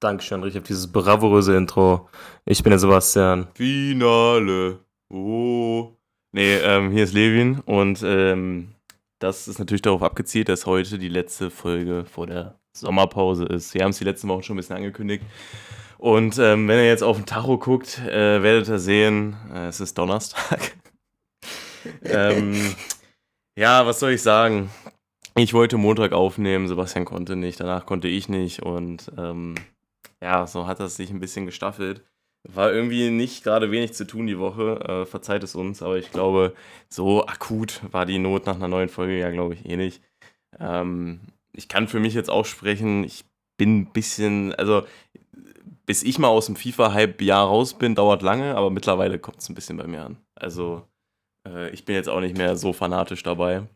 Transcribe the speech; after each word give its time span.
Dankeschön, 0.00 0.42
Richard, 0.42 0.66
für 0.66 0.74
dieses 0.74 0.92
bravouröse 0.92 1.56
Intro. 1.56 2.10
Ich 2.44 2.62
bin 2.62 2.70
der 2.70 2.78
Sebastian. 2.78 3.48
Finale. 3.54 4.80
Oh. 5.08 5.92
Nee, 6.32 6.56
ähm, 6.56 6.90
hier 6.90 7.04
ist 7.04 7.14
Levin 7.14 7.60
und 7.60 8.02
ähm, 8.04 8.74
das 9.20 9.48
ist 9.48 9.58
natürlich 9.58 9.80
darauf 9.80 10.02
abgezielt, 10.02 10.50
dass 10.50 10.66
heute 10.66 10.98
die 10.98 11.08
letzte 11.08 11.50
Folge 11.50 12.04
vor 12.04 12.26
der 12.26 12.58
Sommerpause 12.76 13.46
ist. 13.46 13.72
Wir 13.72 13.84
haben 13.84 13.90
es 13.92 13.98
die 13.98 14.04
letzten 14.04 14.28
Wochen 14.28 14.42
schon 14.42 14.56
ein 14.56 14.58
bisschen 14.58 14.76
angekündigt. 14.76 15.24
Und 15.96 16.38
ähm, 16.38 16.68
wenn 16.68 16.76
ihr 16.76 16.88
jetzt 16.88 17.02
auf 17.02 17.16
den 17.16 17.24
Tacho 17.24 17.56
guckt, 17.56 17.98
äh, 18.00 18.42
werdet 18.42 18.68
ihr 18.68 18.78
sehen, 18.78 19.34
äh, 19.50 19.68
es 19.68 19.80
ist 19.80 19.96
Donnerstag. 19.96 20.76
ähm, 22.02 22.74
ja, 23.58 23.86
was 23.86 24.00
soll 24.00 24.10
ich 24.10 24.22
sagen? 24.22 24.68
Ich 25.36 25.54
wollte 25.54 25.78
Montag 25.78 26.12
aufnehmen, 26.12 26.68
Sebastian 26.68 27.06
konnte 27.06 27.34
nicht, 27.34 27.60
danach 27.60 27.86
konnte 27.86 28.08
ich 28.08 28.28
nicht 28.28 28.62
und 28.62 29.10
ähm, 29.16 29.54
ja, 30.22 30.46
so 30.46 30.66
hat 30.66 30.80
das 30.80 30.96
sich 30.96 31.10
ein 31.10 31.20
bisschen 31.20 31.46
gestaffelt. 31.46 32.02
War 32.48 32.72
irgendwie 32.72 33.10
nicht 33.10 33.42
gerade 33.42 33.70
wenig 33.70 33.94
zu 33.94 34.06
tun 34.06 34.26
die 34.26 34.38
Woche, 34.38 34.80
äh, 34.80 35.06
verzeiht 35.06 35.42
es 35.42 35.54
uns, 35.56 35.82
aber 35.82 35.98
ich 35.98 36.12
glaube, 36.12 36.54
so 36.88 37.26
akut 37.26 37.80
war 37.92 38.06
die 38.06 38.18
Not 38.18 38.46
nach 38.46 38.54
einer 38.54 38.68
neuen 38.68 38.88
Folge 38.88 39.18
ja, 39.18 39.30
glaube 39.30 39.54
ich, 39.54 39.66
eh 39.66 39.76
nicht. 39.76 40.02
Ähm, 40.60 41.20
ich 41.52 41.68
kann 41.68 41.88
für 41.88 41.98
mich 41.98 42.14
jetzt 42.14 42.30
auch 42.30 42.44
sprechen, 42.44 43.02
ich 43.04 43.24
bin 43.58 43.80
ein 43.80 43.92
bisschen, 43.92 44.54
also 44.54 44.84
bis 45.86 46.02
ich 46.02 46.18
mal 46.18 46.28
aus 46.28 46.46
dem 46.46 46.56
FIFA-Hype-Jahr 46.56 47.46
raus 47.46 47.74
bin, 47.74 47.94
dauert 47.94 48.22
lange, 48.22 48.56
aber 48.56 48.70
mittlerweile 48.70 49.18
kommt 49.18 49.38
es 49.38 49.48
ein 49.48 49.54
bisschen 49.54 49.76
bei 49.76 49.86
mir 49.86 50.04
an. 50.04 50.18
Also 50.34 50.86
äh, 51.46 51.70
ich 51.70 51.84
bin 51.84 51.94
jetzt 51.94 52.08
auch 52.08 52.20
nicht 52.20 52.36
mehr 52.36 52.56
so 52.56 52.72
fanatisch 52.72 53.22
dabei. 53.22 53.68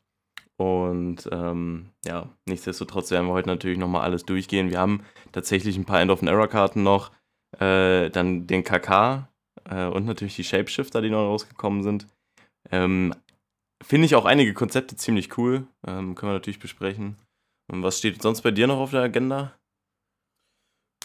Und 0.60 1.26
ähm, 1.32 1.86
ja, 2.04 2.28
nichtsdestotrotz 2.44 3.10
werden 3.10 3.28
wir 3.28 3.32
heute 3.32 3.48
natürlich 3.48 3.78
nochmal 3.78 4.02
alles 4.02 4.26
durchgehen. 4.26 4.68
Wir 4.68 4.78
haben 4.78 5.02
tatsächlich 5.32 5.74
ein 5.78 5.86
paar 5.86 6.02
End-of-Error-Karten 6.02 6.82
noch, 6.82 7.12
äh, 7.58 8.10
dann 8.10 8.46
den 8.46 8.62
KK 8.62 9.26
äh, 9.70 9.86
und 9.86 10.04
natürlich 10.04 10.36
die 10.36 10.44
Shapeshifter, 10.44 11.00
die 11.00 11.08
neu 11.08 11.22
rausgekommen 11.22 11.82
sind. 11.82 12.08
Ähm, 12.70 13.14
Finde 13.82 14.04
ich 14.04 14.14
auch 14.14 14.26
einige 14.26 14.52
Konzepte 14.52 14.96
ziemlich 14.96 15.38
cool. 15.38 15.66
Ähm, 15.86 16.14
können 16.14 16.32
wir 16.32 16.34
natürlich 16.34 16.58
besprechen. 16.60 17.16
Und 17.72 17.82
was 17.82 17.96
steht 17.96 18.20
sonst 18.20 18.42
bei 18.42 18.50
dir 18.50 18.66
noch 18.66 18.80
auf 18.80 18.90
der 18.90 19.00
Agenda? 19.00 19.54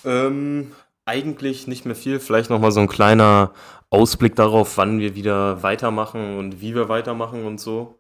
Ähm, 0.04 0.74
eigentlich 1.06 1.68
nicht 1.68 1.86
mehr 1.86 1.96
viel. 1.96 2.20
Vielleicht 2.20 2.50
nochmal 2.50 2.72
so 2.72 2.80
ein 2.80 2.88
kleiner 2.88 3.52
Ausblick 3.90 4.36
darauf, 4.36 4.78
wann 4.78 5.00
wir 5.00 5.16
wieder 5.16 5.64
weitermachen 5.64 6.38
und 6.38 6.62
wie 6.62 6.76
wir 6.76 6.90
weitermachen 6.90 7.46
und 7.46 7.60
so. 7.60 7.98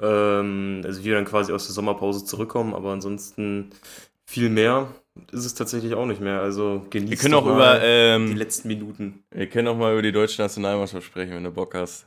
Ähm, 0.00 0.82
also 0.84 1.00
wie 1.00 1.06
wir 1.06 1.14
dann 1.14 1.24
quasi 1.24 1.52
aus 1.52 1.66
der 1.66 1.74
Sommerpause 1.74 2.24
zurückkommen, 2.24 2.74
aber 2.74 2.92
ansonsten 2.92 3.70
viel 4.24 4.48
mehr 4.50 4.88
ist 5.32 5.44
es 5.44 5.54
tatsächlich 5.54 5.94
auch 5.94 6.06
nicht 6.06 6.20
mehr. 6.20 6.40
Also 6.40 6.86
genießt 6.90 7.10
Wir 7.10 7.18
können 7.18 7.34
auch 7.34 7.46
über, 7.46 7.80
ähm, 7.82 8.28
die 8.28 8.34
letzten 8.34 8.68
Minuten. 8.68 9.24
wir 9.30 9.46
können 9.48 9.68
auch 9.68 9.76
mal 9.76 9.92
über 9.92 10.02
die 10.02 10.12
deutsche 10.12 10.40
Nationalmannschaft 10.40 11.06
sprechen, 11.06 11.34
wenn 11.34 11.44
du 11.44 11.50
Bock 11.50 11.74
hast. 11.74 12.06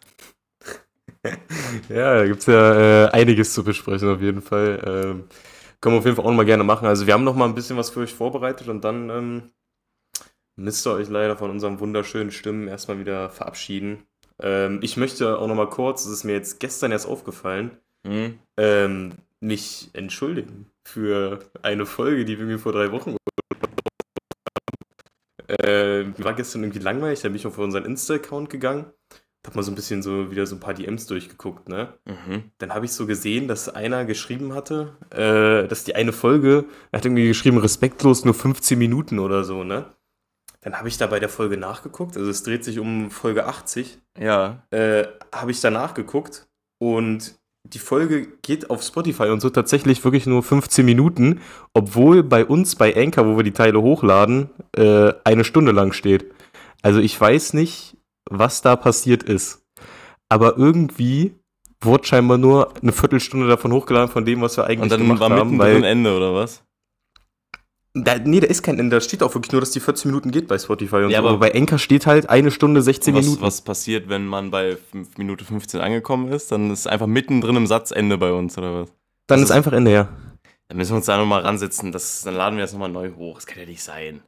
Ja, 1.90 2.16
da 2.16 2.26
gibt 2.26 2.40
es 2.40 2.46
ja 2.48 3.06
äh, 3.06 3.10
einiges 3.12 3.54
zu 3.54 3.64
besprechen 3.64 4.10
auf 4.10 4.22
jeden 4.22 4.42
Fall. 4.42 4.82
Ähm, 4.86 5.24
können 5.80 5.96
wir 5.96 6.00
auf 6.00 6.06
jeden 6.06 6.16
Fall 6.16 6.26
auch 6.26 6.30
noch 6.30 6.38
mal 6.38 6.46
gerne 6.46 6.64
machen. 6.64 6.88
Also 6.88 7.06
wir 7.06 7.14
haben 7.14 7.24
noch 7.24 7.36
mal 7.36 7.46
ein 7.46 7.56
bisschen 7.56 7.78
was 7.78 7.90
für 7.90 8.02
euch 8.02 8.14
vorbereitet 8.14 8.68
und 8.70 8.84
dann 8.84 9.10
ähm, 9.10 9.52
müsst 10.56 10.86
ihr 10.86 10.94
euch 10.94 11.10
leider 11.10 11.38
von 11.38 11.50
unseren 11.50 11.80
wunderschönen 11.80 12.32
Stimmen 12.32 12.68
erstmal 12.68 13.00
wieder 13.00 13.30
verabschieden. 13.30 14.04
Ähm, 14.40 14.80
ich 14.82 14.98
möchte 14.98 15.38
auch 15.38 15.48
noch 15.48 15.56
mal 15.56 15.70
kurz, 15.70 16.04
das 16.04 16.12
ist 16.12 16.24
mir 16.24 16.34
jetzt 16.34 16.60
gestern 16.60 16.92
erst 16.92 17.08
aufgefallen, 17.08 17.72
Hm? 18.06 18.40
ähm, 18.58 19.14
mich 19.40 19.90
entschuldigen 19.94 20.68
für 20.84 21.40
eine 21.62 21.86
Folge, 21.86 22.26
die 22.26 22.40
wir 22.40 22.46
mir 22.46 22.58
vor 22.60 22.72
drei 22.72 22.92
Wochen 22.92 23.16
äh, 25.48 26.06
war 26.18 26.34
gestern 26.34 26.64
irgendwie 26.64 26.80
langweilig, 26.80 27.22
da 27.22 27.28
bin 27.30 27.36
ich 27.36 27.48
auf 27.48 27.58
unseren 27.58 27.86
Insta-Account 27.86 28.50
gegangen, 28.50 28.86
hab 29.46 29.56
mal 29.56 29.64
so 29.64 29.72
ein 29.72 29.76
bisschen 29.76 30.02
so 30.02 30.32
wieder 30.32 30.46
so 30.46 30.56
ein 30.56 30.60
paar 30.60 30.74
DMs 30.74 31.08
durchgeguckt, 31.08 31.68
ne? 31.68 31.94
Mhm. 32.06 32.44
Dann 32.60 32.74
habe 32.74 32.86
ich 32.86 32.94
so 32.94 33.06
gesehen, 33.08 33.48
dass 33.48 33.70
einer 33.70 34.06
geschrieben 34.06 34.54
hatte, 34.54 34.96
äh, 35.10 35.68
dass 35.68 35.84
die 35.84 35.96
eine 35.96 36.14
Folge, 36.14 36.66
er 36.92 36.98
hat 37.00 37.06
irgendwie 37.06 37.28
geschrieben, 37.28 37.58
respektlos 37.58 38.24
nur 38.24 38.34
15 38.34 38.78
Minuten 38.78 39.20
oder 39.20 39.44
so, 39.44 39.64
ne? 39.64 39.86
Dann 40.62 40.76
habe 40.78 40.88
ich 40.88 40.98
da 40.98 41.08
bei 41.08 41.20
der 41.20 41.30
Folge 41.30 41.58
nachgeguckt, 41.58 42.16
also 42.18 42.30
es 42.30 42.44
dreht 42.44 42.64
sich 42.64 42.80
um 42.80 43.10
Folge 43.12 43.46
80, 43.48 43.98
Ja. 44.20 44.62
äh, 44.72 45.06
habe 45.34 45.52
ich 45.52 45.60
da 45.62 45.72
nachgeguckt 45.72 46.48
und 46.80 47.36
die 47.64 47.80
Folge 47.80 48.28
geht 48.42 48.70
auf 48.70 48.82
Spotify 48.84 49.26
und 49.30 49.40
so 49.40 49.50
tatsächlich 49.50 50.04
wirklich 50.04 50.26
nur 50.26 50.42
15 50.44 50.84
Minuten, 50.86 51.42
obwohl 51.74 52.24
bei 52.24 52.44
uns 52.46 52.76
bei 52.76 52.96
Anchor, 52.96 53.28
wo 53.28 53.38
wir 53.38 53.44
die 53.44 53.52
Teile 53.54 53.82
hochladen, 53.82 54.50
äh, 54.76 55.14
eine 55.24 55.44
Stunde 55.44 55.72
lang 55.72 55.94
steht. 55.94 56.26
Also 56.82 57.00
ich 57.00 57.20
weiß 57.20 57.54
nicht, 57.54 57.98
was 58.30 58.62
da 58.64 58.76
passiert 58.76 59.22
ist. 59.24 59.64
Aber 60.30 60.58
irgendwie 60.58 61.36
wurde 61.82 62.06
scheinbar 62.06 62.38
nur 62.40 62.74
eine 62.82 62.92
Viertelstunde 62.92 63.48
davon 63.48 63.72
hochgeladen 63.74 64.10
von 64.10 64.26
dem, 64.26 64.42
was 64.42 64.58
wir 64.58 64.64
eigentlich 64.66 64.82
Und 64.84 64.92
dann 64.92 65.00
gemacht 65.02 65.20
war 65.20 65.30
haben. 65.30 65.52
mittendrin 65.58 65.84
Ende, 65.84 66.16
oder 66.16 66.34
was? 66.34 66.64
Da, 67.94 68.18
nee, 68.20 68.40
da 68.40 68.48
ist 68.48 68.64
kein 68.64 68.80
Ende. 68.80 68.96
Da 68.98 69.02
steht 69.02 69.22
auch 69.24 69.34
wirklich 69.36 69.52
nur, 69.52 69.62
dass 69.62 69.72
die 69.72 69.80
14 69.80 70.10
Minuten 70.12 70.32
geht 70.32 70.48
bei 70.48 70.58
Spotify 70.58 70.98
und 70.98 71.10
Ja, 71.10 71.18
so. 71.22 71.28
aber- 71.28 71.30
Aber 71.30 71.40
bei 71.40 71.54
Anchor 71.56 71.78
steht 71.78 72.06
halt 72.06 72.30
eine 72.30 72.52
Stunde 72.52 72.82
16 72.82 73.14
was, 73.14 73.26
Minuten. 73.26 73.42
was 73.44 73.62
passiert, 73.62 74.08
wenn 74.10 74.26
man 74.26 74.50
bei 74.52 74.78
5 74.92 75.18
Minute 75.18 75.44
15 75.46 75.82
angekommen 75.82 76.32
ist? 76.32 76.52
Dann 76.52 76.72
ist 76.72 76.88
einfach 76.88 77.08
mittendrin 77.08 77.56
im 77.56 77.68
Satz 77.68 77.92
Ende 77.92 78.18
bei 78.18 78.32
uns, 78.32 78.58
oder 78.58 78.82
was? 78.84 78.94
Dann 79.28 79.40
ist 79.40 79.46
ist- 79.46 79.52
einfach 79.52 79.74
Ende, 79.74 79.92
ja. 79.92 80.10
Dann 80.68 80.78
müssen 80.78 80.92
wir 80.92 80.98
uns 80.98 81.06
da 81.06 81.18
nochmal 81.18 81.42
ransetzen. 81.42 81.92
Das, 81.92 82.22
dann 82.24 82.36
laden 82.36 82.56
wir 82.56 82.64
das 82.64 82.72
nochmal 82.72 82.90
neu 82.90 83.12
hoch. 83.12 83.36
Das 83.36 83.46
kann 83.46 83.60
ja 83.60 83.66
nicht 83.66 83.84
sein. 83.84 84.22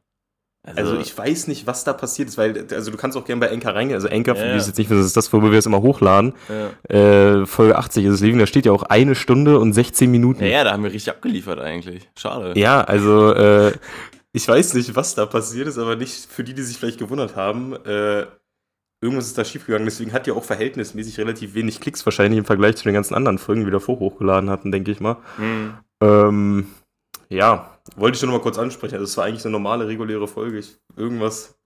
Also 0.66 0.98
ich 0.98 1.18
weiß 1.18 1.48
nicht, 1.48 1.68
was 1.68 1.84
da 1.84 1.92
passiert 1.92 2.30
ist, 2.30 2.38
weil, 2.38 2.66
also 2.72 2.90
du 2.90 2.96
kannst 2.96 3.18
auch 3.18 3.26
gerne 3.26 3.42
bei 3.42 3.52
Anchor 3.52 3.76
reingehen. 3.76 3.96
Also 3.96 4.08
für 4.08 4.14
Ja, 4.16 4.24
die 4.24 4.32
ja. 4.34 4.56
es 4.56 4.68
jetzt 4.68 4.78
nicht, 4.78 4.90
das 4.90 5.06
ist 5.06 5.18
das, 5.18 5.32
worüber 5.34 5.52
wir 5.52 5.60
es 5.60 5.66
immer 5.66 5.82
hochladen. 5.82 6.34
Ja. 6.90 7.42
Äh, 7.42 7.46
Folge 7.46 7.78
80 7.78 8.06
ist 8.06 8.14
es 8.16 8.22
liegen, 8.22 8.40
da 8.40 8.48
steht 8.48 8.66
ja 8.66 8.72
auch 8.72 8.84
eine 8.84 9.16
Stunde 9.16 9.60
und 9.60 9.74
16 9.74 10.10
Minuten. 10.10 10.42
ja, 10.44 10.50
ja, 10.50 10.64
da 10.64 10.72
haben 10.72 10.84
wir 10.84 10.92
richtig 10.94 11.12
abgeliefert 11.14 11.60
eigentlich. 11.60 12.10
Schade. 12.18 12.58
Ja, 12.58 12.82
also 12.82 13.34
äh, 13.34 13.74
ich 14.32 14.48
weiß 14.48 14.74
nicht, 14.76 14.96
was 14.96 15.16
da 15.16 15.26
passiert 15.26 15.68
ist, 15.68 15.78
aber 15.78 15.98
nicht 15.98 16.28
für 16.32 16.46
die, 16.46 16.54
die 16.54 16.64
sich 16.64 16.78
vielleicht 16.78 16.98
gewundert 17.00 17.36
haben. 17.36 17.74
Äh, 17.86 18.26
irgendwas 19.02 19.28
ist 19.28 19.38
da 19.38 19.44
schiefgegangen, 19.44 19.86
deswegen 19.86 20.14
hat 20.14 20.28
ja 20.28 20.34
auch 20.34 20.46
verhältnismäßig 20.46 21.20
relativ 21.20 21.56
wenig 21.56 21.82
Klicks 21.82 22.06
wahrscheinlich 22.06 22.40
im 22.40 22.46
Vergleich 22.46 22.78
zu 22.78 22.86
den 22.86 22.94
ganzen 22.94 23.16
anderen 23.16 23.38
Folgen, 23.38 23.62
die 23.62 23.68
wir 23.68 23.74
davor 23.74 24.00
hochgeladen 24.00 24.50
hatten, 24.50 24.72
denke 24.72 24.92
ich 24.92 25.02
mal. 25.02 25.18
Hm. 25.36 25.74
Ähm, 26.02 26.68
ja, 27.34 27.78
wollte 27.96 28.16
ich 28.16 28.22
nur 28.22 28.32
noch 28.32 28.40
mal 28.40 28.44
kurz 28.44 28.58
ansprechen. 28.58 28.96
Also 28.96 29.06
es 29.06 29.18
war 29.18 29.26
eigentlich 29.26 29.44
eine 29.46 29.52
normale, 29.52 29.88
reguläre 29.88 30.28
Folge. 30.28 30.60
Ich, 30.60 30.78
irgendwas 30.96 31.60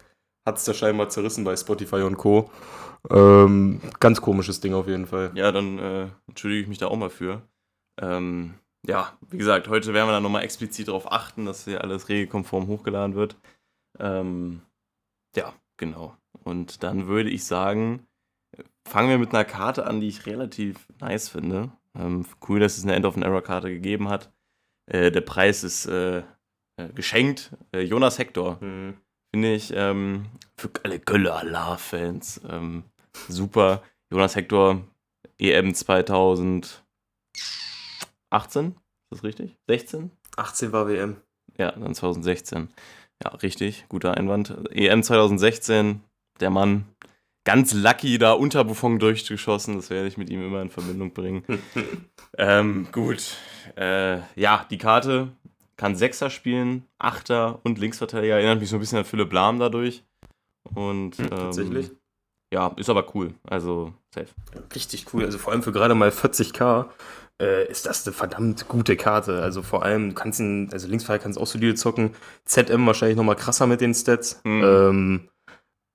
hat 0.45 0.57
es 0.57 0.65
da 0.65 0.73
scheinbar 0.73 1.09
zerrissen 1.09 1.43
bei 1.43 1.55
Spotify 1.55 2.01
und 2.03 2.17
Co. 2.17 2.49
Ähm, 3.09 3.81
ganz 3.99 4.21
komisches 4.21 4.59
Ding 4.59 4.73
auf 4.73 4.87
jeden 4.87 5.05
Fall. 5.05 5.31
Ja, 5.35 5.51
dann 5.51 5.77
äh, 5.77 6.07
entschuldige 6.27 6.61
ich 6.61 6.67
mich 6.67 6.77
da 6.77 6.87
auch 6.87 6.95
mal 6.95 7.09
für. 7.09 7.41
Ähm, 8.01 8.55
ja, 8.85 9.17
wie 9.29 9.37
gesagt, 9.37 9.67
heute 9.67 9.93
werden 9.93 10.07
wir 10.07 10.13
dann 10.13 10.23
nochmal 10.23 10.43
explizit 10.43 10.87
darauf 10.87 11.11
achten, 11.11 11.45
dass 11.45 11.65
hier 11.65 11.81
alles 11.81 12.09
regelkonform 12.09 12.67
hochgeladen 12.67 13.15
wird. 13.15 13.35
Ähm, 13.99 14.61
ja, 15.35 15.53
genau. 15.77 16.15
Und 16.43 16.83
dann 16.83 17.07
würde 17.07 17.29
ich 17.29 17.43
sagen, 17.43 18.07
fangen 18.87 19.09
wir 19.09 19.17
mit 19.17 19.33
einer 19.33 19.43
Karte 19.43 19.85
an, 19.85 19.99
die 19.99 20.07
ich 20.07 20.25
relativ 20.25 20.87
nice 21.01 21.27
finde. 21.27 21.71
Ähm, 21.95 22.25
cool, 22.47 22.59
dass 22.59 22.77
es 22.77 22.83
eine 22.83 22.95
End-of-an-Error-Karte 22.95 23.69
gegeben 23.69 24.07
hat. 24.09 24.31
Äh, 24.87 25.11
der 25.11 25.21
Preis 25.21 25.63
ist 25.63 25.85
äh, 25.85 26.19
äh, 26.77 26.89
geschenkt. 26.93 27.51
Äh, 27.73 27.81
Jonas 27.81 28.17
Hector 28.19 28.59
Hm. 28.61 28.97
finde 29.33 29.53
ich 29.53 29.67
für 29.69 30.71
alle 30.83 30.99
Gölle 30.99 31.33
Allah-Fans 31.33 32.41
ähm, 32.49 32.83
super. 33.27 33.83
Jonas 34.09 34.35
Hector, 34.35 34.87
EM 35.37 35.73
2018, 35.73 36.79
ist 38.31 38.75
das 39.11 39.23
richtig? 39.23 39.57
16? 39.67 40.11
18 40.37 40.71
war 40.71 40.87
WM. 40.87 41.17
Ja, 41.57 41.71
dann 41.71 41.93
2016. 41.93 42.69
Ja, 43.23 43.31
richtig, 43.31 43.85
guter 43.89 44.15
Einwand. 44.15 44.55
EM 44.71 45.03
2016, 45.03 46.01
der 46.39 46.49
Mann 46.51 46.85
ganz 47.47 47.73
lucky 47.73 48.17
da 48.17 48.33
unter 48.33 48.65
Buffon 48.65 48.99
durchgeschossen. 48.99 49.77
Das 49.77 49.89
werde 49.89 50.09
ich 50.09 50.17
mit 50.17 50.29
ihm 50.29 50.45
immer 50.45 50.61
in 50.61 50.69
Verbindung 50.69 51.13
bringen. 51.13 51.45
ähm, 52.37 52.89
gut. 52.91 53.37
Äh, 53.77 54.17
ja, 54.35 54.65
die 54.69 54.77
Karte 54.77 55.29
kann 55.77 55.95
Sechser 55.95 56.29
spielen, 56.29 56.83
Achter 56.99 57.61
und 57.63 57.79
Linksverteidiger. 57.79 58.35
Erinnert 58.35 58.59
mich 58.59 58.69
so 58.69 58.75
ein 58.75 58.79
bisschen 58.81 58.97
an 58.97 59.05
Philipp 59.05 59.31
Lahm 59.31 59.59
dadurch. 59.59 60.03
Und 60.75 61.17
Hm, 61.17 61.29
tatsächlich. 61.29 61.87
Ähm, 61.87 61.97
ja, 62.53 62.73
ist 62.75 62.89
aber 62.89 63.15
cool. 63.15 63.33
Also 63.45 63.93
safe. 64.13 64.27
Richtig 64.75 65.05
cool. 65.13 65.23
Also 65.23 65.37
vor 65.37 65.53
allem 65.53 65.63
für 65.63 65.71
gerade 65.71 65.95
mal 65.95 66.09
40k 66.09 66.87
äh, 67.41 67.65
ist 67.71 67.85
das 67.85 68.05
eine 68.05 68.13
verdammt 68.13 68.67
gute 68.67 68.97
Karte. 68.97 69.41
Also 69.41 69.61
vor 69.61 69.83
allem, 69.83 70.09
du 70.09 70.15
kannst 70.15 70.41
ihn, 70.41 70.67
also 70.73 70.89
Linksfall 70.89 71.19
kannst 71.19 71.39
auch 71.39 71.47
solide 71.47 71.75
zocken. 71.75 72.13
ZM 72.43 72.85
wahrscheinlich 72.85 73.15
nochmal 73.15 73.37
krasser 73.37 73.67
mit 73.67 73.79
den 73.79 73.93
Stats. 73.93 74.41
Mhm. 74.43 74.63
Ähm, 74.65 75.29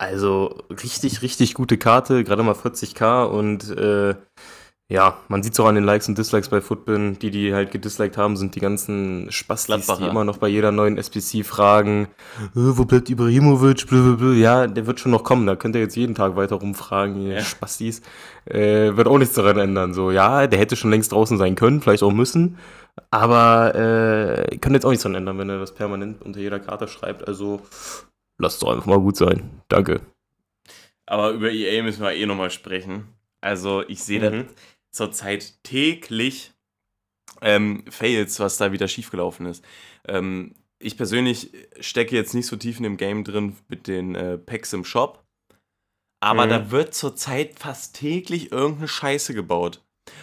also 0.03 0.59
richtig, 0.71 1.23
richtig 1.23 1.55
gute 1.55 1.79
Karte, 1.79 2.25
gerade 2.25 2.43
mal 2.43 2.55
40k 2.55 3.25
und 3.25 3.71
äh, 3.71 4.15
ja, 4.89 5.17
man 5.29 5.43
sieht 5.43 5.55
es 5.55 5.61
auch 5.61 5.67
an 5.67 5.77
den 5.77 5.85
Likes 5.85 6.09
und 6.09 6.19
Dislikes 6.19 6.51
bei 6.51 6.61
Footbin. 6.61 7.19
Die, 7.21 7.31
die 7.31 7.55
halt 7.55 7.71
gedisliked 7.71 8.19
haben, 8.19 8.37
sind 8.37 8.55
die 8.57 8.61
ganzen 8.61 9.31
Spastis, 9.31 9.87
die 9.87 10.05
immer 10.05 10.25
noch 10.25 10.37
bei 10.37 10.49
jeder 10.49 10.71
neuen 10.71 10.99
SPC 10.99 11.47
fragen, 11.47 12.09
äh, 12.39 12.49
wo 12.55 12.85
bleibt 12.85 13.09
Ibrahimovic, 13.09 13.87
blablabla. 13.87 14.33
Ja, 14.35 14.67
der 14.67 14.87
wird 14.87 15.01
schon 15.01 15.13
noch 15.13 15.25
kommen, 15.25 15.47
da 15.47 15.57
könnt 15.57 15.77
ihr 15.77 15.81
jetzt 15.81 15.97
jeden 15.97 16.15
Tag 16.15 16.37
weiter 16.37 16.57
rumfragen, 16.57 17.23
ihr 17.23 17.37
Ja. 17.37 17.41
Spastis. 17.43 18.03
Äh, 18.45 18.97
wird 18.97 19.07
auch 19.07 19.19
nichts 19.19 19.35
daran 19.35 19.57
ändern. 19.59 19.95
So, 19.95 20.11
ja, 20.11 20.47
der 20.49 20.59
hätte 20.59 20.77
schon 20.77 20.91
längst 20.91 21.13
draußen 21.13 21.39
sein 21.39 21.55
können, 21.55 21.81
vielleicht 21.81 22.03
auch 22.03 22.13
müssen, 22.13 22.59
aber 23.11 23.75
äh, 23.77 24.59
könnt 24.59 24.75
jetzt 24.75 24.85
auch 24.85 24.91
nichts 24.91 25.05
daran 25.05 25.17
ändern, 25.17 25.39
wenn 25.39 25.49
er 25.49 25.61
das 25.61 25.73
permanent 25.73 26.21
unter 26.21 26.41
jeder 26.41 26.59
Karte 26.59 26.89
schreibt. 26.89 27.27
Also, 27.27 27.63
lasst 28.39 28.63
doch 28.63 28.71
einfach 28.73 28.87
mal 28.87 29.01
gut 29.01 29.17
sein. 29.17 29.63
Danke. 29.69 30.01
Aber 31.07 31.31
über 31.31 31.51
EA 31.51 31.83
müssen 31.83 32.03
wir 32.03 32.15
eh 32.15 32.27
nochmal 32.27 32.51
sprechen. 32.51 33.09
Also 33.41 33.83
ich 33.89 34.03
sehe 34.03 34.19
Mhm. 34.21 34.47
das 34.47 34.55
zurzeit 34.93 35.63
täglich 35.65 36.53
ähm, 37.41 37.85
Fails, 37.91 38.39
was 38.41 38.57
da 38.57 38.73
wieder 38.73 38.89
schiefgelaufen 38.89 39.47
ist. 39.47 39.65
Ähm, 40.07 40.55
ich 40.79 40.97
persönlich 40.97 41.51
stecke 41.81 42.15
jetzt 42.15 42.35
nicht 42.35 42.47
so 42.47 42.57
tief 42.57 42.77
in 42.79 42.83
dem 42.85 42.97
Game 42.97 43.25
drin 43.25 43.57
mit 43.69 43.87
den 43.89 44.15
äh, 44.15 44.39
Packs 44.39 44.73
im 44.73 44.85
Shop. 44.85 45.25
Aber 46.21 46.47
Mhm. 46.47 46.51
da 46.51 46.71
wird 46.71 46.95
zurzeit 46.95 47.59
fast 47.59 47.97
täglich 47.97 48.53
irgendeine 48.53 48.89
Scheiße 48.89 49.35
gebaut. 49.35 49.83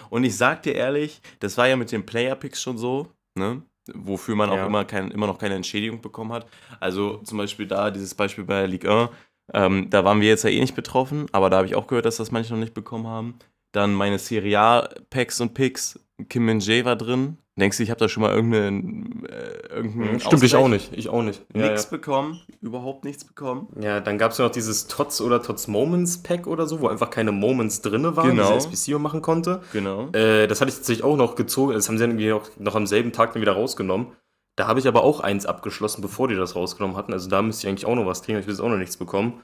Und 0.10 0.24
ich 0.24 0.36
sag 0.38 0.64
dir 0.64 0.76
ehrlich, 0.76 1.22
das 1.40 1.58
war 1.58 1.68
ja 1.68 1.76
mit 1.76 1.92
den 1.92 2.06
Player-Picks 2.06 2.62
schon 2.62 2.78
so, 2.78 3.12
ne? 3.38 3.62
Wofür 3.96 4.36
man 4.36 4.50
auch 4.50 4.56
Ja. 4.58 4.66
immer, 4.66 4.86
kein, 4.86 5.12
immer 5.12 5.28
noch 5.28 5.38
keine 5.38 5.56
Entschädigung 5.56 6.02
bekommen 6.02 6.32
hat. 6.34 6.46
Also 6.80 7.18
zum 7.18 7.38
Beispiel 7.38 7.68
da, 7.68 7.92
dieses 7.92 8.16
Beispiel 8.16 8.44
bei 8.44 8.66
Ligue 8.66 8.90
1, 8.92 9.10
ähm, 9.54 9.90
da 9.90 10.04
waren 10.06 10.22
wir 10.22 10.28
jetzt 10.28 10.44
ja 10.44 10.50
eh 10.50 10.60
nicht 10.60 10.76
betroffen, 10.76 11.26
aber 11.32 11.50
da 11.50 11.58
habe 11.58 11.68
ich 11.68 11.76
auch 11.76 11.88
gehört, 11.88 12.06
dass 12.06 12.18
das 12.18 12.32
manche 12.32 12.54
noch 12.54 12.60
nicht 12.60 12.74
bekommen 12.74 13.08
haben. 13.08 13.36
Dann 13.72 13.94
meine 13.94 14.20
Serie 14.20 14.60
A-Packs 14.60 15.42
und 15.42 15.54
Picks, 15.54 16.00
Kim 16.30 16.46
Min 16.46 16.60
Jae 16.60 16.86
war 16.86 16.96
drin. 16.96 17.38
Denkst 17.60 17.78
du, 17.78 17.84
ich 17.84 17.90
habe 17.90 18.00
da 18.00 18.08
schon 18.10 18.22
mal 18.24 18.32
irgendeinen, 18.34 19.26
äh, 19.26 19.76
irgendeinen 19.76 20.20
Stimmt, 20.20 20.44
ich 20.44 20.56
Ausgleich? 20.56 20.56
auch 20.56 20.68
nicht. 20.70 20.94
Ich 20.98 21.10
auch 21.10 21.22
nicht. 21.24 21.46
Ja, 21.54 21.62
Nichts 21.70 21.84
ja. 21.86 21.90
bekommen, 21.98 22.42
überhaupt 22.62 23.04
nichts 23.06 23.26
bekommen. 23.26 23.68
Ja, 23.80 24.00
dann 24.00 24.18
gab 24.18 24.32
es 24.32 24.38
ja 24.38 24.46
noch 24.46 24.52
dieses 24.52 24.88
Tots 24.88 25.22
oder 25.22 25.42
Tots 25.42 25.68
Moments 25.68 26.24
Pack 26.24 26.48
oder 26.48 26.66
so, 26.68 26.82
wo 26.82 26.88
einfach 26.88 27.10
keine 27.10 27.32
Moments 27.32 27.82
drin 27.82 28.04
waren, 28.16 28.30
Genau. 28.30 28.52
die 28.52 28.58
SPC 28.76 29.00
machen 29.00 29.22
konnte. 29.22 29.62
Genau. 29.74 30.10
Äh, 30.14 30.48
das 30.48 30.62
hatte 30.62 30.70
ich 30.70 30.76
tatsächlich 30.78 31.04
auch 31.04 31.18
noch 31.18 31.36
gezogen. 31.36 31.74
Das 31.74 31.88
haben 31.88 31.98
sie 31.98 32.04
dann 32.04 32.12
irgendwie 32.12 32.32
auch 32.34 32.50
noch 32.58 32.76
am 32.76 32.88
selben 32.88 33.12
Tag 33.12 33.34
dann 33.34 33.42
wieder 33.42 33.54
rausgenommen. 33.54 34.08
Da 34.56 34.68
habe 34.68 34.80
ich 34.80 34.88
aber 34.88 35.04
auch 35.04 35.20
eins 35.22 35.46
abgeschlossen, 35.46 36.02
bevor 36.02 36.28
die 36.28 36.36
das 36.36 36.56
rausgenommen 36.56 36.98
hatten. 36.98 37.14
Also 37.14 37.30
da 37.30 37.42
müsste 37.42 37.66
ich 37.66 37.70
eigentlich 37.70 37.86
auch 37.86 37.96
noch 37.96 38.06
was 38.06 38.24
kriegen, 38.24 38.38
ich 38.40 38.46
will 38.48 38.54
jetzt 38.54 38.62
auch 38.62 38.70
noch 38.70 38.78
nichts 38.78 38.98
bekommen. 38.98 39.42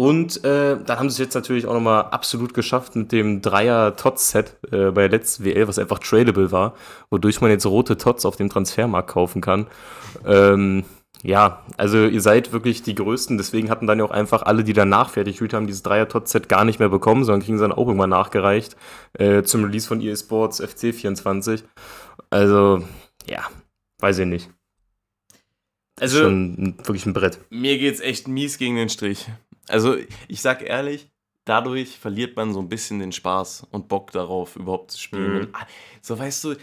Und 0.00 0.44
äh, 0.44 0.76
dann 0.86 0.98
haben 1.00 1.10
sie 1.10 1.14
es 1.14 1.18
jetzt 1.18 1.34
natürlich 1.34 1.66
auch 1.66 1.74
nochmal 1.74 2.02
absolut 2.12 2.54
geschafft 2.54 2.94
mit 2.94 3.10
dem 3.10 3.42
Dreier 3.42 3.96
Tots-Set 3.96 4.56
äh, 4.70 4.92
bei 4.92 5.08
der 5.08 5.08
letzten 5.08 5.44
WL, 5.44 5.66
was 5.66 5.76
einfach 5.76 5.98
tradable 5.98 6.52
war, 6.52 6.76
wodurch 7.10 7.40
man 7.40 7.50
jetzt 7.50 7.66
rote 7.66 7.96
Tots 7.96 8.24
auf 8.24 8.36
dem 8.36 8.48
Transfermarkt 8.48 9.10
kaufen 9.10 9.40
kann. 9.40 9.66
Ähm, 10.24 10.84
ja, 11.24 11.64
also 11.76 12.06
ihr 12.06 12.20
seid 12.20 12.52
wirklich 12.52 12.82
die 12.84 12.94
Größten, 12.94 13.38
deswegen 13.38 13.70
hatten 13.70 13.88
dann 13.88 13.98
ja 13.98 14.04
auch 14.04 14.12
einfach 14.12 14.42
alle, 14.42 14.62
die 14.62 14.72
danach 14.72 15.10
fertig 15.10 15.40
haben, 15.52 15.66
dieses 15.66 15.82
Dreier-Tot-Set 15.82 16.48
gar 16.48 16.64
nicht 16.64 16.78
mehr 16.78 16.90
bekommen, 16.90 17.24
sondern 17.24 17.42
kriegen 17.42 17.58
sie 17.58 17.64
dann 17.64 17.72
auch 17.72 17.88
irgendwann 17.88 18.10
nachgereicht 18.10 18.76
äh, 19.14 19.42
zum 19.42 19.64
Release 19.64 19.88
von 19.88 20.00
EA 20.00 20.14
Sports 20.14 20.62
FC24. 20.62 21.64
Also, 22.30 22.84
ja, 23.28 23.42
weiß 23.98 24.20
ich 24.20 24.26
nicht. 24.26 24.48
Also, 25.98 26.20
Schon 26.20 26.76
wirklich 26.84 27.04
ein 27.04 27.14
Brett. 27.14 27.40
mir 27.50 27.78
geht's 27.78 27.98
echt 27.98 28.28
mies 28.28 28.58
gegen 28.58 28.76
den 28.76 28.90
Strich. 28.90 29.26
Also, 29.68 29.96
ich 30.28 30.40
sag 30.40 30.62
ehrlich, 30.62 31.08
dadurch 31.44 31.98
verliert 31.98 32.36
man 32.36 32.52
so 32.52 32.60
ein 32.60 32.68
bisschen 32.68 32.98
den 32.98 33.12
Spaß 33.12 33.66
und 33.70 33.88
Bock 33.88 34.12
darauf, 34.12 34.56
überhaupt 34.56 34.92
zu 34.92 34.98
spielen. 34.98 35.40
Mhm. 35.40 35.48
Ah, 35.52 35.66
so, 36.02 36.18
weißt 36.18 36.44
du, 36.44 36.56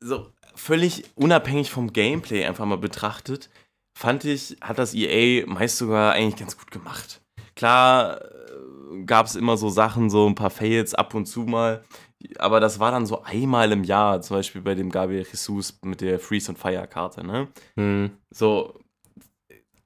so 0.00 0.32
völlig 0.54 1.04
unabhängig 1.14 1.70
vom 1.70 1.92
Gameplay 1.92 2.44
einfach 2.44 2.66
mal 2.66 2.78
betrachtet, 2.78 3.48
fand 3.96 4.24
ich, 4.24 4.56
hat 4.60 4.78
das 4.78 4.94
EA 4.94 5.46
meist 5.46 5.78
sogar 5.78 6.12
eigentlich 6.12 6.36
ganz 6.36 6.56
gut 6.58 6.70
gemacht. 6.70 7.20
Klar 7.54 8.20
gab 9.06 9.26
es 9.26 9.36
immer 9.36 9.56
so 9.56 9.68
Sachen, 9.68 10.10
so 10.10 10.26
ein 10.26 10.34
paar 10.34 10.50
Fails 10.50 10.94
ab 10.94 11.14
und 11.14 11.26
zu 11.26 11.40
mal, 11.40 11.84
aber 12.38 12.60
das 12.60 12.80
war 12.80 12.90
dann 12.90 13.06
so 13.06 13.22
einmal 13.22 13.70
im 13.72 13.84
Jahr, 13.84 14.20
zum 14.22 14.36
Beispiel 14.36 14.62
bei 14.62 14.74
dem 14.74 14.90
Gabriel 14.90 15.26
Jesus 15.28 15.78
mit 15.82 16.00
der 16.00 16.18
Freeze 16.18 16.50
und 16.50 16.58
Fire 16.58 16.86
Karte, 16.88 17.24
ne? 17.24 17.48
Hm. 17.76 18.10
So, 18.30 18.78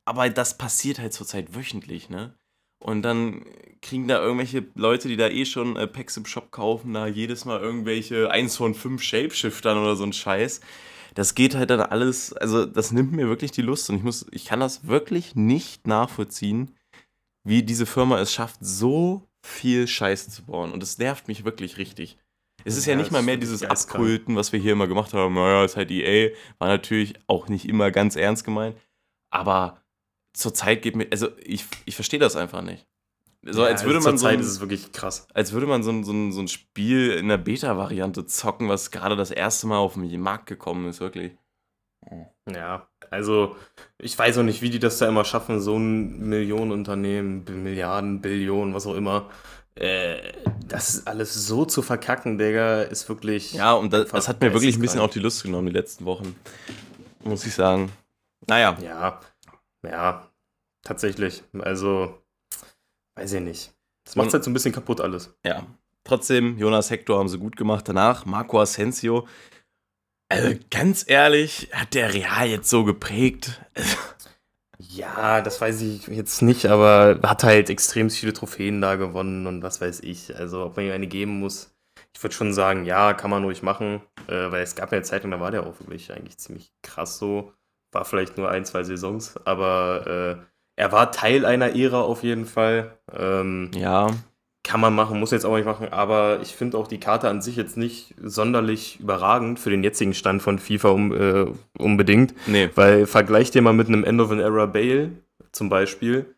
aber 0.04 0.28
das 0.30 0.56
passiert 0.56 0.98
halt 0.98 1.12
zurzeit 1.12 1.54
wöchentlich, 1.54 2.08
ne? 2.08 2.34
Und 2.82 3.02
dann 3.02 3.44
kriegen 3.80 4.08
da 4.08 4.20
irgendwelche 4.20 4.66
Leute, 4.74 5.08
die 5.08 5.16
da 5.16 5.28
eh 5.28 5.44
schon 5.44 5.76
äh, 5.76 5.86
Packs 5.86 6.16
im 6.16 6.26
Shop 6.26 6.50
kaufen, 6.50 6.94
da 6.94 7.06
jedes 7.06 7.44
Mal 7.44 7.60
irgendwelche 7.60 8.30
1 8.30 8.56
von 8.56 8.74
5 8.74 9.02
Shapeshiftern 9.02 9.78
oder 9.78 9.94
so 9.94 10.04
ein 10.04 10.12
Scheiß. 10.12 10.60
Das 11.14 11.34
geht 11.34 11.54
halt 11.54 11.70
dann 11.70 11.80
alles, 11.80 12.32
also 12.32 12.66
das 12.66 12.90
nimmt 12.90 13.12
mir 13.12 13.28
wirklich 13.28 13.52
die 13.52 13.62
Lust 13.62 13.88
und 13.88 13.96
ich 13.96 14.02
muss, 14.02 14.26
ich 14.32 14.46
kann 14.46 14.60
das 14.60 14.86
wirklich 14.86 15.36
nicht 15.36 15.86
nachvollziehen, 15.86 16.74
wie 17.44 17.62
diese 17.62 17.86
Firma 17.86 18.18
es 18.18 18.32
schafft, 18.32 18.58
so 18.60 19.28
viel 19.44 19.86
Scheiße 19.86 20.30
zu 20.30 20.44
bauen. 20.44 20.72
Und 20.72 20.80
das 20.80 20.98
nervt 20.98 21.28
mich 21.28 21.44
wirklich 21.44 21.76
richtig. 21.76 22.18
Es 22.64 22.76
ist 22.76 22.86
ja, 22.86 22.92
Ja, 22.92 22.98
nicht 22.98 23.10
mal 23.10 23.22
mehr 23.22 23.36
dieses. 23.36 23.62
Abkulten, 23.62 24.36
was 24.36 24.52
wir 24.52 24.60
hier 24.60 24.72
immer 24.72 24.86
gemacht 24.86 25.12
haben. 25.12 25.34
Naja, 25.34 25.64
ist 25.64 25.76
halt 25.76 25.90
EA. 25.90 26.30
War 26.58 26.68
natürlich 26.68 27.14
auch 27.26 27.48
nicht 27.48 27.68
immer 27.68 27.90
ganz 27.90 28.16
ernst 28.16 28.44
gemeint. 28.44 28.76
Aber 29.30 29.81
zurzeit 30.32 30.82
geht 30.82 30.96
mir, 30.96 31.06
also 31.10 31.28
ich, 31.42 31.66
ich 31.84 31.94
verstehe 31.94 32.20
das 32.20 32.36
einfach 32.36 32.62
nicht. 32.62 32.86
So, 33.44 33.64
als 33.64 33.84
würde 33.84 34.00
man 34.00 34.16
so 34.16 34.24
Zeit 34.24 34.34
ein, 34.34 34.40
ist 34.40 34.46
es 34.46 34.60
wirklich 34.60 34.92
krass. 34.92 35.26
als 35.34 35.52
würde 35.52 35.66
man 35.66 35.82
so 35.82 35.90
ein, 35.90 36.04
so 36.04 36.12
ein, 36.12 36.30
so 36.32 36.40
ein 36.40 36.48
Spiel 36.48 37.10
in 37.12 37.28
der 37.28 37.38
Beta-Variante 37.38 38.24
zocken, 38.26 38.68
was 38.68 38.92
gerade 38.92 39.16
das 39.16 39.32
erste 39.32 39.66
Mal 39.66 39.78
auf 39.78 39.94
den 39.94 40.20
Markt 40.20 40.46
gekommen 40.46 40.88
ist, 40.88 41.00
wirklich. 41.00 41.32
Ja, 42.52 42.88
also 43.10 43.56
ich 43.98 44.18
weiß 44.18 44.38
auch 44.38 44.42
nicht, 44.42 44.62
wie 44.62 44.70
die 44.70 44.78
das 44.78 44.98
da 44.98 45.08
immer 45.08 45.24
schaffen, 45.24 45.60
so 45.60 45.76
ein 45.76 46.28
Millionenunternehmen, 46.28 47.44
Milliarden, 47.62 48.20
Billionen, 48.20 48.74
was 48.74 48.86
auch 48.86 48.94
immer. 48.94 49.28
Äh, 49.74 50.32
das 50.66 50.90
ist 50.90 51.08
alles 51.08 51.34
so 51.46 51.64
zu 51.64 51.82
verkacken, 51.82 52.38
Digga, 52.38 52.82
ist 52.82 53.08
wirklich. 53.08 53.54
Ja, 53.54 53.72
und 53.74 53.92
das, 53.92 54.10
das 54.10 54.28
hat 54.28 54.40
mir 54.40 54.52
wirklich 54.52 54.76
ein 54.76 54.80
bisschen 54.80 55.00
auch 55.00 55.10
die 55.10 55.20
Lust 55.20 55.42
genommen, 55.42 55.68
die 55.68 55.72
letzten 55.72 56.04
Wochen. 56.04 56.36
Muss 57.24 57.46
ich 57.46 57.54
sagen. 57.54 57.90
Naja, 58.48 58.76
Ja, 58.82 59.20
ja, 59.84 60.30
tatsächlich. 60.82 61.42
Also, 61.60 62.22
weiß 63.16 63.32
ich 63.34 63.40
nicht. 63.40 63.74
Das 64.04 64.16
macht 64.16 64.26
Und- 64.28 64.32
halt 64.34 64.44
so 64.44 64.50
ein 64.50 64.54
bisschen 64.54 64.72
kaputt 64.74 65.00
alles. 65.00 65.34
ja. 65.44 65.66
Trotzdem, 66.04 66.58
Jonas 66.58 66.90
Hector 66.90 67.16
haben 67.20 67.28
sie 67.28 67.38
gut 67.38 67.56
gemacht. 67.56 67.88
Danach 67.88 68.26
Marco 68.26 68.60
Asensio. 68.60 69.28
Also 70.28 70.58
ganz 70.68 71.04
ehrlich, 71.08 71.68
hat 71.72 71.94
der 71.94 72.12
Real 72.12 72.48
jetzt 72.48 72.68
so 72.68 72.82
geprägt. 72.84 73.60
Ja, 74.88 75.40
das 75.42 75.60
weiß 75.60 75.80
ich 75.82 76.08
jetzt 76.08 76.42
nicht, 76.42 76.66
aber 76.66 77.20
hat 77.22 77.44
halt 77.44 77.70
extrem 77.70 78.10
viele 78.10 78.32
Trophäen 78.32 78.80
da 78.80 78.96
gewonnen 78.96 79.46
und 79.46 79.62
was 79.62 79.80
weiß 79.80 80.00
ich. 80.00 80.34
Also, 80.36 80.64
ob 80.64 80.76
man 80.76 80.86
ihm 80.86 80.92
eine 80.92 81.06
geben 81.06 81.38
muss. 81.38 81.72
Ich 82.16 82.20
würde 82.22 82.34
schon 82.34 82.52
sagen, 82.52 82.84
ja, 82.84 83.14
kann 83.14 83.30
man 83.30 83.44
ruhig 83.44 83.62
machen, 83.62 84.02
äh, 84.26 84.50
weil 84.50 84.62
es 84.62 84.74
gab 84.74 84.90
ja 84.90 84.96
eine 84.96 85.04
Zeit 85.04 85.24
da 85.24 85.38
war 85.40 85.52
der 85.52 85.64
auch 85.66 85.78
wirklich 85.78 86.12
eigentlich 86.12 86.38
ziemlich 86.38 86.72
krass 86.82 87.18
so. 87.18 87.52
War 87.92 88.04
vielleicht 88.04 88.38
nur 88.38 88.50
ein, 88.50 88.64
zwei 88.64 88.82
Saisons, 88.82 89.34
aber 89.44 90.38
äh, 90.40 90.44
er 90.76 90.92
war 90.92 91.12
Teil 91.12 91.44
einer 91.44 91.76
Ära 91.76 92.00
auf 92.00 92.22
jeden 92.22 92.46
Fall. 92.46 92.98
Ähm, 93.14 93.70
Ja, 93.74 94.08
kann 94.64 94.80
man 94.80 94.94
machen, 94.94 95.18
muss 95.18 95.32
jetzt 95.32 95.44
auch 95.44 95.56
nicht 95.56 95.64
machen, 95.64 95.88
aber 95.90 96.38
ich 96.40 96.54
finde 96.54 96.78
auch 96.78 96.86
die 96.86 97.00
Karte 97.00 97.28
an 97.28 97.42
sich 97.42 97.56
jetzt 97.56 97.76
nicht 97.76 98.14
sonderlich 98.22 99.00
überragend 99.00 99.58
für 99.58 99.70
den 99.70 99.82
jetzigen 99.82 100.14
Stand 100.14 100.40
von 100.40 100.58
FIFA 100.58 100.88
um, 100.90 101.12
äh, 101.12 101.46
unbedingt. 101.78 102.34
nee. 102.46 102.70
Weil 102.74 103.06
vergleich 103.06 103.50
dir 103.50 103.62
mal 103.62 103.72
mit 103.72 103.88
einem 103.88 104.04
End 104.04 104.20
of 104.20 104.30
an 104.30 104.38
Era 104.38 104.66
Bale 104.66 105.10
zum 105.50 105.68
Beispiel. 105.68 106.34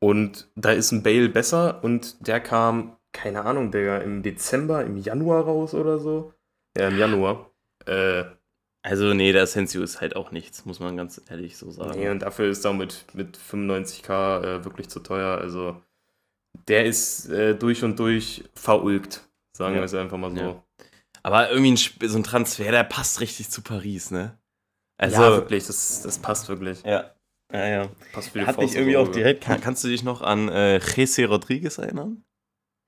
Und 0.00 0.48
da 0.56 0.70
ist 0.72 0.92
ein 0.92 1.02
Bale 1.02 1.28
besser 1.28 1.82
und 1.82 2.26
der 2.26 2.40
kam, 2.40 2.96
keine 3.12 3.44
Ahnung, 3.44 3.70
Digga, 3.70 3.98
im 3.98 4.22
Dezember, 4.22 4.84
im 4.84 4.96
Januar 4.96 5.44
raus 5.44 5.74
oder 5.74 5.98
so. 5.98 6.32
Ja, 6.76 6.88
im 6.88 6.98
Januar. 6.98 7.50
Äh, 7.86 8.24
Also, 8.88 9.12
nee, 9.12 9.32
der 9.32 9.42
Asensio 9.42 9.82
ist 9.82 10.00
halt 10.00 10.16
auch 10.16 10.30
nichts, 10.30 10.64
muss 10.64 10.80
man 10.80 10.96
ganz 10.96 11.20
ehrlich 11.28 11.56
so 11.58 11.70
sagen. 11.70 11.98
nee, 11.98 12.08
und 12.08 12.20
dafür 12.20 12.48
ist 12.48 12.64
er 12.64 12.72
mit, 12.72 13.04
mit 13.12 13.36
95k 13.36 14.42
äh, 14.42 14.64
wirklich 14.64 14.88
zu 14.88 15.00
teuer. 15.00 15.38
Also 15.38 15.80
der 16.68 16.86
ist 16.86 17.28
äh, 17.28 17.54
durch 17.54 17.84
und 17.84 17.98
durch 17.98 18.44
verulgt. 18.54 19.28
Sagen 19.52 19.74
Ja. 19.74 19.80
wir 19.80 19.84
es 19.84 19.94
einfach 19.94 20.16
mal 20.16 20.30
so. 20.30 20.36
Ja. 20.40 20.62
Aber 21.22 21.50
irgendwie 21.50 21.72
ein, 21.72 22.08
so 22.08 22.16
ein 22.18 22.24
Transfer, 22.24 22.70
der 22.70 22.84
passt 22.84 23.20
richtig 23.20 23.50
zu 23.50 23.60
Paris, 23.62 24.10
ne? 24.10 24.38
Also, 24.96 25.20
ja, 25.22 25.30
wirklich, 25.32 25.66
das, 25.66 26.02
das 26.02 26.18
passt 26.18 26.48
wirklich. 26.48 26.82
ja. 26.84 27.12
Ja, 27.50 27.66
ja. 27.66 27.88
Passt 28.12 28.28
für 28.30 28.46
Hat 28.46 28.58
mich 28.58 28.74
irgendwie 28.74 28.98
auch 28.98 29.08
direkt. 29.08 29.42
Kann, 29.42 29.62
kannst 29.62 29.82
du 29.82 29.88
dich 29.88 30.02
noch 30.02 30.20
an 30.20 30.50
äh, 30.50 30.78
Jesse 30.80 31.24
Rodriguez 31.26 31.78
erinnern? 31.78 32.22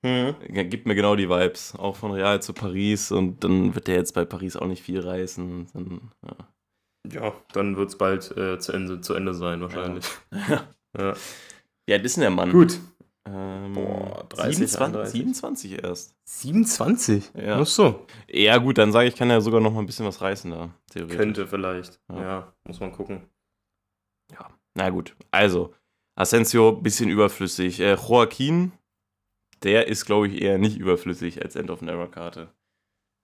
Mhm. 0.03 0.35
Ja, 0.53 0.63
Gibt 0.63 0.87
mir 0.87 0.95
genau 0.95 1.17
die 1.17 1.29
Vibes. 1.29 1.75
Auch 1.77 1.97
von 1.97 2.13
Real 2.13 2.41
zu 2.43 2.53
Paris 2.53 3.13
und 3.13 3.45
dann 3.45 3.75
wird 3.75 3.87
der 3.87 3.97
jetzt 3.97 4.15
bei 4.15 4.25
Paris 4.25 4.57
auch 4.57 4.67
nicht 4.67 4.83
viel 4.83 5.01
reißen. 5.01 5.67
Dann, 5.73 6.11
ja. 6.27 6.37
Ja, 7.13 7.33
dann 7.53 7.77
wird 7.77 7.91
es 7.91 7.99
bald 7.99 8.37
äh, 8.37 8.59
zu, 8.59 8.73
Ende, 8.73 9.01
zu 9.01 9.15
Ende 9.15 9.35
sein, 9.35 9.61
wahrscheinlich. 9.61 10.07
Ja. 10.99 11.15
Wie 11.87 11.93
alt 11.93 12.05
ist 12.05 12.17
denn 12.17 12.23
der 12.23 12.31
Mann? 12.31 12.53
Gut. 12.53 12.79
Ähm, 13.27 13.75
Boah, 13.75 14.27
30, 14.31 14.57
27, 14.57 14.81
31. 14.81 15.13
27 15.13 15.85
erst. 15.85 16.15
27? 16.25 17.31
Ja. 17.35 17.61
Ach 17.61 17.67
so. 17.67 18.07
Ja, 18.29 18.59
gut, 18.59 18.79
dann 18.79 18.93
sage 18.93 19.09
ich, 19.09 19.17
kann 19.17 19.31
er 19.31 19.41
sogar 19.41 19.61
noch 19.61 19.73
mal 19.73 19.81
ein 19.81 19.87
bisschen 19.87 20.07
was 20.07 20.21
reißen 20.21 20.51
da. 20.51 20.71
Theoretisch. 20.91 21.17
Könnte 21.17 21.47
vielleicht. 21.47 22.01
Ja. 22.09 22.23
Ja. 22.23 22.53
muss 22.65 22.81
man 22.81 22.93
gucken. 22.93 23.23
Na 24.75 24.89
gut, 24.91 25.17
also, 25.31 25.75
Asensio, 26.15 26.73
bisschen 26.73 27.11
überflüssig. 27.11 27.81
Äh, 27.81 27.95
Joaquin, 27.95 28.73
der 29.63 29.89
ist, 29.89 30.07
glaube 30.07 30.29
ich, 30.29 30.41
eher 30.41 30.59
nicht 30.59 30.79
überflüssig 30.79 31.43
als 31.43 31.57
End-of-an-Era-Karte. 31.57 32.49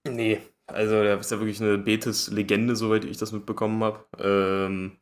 Nee, 0.06 0.40
also 0.66 1.02
der 1.02 1.18
ist 1.18 1.30
ja 1.30 1.38
wirklich 1.38 1.60
eine 1.60 1.78
Betis-Legende, 1.78 2.76
soweit 2.76 3.04
ich 3.04 3.18
das 3.18 3.32
mitbekommen 3.32 3.82
habe. 3.82 4.06
Ähm, 4.18 4.98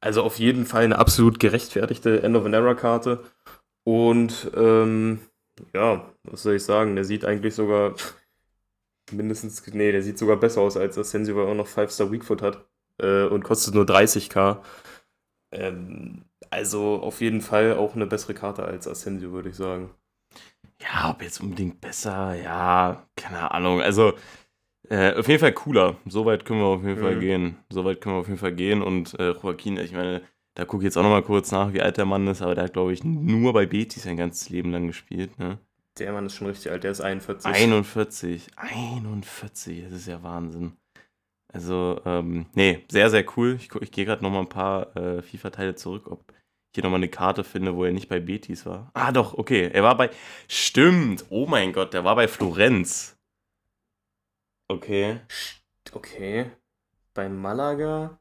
also 0.00 0.22
auf 0.22 0.38
jeden 0.38 0.66
Fall 0.66 0.84
eine 0.84 0.98
absolut 0.98 1.40
gerechtfertigte 1.40 2.22
End-of-an-Era-Karte. 2.22 3.24
Und 3.84 4.50
ähm, 4.54 5.20
ja, 5.74 6.12
was 6.24 6.42
soll 6.42 6.56
ich 6.56 6.64
sagen, 6.64 6.96
der 6.96 7.04
sieht 7.04 7.24
eigentlich 7.24 7.54
sogar 7.54 7.94
mindestens, 9.12 9.66
nee, 9.72 9.92
der 9.92 10.02
sieht 10.02 10.18
sogar 10.18 10.36
besser 10.36 10.60
aus 10.62 10.76
als 10.76 10.98
Asensio, 10.98 11.36
weil 11.36 11.44
er 11.44 11.50
auch 11.52 11.56
noch 11.56 11.68
5-Star 11.68 12.10
Weakfoot 12.10 12.42
hat 12.42 12.66
äh, 12.98 13.24
und 13.24 13.44
kostet 13.44 13.74
nur 13.74 13.84
30k. 13.84 14.62
Ähm, 15.52 16.24
also 16.50 17.00
auf 17.00 17.20
jeden 17.20 17.40
Fall 17.40 17.74
auch 17.76 17.94
eine 17.94 18.06
bessere 18.06 18.34
Karte 18.34 18.64
als 18.64 18.88
Asensio, 18.88 19.32
würde 19.32 19.50
ich 19.50 19.56
sagen. 19.56 19.90
Ja, 20.82 21.10
ob 21.10 21.22
jetzt 21.22 21.40
unbedingt 21.40 21.80
besser, 21.80 22.34
ja, 22.34 23.06
keine 23.16 23.50
Ahnung. 23.52 23.80
Also, 23.80 24.12
äh, 24.90 25.14
auf 25.14 25.28
jeden 25.28 25.40
Fall 25.40 25.52
cooler. 25.52 25.96
Soweit 26.06 26.44
können 26.44 26.60
wir 26.60 26.66
auf 26.66 26.82
jeden 26.82 27.00
Fall 27.00 27.16
Mhm. 27.16 27.20
gehen. 27.20 27.56
Soweit 27.70 28.00
können 28.00 28.16
wir 28.16 28.20
auf 28.20 28.28
jeden 28.28 28.38
Fall 28.40 28.54
gehen. 28.54 28.82
Und 28.82 29.18
äh, 29.18 29.32
Joaquin, 29.32 29.78
ich 29.78 29.92
meine, 29.92 30.22
da 30.54 30.64
gucke 30.64 30.82
ich 30.82 30.86
jetzt 30.86 30.96
auch 30.98 31.02
noch 31.02 31.10
mal 31.10 31.22
kurz 31.22 31.50
nach, 31.52 31.72
wie 31.72 31.80
alt 31.80 31.96
der 31.96 32.04
Mann 32.04 32.26
ist, 32.26 32.42
aber 32.42 32.54
der 32.54 32.64
hat, 32.64 32.72
glaube 32.74 32.92
ich, 32.92 33.02
nur 33.04 33.52
bei 33.52 33.66
Betis 33.66 34.02
sein 34.02 34.16
ganzes 34.16 34.50
Leben 34.50 34.70
lang 34.72 34.86
gespielt. 34.86 35.38
Ne? 35.38 35.58
Der 35.98 36.12
Mann 36.12 36.26
ist 36.26 36.34
schon 36.34 36.48
richtig 36.48 36.70
alt, 36.70 36.84
der 36.84 36.90
ist 36.90 37.00
41. 37.00 37.46
41. 37.46 38.46
41, 38.56 39.84
das 39.84 39.92
ist 39.92 40.06
ja 40.08 40.22
Wahnsinn. 40.22 40.72
Also, 41.52 42.00
ähm, 42.04 42.46
nee, 42.54 42.84
sehr, 42.90 43.10
sehr 43.10 43.24
cool. 43.36 43.56
Ich, 43.60 43.72
ich 43.80 43.92
gehe 43.92 44.04
gerade 44.04 44.22
noch 44.22 44.30
mal 44.30 44.40
ein 44.40 44.48
paar 44.48 44.94
äh, 44.96 45.22
FIFA-Teile 45.22 45.76
zurück, 45.76 46.10
ob 46.10 46.24
hier 46.74 46.84
noch 46.84 46.90
mal 46.90 46.96
eine 46.96 47.08
Karte 47.08 47.44
finde, 47.44 47.76
wo 47.76 47.84
er 47.84 47.92
nicht 47.92 48.08
bei 48.08 48.20
Betis 48.20 48.66
war. 48.66 48.90
Ah, 48.94 49.12
doch, 49.12 49.34
okay. 49.34 49.70
Er 49.72 49.82
war 49.82 49.96
bei. 49.96 50.10
Stimmt. 50.48 51.24
Oh 51.30 51.46
mein 51.46 51.72
Gott, 51.72 51.94
der 51.94 52.04
war 52.04 52.16
bei 52.16 52.28
Florenz. 52.28 53.16
Okay. 54.68 55.20
Okay. 55.92 56.50
Bei 57.12 57.28
Malaga, 57.28 58.18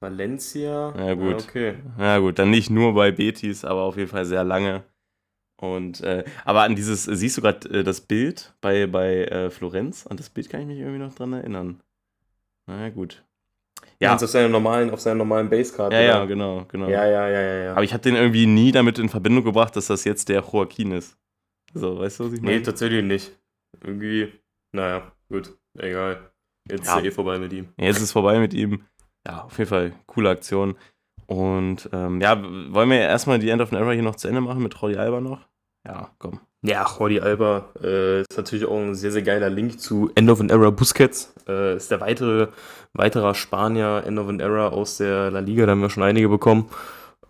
Valencia. 0.00 0.94
Ja, 0.96 1.14
gut. 1.14 1.42
okay. 1.42 1.78
Na 1.96 2.18
gut, 2.18 2.38
dann 2.38 2.50
nicht 2.50 2.70
nur 2.70 2.94
bei 2.94 3.10
Betis, 3.10 3.64
aber 3.64 3.82
auf 3.82 3.96
jeden 3.96 4.10
Fall 4.10 4.24
sehr 4.24 4.44
lange. 4.44 4.84
Und, 5.60 6.00
äh, 6.02 6.24
aber 6.44 6.62
an 6.62 6.76
dieses, 6.76 7.04
siehst 7.04 7.36
du 7.36 7.42
gerade 7.42 7.68
äh, 7.80 7.82
das 7.82 8.00
Bild 8.00 8.54
bei, 8.60 8.86
bei 8.86 9.24
äh, 9.24 9.50
Florenz? 9.50 10.06
An 10.06 10.16
das 10.16 10.30
Bild 10.30 10.48
kann 10.48 10.60
ich 10.60 10.66
mich 10.68 10.78
irgendwie 10.78 11.00
noch 11.00 11.14
dran 11.14 11.32
erinnern. 11.32 11.80
Na 12.66 12.82
ja, 12.82 12.90
gut. 12.90 13.24
Ja. 14.00 14.14
Auf 14.14 14.20
seiner 14.26 14.48
normalen, 14.48 14.90
auf 14.90 15.00
seiner 15.00 15.16
normalen 15.16 15.50
Basekarte. 15.50 15.94
ja, 15.96 16.02
ja, 16.02 16.24
genau, 16.24 16.64
genau. 16.68 16.88
ja, 16.88 17.04
ja, 17.06 17.28
ja, 17.28 17.40
ja, 17.40 17.64
ja. 17.64 17.72
Aber 17.72 17.82
ich 17.82 17.92
habe 17.92 18.02
den 18.02 18.14
irgendwie 18.14 18.46
nie 18.46 18.70
damit 18.70 18.98
in 18.98 19.08
Verbindung 19.08 19.44
gebracht, 19.44 19.74
dass 19.74 19.86
das 19.88 20.04
jetzt 20.04 20.28
der 20.28 20.40
Joaquin 20.42 20.92
ist. 20.92 21.16
So, 21.74 21.98
weißt 21.98 22.20
du, 22.20 22.26
was 22.26 22.32
ich 22.32 22.40
nee, 22.40 22.50
meine? 22.52 22.62
tatsächlich 22.62 23.04
nicht. 23.04 23.32
Irgendwie, 23.82 24.32
naja, 24.72 25.12
gut, 25.28 25.52
egal. 25.78 26.30
Jetzt 26.70 26.86
Ja. 26.86 26.96
ist 26.98 27.04
ja 27.04 27.08
eh 27.08 27.10
vorbei 27.12 27.38
mit 27.38 27.52
ihm. 27.52 27.68
Jetzt 27.76 27.96
ist 27.96 28.04
es 28.04 28.12
vorbei 28.12 28.38
mit 28.38 28.54
ihm. 28.54 28.84
Ja, 29.26 29.42
auf 29.42 29.58
jeden 29.58 29.68
Fall 29.68 29.92
coole 30.06 30.30
Aktion. 30.30 30.76
Und 31.26 31.90
ähm, 31.92 32.20
ja, 32.20 32.40
wollen 32.72 32.88
wir 32.90 33.00
erstmal 33.00 33.38
die 33.38 33.50
End 33.50 33.60
of 33.60 33.72
an 33.72 33.78
Era 33.78 33.90
hier 33.92 34.02
noch 34.02 34.16
zu 34.16 34.28
Ende 34.28 34.40
machen 34.40 34.62
mit 34.62 34.80
Roddy 34.80 34.96
Alba 34.96 35.20
noch? 35.20 35.46
Ja, 35.86 36.10
komm. 36.18 36.40
Ja, 36.62 36.86
Jordi 36.98 37.20
Alba 37.20 37.66
äh, 37.82 38.22
ist 38.22 38.36
natürlich 38.36 38.66
auch 38.66 38.80
ein 38.80 38.94
sehr, 38.94 39.12
sehr 39.12 39.22
geiler 39.22 39.48
Link 39.48 39.80
zu 39.80 40.10
End 40.16 40.28
of 40.28 40.40
an 40.40 40.50
Era 40.50 40.70
Busquets. 40.70 41.32
Äh, 41.46 41.76
ist 41.76 41.90
der 41.90 42.00
weitere, 42.00 42.48
weiterer 42.94 43.34
Spanier 43.34 44.02
End 44.04 44.18
of 44.18 44.28
an 44.28 44.40
Era 44.40 44.68
aus 44.68 44.96
der 44.96 45.30
La 45.30 45.38
Liga, 45.38 45.66
da 45.66 45.72
haben 45.72 45.80
wir 45.80 45.90
schon 45.90 46.02
einige 46.02 46.28
bekommen. 46.28 46.68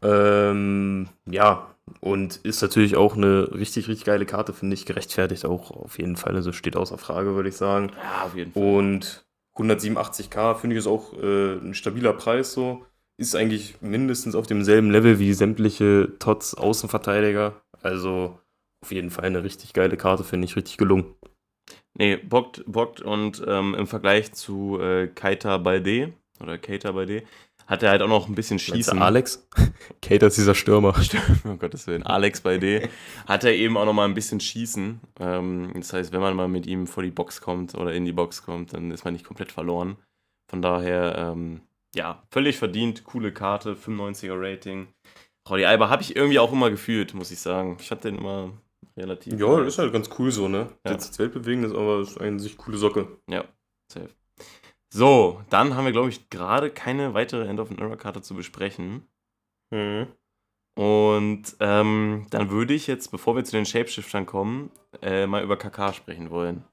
Ähm, 0.02 1.08
ja, 1.26 1.66
und 2.00 2.36
ist 2.36 2.62
natürlich 2.62 2.96
auch 2.96 3.16
eine 3.16 3.52
richtig, 3.52 3.88
richtig 3.88 4.06
geile 4.06 4.24
Karte, 4.24 4.54
finde 4.54 4.74
ich, 4.74 4.86
gerechtfertigt 4.86 5.44
auch 5.44 5.70
auf 5.72 5.98
jeden 5.98 6.16
Fall. 6.16 6.34
Also 6.34 6.52
steht 6.52 6.76
außer 6.76 6.96
Frage, 6.96 7.34
würde 7.34 7.50
ich 7.50 7.56
sagen. 7.56 7.92
Ja, 8.02 8.24
auf 8.24 8.34
jeden 8.34 8.52
Fall. 8.52 8.62
Und 8.62 9.26
187k 9.56 10.54
finde 10.54 10.76
ich 10.76 10.80
ist 10.80 10.86
auch 10.86 11.12
äh, 11.14 11.54
ein 11.54 11.74
stabiler 11.74 12.12
Preis 12.14 12.52
so. 12.52 12.84
Ist 13.18 13.34
eigentlich 13.34 13.76
mindestens 13.80 14.34
auf 14.34 14.46
demselben 14.46 14.90
Level 14.90 15.18
wie 15.18 15.34
sämtliche 15.34 16.12
Tots 16.18 16.54
Außenverteidiger. 16.54 17.54
Also 17.82 18.38
auf 18.82 18.92
jeden 18.92 19.10
Fall 19.10 19.24
eine 19.24 19.42
richtig 19.44 19.72
geile 19.72 19.96
Karte, 19.96 20.24
finde 20.24 20.46
ich 20.46 20.56
richtig 20.56 20.76
gelungen. 20.76 21.14
Nee, 21.94 22.16
bockt, 22.16 22.64
bockt 22.66 23.00
und 23.00 23.42
ähm, 23.46 23.74
im 23.74 23.86
Vergleich 23.86 24.32
zu 24.32 24.80
äh, 24.80 25.08
Keita 25.08 25.58
Balde 25.58 26.12
oder 26.40 26.58
Keita 26.58 26.92
Balde 26.92 27.24
hat 27.68 27.82
er 27.82 27.90
halt 27.90 28.00
auch 28.02 28.08
noch 28.08 28.28
ein 28.28 28.34
bisschen 28.34 28.58
Schießen. 28.58 28.98
Alex? 28.98 29.46
Kate 30.02 30.26
ist 30.26 30.38
dieser 30.38 30.54
Stürmer. 30.54 30.94
um 31.44 31.58
Gottes 31.58 31.86
Willen. 31.86 32.02
Alex 32.02 32.40
Balde 32.40 32.88
hat 33.26 33.44
er 33.44 33.54
eben 33.54 33.76
auch 33.76 33.84
noch 33.84 33.92
mal 33.92 34.06
ein 34.06 34.14
bisschen 34.14 34.40
Schießen. 34.40 35.00
Ähm, 35.20 35.70
das 35.74 35.92
heißt, 35.92 36.12
wenn 36.12 36.20
man 36.20 36.34
mal 36.34 36.48
mit 36.48 36.66
ihm 36.66 36.86
vor 36.86 37.02
die 37.02 37.10
Box 37.10 37.42
kommt 37.42 37.74
oder 37.74 37.92
in 37.92 38.06
die 38.06 38.12
Box 38.12 38.42
kommt, 38.42 38.72
dann 38.72 38.90
ist 38.90 39.04
man 39.04 39.12
nicht 39.12 39.26
komplett 39.26 39.52
verloren. 39.52 39.98
Von 40.50 40.62
daher, 40.62 41.14
ähm, 41.18 41.60
ja, 41.94 42.22
völlig 42.30 42.56
verdient. 42.56 43.04
Coole 43.04 43.32
Karte, 43.32 43.74
95er 43.74 44.34
Rating. 44.34 44.88
Roddy 45.48 45.66
Alba 45.66 45.90
habe 45.90 46.02
ich 46.02 46.16
irgendwie 46.16 46.38
auch 46.38 46.52
immer 46.52 46.70
gefühlt, 46.70 47.12
muss 47.12 47.30
ich 47.30 47.40
sagen. 47.40 47.76
Ich 47.80 47.90
hatte 47.90 48.10
den 48.10 48.18
immer 48.18 48.52
relativ. 48.98 49.38
Ja, 49.38 49.58
das 49.58 49.68
ist 49.68 49.78
halt 49.78 49.92
ganz 49.92 50.10
cool 50.18 50.30
so, 50.30 50.48
ne? 50.48 50.68
Ja. 50.84 50.92
Jetzt 50.92 51.18
weltbewegend 51.18 51.66
ist 51.66 51.74
aber 51.74 52.00
ist 52.00 52.20
eine 52.20 52.38
sich 52.38 52.56
coole 52.56 52.78
Socke. 52.78 53.18
Ja, 53.28 53.44
safe. 53.92 54.10
So, 54.90 55.42
dann 55.50 55.74
haben 55.74 55.84
wir, 55.84 55.92
glaube 55.92 56.08
ich, 56.08 56.30
gerade 56.30 56.70
keine 56.70 57.14
weitere 57.14 57.46
End 57.46 57.60
of 57.60 57.70
an 57.70 57.78
Era 57.78 57.96
Karte 57.96 58.22
zu 58.22 58.34
besprechen. 58.34 59.06
Mhm. 59.70 60.06
Und 60.78 61.56
ähm, 61.60 62.26
dann 62.30 62.50
würde 62.50 62.72
ich 62.72 62.86
jetzt, 62.86 63.10
bevor 63.10 63.34
wir 63.34 63.44
zu 63.44 63.52
den 63.52 63.66
Shapeshiftern 63.66 64.26
kommen, 64.26 64.70
äh, 65.02 65.26
mal 65.26 65.42
über 65.42 65.56
KK 65.56 65.92
sprechen 65.92 66.30
wollen. 66.30 66.64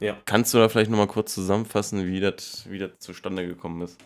Ja. 0.00 0.16
Kannst 0.24 0.54
du 0.54 0.58
da 0.58 0.68
vielleicht 0.68 0.90
nochmal 0.90 1.08
kurz 1.08 1.34
zusammenfassen, 1.34 2.06
wie 2.06 2.20
das 2.20 2.68
wie 2.70 2.78
das 2.78 2.98
zustande 2.98 3.46
gekommen 3.46 3.82
ist? 3.82 3.98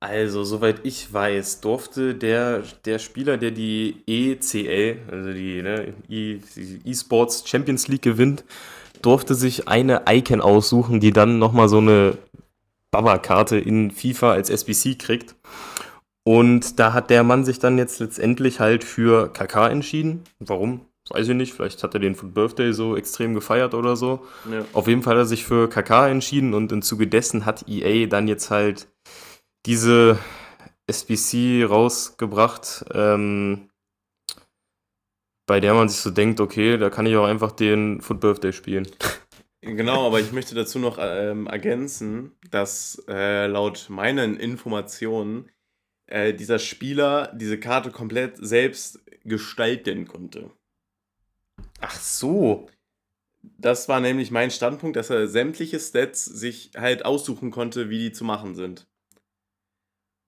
Also, 0.00 0.44
soweit 0.44 0.80
ich 0.84 1.12
weiß, 1.12 1.62
durfte 1.62 2.14
der, 2.14 2.62
der 2.84 2.98
Spieler, 2.98 3.38
der 3.38 3.50
die 3.50 4.02
ECL, 4.06 4.98
also 5.10 5.32
die 5.32 5.62
ne, 5.62 5.94
E- 6.08 6.38
E-Sports 6.84 7.48
Champions 7.48 7.88
League 7.88 8.02
gewinnt, 8.02 8.44
durfte 9.00 9.34
sich 9.34 9.68
eine 9.68 10.02
Icon 10.08 10.42
aussuchen, 10.42 11.00
die 11.00 11.12
dann 11.12 11.38
nochmal 11.38 11.68
so 11.68 11.78
eine 11.78 12.18
Baba-Karte 12.90 13.56
in 13.56 13.90
FIFA 13.90 14.32
als 14.32 14.50
SBC 14.50 14.98
kriegt. 14.98 15.34
Und 16.24 16.78
da 16.78 16.92
hat 16.92 17.08
der 17.08 17.22
Mann 17.22 17.44
sich 17.44 17.58
dann 17.58 17.78
jetzt 17.78 18.00
letztendlich 18.00 18.60
halt 18.60 18.84
für 18.84 19.32
KK 19.32 19.68
entschieden. 19.68 20.24
Warum? 20.40 20.80
Weiß 21.08 21.28
ich 21.28 21.34
nicht. 21.36 21.52
Vielleicht 21.54 21.82
hat 21.82 21.94
er 21.94 22.00
den 22.00 22.16
von 22.16 22.32
Birthday 22.32 22.72
so 22.72 22.96
extrem 22.96 23.32
gefeiert 23.34 23.74
oder 23.74 23.96
so. 23.96 24.26
Ja. 24.50 24.64
Auf 24.72 24.88
jeden 24.88 25.02
Fall 25.02 25.14
hat 25.14 25.22
er 25.22 25.26
sich 25.26 25.44
für 25.44 25.68
KK 25.68 26.08
entschieden 26.08 26.52
und 26.52 26.72
im 26.72 26.82
Zuge 26.82 27.06
dessen 27.06 27.46
hat 27.46 27.68
EA 27.68 28.06
dann 28.06 28.26
jetzt 28.28 28.50
halt 28.50 28.88
diese 29.66 30.18
SBC 30.86 31.64
rausgebracht, 31.68 32.84
ähm, 32.94 33.70
bei 35.46 35.60
der 35.60 35.74
man 35.74 35.88
sich 35.88 36.00
so 36.00 36.10
denkt, 36.10 36.40
okay, 36.40 36.78
da 36.78 36.90
kann 36.90 37.06
ich 37.06 37.16
auch 37.16 37.26
einfach 37.26 37.52
den 37.52 38.00
Foot 38.00 38.20
Birthday 38.20 38.52
spielen. 38.52 38.88
Genau, 39.62 40.06
aber 40.06 40.20
ich 40.20 40.30
möchte 40.30 40.54
dazu 40.54 40.78
noch 40.78 40.98
ähm, 41.00 41.48
ergänzen, 41.48 42.32
dass 42.50 43.02
äh, 43.08 43.46
laut 43.46 43.86
meinen 43.88 44.36
Informationen 44.36 45.50
äh, 46.06 46.32
dieser 46.32 46.60
Spieler 46.60 47.32
diese 47.34 47.58
Karte 47.58 47.90
komplett 47.90 48.36
selbst 48.36 49.00
gestalten 49.24 50.06
konnte. 50.06 50.50
Ach 51.80 51.98
so. 51.98 52.68
Das 53.58 53.88
war 53.88 54.00
nämlich 54.00 54.30
mein 54.30 54.50
Standpunkt, 54.50 54.96
dass 54.96 55.10
er 55.10 55.28
sämtliche 55.28 55.80
Stats 55.80 56.24
sich 56.24 56.70
halt 56.76 57.04
aussuchen 57.04 57.50
konnte, 57.50 57.90
wie 57.90 57.98
die 57.98 58.12
zu 58.12 58.24
machen 58.24 58.54
sind. 58.54 58.86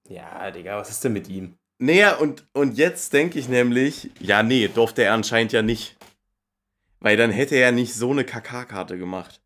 Ja, 0.08 0.50
Digga, 0.50 0.78
was 0.78 0.90
ist 0.90 1.04
denn 1.04 1.12
mit 1.12 1.28
ihm? 1.28 1.58
Naja, 1.78 2.16
und, 2.16 2.46
und 2.54 2.76
jetzt 2.76 3.12
denke 3.12 3.38
ich 3.38 3.48
nämlich, 3.48 4.10
ja, 4.18 4.42
nee, 4.42 4.68
durfte 4.68 5.04
er 5.04 5.12
anscheinend 5.12 5.52
ja 5.52 5.62
nicht. 5.62 5.96
Weil 7.00 7.16
dann 7.16 7.30
hätte 7.30 7.54
er 7.54 7.70
nicht 7.70 7.94
so 7.94 8.10
eine 8.10 8.24
KK-Karte 8.24 8.98
gemacht. 8.98 9.40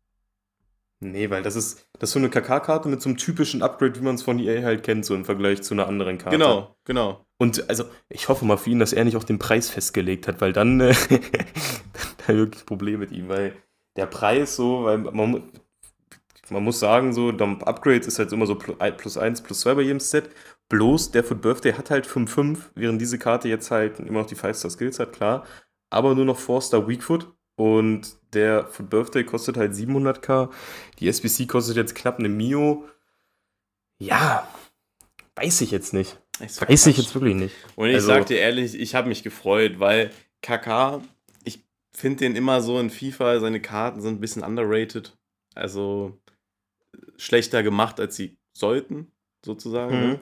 Nee, 0.99 1.29
weil 1.29 1.43
das 1.43 1.55
ist, 1.55 1.85
das 1.99 2.09
ist 2.09 2.13
so 2.13 2.19
eine 2.19 2.29
KK-Karte 2.29 2.87
mit 2.87 3.01
so 3.01 3.09
einem 3.09 3.17
typischen 3.17 3.61
Upgrade, 3.61 3.99
wie 3.99 4.03
man 4.03 4.15
es 4.15 4.23
von 4.23 4.39
EA 4.39 4.63
halt 4.63 4.83
kennt, 4.83 5.05
so 5.05 5.13
im 5.13 5.25
Vergleich 5.25 5.61
zu 5.61 5.73
einer 5.73 5.87
anderen 5.87 6.17
Karte. 6.17 6.37
Genau, 6.37 6.75
genau. 6.85 7.25
Und 7.37 7.69
also, 7.69 7.83
ich 8.09 8.29
hoffe 8.29 8.45
mal 8.45 8.57
für 8.57 8.69
ihn, 8.69 8.79
dass 8.79 8.93
er 8.93 9.03
nicht 9.03 9.17
auch 9.17 9.25
den 9.25 9.37
Preis 9.37 9.69
festgelegt 9.69 10.27
hat, 10.27 10.39
weil 10.39 10.53
dann 10.53 10.79
äh, 10.79 10.95
da 12.25 12.33
wirklich 12.33 12.63
ein 12.63 12.67
Problem 12.67 13.01
mit 13.01 13.11
ihm, 13.11 13.27
weil 13.27 13.53
der 13.97 14.05
Preis 14.05 14.55
so, 14.55 14.85
weil 14.85 14.97
man, 14.99 15.51
man 16.53 16.63
muss 16.63 16.79
sagen, 16.79 17.13
so, 17.13 17.29
Upgrades 17.29 18.07
ist 18.07 18.19
halt 18.19 18.31
immer 18.31 18.45
so 18.45 18.55
plus 18.55 19.17
1, 19.17 19.41
plus 19.41 19.59
2 19.61 19.73
bei 19.75 19.81
jedem 19.81 19.99
Set. 19.99 20.29
Bloß 20.69 21.11
der 21.11 21.23
Foot 21.23 21.41
Birthday 21.41 21.73
hat 21.73 21.89
halt 21.91 22.07
5-5, 22.07 22.57
während 22.75 23.01
diese 23.01 23.19
Karte 23.19 23.49
jetzt 23.49 23.69
halt 23.69 23.99
immer 23.99 24.21
noch 24.21 24.27
die 24.27 24.35
5-Star 24.35 24.71
Skills 24.71 24.99
hat, 24.99 25.13
klar. 25.13 25.45
Aber 25.89 26.15
nur 26.15 26.25
noch 26.25 26.39
4-Star 26.39 26.87
Weakfoot. 26.87 27.31
Und 27.55 28.15
der 28.33 28.65
Foot 28.67 28.89
Birthday 28.89 29.23
kostet 29.23 29.57
halt 29.57 29.73
700k. 29.73 30.49
Die 30.99 31.07
SBC 31.07 31.45
kostet 31.47 31.75
jetzt 31.75 31.93
knapp 31.93 32.17
eine 32.17 32.29
Mio. 32.29 32.85
Ja, 33.99 34.47
weiß 35.35 35.61
ich 35.61 35.71
jetzt 35.71 35.93
nicht. 35.93 36.19
Ich 36.39 36.59
weiß 36.59 36.87
ich 36.87 36.97
jetzt 36.97 37.13
wirklich 37.13 37.35
nicht. 37.35 37.55
Und 37.75 37.89
ich 37.89 37.95
Also- 37.95 38.07
sag 38.07 38.25
dir 38.25 38.39
ehrlich, 38.39 38.73
ich 38.73 38.95
habe 38.95 39.07
mich 39.07 39.21
gefreut, 39.21 39.79
weil 39.79 40.09
KK, 40.41 41.01
ich 41.43 41.63
finde 41.95 42.19
den 42.19 42.35
immer 42.35 42.61
so 42.61 42.79
in 42.79 42.89
FIFA, 42.89 43.39
seine 43.39 43.61
Karten 43.61 44.01
sind 44.01 44.15
ein 44.15 44.19
bisschen 44.19 44.43
underrated. 44.43 45.15
Also 45.53 46.17
schlechter 47.17 47.63
gemacht, 47.63 47.99
als 47.99 48.15
sie 48.15 48.37
sollten, 48.57 49.11
sozusagen. 49.45 49.95
Mhm. 49.95 50.09
ne? 50.11 50.19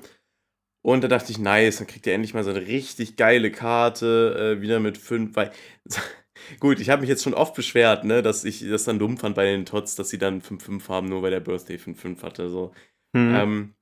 Und 0.84 1.04
da 1.04 1.08
dachte 1.08 1.32
ich, 1.32 1.38
nice, 1.38 1.78
dann 1.78 1.88
kriegt 1.88 2.08
er 2.08 2.16
endlich 2.16 2.34
mal 2.34 2.44
so 2.44 2.50
eine 2.50 2.66
richtig 2.66 3.16
geile 3.16 3.52
Karte, 3.52 4.58
äh, 4.58 4.62
wieder 4.62 4.80
mit 4.80 4.98
fünf, 4.98 5.36
weil, 5.36 5.52
gut, 6.60 6.80
ich 6.80 6.90
habe 6.90 7.02
mich 7.02 7.10
jetzt 7.10 7.24
schon 7.24 7.36
oft 7.36 7.54
beschwert, 7.54 8.04
ne, 8.04 8.24
dass 8.24 8.44
ich 8.44 8.68
das 8.68 8.86
dann 8.86 8.98
dumm 8.98 9.18
fand 9.18 9.36
bei 9.36 9.46
den 9.46 9.66
Tots, 9.66 9.96
dass 9.96 10.10
sie 10.10 10.18
dann 10.18 10.42
5-5 10.42 10.88
haben, 10.90 11.08
nur 11.08 11.22
weil 11.22 11.32
der 11.32 11.40
Birthday 11.40 11.78
5-5 11.78 12.24
hatte, 12.24 12.50
so. 12.50 12.72
Hm. 13.16 13.36
Ähm, 13.36 13.76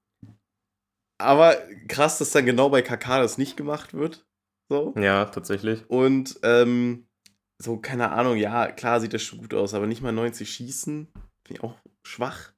aber 1.22 1.58
krass, 1.88 2.17
dass 2.17 2.31
dann 2.31 2.46
genau 2.46 2.69
bei 2.69 2.81
KK 2.81 3.22
das 3.22 3.38
nicht 3.38 3.55
gemacht 3.55 3.93
wird, 3.93 4.25
so. 4.69 4.93
ja, 4.98 5.25
tatsächlich. 5.25 5.89
Und, 5.89 6.39
ähm, 6.43 7.05
so, 7.62 7.77
keine 7.77 8.12
Ahnung, 8.12 8.38
ja, 8.38 8.72
klar 8.72 9.00
sieht 9.00 9.13
das 9.13 9.22
schon 9.22 9.39
gut 9.39 9.53
aus, 9.53 9.74
aber 9.74 9.88
nicht 9.88 10.01
mal 10.01 10.12
90 10.12 10.50
schießen, 10.50 11.08
finde 11.43 11.60
ich 11.60 11.63
auch 11.63 11.77
schwach. 12.03 12.53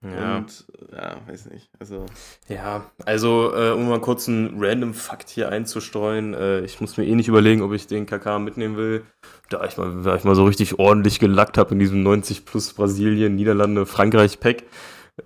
Ja. 0.00 0.36
Und, 0.38 0.64
ja, 0.92 1.16
weiß 1.26 1.46
nicht, 1.46 1.70
also. 1.80 2.06
Ja, 2.48 2.88
also 3.04 3.52
äh, 3.52 3.70
um 3.72 3.88
mal 3.88 4.00
kurz 4.00 4.28
einen 4.28 4.54
random 4.62 4.94
Fakt 4.94 5.28
hier 5.28 5.48
einzustreuen, 5.48 6.34
äh, 6.34 6.60
ich 6.60 6.80
muss 6.80 6.96
mir 6.96 7.04
eh 7.04 7.14
nicht 7.16 7.26
überlegen, 7.28 7.62
ob 7.62 7.72
ich 7.72 7.88
den 7.88 8.06
KK 8.06 8.38
mitnehmen 8.38 8.76
will. 8.76 9.02
Da 9.48 9.64
ich 9.64 9.76
mal, 9.76 10.02
da 10.04 10.14
ich 10.14 10.22
mal 10.22 10.36
so 10.36 10.44
richtig 10.44 10.78
ordentlich 10.78 11.18
gelackt 11.18 11.58
habe 11.58 11.72
in 11.72 11.80
diesem 11.80 12.04
90 12.04 12.46
plus 12.46 12.72
Brasilien, 12.74 13.34
Niederlande, 13.34 13.86
Frankreich 13.86 14.38
Pack, 14.38 14.62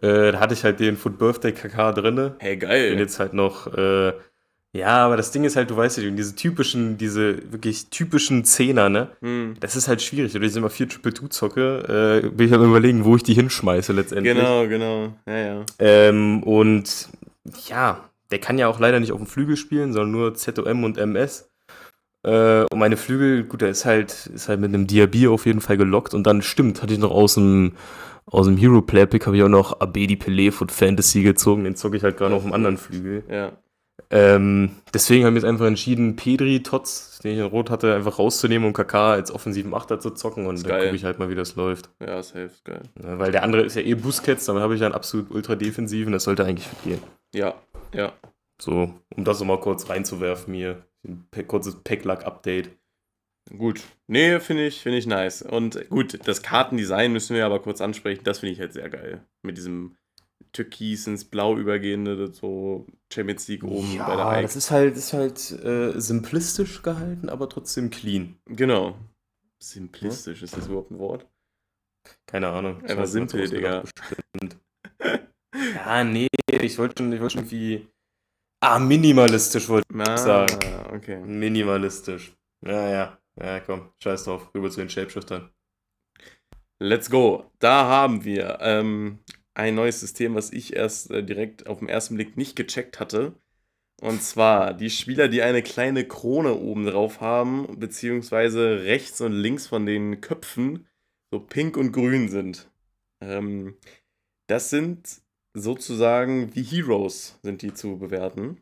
äh, 0.00 0.32
da 0.32 0.40
hatte 0.40 0.54
ich 0.54 0.64
halt 0.64 0.80
den 0.80 0.96
Foot 0.96 1.18
Birthday 1.18 1.52
KK 1.52 1.92
drinne. 1.92 2.36
Hey, 2.38 2.56
Bin 2.56 2.68
geil. 2.68 2.98
jetzt 2.98 3.20
halt 3.20 3.34
noch, 3.34 3.66
äh, 3.66 4.14
ja, 4.74 5.04
aber 5.04 5.18
das 5.18 5.30
Ding 5.32 5.44
ist 5.44 5.56
halt, 5.56 5.70
du 5.70 5.76
weißt 5.76 5.98
ja, 5.98 6.10
diese 6.10 6.34
typischen, 6.34 6.96
diese 6.96 7.52
wirklich 7.52 7.88
typischen 7.90 8.44
Zehner, 8.44 8.88
ne? 8.88 9.08
Hm. 9.20 9.54
Das 9.60 9.76
ist 9.76 9.86
halt 9.86 10.00
schwierig. 10.00 10.34
Oder 10.34 10.46
ich 10.46 10.56
immer 10.56 10.70
vier 10.70 10.88
Triple 10.88 11.12
Two 11.12 11.28
zocke, 11.28 12.22
äh, 12.24 12.28
bin 12.28 12.46
ich 12.46 12.52
halt 12.52 12.62
überlegen, 12.62 13.04
wo 13.04 13.14
ich 13.14 13.22
die 13.22 13.34
hinschmeiße 13.34 13.92
letztendlich. 13.92 14.34
Genau, 14.34 14.66
genau. 14.66 15.12
Ja, 15.26 15.36
ja. 15.36 15.66
Ähm, 15.78 16.42
und 16.42 17.08
ja, 17.68 18.08
der 18.30 18.38
kann 18.38 18.56
ja 18.56 18.68
auch 18.68 18.80
leider 18.80 18.98
nicht 18.98 19.12
auf 19.12 19.18
dem 19.18 19.26
Flügel 19.26 19.58
spielen, 19.58 19.92
sondern 19.92 20.10
nur 20.10 20.34
ZOM 20.34 20.84
und 20.84 20.96
MS. 20.96 21.50
Äh, 22.24 22.64
und 22.70 22.78
meine 22.78 22.96
Flügel, 22.96 23.44
gut, 23.44 23.60
der 23.60 23.68
ist 23.68 23.84
halt, 23.84 24.30
ist 24.34 24.48
halt 24.48 24.60
mit 24.60 24.70
einem 24.70 24.86
Diaby 24.86 25.28
auf 25.28 25.44
jeden 25.44 25.60
Fall 25.60 25.76
gelockt. 25.76 26.14
Und 26.14 26.26
dann 26.26 26.40
stimmt, 26.40 26.82
hatte 26.82 26.94
ich 26.94 26.98
noch 26.98 27.10
aus 27.10 27.34
dem, 27.34 27.72
aus 28.24 28.46
dem 28.46 28.56
Hero 28.56 28.80
Player 28.80 29.04
Pick 29.06 29.26
habe 29.26 29.36
ich 29.36 29.42
auch 29.42 29.48
noch 29.48 29.80
Abedi 29.80 30.14
Pelé 30.14 30.50
von 30.50 30.70
Fantasy 30.70 31.22
gezogen. 31.22 31.64
Den 31.64 31.76
zocke 31.76 31.98
ich 31.98 32.02
halt 32.02 32.16
gerade 32.16 32.34
auf 32.34 32.42
dem 32.42 32.54
anderen 32.54 32.78
Flügel. 32.78 33.24
Ja. 33.28 33.52
Ähm, 34.10 34.70
deswegen 34.92 35.24
haben 35.24 35.34
wir 35.34 35.40
jetzt 35.40 35.48
einfach 35.48 35.66
entschieden, 35.66 36.16
Pedri, 36.16 36.62
Tots, 36.62 37.18
den 37.22 37.32
ich 37.32 37.38
in 37.38 37.44
Rot 37.44 37.70
hatte, 37.70 37.94
einfach 37.94 38.18
rauszunehmen 38.18 38.68
und 38.68 38.74
KK 38.74 39.12
als 39.12 39.30
offensiven 39.30 39.72
Achter 39.74 40.00
zu 40.00 40.10
zocken. 40.10 40.46
Und 40.46 40.66
dann 40.66 40.82
gucke 40.82 40.96
ich 40.96 41.04
halt 41.04 41.18
mal, 41.18 41.30
wie 41.30 41.34
das 41.34 41.56
läuft. 41.56 41.90
Ja, 42.00 42.22
safe, 42.22 42.50
geil. 42.64 42.82
Ja, 43.02 43.18
Weil 43.18 43.32
der 43.32 43.42
andere 43.42 43.62
ist 43.62 43.74
ja 43.74 43.82
eh 43.82 43.94
Busquets, 43.94 44.44
damit 44.44 44.62
habe 44.62 44.74
ich 44.74 44.84
einen 44.84 44.94
absolut 44.94 45.30
ultra 45.30 45.54
defensiven, 45.54 46.12
das 46.12 46.24
sollte 46.24 46.44
eigentlich 46.44 46.68
gehen. 46.84 47.00
Ja, 47.34 47.54
ja. 47.94 48.12
So, 48.60 48.92
um 49.16 49.24
das 49.24 49.40
nochmal 49.40 49.60
kurz 49.60 49.88
reinzuwerfen 49.88 50.52
hier. 50.54 50.84
Ein 51.04 51.26
kurzes 51.48 51.82
Packlack-Update. 51.82 52.70
Gut. 53.56 53.80
Nee, 54.06 54.38
finde 54.40 54.66
ich, 54.66 54.80
finde 54.80 54.98
ich 54.98 55.06
nice. 55.06 55.42
Und 55.42 55.88
gut, 55.88 56.18
das 56.26 56.42
Kartendesign 56.42 57.12
müssen 57.12 57.34
wir 57.34 57.44
aber 57.44 57.60
kurz 57.60 57.80
ansprechen. 57.80 58.22
Das 58.24 58.38
finde 58.38 58.52
ich 58.52 58.60
halt 58.60 58.72
sehr 58.72 58.88
geil. 58.88 59.26
Mit 59.42 59.56
diesem 59.56 59.96
Türkis 60.52 61.06
ins 61.06 61.24
Blau 61.24 61.56
übergehende, 61.56 62.32
so 62.32 62.86
Champions 63.12 63.48
League 63.48 63.64
oben 63.64 63.96
bei 63.98 64.16
der 64.16 64.30
Hike. 64.30 64.42
das 64.42 64.56
ist 64.56 64.70
halt, 64.70 64.96
ist 64.96 65.12
halt 65.12 65.50
äh, 65.64 65.98
simplistisch 65.98 66.82
gehalten, 66.82 67.28
aber 67.28 67.48
trotzdem 67.48 67.90
clean. 67.90 68.36
Genau. 68.46 68.96
Simplistisch, 69.62 70.42
ist 70.42 70.56
das 70.56 70.66
überhaupt 70.66 70.90
ein 70.90 70.98
Wort? 70.98 71.26
Keine 72.26 72.48
Ahnung. 72.48 72.82
Einfach 72.84 73.06
simpel, 73.06 73.48
Digga. 73.48 73.84
ja, 75.74 76.04
nee, 76.04 76.28
ich 76.50 76.78
wollte 76.78 77.02
schon, 77.02 77.12
ich 77.12 77.20
wollte 77.20 77.34
schon 77.34 77.42
irgendwie. 77.42 77.86
Ah, 78.60 78.78
minimalistisch 78.78 79.68
wollte 79.68 79.86
Ah, 79.98 80.16
sagen. 80.16 80.56
okay. 80.92 81.20
ich. 81.20 81.26
Minimalistisch. 81.26 82.32
Ja, 82.64 82.88
ja. 82.90 83.18
Ja, 83.40 83.60
komm, 83.60 83.90
scheiß 84.02 84.24
drauf. 84.24 84.50
Rüber 84.54 84.70
zu 84.70 84.80
den 84.80 84.90
Shapeshiftern. 84.90 85.50
Let's 86.80 87.08
go. 87.10 87.50
Da 87.58 87.84
haben 87.86 88.24
wir 88.24 88.58
ähm, 88.60 89.20
ein 89.54 89.74
neues 89.74 90.00
System, 90.00 90.34
was 90.34 90.52
ich 90.52 90.74
erst 90.74 91.10
äh, 91.10 91.22
direkt 91.22 91.66
auf 91.66 91.80
den 91.80 91.88
ersten 91.88 92.16
Blick 92.16 92.36
nicht 92.36 92.56
gecheckt 92.56 93.00
hatte. 93.00 93.34
Und 94.00 94.22
zwar 94.22 94.74
die 94.74 94.90
Spieler, 94.90 95.28
die 95.28 95.42
eine 95.42 95.62
kleine 95.62 96.06
Krone 96.06 96.54
oben 96.54 96.86
drauf 96.86 97.20
haben, 97.20 97.78
beziehungsweise 97.78 98.82
rechts 98.82 99.20
und 99.20 99.32
links 99.32 99.68
von 99.68 99.86
den 99.86 100.20
Köpfen 100.20 100.88
so 101.30 101.38
pink 101.38 101.76
und 101.76 101.92
grün 101.92 102.28
sind. 102.28 102.68
Ähm, 103.20 103.76
das 104.48 104.70
sind 104.70 105.22
sozusagen 105.54 106.54
wie 106.54 106.62
Heroes, 106.62 107.38
sind 107.42 107.62
die 107.62 107.74
zu 107.74 107.98
bewerten. 107.98 108.58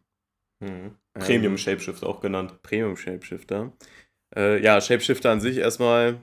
Mhm. 0.60 0.96
Premium 1.14 1.52
Ähm, 1.52 1.58
Shapeshift 1.58 2.04
auch 2.04 2.20
genannt. 2.20 2.62
Premium 2.62 2.96
Shapeshifter. 2.96 3.72
Äh, 4.36 4.62
ja, 4.62 4.80
Shapeshifter 4.80 5.30
an 5.30 5.40
sich 5.40 5.56
erstmal, 5.56 6.20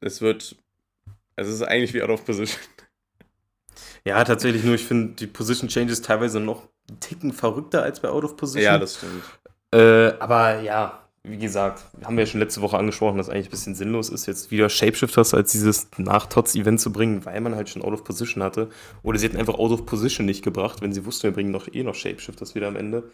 es 0.00 0.20
wird, 0.20 0.56
es 1.36 1.48
ist 1.48 1.62
eigentlich 1.62 1.94
wie 1.94 2.02
Out 2.02 2.10
of 2.10 2.24
Position. 2.24 2.60
Ja, 4.06 4.22
tatsächlich 4.24 4.62
nur, 4.64 4.74
ich 4.76 4.84
finde 4.84 5.14
die 5.14 5.26
Position 5.26 5.68
Changes 5.68 6.00
teilweise 6.00 6.40
noch 6.40 6.62
einen 6.88 7.00
Ticken 7.00 7.32
verrückter 7.32 7.82
als 7.82 8.00
bei 8.00 8.08
Out 8.08 8.24
of 8.24 8.36
Position. 8.36 8.62
Ja, 8.72 8.78
das 8.78 8.96
stimmt. 8.96 9.22
Äh, 9.72 10.16
aber 10.20 10.60
ja, 10.60 11.02
wie 11.24 11.38
gesagt, 11.38 11.82
haben 12.04 12.16
wir 12.16 12.22
ja 12.22 12.30
schon 12.30 12.38
letzte 12.40 12.60
Woche 12.62 12.78
angesprochen, 12.78 13.18
dass 13.18 13.28
eigentlich 13.28 13.48
ein 13.48 13.50
bisschen 13.50 13.74
sinnlos 13.74 14.08
ist, 14.10 14.26
jetzt 14.26 14.52
wieder 14.52 14.68
Shapeshifters 14.68 15.34
als 15.34 15.50
dieses 15.50 15.88
Nach-Tots-Event 15.96 16.80
zu 16.80 16.92
bringen, 16.92 17.24
weil 17.24 17.40
man 17.40 17.56
halt 17.56 17.68
schon 17.68 17.82
Out 17.82 17.92
of 17.94 18.04
Position 18.04 18.44
hatte. 18.44 18.68
Oder 19.02 19.18
sie 19.18 19.26
hätten 19.26 19.36
einfach 19.38 19.58
Out 19.58 19.72
of 19.72 19.86
Position 19.86 20.24
nicht 20.24 20.44
gebracht, 20.44 20.82
wenn 20.82 20.92
sie 20.92 21.04
wussten, 21.04 21.24
wir 21.24 21.32
bringen 21.32 21.50
noch 21.50 21.66
eh 21.72 21.82
noch 21.82 21.96
Shapeshifters 21.96 22.54
wieder 22.54 22.68
am 22.68 22.76
Ende. 22.76 23.10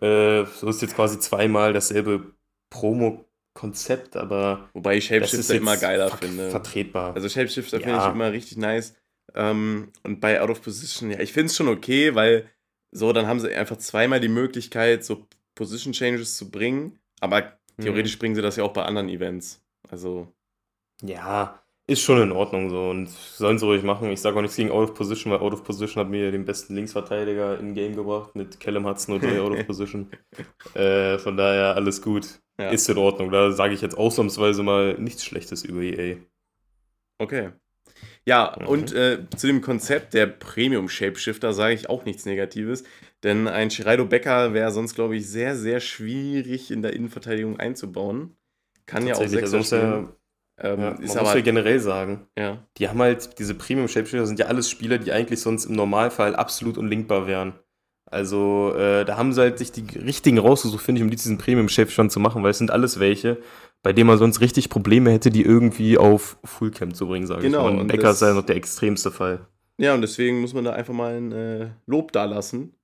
Äh, 0.00 0.44
so 0.46 0.68
ist 0.68 0.82
jetzt 0.82 0.96
quasi 0.96 1.20
zweimal 1.20 1.72
dasselbe 1.72 2.32
Promo-Konzept, 2.70 4.16
aber 4.16 4.68
Wobei 4.72 4.96
ich 4.96 5.04
Shapeshifter 5.06 5.54
immer 5.54 5.76
geiler 5.76 6.08
ver 6.08 6.18
finde. 6.18 6.50
vertretbar. 6.50 7.14
Also 7.14 7.28
Shapeshifter 7.28 7.78
finde 7.78 7.92
Ja. 7.98 8.08
ich 8.08 8.14
immer 8.14 8.32
richtig 8.32 8.56
nice. 8.58 8.94
Ähm, 9.34 9.90
und 10.02 10.20
bei 10.20 10.40
Out 10.40 10.50
of 10.50 10.62
Position, 10.62 11.10
ja, 11.10 11.20
ich 11.20 11.32
finde 11.32 11.46
es 11.46 11.56
schon 11.56 11.68
okay, 11.68 12.14
weil 12.14 12.48
so, 12.92 13.12
dann 13.12 13.26
haben 13.26 13.40
sie 13.40 13.52
einfach 13.52 13.76
zweimal 13.78 14.20
die 14.20 14.28
Möglichkeit, 14.28 15.04
so 15.04 15.26
Position 15.54 15.92
Changes 15.92 16.36
zu 16.36 16.50
bringen. 16.50 16.98
Aber 17.20 17.58
theoretisch 17.80 18.18
bringen 18.18 18.34
sie 18.36 18.42
das 18.42 18.56
ja 18.56 18.64
auch 18.64 18.72
bei 18.72 18.84
anderen 18.84 19.08
Events. 19.08 19.62
Also, 19.88 20.32
Ja, 21.02 21.60
ist 21.86 22.02
schon 22.02 22.22
in 22.22 22.32
Ordnung 22.32 22.70
so 22.70 22.88
und 22.90 23.08
sollen 23.08 23.58
sie 23.58 23.66
ruhig 23.66 23.82
machen. 23.82 24.10
Ich 24.10 24.20
sage 24.20 24.36
auch 24.38 24.42
nichts 24.42 24.56
gegen 24.56 24.70
Out 24.70 24.90
of 24.90 24.94
Position, 24.94 25.32
weil 25.32 25.40
Out 25.40 25.52
of 25.52 25.64
Position 25.64 26.00
hat 26.02 26.10
mir 26.10 26.30
den 26.32 26.44
besten 26.46 26.74
Linksverteidiger 26.76 27.58
in 27.60 27.74
Game 27.74 27.94
gebracht 27.96 28.34
mit 28.34 28.58
Callum 28.60 28.86
Hudson 28.86 29.16
oder 29.16 29.42
Out 29.42 29.52
of 29.52 29.66
Position. 29.66 30.10
Äh, 30.74 31.18
von 31.18 31.36
daher 31.36 31.74
alles 31.76 32.00
gut. 32.00 32.40
ja. 32.58 32.70
Ist 32.70 32.88
in 32.88 32.96
Ordnung. 32.98 33.30
Da 33.30 33.52
sage 33.52 33.74
ich 33.74 33.82
jetzt 33.82 33.98
ausnahmsweise 33.98 34.62
mal 34.62 34.94
nichts 34.98 35.24
Schlechtes 35.24 35.64
über 35.64 35.80
EA. 35.82 36.16
Okay. 37.18 37.52
Ja, 38.26 38.56
Mhm. 38.58 38.66
und 38.66 38.92
äh, 38.94 39.18
zu 39.36 39.46
dem 39.46 39.60
Konzept 39.60 40.14
der 40.14 40.26
Premium 40.26 40.88
Shapeshifter 40.88 41.52
sage 41.52 41.74
ich 41.74 41.90
auch 41.90 42.04
nichts 42.04 42.24
Negatives, 42.24 42.84
denn 43.22 43.48
ein 43.48 43.70
Shiraido 43.70 44.06
Becker 44.06 44.54
wäre 44.54 44.70
sonst, 44.72 44.94
glaube 44.94 45.16
ich, 45.16 45.28
sehr, 45.28 45.56
sehr 45.56 45.80
schwierig 45.80 46.70
in 46.70 46.82
der 46.82 46.94
Innenverteidigung 46.94 47.60
einzubauen. 47.60 48.36
Kann 48.86 49.06
ja 49.06 49.14
auch 49.14 49.26
Sechser 49.26 49.56
also 49.58 49.62
spielen. 49.62 50.08
Ähm, 50.56 50.80
ja, 50.80 50.90
man 50.92 51.00
muss 51.02 51.16
aber, 51.16 51.34
ja 51.34 51.40
generell 51.40 51.80
sagen, 51.80 52.28
ja, 52.38 52.64
die 52.76 52.88
haben 52.88 53.00
halt, 53.00 53.38
diese 53.40 53.54
Premium 53.54 53.88
Shapeshifter 53.88 54.26
sind 54.26 54.38
ja 54.38 54.46
alles 54.46 54.70
Spieler, 54.70 54.98
die 54.98 55.10
eigentlich 55.10 55.40
sonst 55.40 55.64
im 55.64 55.74
Normalfall 55.74 56.36
absolut 56.36 56.78
unlinkbar 56.78 57.26
wären. 57.26 57.54
Also 58.06 58.72
äh, 58.76 59.04
da 59.04 59.16
haben 59.16 59.32
sie 59.32 59.40
halt 59.40 59.58
sich 59.58 59.72
die 59.72 59.84
richtigen 59.98 60.38
rausgesucht, 60.38 60.84
finde 60.84 61.00
ich, 61.00 61.02
um 61.02 61.10
die 61.10 61.16
diesen 61.16 61.38
Premium 61.38 61.68
Shapeshifter 61.68 62.08
zu 62.08 62.20
machen, 62.20 62.42
weil 62.44 62.52
es 62.52 62.58
sind 62.58 62.70
alles 62.70 63.00
welche, 63.00 63.38
bei 63.84 63.92
dem 63.92 64.08
man 64.08 64.18
sonst 64.18 64.40
richtig 64.40 64.68
Probleme 64.70 65.12
hätte, 65.12 65.30
die 65.30 65.42
irgendwie 65.42 65.96
auf 65.98 66.36
Fullcamp 66.42 66.96
zu 66.96 67.06
bringen, 67.06 67.26
sage 67.28 67.42
Genau, 67.42 67.68
ich 67.68 67.74
mal. 67.74 67.80
und 67.82 67.86
Becker 67.86 68.10
ist 68.10 68.22
ja 68.22 68.34
noch 68.34 68.44
der 68.44 68.56
extremste 68.56 69.12
Fall. 69.12 69.46
Ja, 69.78 69.94
und 69.94 70.00
deswegen 70.02 70.40
muss 70.40 70.54
man 70.54 70.64
da 70.64 70.72
einfach 70.72 70.94
mal 70.94 71.14
ein 71.16 71.30
äh, 71.32 71.68
Lob 71.86 72.10
dalassen, 72.10 72.74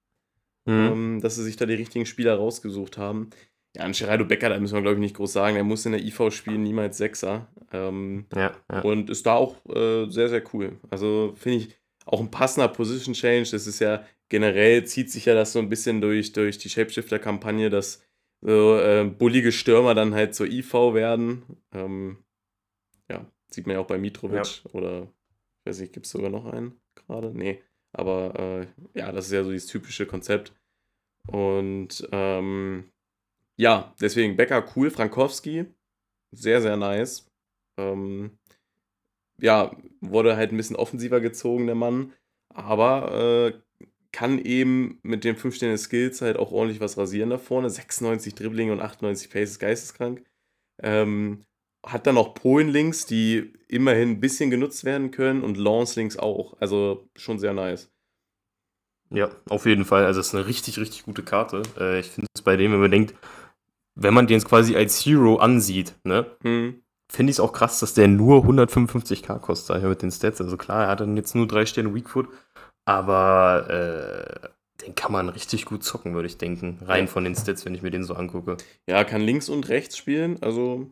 Mhm. 0.67 0.73
ähm, 0.93 1.21
dass 1.23 1.37
sie 1.37 1.43
sich 1.43 1.57
da 1.57 1.65
die 1.67 1.75
richtigen 1.75 2.05
Spieler 2.07 2.35
rausgesucht 2.37 2.99
haben. 2.99 3.31
Ja, 3.77 3.85
an 3.85 3.93
Gerardo 3.93 4.25
Becker, 4.27 4.49
da 4.51 4.59
müssen 4.61 4.75
wir, 4.75 4.83
glaube 4.83 4.97
ich, 4.97 5.01
nicht 5.01 5.17
groß 5.17 5.33
sagen. 5.33 5.57
Er 5.57 5.65
muss 5.65 5.87
in 5.87 5.93
der 5.93 6.03
IV 6.05 6.31
spielen, 6.33 6.63
niemals 6.63 6.99
Sechser. 6.99 7.47
Ähm, 7.73 8.27
Ja, 8.35 8.53
ja. 8.71 8.81
Und 8.83 9.09
ist 9.11 9.25
da 9.27 9.35
auch 9.35 9.57
äh, 9.75 10.07
sehr, 10.11 10.29
sehr 10.29 10.43
cool. 10.53 10.73
Also 10.91 11.33
finde 11.37 11.59
ich 11.59 11.77
auch 12.05 12.21
ein 12.21 12.31
passender 12.31 12.69
Position 12.69 13.15
Change. 13.15 13.49
Das 13.53 13.67
ist 13.67 13.79
ja 13.79 14.05
generell, 14.29 14.85
zieht 14.85 15.11
sich 15.11 15.25
ja 15.25 15.35
das 15.35 15.53
so 15.53 15.61
ein 15.61 15.69
bisschen 15.71 16.01
durch, 16.01 16.33
durch 16.33 16.59
die 16.59 16.69
Shapeshifter-Kampagne, 16.69 17.71
dass 17.71 18.03
so 18.41 18.79
äh, 18.79 19.05
bullige 19.05 19.53
Stürmer 19.53 19.95
dann 19.95 20.15
halt 20.15 20.35
zur 20.35 20.47
IV 20.47 20.73
werden. 20.95 21.43
Ähm, 21.73 22.25
ja, 23.11 23.27
sieht 23.51 23.67
man 23.67 23.75
ja 23.75 23.81
auch 23.81 23.87
bei 23.87 23.99
Mitrovic 23.99 24.63
oder 24.73 25.03
ich 25.03 25.67
weiß 25.67 25.81
nicht, 25.81 25.93
gibt 25.93 26.07
es 26.07 26.13
sogar 26.13 26.31
noch 26.31 26.47
einen 26.47 26.81
gerade? 26.95 27.37
Nee. 27.37 27.63
Aber 27.93 28.39
äh, 28.39 28.67
ja, 28.99 29.13
das 29.13 29.27
ist 29.27 29.33
ja 29.33 29.45
so 29.45 29.51
dieses 29.51 29.69
typische 29.69 30.07
Konzept. 30.07 30.55
Und 31.27 32.09
ähm, 32.13 32.91
ja, 33.57 33.95
deswegen 34.01 34.37
Becker 34.37 34.65
cool, 34.75 34.91
Frankowski, 34.91 35.67
sehr, 36.33 36.63
sehr 36.63 36.77
nice. 36.77 37.27
Ähm, 37.79 38.39
ja, 39.41 39.77
wurde 40.01 40.37
halt 40.37 40.53
ein 40.53 40.57
bisschen 40.57 40.77
offensiver 40.77 41.21
gezogen, 41.21 41.67
der 41.67 41.75
Mann. 41.75 42.13
Aber 42.55 43.13
äh, 43.13 43.61
kann 44.13 44.39
eben 44.39 44.99
mit 45.03 45.25
den 45.25 45.37
5 45.37 45.55
Sterne 45.55 45.79
Skills 45.79 46.21
halt 46.23 46.37
auch 46.39 46.53
ordentlich 46.53 46.81
was 46.81 46.99
rasieren 46.99 47.31
da 47.31 47.39
vorne. 47.39 47.71
96 47.71 48.35
Dribbling 48.35 48.71
und 48.71 48.81
98 48.81 49.31
Pace 49.31 49.51
ist 49.51 49.59
geisteskrank. 49.61 50.25
Ähm, 50.83 51.45
hat 51.87 52.07
dann 52.07 52.19
auch 52.19 52.35
Polen-Links, 52.35 53.07
die 53.07 53.55
immerhin 53.69 54.11
ein 54.11 54.21
bisschen 54.21 54.51
genutzt 54.51 54.85
werden 54.85 55.11
können 55.11 55.43
und 55.43 55.57
Lance-Links 55.57 56.19
auch. 56.19 56.55
Also 56.61 57.09
schon 57.17 57.39
sehr 57.39 57.53
nice. 57.55 57.91
Ja, 59.11 59.29
auf 59.49 59.67
jeden 59.67 59.85
Fall. 59.85 60.05
Also 60.05 60.21
es 60.21 60.29
ist 60.29 60.35
eine 60.35 60.47
richtig, 60.47 60.79
richtig 60.79 61.05
gute 61.05 61.23
Karte. 61.23 61.63
Äh, 61.79 62.01
ich 62.01 62.07
finde 62.07 62.29
es 62.35 62.43
bei 62.43 62.57
dem, 62.57 62.73
wenn 62.73 62.81
man 62.81 62.91
denkt, 62.91 63.15
wenn 63.95 64.15
man 64.15 64.27
den 64.27 64.35
jetzt 64.35 64.49
quasi 64.49 64.77
als 64.77 65.05
Hero 65.05 65.37
ansieht, 65.37 65.95
ne, 66.05 66.27
Hm. 66.43 66.83
finde 67.11 67.31
ich 67.31 67.37
es 67.37 67.41
auch 67.41 67.53
krass, 67.53 67.81
dass 67.81 67.95
der 67.95 68.09
nur 68.09 68.45
155k 68.45 69.39
kostet, 69.41 69.83
mal, 69.83 69.89
mit 69.89 70.03
den 70.03 70.13
Stats. 70.13 70.41
Also 70.41 70.57
klar, 70.57 70.85
er 70.85 70.89
hat 70.91 71.01
dann 71.01 71.17
jetzt 71.17 71.35
nur 71.35 71.47
drei 71.49 71.67
Sterne 71.67 71.95
Weakfoot, 71.95 72.29
aber 72.91 74.51
äh, 74.51 74.85
den 74.85 74.97
kann 74.97 75.13
man 75.13 75.29
richtig 75.29 75.65
gut 75.65 75.85
zocken, 75.85 76.15
würde 76.15 76.27
ich 76.27 76.39
denken. 76.39 76.79
Rein 76.83 77.07
von 77.07 77.23
den 77.23 77.37
Stats, 77.37 77.65
wenn 77.65 77.75
ich 77.75 77.83
mir 77.83 77.93
den 77.93 78.03
so 78.03 78.15
angucke. 78.15 78.57
Ja, 78.89 79.05
kann 79.05 79.21
links 79.21 79.49
und 79.49 79.69
rechts 79.69 79.97
spielen. 79.97 80.43
Also 80.43 80.91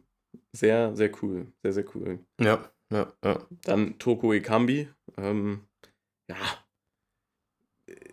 sehr, 0.52 0.94
sehr 0.94 1.11
cool. 1.22 1.48
Sehr, 1.64 1.72
sehr 1.72 1.84
cool. 1.96 2.20
Ja, 2.40 2.70
ja, 2.92 3.12
ja. 3.24 3.40
Dann 3.64 3.98
Toko 3.98 4.32
Ekambi. 4.32 4.88
Ähm, 5.16 5.62
ja. 6.30 6.37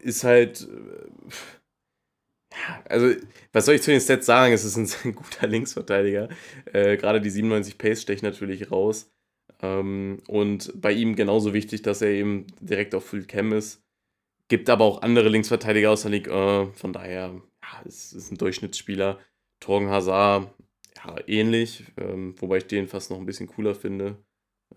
Ist 0.02 0.24
halt. 0.24 0.62
Äh, 0.62 1.32
ja, 2.54 2.84
also, 2.90 3.14
was 3.52 3.66
soll 3.66 3.76
ich 3.76 3.84
zu 3.84 3.92
den 3.92 4.02
Stats 4.02 4.26
sagen? 4.26 4.52
Es 4.52 4.64
ist 4.64 4.78
ein 4.78 5.14
guter 5.16 5.46
Linksverteidiger. 5.46 6.30
Äh, 6.74 6.98
Gerade 6.98 7.22
die 7.22 7.30
97 7.30 7.78
Pace 7.78 8.02
stecht 8.02 8.24
natürlich 8.24 8.72
raus. 8.72 9.12
Ähm, 9.66 10.22
und 10.28 10.72
bei 10.80 10.92
ihm 10.92 11.16
genauso 11.16 11.54
wichtig, 11.54 11.82
dass 11.82 12.02
er 12.02 12.10
eben 12.10 12.48
direkt 12.60 12.94
auf 12.96 13.06
Full 13.06 13.26
Cam 13.26 13.52
ist. 13.54 13.84
Gibt 14.48 14.70
aber 14.70 14.86
auch 14.86 15.02
andere 15.02 15.30
Linksverteidiger 15.30 15.92
aus 15.92 16.04
der 16.04 16.12
Liga. 16.12 16.64
Äh, 16.64 16.74
von 16.74 16.94
daher, 16.94 17.42
ja, 17.64 17.82
es 17.86 18.14
ist 18.14 18.32
ein 18.32 18.38
Durchschnittsspieler. 18.38 19.20
Torgen 19.60 19.90
Hazard, 19.90 20.54
ja, 20.98 21.16
ähnlich. 21.28 21.86
Ähm, 21.98 22.36
wobei 22.40 22.58
ich 22.58 22.68
den 22.68 22.88
fast 22.88 23.10
noch 23.10 23.18
ein 23.18 23.26
bisschen 23.26 23.48
cooler 23.48 23.74
finde. 23.74 24.24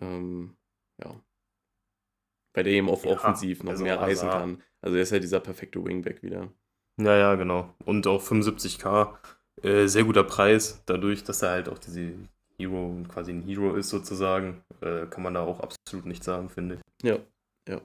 Ähm, 0.01 0.57
ja. 1.03 1.21
Bei 2.55 2.63
der 2.63 2.73
eben 2.73 2.89
auf 2.89 3.05
Ja, 3.05 3.13
offensiv 3.13 3.63
noch 3.63 3.73
also 3.73 3.85
mehr 3.85 4.01
reisen 4.01 4.29
Hazard. 4.29 4.41
kann. 4.41 4.63
Also 4.81 4.97
er 4.97 5.03
ist 5.03 5.13
ja 5.13 5.19
dieser 5.19 5.41
perfekte 5.41 5.85
Wingback 5.85 6.23
wieder. 6.23 6.53
Ja, 7.01 7.17
ja, 7.17 7.35
genau. 7.35 7.75
Und 7.85 8.07
auch 8.07 8.23
75k, 8.23 9.17
äh, 9.63 9.87
sehr 9.87 10.05
guter 10.05 10.25
Preis. 10.25 10.83
Dadurch, 10.87 11.25
dass 11.25 11.43
er 11.43 11.51
halt 11.51 11.69
auch 11.69 11.79
diese 11.79 12.15
Hero, 12.59 12.97
quasi 13.09 13.33
ein 13.33 13.43
Hero 13.43 13.75
ist 13.75 13.89
sozusagen, 13.89 14.63
äh, 14.81 15.07
kann 15.07 15.23
man 15.23 15.35
da 15.35 15.43
auch 15.43 15.61
absolut 15.61 16.07
nichts 16.07 16.27
sagen, 16.27 16.49
finde 16.51 16.77
ich. 16.77 17.09
Ja, 17.09 17.19
ja. 17.69 17.81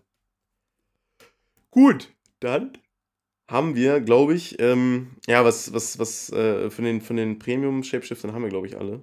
Gut, 1.71 2.09
dann 2.39 2.77
haben 3.49 3.75
wir, 3.75 3.99
glaube 4.01 4.33
ich, 4.33 4.59
ähm, 4.59 5.11
ja, 5.27 5.43
was, 5.45 5.73
was, 5.73 5.99
was 5.99 6.31
äh, 6.31 6.69
von 6.69 6.85
den, 6.85 7.01
von 7.01 7.15
den 7.17 7.39
Premium-Shapeshiftern 7.39 8.33
haben 8.33 8.43
wir, 8.43 8.49
glaube 8.49 8.67
ich, 8.67 8.77
alle. 8.77 9.01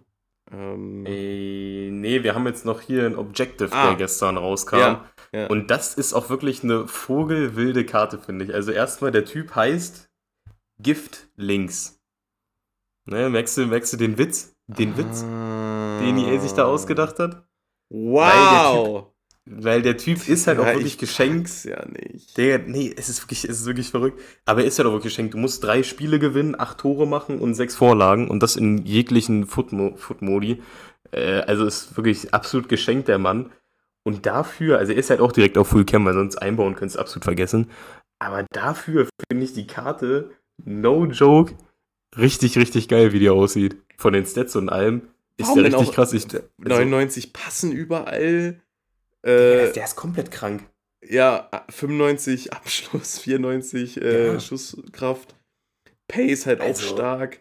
Ähm, 0.53 1.05
Äh, 1.07 1.91
nee, 1.91 2.23
wir 2.23 2.35
haben 2.35 2.47
jetzt 2.47 2.65
noch 2.65 2.81
hier 2.81 3.07
ein 3.07 3.17
Objective, 3.17 3.73
Ah. 3.73 3.89
der 3.89 3.97
gestern 3.97 4.37
rauskam. 4.37 4.77
Ja, 4.79 5.11
ja. 5.33 5.47
Und 5.47 5.71
das 5.71 5.95
ist 5.95 6.13
auch 6.15 6.31
wirklich 6.31 6.65
eine 6.65 6.89
vogelwilde 6.89 7.85
Karte, 7.87 8.19
finde 8.19 8.45
ich. 8.45 8.55
Also 8.55 8.73
erstmal, 8.73 9.13
der 9.13 9.25
Typ 9.25 9.55
heißt 9.55 10.09
Gift 10.81 11.29
Links. 11.37 12.01
Ne, 13.05 13.29
merkst 13.31 13.57
du, 13.59 13.67
merkst 13.67 13.93
du 13.93 13.97
den 13.97 14.19
Witz? 14.19 14.55
Den 14.67 14.97
Witz, 14.97 15.25
den 16.01 16.19
EA 16.19 16.41
sich 16.41 16.53
da 16.53 16.65
ausgedacht 16.65 17.19
hat? 17.19 17.45
Wow! 17.91 19.07
Weil 19.47 19.83
der 19.83 19.97
Typ 19.97 20.29
ist 20.29 20.47
halt 20.47 20.59
auch 20.61 20.67
Ja, 20.67 20.75
wirklich 20.75 20.93
ich 20.93 20.99
geschenkt. 20.99 21.65
ja 21.65 21.85
nicht. 21.87 22.37
Der, 22.37 22.59
nee, 22.61 22.95
es 22.97 23.09
ist 23.09 23.23
wirklich, 23.23 23.45
es 23.45 23.61
ist 23.61 23.67
wirklich 23.67 23.91
verrückt. 23.91 24.21
Aber 24.45 24.61
er 24.61 24.67
ist 24.67 24.79
ja 24.79 24.85
doch 24.85 24.93
wirklich 24.93 25.13
geschenkt. 25.15 25.35
Du 25.35 25.39
musst 25.39 25.65
drei 25.65 25.83
Spiele 25.83 26.19
gewinnen, 26.21 26.55
acht 26.59 26.79
Tore 26.79 27.07
machen 27.07 27.39
und 27.41 27.55
sechs 27.55 27.75
Vorlagen 27.75 28.29
und 28.29 28.43
das 28.43 28.57
in 28.57 28.79
jeglichen 28.85 29.47
Foot-Mo- 29.47 29.97
Foot-Modi. 29.97 30.63
Äh, 31.11 31.41
also 31.41 31.65
ist 31.67 31.97
wirklich 31.97 32.33
absolut 32.33 32.69
geschenkt, 32.69 33.09
der 33.09 33.19
Mann. 33.19 33.51
Und 34.05 34.25
dafür, 34.27 34.79
also 34.79 34.93
er 34.93 34.99
ist 34.99 35.11
halt 35.11 35.21
auch 35.21 35.33
direkt 35.33 35.59
auf 35.59 35.69
Full 35.69 35.85
Cam, 35.85 36.05
weil 36.05 36.15
sonst 36.15 36.37
einbauen 36.37 36.75
könntest 36.77 36.97
du 36.97 37.01
absolut 37.01 37.25
vergessen. 37.25 37.71
Aber 38.21 38.45
dafür 38.53 39.09
finde 39.31 39.45
ich 39.45 39.53
die 39.55 39.67
Karte, 39.67 40.31
no 40.65 41.07
joke, 41.07 41.55
richtig, 42.17 42.57
richtig 42.57 42.89
geil, 42.89 43.13
wie 43.13 43.19
die 43.19 43.31
aussieht. 43.31 43.79
Von 43.97 44.13
den 44.13 44.27
Stats 44.27 44.55
und 44.57 44.69
allem. 44.69 45.09
Ist 45.41 45.47
Warum 45.49 45.63
der 45.63 45.71
denn 45.71 45.75
richtig 45.75 45.91
auch 45.91 45.95
krass. 45.95 46.13
Ich, 46.13 46.25
also, 46.25 46.41
99 46.59 47.33
passen 47.33 47.73
überall. 47.73 48.61
der, 49.25 49.69
Äh, 49.71 49.73
der 49.73 49.85
ist 49.85 49.97
komplett 49.97 50.31
krank. 50.31 50.63
ja, 51.07 51.49
95 51.71 52.53
Abschluss, 52.53 53.19
94 53.19 54.01
äh, 54.01 54.27
Ja. 54.35 54.41
Schusskraft. 54.41 55.35
Pace 56.09 56.47
halt 56.47 56.61
auch 56.61 56.67
Also, 56.67 56.95
stark. 56.95 57.41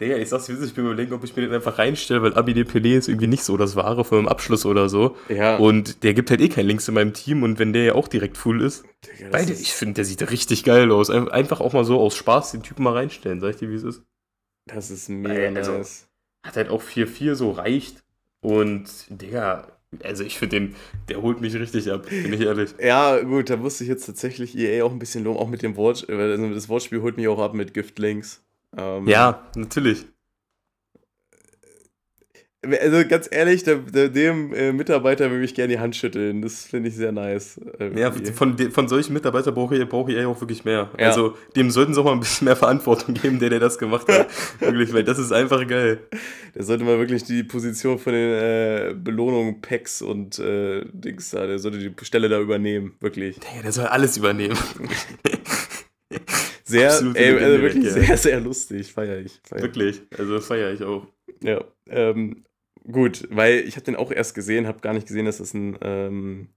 Digga, 0.00 0.16
ich 0.16 0.30
sag's 0.30 0.48
wie 0.48 0.52
es 0.54 0.60
ist, 0.60 0.68
ich 0.70 0.74
bin 0.74 0.86
überlegen, 0.86 1.12
ob 1.12 1.22
ich 1.22 1.36
mir 1.36 1.42
den 1.42 1.52
einfach 1.52 1.78
reinstelle, 1.78 2.22
weil 2.22 2.34
Abide 2.34 2.62
Pelé 2.62 2.96
ist 2.96 3.08
irgendwie 3.08 3.26
nicht 3.28 3.44
so 3.44 3.56
das 3.56 3.76
Wahre 3.76 4.04
für 4.04 4.16
einen 4.18 4.26
Abschluss 4.26 4.64
oder 4.66 4.88
so. 4.88 5.16
Ja, 5.28 5.58
Und 5.58 6.02
der 6.02 6.14
gibt 6.14 6.30
halt 6.30 6.40
eh 6.40 6.48
keinen 6.48 6.66
Links 6.66 6.88
in 6.88 6.94
meinem 6.94 7.12
Team 7.12 7.42
und 7.44 7.58
wenn 7.60 7.72
der 7.72 7.84
ja 7.84 7.94
auch 7.94 8.08
direkt 8.08 8.36
full 8.36 8.62
ist, 8.62 8.84
Digga, 9.04 9.28
beide, 9.30 9.52
ist- 9.52 9.60
ich 9.60 9.72
finde, 9.74 9.94
der 9.94 10.04
sieht 10.06 10.28
richtig 10.30 10.64
geil 10.64 10.90
aus. 10.90 11.10
Ein- 11.10 11.28
Einfach 11.28 11.60
auch 11.60 11.72
mal 11.74 11.84
so 11.84 12.00
aus 12.00 12.16
Spaß 12.16 12.52
den 12.52 12.62
Typen 12.62 12.82
mal 12.82 12.94
reinstellen, 12.94 13.38
sag 13.40 13.50
ich 13.50 13.56
dir, 13.56 13.70
wie 13.70 13.74
es 13.76 13.84
ist. 13.84 14.02
Das 14.66 14.90
ist 14.90 15.08
mega 15.08 15.34
Ey, 15.34 15.56
also- 15.56 15.72
nice. 15.76 16.08
Hat 16.42 16.56
halt 16.56 16.68
auch 16.68 16.82
4-4 16.82 17.34
so 17.34 17.50
reicht. 17.52 18.02
Und, 18.40 18.88
Digga, 19.08 19.68
also 20.02 20.24
ich 20.24 20.38
finde 20.38 20.58
den, 20.58 20.76
der 21.08 21.22
holt 21.22 21.40
mich 21.40 21.54
richtig 21.54 21.90
ab, 21.90 22.06
bin 22.08 22.32
ich 22.32 22.40
ehrlich. 22.40 22.74
Ja, 22.82 23.20
gut, 23.20 23.50
da 23.50 23.56
musste 23.56 23.84
ich 23.84 23.90
jetzt 23.90 24.06
tatsächlich 24.06 24.56
EA 24.56 24.84
auch 24.84 24.90
ein 24.90 24.98
bisschen 24.98 25.22
loben, 25.24 25.38
auch 25.38 25.48
mit 25.48 25.62
dem 25.62 25.76
Wort, 25.76 26.08
äh, 26.08 26.14
also 26.14 26.52
das 26.52 26.68
Wortspiel 26.68 27.02
holt 27.02 27.16
mich 27.16 27.28
auch 27.28 27.38
ab 27.38 27.54
mit 27.54 27.74
Gift 27.74 27.98
Links. 27.98 28.42
Ähm, 28.76 29.06
Ja, 29.06 29.46
natürlich. 29.54 30.06
Also 32.64 33.02
ganz 33.08 33.28
ehrlich, 33.28 33.64
der, 33.64 33.78
der, 33.78 34.08
dem 34.08 34.54
äh, 34.54 34.72
Mitarbeiter 34.72 35.28
würde 35.32 35.44
ich 35.44 35.52
gerne 35.52 35.74
die 35.74 35.80
Hand 35.80 35.96
schütteln. 35.96 36.42
Das 36.42 36.64
finde 36.64 36.90
ich 36.90 36.94
sehr 36.94 37.10
nice. 37.10 37.58
Äh, 37.80 37.86
Ja, 37.98 38.06
irgendwie. 38.08 38.30
von, 38.30 38.56
de- 38.56 38.70
von 38.70 38.86
solchen 38.86 39.14
Mitarbeitern 39.14 39.52
brauche 39.52 39.76
ich, 39.76 39.88
brauche 39.88 40.12
ich 40.12 40.24
auch 40.24 40.40
wirklich 40.40 40.64
mehr. 40.64 40.88
Ja. 40.96 41.08
Also, 41.08 41.36
dem 41.56 41.72
sollten 41.72 41.92
sie 41.92 42.00
auch 42.00 42.04
mal 42.04 42.12
ein 42.12 42.20
bisschen 42.20 42.44
mehr 42.44 42.54
Verantwortung 42.54 43.14
geben, 43.14 43.40
der, 43.40 43.50
der 43.50 43.58
das 43.58 43.78
gemacht 43.78 44.06
hat. 44.06 44.28
wirklich, 44.60 44.92
weil 44.94 45.02
das 45.02 45.18
ist 45.18 45.32
einfach 45.32 45.66
geil. 45.66 45.98
Der 46.54 46.62
sollte 46.62 46.84
mal 46.84 46.98
wirklich 47.00 47.24
die 47.24 47.42
Position 47.42 47.98
von 47.98 48.12
den 48.12 48.30
äh, 48.32 48.94
Belohnungen, 48.96 49.60
Packs 49.60 50.00
und 50.00 50.38
äh, 50.38 50.84
Dings 50.92 51.30
da, 51.30 51.44
der 51.48 51.58
sollte 51.58 51.78
die 51.78 51.92
Stelle 52.04 52.28
da 52.28 52.38
übernehmen. 52.40 52.94
Wirklich. 53.00 53.40
Der, 53.40 53.62
der 53.62 53.72
soll 53.72 53.86
alles 53.86 54.16
übernehmen. 54.16 54.56
Sehr, 56.64 56.90
ey, 57.14 57.38
also 57.38 57.60
wirklich 57.62 57.84
ja. 57.84 57.90
sehr, 57.90 58.16
sehr 58.16 58.40
lustig. 58.40 58.92
Feier 58.92 59.18
ich. 59.18 59.40
Feier. 59.44 59.58
ich. 59.58 59.62
wirklich. 59.64 60.00
Also, 60.16 60.40
feiere 60.40 60.72
ich 60.72 60.82
auch. 60.82 61.06
Ja, 61.42 61.64
ähm, 61.90 62.44
gut, 62.90 63.28
weil 63.30 63.60
ich 63.60 63.76
habe 63.76 63.84
den 63.84 63.96
auch 63.96 64.10
erst 64.10 64.34
gesehen, 64.34 64.66
habe 64.66 64.80
gar 64.80 64.94
nicht 64.94 65.06
gesehen, 65.06 65.26
dass 65.26 65.38
das 65.38 65.54
ein 65.54 65.76
ähm, 65.82 66.48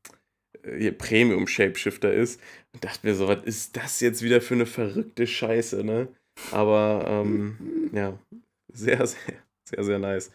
hier 0.77 0.97
Premium-Shapeshifter 0.97 2.13
ist. 2.13 2.39
Und 2.73 2.83
dachte 2.83 3.05
mir 3.05 3.15
so, 3.15 3.27
was 3.27 3.43
ist 3.43 3.77
das 3.77 3.99
jetzt 3.99 4.21
wieder 4.21 4.41
für 4.41 4.55
eine 4.55 4.65
verrückte 4.65 5.27
Scheiße, 5.27 5.83
ne? 5.83 6.07
Aber 6.51 7.05
ähm, 7.07 7.89
ja, 7.93 8.17
sehr, 8.73 9.05
sehr, 9.07 9.33
sehr, 9.69 9.83
sehr 9.83 9.99
nice. 9.99 10.31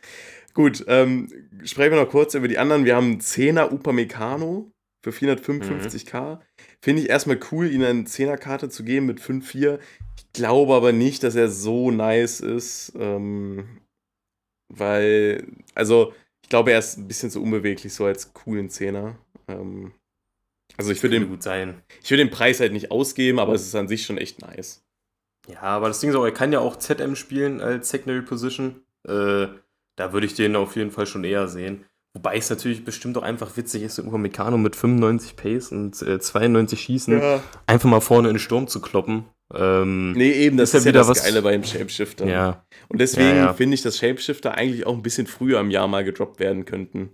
Gut, 0.55 0.85
ähm, 0.88 1.29
sprechen 1.64 1.92
wir 1.92 2.03
noch 2.03 2.11
kurz 2.11 2.35
über 2.35 2.48
die 2.48 2.59
anderen. 2.59 2.85
Wir 2.85 2.96
haben 2.96 3.12
einen 3.12 3.20
10er 3.20 3.70
Upamecano 3.70 4.70
für 5.03 5.11
455k. 5.11 6.40
Finde 6.83 7.03
ich 7.03 7.09
erstmal 7.09 7.38
cool, 7.53 7.70
ihnen 7.70 7.85
eine 7.85 8.03
10er-Karte 8.03 8.68
zu 8.68 8.85
geben 8.85 9.07
mit 9.07 9.20
5,4. 9.20 9.79
Ich 10.16 10.33
glaube 10.33 10.74
aber 10.74 10.92
nicht, 10.92 11.22
dass 11.22 11.35
er 11.35 11.48
so 11.48 11.90
nice 11.90 12.40
ist. 12.40 12.92
Ähm, 12.98 13.81
weil, 14.70 15.46
also 15.74 16.14
ich 16.42 16.48
glaube, 16.48 16.72
er 16.72 16.78
ist 16.78 16.96
ein 16.96 17.09
bisschen 17.09 17.30
zu 17.30 17.42
unbeweglich, 17.42 17.92
so 17.92 18.06
als 18.06 18.33
coolen 18.33 18.70
Zehner. 18.70 19.16
Ähm, 19.48 19.92
also 20.76 20.92
ich 20.92 21.02
würde 21.02 21.18
den, 21.18 21.28
gut 21.28 21.42
sein. 21.42 21.83
ich 22.02 22.11
würde 22.11 22.24
den 22.24 22.30
Preis 22.30 22.61
halt 22.61 22.72
nicht 22.72 22.90
ausgeben, 22.90 23.38
aber 23.38 23.52
es 23.52 23.66
ist 23.66 23.74
an 23.74 23.88
sich 23.88 24.04
schon 24.04 24.18
echt 24.18 24.40
nice. 24.40 24.83
Ja, 25.48 25.62
aber 25.62 25.88
das 25.88 26.00
Ding 26.00 26.11
ist 26.11 26.16
auch, 26.16 26.24
er 26.24 26.33
kann 26.33 26.52
ja 26.52 26.61
auch 26.61 26.76
ZM 26.76 27.16
spielen 27.16 27.61
als 27.61 27.90
Secondary 27.90 28.22
Position. 28.22 28.83
Äh, 29.06 29.48
da 29.96 30.12
würde 30.12 30.26
ich 30.26 30.35
den 30.35 30.56
auf 30.56 30.76
jeden 30.76 30.90
Fall 30.90 31.06
schon 31.06 31.24
eher 31.24 31.48
sehen. 31.48 31.85
Wobei 32.14 32.37
es 32.37 32.50
natürlich 32.50 32.85
bestimmt 32.85 33.16
auch 33.18 33.22
einfach 33.22 33.56
witzig 33.56 33.83
ist, 33.83 33.98
im 33.98 34.11
Meccano 34.20 34.59
mit 34.59 34.74
95 34.74 35.37
Pace 35.37 35.72
und 35.72 36.00
äh, 36.02 36.18
92 36.18 36.80
Schießen 36.80 37.20
einfach 37.66 37.88
mal 37.88 38.00
vorne 38.00 38.28
in 38.28 38.35
den 38.35 38.40
Sturm 38.40 38.66
zu 38.66 38.80
kloppen. 38.80 39.24
Ähm, 39.55 40.13
Nee, 40.13 40.33
eben, 40.33 40.57
das 40.57 40.71
Ist 40.71 40.73
ja 40.75 40.79
ist 40.79 40.85
ja, 40.85 40.89
wieder 40.91 41.01
das 41.01 41.09
was- 41.09 41.25
Geile 41.25 41.43
beim 41.43 41.65
Shapeshifter. 41.65 42.27
ja. 42.27 42.65
Und 42.89 43.01
deswegen 43.01 43.29
Ja, 43.31 43.37
ja. 43.37 43.55
finde 43.55 43.75
ich, 43.75 43.83
dass 43.83 43.99
Shapeshifter 43.99 44.55
eigentlich 44.55 44.87
auch 44.87 44.95
ein 44.95 45.03
bisschen 45.03 45.27
früher 45.27 45.61
im 45.61 45.71
Jahr 45.71 45.89
mal 45.89 46.05
gedroppt 46.05 46.39
werden 46.41 46.65
könnten. 46.65 47.11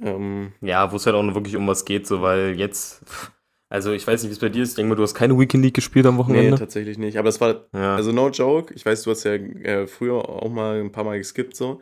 Ähm, 0.00 0.52
Ja, 0.60 0.90
wo 0.92 0.96
es 0.96 1.06
halt 1.06 1.16
auch 1.16 1.34
wirklich 1.34 1.56
um 1.56 1.66
was 1.68 1.84
geht, 1.84 2.06
so, 2.06 2.22
weil 2.22 2.58
jetzt, 2.58 3.02
also 3.68 3.92
ich 3.92 4.06
weiß 4.06 4.22
nicht, 4.22 4.30
wie 4.30 4.34
es 4.34 4.38
bei 4.40 4.48
dir 4.48 4.62
ist. 4.62 4.70
Ich 4.70 4.74
denke 4.76 4.90
mal, 4.90 4.94
du 4.96 5.02
hast 5.02 5.14
keine 5.14 5.38
Weekend 5.38 5.64
League 5.64 5.74
gespielt 5.74 6.06
am 6.06 6.14
nee, 6.14 6.20
Wochenende. 6.20 6.58
tatsächlich 6.58 6.98
nicht. 6.98 7.16
Aber 7.18 7.26
das 7.26 7.40
war, 7.40 7.66
ja. 7.72 7.94
also 7.96 8.12
no 8.12 8.28
joke, 8.30 8.72
ich 8.74 8.84
weiß, 8.84 9.02
du 9.02 9.10
hast 9.10 9.24
ja 9.24 9.32
äh, 9.34 9.86
früher 9.86 10.28
auch 10.28 10.50
mal 10.50 10.80
ein 10.80 10.92
paar 10.92 11.04
Mal 11.04 11.18
geskippt 11.18 11.56
so. 11.56 11.80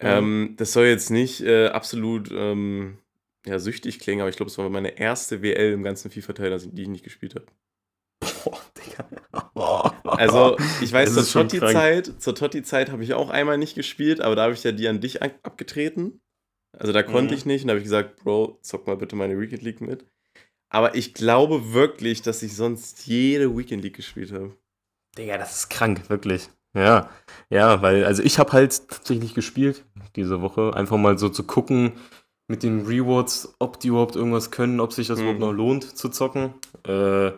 Ähm, 0.00 0.54
das 0.56 0.72
soll 0.72 0.86
jetzt 0.86 1.10
nicht 1.10 1.42
äh, 1.42 1.66
absolut 1.68 2.30
ähm, 2.32 2.98
ja, 3.46 3.58
süchtig 3.60 4.00
klingen, 4.00 4.20
aber 4.22 4.30
ich 4.30 4.36
glaube, 4.36 4.50
es 4.50 4.58
war 4.58 4.68
meine 4.68 4.98
erste 4.98 5.42
WL 5.42 5.72
im 5.72 5.82
ganzen 5.84 6.10
FIFA-Teil, 6.10 6.58
die 6.72 6.82
ich 6.82 6.88
nicht 6.88 7.04
gespielt 7.04 7.34
habe. 7.36 7.46
Boah, 8.44 8.60
Digga. 8.76 9.92
Also, 10.04 10.56
ich 10.80 10.92
weiß, 10.92 11.14
zur. 11.14 11.42
Totti-Zeit, 11.42 12.12
zur 12.20 12.34
Totti-Zeit 12.34 12.90
habe 12.90 13.02
ich 13.04 13.14
auch 13.14 13.30
einmal 13.30 13.58
nicht 13.58 13.74
gespielt, 13.74 14.20
aber 14.20 14.34
da 14.36 14.42
habe 14.44 14.54
ich 14.54 14.62
ja 14.64 14.72
die 14.72 14.88
an 14.88 15.00
dich 15.00 15.22
ab- 15.22 15.38
abgetreten. 15.42 16.20
Also 16.78 16.92
da 16.92 17.02
konnte 17.02 17.34
Mhm. 17.34 17.38
ich 17.38 17.46
nicht 17.46 17.62
und 17.62 17.68
da 17.68 17.72
habe 17.72 17.78
ich 17.80 17.84
gesagt, 17.84 18.16
Bro, 18.24 18.58
zock 18.62 18.86
mal 18.86 18.96
bitte 18.96 19.14
meine 19.16 19.38
Weekend 19.38 19.62
League 19.62 19.80
mit. 19.80 20.06
Aber 20.70 20.94
ich 20.94 21.12
glaube 21.12 21.74
wirklich, 21.74 22.22
dass 22.22 22.42
ich 22.42 22.56
sonst 22.56 23.06
jede 23.06 23.54
Weekend 23.56 23.82
League 23.82 23.96
gespielt 23.96 24.32
habe. 24.32 24.56
Digga, 25.18 25.36
das 25.36 25.54
ist 25.56 25.68
krank, 25.70 26.08
wirklich. 26.08 26.48
Ja, 26.74 27.10
ja, 27.50 27.82
weil, 27.82 28.06
also 28.06 28.22
ich 28.22 28.38
habe 28.38 28.52
halt 28.52 28.88
tatsächlich 28.88 29.34
gespielt 29.34 29.84
diese 30.16 30.40
Woche, 30.40 30.72
einfach 30.74 30.96
mal 30.96 31.18
so 31.18 31.28
zu 31.28 31.44
gucken 31.44 31.92
mit 32.48 32.62
den 32.62 32.86
Rewards, 32.86 33.54
ob 33.58 33.78
die 33.80 33.88
überhaupt 33.88 34.16
irgendwas 34.16 34.50
können, 34.50 34.80
ob 34.80 34.94
sich 34.94 35.06
das 35.08 35.18
Mhm. 35.18 35.24
überhaupt 35.24 35.40
noch 35.40 35.52
lohnt 35.52 35.96
zu 35.98 36.08
zocken. 36.08 36.54
Äh, 36.84 37.32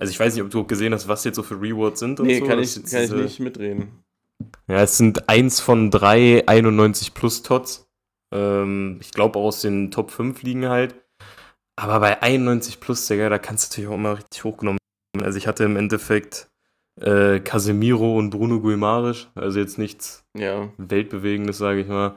also 0.00 0.10
ich 0.10 0.18
weiß 0.18 0.34
nicht, 0.34 0.42
ob 0.42 0.50
du 0.50 0.64
gesehen 0.64 0.92
hast, 0.94 1.06
was 1.08 1.22
jetzt 1.24 1.36
so 1.36 1.42
für 1.42 1.60
Rewards 1.60 2.00
sind 2.00 2.18
und 2.18 2.26
Nee, 2.26 2.40
so. 2.40 2.46
kann, 2.46 2.58
Das 2.58 2.76
ich, 2.76 2.84
kann 2.90 3.02
ich 3.04 3.12
nicht 3.12 3.40
mitreden. 3.40 4.02
Ja, 4.66 4.82
es 4.82 4.96
sind 4.96 5.28
eins 5.28 5.60
von 5.60 5.90
drei 5.90 6.42
91 6.48 7.14
plus 7.14 7.42
Tots. 7.42 7.86
Ähm, 8.32 8.98
ich 9.00 9.12
glaube 9.12 9.38
aus 9.38 9.60
den 9.60 9.90
Top 9.90 10.10
5 10.10 10.42
liegen 10.42 10.68
halt. 10.68 10.94
Aber 11.76 12.00
bei 12.00 12.22
91 12.22 12.80
plus, 12.80 13.06
Digga, 13.06 13.28
da 13.28 13.38
kannst 13.38 13.64
du 13.64 13.68
natürlich 13.70 13.90
auch 13.90 13.94
immer 13.98 14.16
richtig 14.18 14.44
hochgenommen 14.44 14.78
werden. 15.14 15.26
Also 15.26 15.38
ich 15.38 15.46
hatte 15.46 15.64
im 15.64 15.76
Endeffekt 15.76 16.48
äh, 17.00 17.40
Casemiro 17.40 18.16
und 18.18 18.30
Bruno 18.30 18.60
Guimarisch. 18.60 19.28
Also 19.34 19.58
jetzt 19.60 19.78
nichts 19.78 20.24
Ja. 20.36 20.70
Weltbewegendes, 20.78 21.58
sage 21.58 21.80
ich 21.80 21.88
mal. 21.88 22.14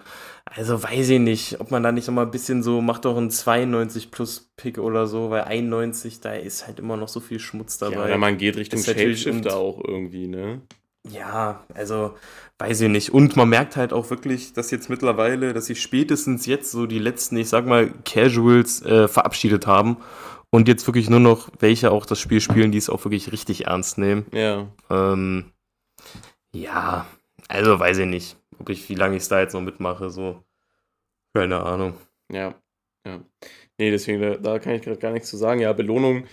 Also 0.55 0.81
weiß 0.83 1.09
ich 1.09 1.19
nicht, 1.19 1.59
ob 1.59 1.71
man 1.71 1.81
da 1.81 1.91
nicht 1.91 2.07
noch 2.07 2.13
mal 2.13 2.23
ein 2.23 2.31
bisschen 2.31 2.61
so, 2.61 2.81
macht 2.81 3.05
doch 3.05 3.17
einen 3.17 3.31
92 3.31 4.11
plus 4.11 4.51
Pick 4.55 4.77
oder 4.77 5.07
so, 5.07 5.31
weil 5.31 5.43
91, 5.43 6.21
da 6.21 6.33
ist 6.33 6.67
halt 6.67 6.79
immer 6.79 6.95
noch 6.95 7.07
so 7.07 7.19
viel 7.19 7.39
Schmutz 7.39 7.79
ja 7.79 7.89
dabei. 7.89 8.05
oder 8.05 8.17
man 8.17 8.37
geht 8.37 8.55
Richtung 8.55 8.79
Ist 8.79 8.85
Shapeshifter 8.85 9.55
auch 9.55 9.83
irgendwie, 9.83 10.27
ne? 10.27 10.61
Ja, 11.09 11.63
also 11.73 12.13
weiß 12.59 12.81
ich 12.81 12.89
nicht. 12.89 13.13
Und 13.13 13.35
man 13.35 13.49
merkt 13.49 13.75
halt 13.75 13.93
auch 13.93 14.09
wirklich, 14.09 14.53
dass 14.53 14.71
jetzt 14.71 14.89
mittlerweile, 14.89 15.53
dass 15.53 15.65
sich 15.65 15.81
spätestens 15.81 16.45
jetzt 16.45 16.71
so 16.71 16.85
die 16.85 16.99
letzten, 16.99 17.35
ich 17.37 17.49
sag 17.49 17.65
mal, 17.65 17.91
Casuals 18.05 18.83
äh, 18.83 19.07
verabschiedet 19.07 19.67
haben 19.67 19.97
und 20.49 20.67
jetzt 20.67 20.87
wirklich 20.87 21.09
nur 21.09 21.19
noch 21.19 21.49
welche 21.59 21.91
auch 21.91 22.05
das 22.05 22.19
Spiel 22.19 22.39
spielen, 22.39 22.71
die 22.71 22.77
es 22.77 22.89
auch 22.89 23.03
wirklich 23.03 23.31
richtig 23.31 23.65
ernst 23.65 23.97
nehmen. 23.97 24.27
Ja. 24.31 24.67
Ähm, 24.89 25.45
ja, 26.53 27.07
also 27.49 27.79
weiß 27.79 27.97
ich 27.97 28.07
nicht, 28.07 28.37
ob 28.63 28.69
ich, 28.69 28.87
wie 28.89 28.95
lange 28.95 29.17
ich 29.17 29.23
es 29.23 29.29
da 29.29 29.41
jetzt 29.41 29.53
noch 29.53 29.61
mitmache, 29.61 30.09
so. 30.09 30.41
Keine 31.35 31.61
Ahnung. 31.61 31.95
Ja. 32.31 32.55
Ja. 33.05 33.21
Nee, 33.77 33.91
deswegen, 33.91 34.21
da, 34.21 34.37
da 34.37 34.59
kann 34.59 34.75
ich 34.75 34.81
gerade 34.81 34.99
gar 34.99 35.11
nichts 35.11 35.29
zu 35.29 35.35
sagen. 35.37 35.59
Ja, 35.59 35.73
Belohnung. 35.73 36.25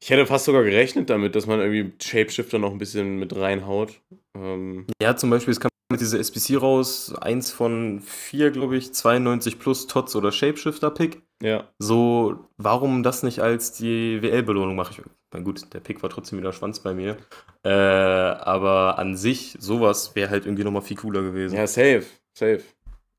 Ich 0.00 0.10
hätte 0.10 0.26
fast 0.26 0.44
sogar 0.44 0.62
gerechnet 0.62 1.10
damit, 1.10 1.34
dass 1.34 1.46
man 1.46 1.60
irgendwie 1.60 1.92
Shapeshifter 2.00 2.58
noch 2.58 2.70
ein 2.72 2.78
bisschen 2.78 3.18
mit 3.18 3.34
reinhaut. 3.34 4.00
Ähm, 4.36 4.86
Ja, 5.00 5.16
zum 5.16 5.30
Beispiel, 5.30 5.52
es 5.52 5.60
kam 5.60 5.71
mit 5.92 6.00
dieser 6.00 6.18
SBC 6.18 6.60
raus, 6.60 7.14
eins 7.14 7.50
von 7.50 8.00
vier, 8.00 8.50
glaube 8.50 8.76
ich, 8.76 8.92
92 8.92 9.58
plus 9.58 9.86
Tots 9.86 10.16
oder 10.16 10.32
Shapeshifter-Pick. 10.32 11.22
ja. 11.42 11.68
So, 11.78 12.48
warum 12.56 13.02
das 13.02 13.22
nicht 13.22 13.40
als 13.40 13.72
die 13.72 14.20
WL-Belohnung 14.22 14.74
mache 14.74 14.92
ich? 14.92 15.06
Na 15.32 15.40
gut, 15.40 15.72
der 15.72 15.80
Pick 15.80 16.02
war 16.02 16.10
trotzdem 16.10 16.38
wieder 16.38 16.52
Schwanz 16.52 16.80
bei 16.80 16.92
mir. 16.92 17.16
Äh, 17.64 17.70
aber 17.70 18.98
an 18.98 19.16
sich, 19.16 19.56
sowas 19.60 20.14
wäre 20.14 20.30
halt 20.30 20.44
irgendwie 20.46 20.64
nochmal 20.64 20.82
viel 20.82 20.96
cooler 20.96 21.22
gewesen. 21.22 21.56
Ja, 21.56 21.66
safe, 21.66 22.04
safe. 22.36 22.62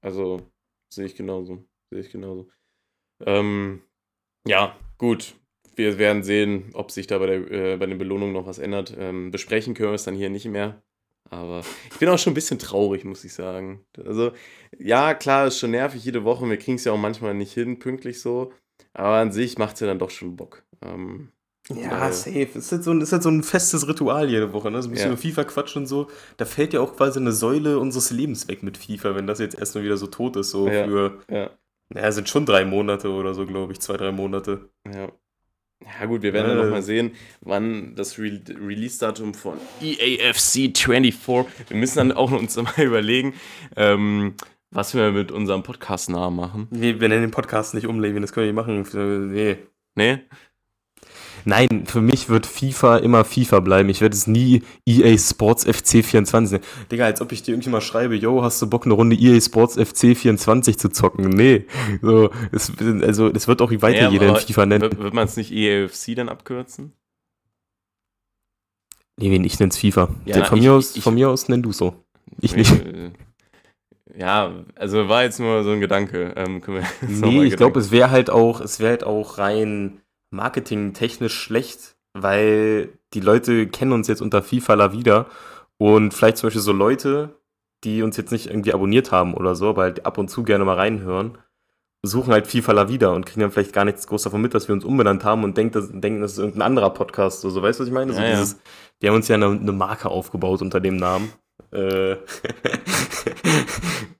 Also, 0.02 0.42
sehe 0.94 1.06
ich 1.06 1.16
genauso. 1.16 1.66
Sehe 1.92 2.02
ich 2.02 2.12
genauso. 2.12 2.50
Ähm, 3.26 3.82
ja, 4.46 4.76
gut. 4.98 5.34
Wir 5.76 5.98
werden 5.98 6.22
sehen, 6.22 6.70
ob 6.74 6.92
sich 6.92 7.08
da 7.08 7.18
bei, 7.18 7.26
der, 7.26 7.52
äh, 7.52 7.78
bei 7.78 7.88
den 7.88 7.98
Belohnungen 7.98 8.34
noch 8.34 8.46
was 8.46 8.60
ändert. 8.60 8.94
Ähm, 8.96 9.32
besprechen 9.32 9.74
können 9.74 9.90
wir 9.90 9.96
es 9.96 10.04
dann 10.04 10.14
hier 10.16 10.30
nicht 10.30 10.46
mehr. 10.46 10.84
Aber 11.30 11.62
ich 11.92 11.98
bin 12.00 12.10
auch 12.10 12.20
schon 12.20 12.32
ein 12.32 12.36
bisschen 12.36 12.60
traurig, 12.60 13.06
muss 13.06 13.24
ich 13.24 13.34
sagen. 13.34 13.84
Also, 14.06 14.32
ja, 14.78 15.14
klar, 15.14 15.48
ist 15.48 15.60
schon 15.60 15.72
nervig 15.72 16.04
jede 16.06 16.24
Woche. 16.24 16.48
Wir 16.50 16.58
kriegen 16.58 16.76
es 16.76 16.84
ja 16.84 16.92
auch 16.92 16.98
manchmal 16.98 17.34
nicht 17.34 17.54
hin, 17.54 17.80
pünktlich 17.80 18.22
so. 18.22 18.52
Aber 18.94 19.16
an 19.16 19.32
sich 19.32 19.58
macht 19.58 19.76
es 19.76 19.80
ja 19.80 19.88
dann 19.88 20.00
doch 20.00 20.12
schon 20.12 20.36
Bock. 20.36 20.64
Ähm, 20.84 21.30
Ja, 21.70 22.12
safe. 22.12 22.50
Ist 22.56 22.72
halt, 22.72 22.84
so 22.84 22.92
ein, 22.92 23.02
ist 23.02 23.14
halt 23.14 23.24
so 23.24 23.30
ein 23.30 23.42
festes 23.42 23.88
Ritual 23.88 24.30
jede 24.30 24.52
Woche, 24.54 24.70
ne? 24.70 24.82
So 24.84 24.90
ein 24.90 24.92
bisschen 24.92 25.12
Ja. 25.12 25.14
über 25.14 25.22
FIFA-Quatsch 25.22 25.76
und 25.78 25.88
so. 25.88 26.08
Da 26.38 26.46
fällt 26.46 26.74
ja 26.74 26.82
auch 26.82 26.96
quasi 26.96 27.20
eine 27.20 27.32
Säule 27.32 27.80
unseres 27.80 28.12
Lebens 28.12 28.48
weg 28.48 28.62
mit 28.64 28.78
FIFA, 28.78 29.16
wenn 29.16 29.26
das 29.28 29.40
jetzt 29.40 29.58
erstmal 29.58 29.84
wieder 29.86 29.98
so 29.98 30.08
tot 30.08 30.36
ist, 30.36 30.52
so 30.52 30.68
Ja. 30.68 30.86
für, 30.86 31.22
ja, 31.32 31.50
naja, 31.90 32.12
sind 32.12 32.28
schon 32.30 32.46
drei 32.46 32.66
Monate 32.66 33.10
oder 33.10 33.34
so, 33.34 33.46
glaube 33.46 33.72
ich, 33.72 33.80
zwei, 33.80 33.98
drei 33.98 34.12
Monate. 34.12 34.70
ja. 34.86 35.10
Ja, 36.00 36.06
gut, 36.06 36.22
wir 36.22 36.34
werden 36.34 36.52
ja 36.52 36.62
Äh. 36.62 36.64
noch 36.66 36.72
mal 36.72 36.82
sehen, 36.82 37.12
wann 37.42 37.96
das 37.96 38.18
Re 38.18 38.40
Release-Datum 38.48 39.34
von 39.34 39.58
EAFC 39.82 40.76
24. 40.76 41.70
Wir 41.70 41.78
müssen 41.78 41.98
dann 41.98 42.12
auch 42.12 42.32
uns 42.32 42.56
mal 42.62 42.74
überlegen, 42.84 43.34
ähm, 43.76 44.34
was 44.72 44.94
wir 44.96 45.12
mit 45.12 45.32
unserem 45.32 45.64
Podcast-Namen 45.64 46.36
machen. 46.36 46.68
Nee, 46.72 47.00
wir 47.00 47.10
nennen 47.10 47.22
den 47.24 47.32
Podcast 47.32 47.74
nicht 47.74 47.86
umlegen, 47.88 48.22
das 48.22 48.34
können 48.34 48.48
wir 48.48 48.54
nicht 48.54 48.66
machen. 48.68 48.86
Für- 48.86 49.58
Nee. 49.96 50.20
Ne? 51.46 51.68
Nein, 51.70 51.86
für 51.86 52.02
mich 52.02 52.30
wird 52.30 52.46
FIFA 52.46 52.98
immer 52.98 53.26
FIFA 53.26 53.60
bleiben. 53.60 53.90
Ich 53.90 54.02
werde 54.02 54.16
es 54.16 54.28
nie 54.28 54.64
EA 54.86 55.18
Sports 55.18 55.66
FC 55.66 56.04
24 56.04 56.60
nennen. 56.60 56.64
Digga, 56.92 57.06
als 57.06 57.22
ob 57.22 57.32
ich 57.32 57.44
dir 57.44 57.52
irgendwie 57.54 57.70
mal 57.70 57.82
schreibe, 57.82 58.16
yo, 58.16 58.44
hast 58.44 58.62
du 58.62 58.68
Bock, 58.70 58.86
eine 58.86 58.94
Runde 58.94 59.16
EA 59.16 59.40
Sports 59.42 59.76
FC 59.76 60.16
24 60.18 60.78
zu 60.80 60.90
zocken? 60.90 61.30
Nee. 61.30 61.66
So, 62.02 62.30
es, 62.52 62.72
also, 63.02 63.28
es 63.30 63.48
wird 63.48 63.62
auch 63.62 63.72
weiter 63.82 64.04
Ja, 64.04 64.10
jeder 64.10 64.30
in 64.30 64.36
FIFA 64.36 64.66
nennen. 64.66 64.82
Wird, 64.82 64.98
wird 65.00 65.14
man 65.14 65.26
es 65.26 65.38
nicht 65.38 65.52
EAFC 65.52 66.16
dann 66.16 66.30
abkürzen? 66.30 66.94
Nee, 69.20 69.36
ich 69.46 69.60
nenn's 69.60 69.78
FIFA. 69.78 70.10
Ja, 70.26 70.38
na, 70.40 70.46
von, 70.46 70.58
ich- 70.58 70.64
mir 70.64 70.74
aus, 70.74 70.96
ich- 70.96 71.04
von 71.04 71.14
mir 71.14 71.30
aus 71.30 71.48
nenn 71.50 71.62
du 71.62 71.72
so. 71.72 71.94
Ich 72.42 72.56
nicht. 72.56 72.72
Äh, 72.72 73.12
Ja, 74.16 74.52
also 74.76 75.10
war 75.10 75.24
jetzt 75.24 75.40
nur 75.40 75.64
so 75.64 75.72
ein 75.72 75.80
Gedanke. 75.82 76.34
Ähm, 76.36 76.62
Nee, 77.08 77.46
ich 77.46 77.56
glaube, 77.58 77.80
es 77.80 77.90
wäre 77.92 78.12
halt 78.12 78.30
auch, 78.30 78.62
es 78.62 78.80
wäre 78.80 78.92
halt 78.92 79.04
auch 79.04 79.38
rein 79.40 80.02
marketingtechnisch 80.34 81.34
schlecht, 81.34 81.96
weil 82.14 82.90
die 83.14 83.22
Leute 83.22 83.68
kennen 83.68 83.94
uns 83.94 84.08
jetzt 84.08 84.22
unter 84.22 84.44
FIFA 84.44 84.74
La 84.74 84.92
Vida 84.92 85.28
und 85.78 86.14
vielleicht 86.14 86.38
zum 86.38 86.48
Beispiel 86.48 86.62
so 86.62 86.74
Leute, 86.74 87.40
die 87.84 88.04
uns 88.04 88.18
jetzt 88.18 88.32
nicht 88.32 88.48
irgendwie 88.48 88.74
abonniert 88.74 89.12
haben 89.12 89.34
oder 89.34 89.56
so, 89.56 89.70
aber 89.70 89.84
halt 89.84 90.06
ab 90.06 90.18
und 90.18 90.30
zu 90.30 90.44
gerne 90.44 90.66
mal 90.66 90.76
reinhören, 90.76 91.38
suchen 92.04 92.34
halt 92.34 92.48
FIFA 92.48 92.74
La 92.74 92.90
Vida 92.90 93.10
und 93.10 93.26
kriegen 93.26 93.42
dann 93.42 93.52
vielleicht 93.52 93.74
gar 93.74 93.86
nichts 93.86 94.08
groß 94.08 94.24
davon 94.24 94.42
mit, 94.42 94.54
dass 94.54 94.68
wir 94.68 94.74
uns 94.74 94.84
umbenannt 94.84 95.24
haben 95.24 95.44
und 95.44 95.58
denken, 95.58 95.74
das, 95.74 95.90
denken, 95.92 96.22
das 96.22 96.34
ist 96.34 96.38
irgendein 96.40 96.64
anderer 96.64 96.90
Podcast. 96.90 97.42
So, 97.42 97.50
so 97.50 97.62
weißt 97.62 97.80
du, 97.80 97.84
was 97.84 97.88
ich 97.88 97.94
meine? 97.94 98.14
So 98.14 98.20
Ja, 98.20 98.26
ja. 98.26 98.32
dieses, 98.32 98.60
die 99.02 99.08
haben 99.08 99.16
uns 99.16 99.28
ja 99.28 99.36
eine, 99.36 99.48
eine 99.48 99.72
Marke 99.72 100.10
aufgebaut 100.10 100.62
unter 100.62 100.82
dem 100.82 100.98
Namen. 100.98 101.32
Äh, 101.72 102.18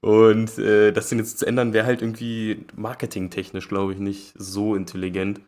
und 0.00 0.58
äh, 0.58 0.92
das 0.92 1.08
Ding 1.08 1.18
jetzt 1.18 1.38
zu 1.38 1.46
ändern, 1.46 1.72
wäre 1.72 1.86
halt 1.86 2.00
irgendwie 2.00 2.64
marketingtechnisch, 2.74 3.68
glaube 3.68 3.92
ich, 3.92 3.98
nicht 3.98 4.34
so 4.36 4.74
intelligent. 4.74 5.40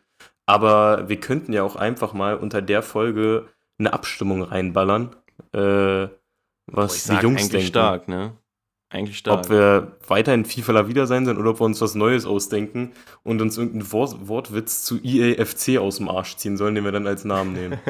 Aber 0.47 1.09
wir 1.09 1.19
könnten 1.19 1.53
ja 1.53 1.63
auch 1.63 1.75
einfach 1.75 2.13
mal 2.13 2.35
unter 2.35 2.61
der 2.61 2.81
Folge 2.81 3.47
eine 3.77 3.93
Abstimmung 3.93 4.41
reinballern, 4.41 5.15
äh, 5.53 6.07
was 6.65 6.95
ich 6.95 7.01
die 7.03 7.07
sag 7.09 7.23
Jungs 7.23 7.41
eigentlich 7.41 7.51
denken. 7.51 7.67
stark, 7.67 8.07
ne? 8.07 8.37
Eigentlich 8.89 9.17
stark. 9.17 9.39
Ob 9.39 9.49
wir 9.49 9.97
weiterhin 10.07 10.45
FIFA 10.45 10.71
La 10.71 10.87
Vida 10.87 11.05
sein 11.05 11.25
sollen 11.25 11.37
oder 11.37 11.51
ob 11.51 11.59
wir 11.59 11.65
uns 11.65 11.81
was 11.81 11.93
Neues 11.93 12.25
ausdenken 12.25 12.93
und 13.23 13.41
uns 13.41 13.57
irgendeinen 13.57 13.91
Wort 13.91 14.29
Wortwitz 14.29 14.83
zu 14.83 14.97
EAFC 15.03 15.77
aus 15.77 15.97
dem 15.97 16.07
Arsch 16.07 16.37
ziehen 16.37 16.55
sollen, 16.55 16.75
den 16.75 16.85
wir 16.85 16.93
dann 16.93 17.07
als 17.07 17.25
Namen 17.25 17.53
nehmen. 17.53 17.79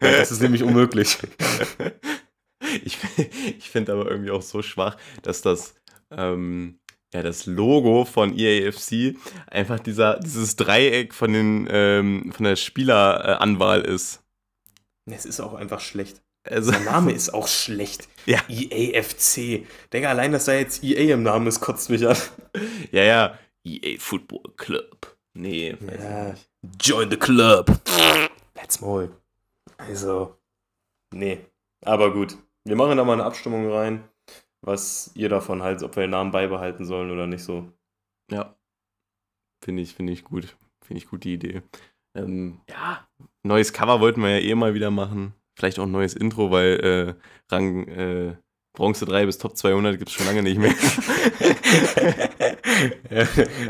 Das 0.00 0.32
ist 0.32 0.42
nämlich 0.42 0.64
unmöglich. 0.64 1.18
ich 2.84 2.98
ich 3.58 3.70
finde 3.70 3.92
aber 3.92 4.10
irgendwie 4.10 4.32
auch 4.32 4.42
so 4.42 4.60
schwach, 4.62 4.96
dass 5.22 5.40
das, 5.42 5.76
ähm, 6.10 6.80
ja, 7.14 7.22
das 7.22 7.46
Logo 7.46 8.04
von 8.04 8.36
EAFC 8.38 9.16
einfach 9.46 9.80
dieser, 9.80 10.18
dieses 10.20 10.56
Dreieck 10.56 11.14
von, 11.14 11.32
den, 11.32 11.68
ähm, 11.70 12.32
von 12.34 12.44
der 12.44 12.56
Spieleranwahl 12.56 13.80
ist. 13.82 14.22
Es 15.06 15.24
ist 15.24 15.40
auch 15.40 15.54
einfach 15.54 15.80
schlecht. 15.80 16.20
Also, 16.44 16.70
Der 16.70 16.80
Name 16.80 17.12
ist 17.12 17.32
auch 17.34 17.48
schlecht. 17.48 18.08
Ja. 18.26 18.40
EAFC. 18.48 19.66
Digga, 19.90 20.10
allein, 20.10 20.32
dass 20.32 20.44
da 20.44 20.52
jetzt 20.52 20.84
EA 20.84 21.14
im 21.14 21.22
Namen 21.22 21.46
ist, 21.46 21.60
kotzt 21.60 21.88
mich 21.88 22.06
an. 22.06 22.16
ja, 22.92 23.02
ja. 23.02 23.38
EA 23.64 23.96
Football 23.98 24.52
Club. 24.58 25.16
Nee, 25.32 25.74
weiß 25.80 25.98
Ja. 26.02 26.26
ich 26.26 26.32
nicht. 26.32 26.48
Join 26.86 27.10
the 27.10 27.16
club. 27.16 27.70
Let's 28.54 28.82
Maul. 28.82 29.10
Also, 29.78 30.36
nee. 31.14 31.38
Aber 31.86 32.12
gut. 32.12 32.36
Wir 32.64 32.76
machen 32.76 32.98
da 32.98 33.04
mal 33.04 33.14
eine 33.14 33.24
Abstimmung 33.24 33.70
rein, 33.72 34.04
was 34.60 35.10
ihr 35.14 35.28
davon 35.28 35.62
haltet, 35.62 35.84
ob 35.84 35.96
wir 35.96 36.02
den 36.02 36.10
Namen 36.10 36.30
beibehalten 36.30 36.84
sollen 36.84 37.10
oder 37.10 37.26
nicht 37.26 37.42
so. 37.42 37.72
Ja. 38.30 38.56
Finde 39.62 39.82
ich, 39.82 39.94
finde 39.94 40.12
ich 40.12 40.24
gut. 40.24 40.56
Finde 40.84 41.02
ich 41.02 41.08
gut 41.08 41.24
die 41.24 41.34
Idee. 41.34 41.62
Ähm, 42.14 42.60
ja, 42.68 43.06
neues 43.42 43.72
Cover 43.72 44.00
wollten 44.00 44.22
wir 44.22 44.38
ja 44.38 44.38
eh 44.38 44.54
mal 44.54 44.74
wieder 44.74 44.90
machen. 44.90 45.34
Vielleicht 45.56 45.78
auch 45.78 45.84
ein 45.84 45.90
neues 45.90 46.14
Intro, 46.14 46.50
weil 46.50 46.80
äh, 46.80 47.14
Rang 47.52 47.88
äh, 47.88 48.36
Bronze 48.72 49.04
3 49.04 49.26
bis 49.26 49.38
Top 49.38 49.56
200 49.56 49.98
gibt 49.98 50.08
es 50.08 50.14
schon 50.14 50.26
lange 50.26 50.42
nicht 50.42 50.58
mehr. 50.58 50.72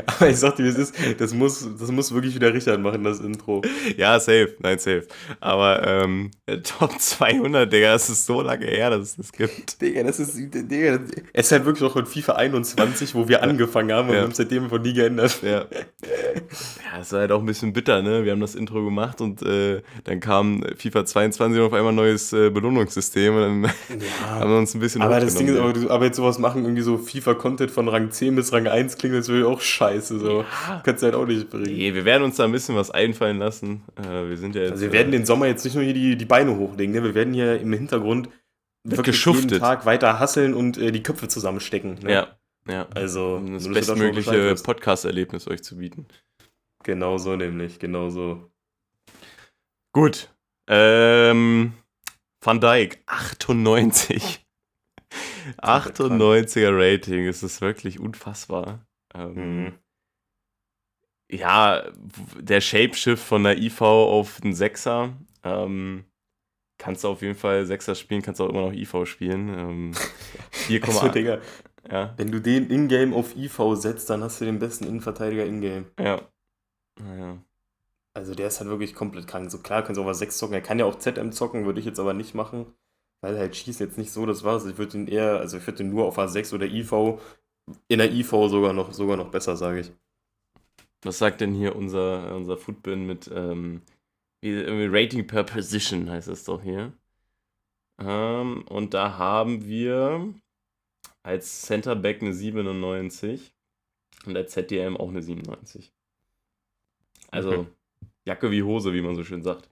aber 0.05 0.29
ich 0.29 0.37
sag 0.37 0.55
dir, 0.55 0.63
wie 0.65 0.69
es 0.69 0.77
ist, 0.77 0.95
das 1.17 1.33
muss, 1.33 1.67
das 1.79 1.91
muss 1.91 2.13
wirklich 2.13 2.35
wieder 2.35 2.53
Richard 2.53 2.79
machen, 2.81 3.03
das 3.03 3.19
Intro. 3.19 3.61
ja, 3.97 4.19
safe. 4.19 4.55
Nein, 4.59 4.79
safe. 4.79 5.07
Aber 5.39 5.85
ähm, 5.85 6.31
Top 6.63 6.99
200, 6.99 7.71
Digga, 7.71 7.93
es 7.95 8.09
ist 8.09 8.25
so 8.25 8.41
lange 8.41 8.65
her, 8.65 8.89
dass 8.91 9.09
es 9.09 9.15
das 9.15 9.31
gibt. 9.31 9.81
Digga, 9.81 10.03
das 10.03 10.19
ist, 10.19 10.35
Digga, 10.35 10.99
es 11.33 11.45
ist 11.47 11.51
halt 11.51 11.65
wirklich 11.65 11.81
noch 11.81 11.93
von 11.93 12.05
FIFA 12.05 12.33
21, 12.33 13.15
wo 13.15 13.27
wir 13.27 13.43
angefangen 13.43 13.91
haben 13.91 14.09
und 14.09 14.13
Ja. 14.15 14.21
wir 14.21 14.23
haben 14.25 14.33
seitdem 14.33 14.63
einfach 14.65 14.79
nie 14.79 14.93
geändert. 14.93 15.39
Ja. 15.43 15.65
Ja, 16.35 17.01
es 17.01 17.11
war 17.11 17.21
halt 17.21 17.31
auch 17.31 17.39
ein 17.39 17.45
bisschen 17.45 17.73
bitter, 17.73 18.01
ne? 18.01 18.25
Wir 18.25 18.31
haben 18.31 18.39
das 18.39 18.55
Intro 18.55 18.83
gemacht 18.83 19.21
und 19.21 19.41
äh, 19.41 19.81
dann 20.03 20.19
kam 20.19 20.63
FIFA 20.77 21.05
22 21.05 21.59
und 21.59 21.67
auf 21.67 21.73
einmal 21.73 21.91
ein 21.91 21.95
neues 21.95 22.33
äh, 22.33 22.49
Belohnungssystem 22.49 23.35
und 23.35 23.41
dann 23.41 23.71
haben 24.29 24.51
wir 24.51 24.57
uns 24.57 24.73
ein 24.73 24.79
bisschen 24.79 25.01
Aber 25.01 25.19
das 25.19 25.35
Ding 25.35 25.47
ist, 25.47 25.57
aber, 25.57 25.91
aber 25.91 26.05
jetzt 26.05 26.17
sowas 26.17 26.39
machen, 26.39 26.63
irgendwie 26.63 26.81
so 26.81 26.97
FIFA-Content 26.97 27.71
von 27.71 27.87
Rang 27.87 28.11
10 28.11 28.35
bis 28.35 28.51
Rang 28.53 28.67
1 28.67 28.97
klingt 28.97 29.15
das 29.15 29.27
wirklich 29.27 29.45
auch 29.45 29.61
scheiße. 29.61 30.19
So. 30.19 30.41
Ja. 30.41 30.81
Kannst 30.83 31.03
du 31.03 31.05
halt 31.05 31.15
auch 31.15 31.25
nicht 31.25 31.49
bringen. 31.49 31.65
Nee, 31.65 31.93
wir 31.93 32.05
werden 32.05 32.23
uns 32.23 32.37
da 32.37 32.45
ein 32.45 32.51
bisschen 32.51 32.75
was 32.75 32.91
einfallen 32.91 33.37
lassen. 33.37 33.83
Äh, 33.95 34.29
wir 34.29 34.37
sind 34.37 34.55
ja 34.55 34.61
jetzt. 34.61 34.71
Also 34.73 34.83
wir 34.83 34.91
werden 34.91 35.11
den 35.11 35.25
Sommer 35.25 35.47
jetzt 35.47 35.63
nicht 35.63 35.75
nur 35.75 35.83
hier 35.83 35.93
die, 35.93 36.15
die 36.15 36.25
Beine 36.25 36.57
hochlegen, 36.57 36.93
ne? 36.93 37.03
wir 37.03 37.15
werden 37.15 37.33
hier 37.33 37.59
im 37.59 37.73
Hintergrund 37.73 38.29
wirklich 38.83 39.05
geschuftet. 39.05 39.51
jeden 39.51 39.63
Tag 39.63 39.85
weiter 39.85 40.19
hasseln 40.19 40.53
und 40.53 40.77
äh, 40.77 40.91
die 40.91 41.03
Köpfe 41.03 41.27
zusammenstecken. 41.27 41.99
Ne? 42.01 42.11
Ja, 42.11 42.27
ja. 42.67 42.87
Also, 42.95 43.35
Um 43.35 43.53
das 43.53 43.67
bestmögliche. 43.67 44.55
Podcast-Erlebnis 44.63 45.47
euch 45.47 45.63
zu 45.63 45.77
bieten. 45.77 46.07
Genau 46.83 47.17
so 47.17 47.35
nämlich, 47.35 47.79
genau 47.79 48.09
so. 48.09 48.49
Gut. 49.93 50.33
Ähm, 50.67 51.73
Van 52.41 52.61
Dijk, 52.61 53.01
98. 53.07 54.45
98er 55.57 56.69
Rating, 56.71 57.27
es 57.27 57.43
ist 57.43 57.61
wirklich 57.61 57.99
unfassbar. 57.99 58.85
Ähm, 59.13 59.33
Mhm. 59.65 59.73
Ja, 61.31 61.83
der 62.39 62.59
Shapeshift 62.59 63.23
von 63.23 63.43
der 63.43 63.57
IV 63.57 63.81
auf 63.81 64.41
den 64.41 64.53
Sechser. 64.55 65.13
Ähm, 65.43 66.05
kannst 66.79 67.03
du 67.03 67.09
auf 67.09 67.21
jeden 67.21 67.35
Fall 67.35 67.65
Sechser 67.67 67.93
spielen, 67.93 68.23
kannst 68.23 68.41
auch 68.41 68.49
immer 68.49 68.61
noch 68.61 68.73
IV 68.73 69.05
spielen. 69.05 69.49
Ähm, 69.49 69.91
4,8. 70.67 71.39
Ja, 71.91 72.13
wenn 72.17 72.31
du 72.31 72.39
den 72.39 72.69
Ingame 72.69 73.15
auf 73.15 73.35
IV 73.35 73.59
setzt, 73.73 74.09
dann 74.09 74.23
hast 74.23 74.41
du 74.41 74.45
den 74.45 74.59
besten 74.59 74.85
Innenverteidiger 74.85 75.45
Ingame. 75.45 75.85
ja. 75.99 76.21
Naja. 76.99 77.37
Also 78.13 78.35
der 78.35 78.47
ist 78.47 78.59
halt 78.59 78.69
wirklich 78.69 78.95
komplett 78.95 79.27
krank. 79.27 79.49
So 79.49 79.59
klar, 79.59 79.83
kannst 79.83 79.97
du 79.97 80.03
auch 80.03 80.07
was 80.07 80.19
6 80.19 80.37
zocken. 80.37 80.53
Er 80.53 80.61
kann 80.61 80.79
ja 80.79 80.85
auch 80.85 80.95
ZM 80.95 81.31
zocken, 81.31 81.65
würde 81.65 81.79
ich 81.79 81.85
jetzt 81.85 81.99
aber 81.99 82.13
nicht 82.13 82.35
machen. 82.35 82.65
Weil 83.21 83.37
halt 83.37 83.55
Schießen 83.55 83.85
jetzt 83.85 83.97
nicht 83.97 84.11
so 84.11 84.25
das 84.25 84.43
war. 84.43 84.65
Ich 84.65 84.77
würde 84.77 84.97
ihn 84.97 85.07
eher, 85.07 85.39
also 85.39 85.57
ich 85.57 85.67
würde 85.67 85.83
ihn 85.83 85.89
nur 85.89 86.05
auf 86.05 86.17
A6 86.17 86.53
oder 86.53 86.65
IV, 86.65 87.19
in 87.87 87.99
der 87.99 88.11
IV 88.11 88.29
sogar 88.29 88.73
noch, 88.73 88.93
sogar 88.93 89.17
noch 89.17 89.29
besser, 89.29 89.55
sage 89.55 89.81
ich. 89.81 89.91
Was 91.03 91.17
sagt 91.17 91.41
denn 91.41 91.53
hier 91.53 91.75
unser, 91.75 92.35
unser 92.35 92.57
Footbin 92.57 93.05
mit 93.05 93.29
ähm, 93.33 93.81
Rating 94.43 95.27
per 95.27 95.43
Position 95.43 96.09
heißt 96.09 96.27
es 96.27 96.43
doch 96.45 96.61
hier. 96.61 96.93
Ähm, 97.99 98.63
und 98.69 98.93
da 98.93 99.17
haben 99.17 99.65
wir 99.65 100.33
als 101.23 101.61
Center 101.63 101.95
Back 101.95 102.21
eine 102.21 102.33
97 102.33 103.53
und 104.25 104.35
als 104.37 104.51
ZDM 104.51 104.97
auch 104.97 105.09
eine 105.09 105.21
97. 105.21 105.93
Also 107.31 107.63
Mhm. 107.63 107.67
Jacke 108.25 108.51
wie 108.51 108.63
Hose, 108.63 108.93
wie 108.93 109.01
man 109.01 109.15
so 109.15 109.23
schön 109.23 109.43
sagt. 109.43 109.69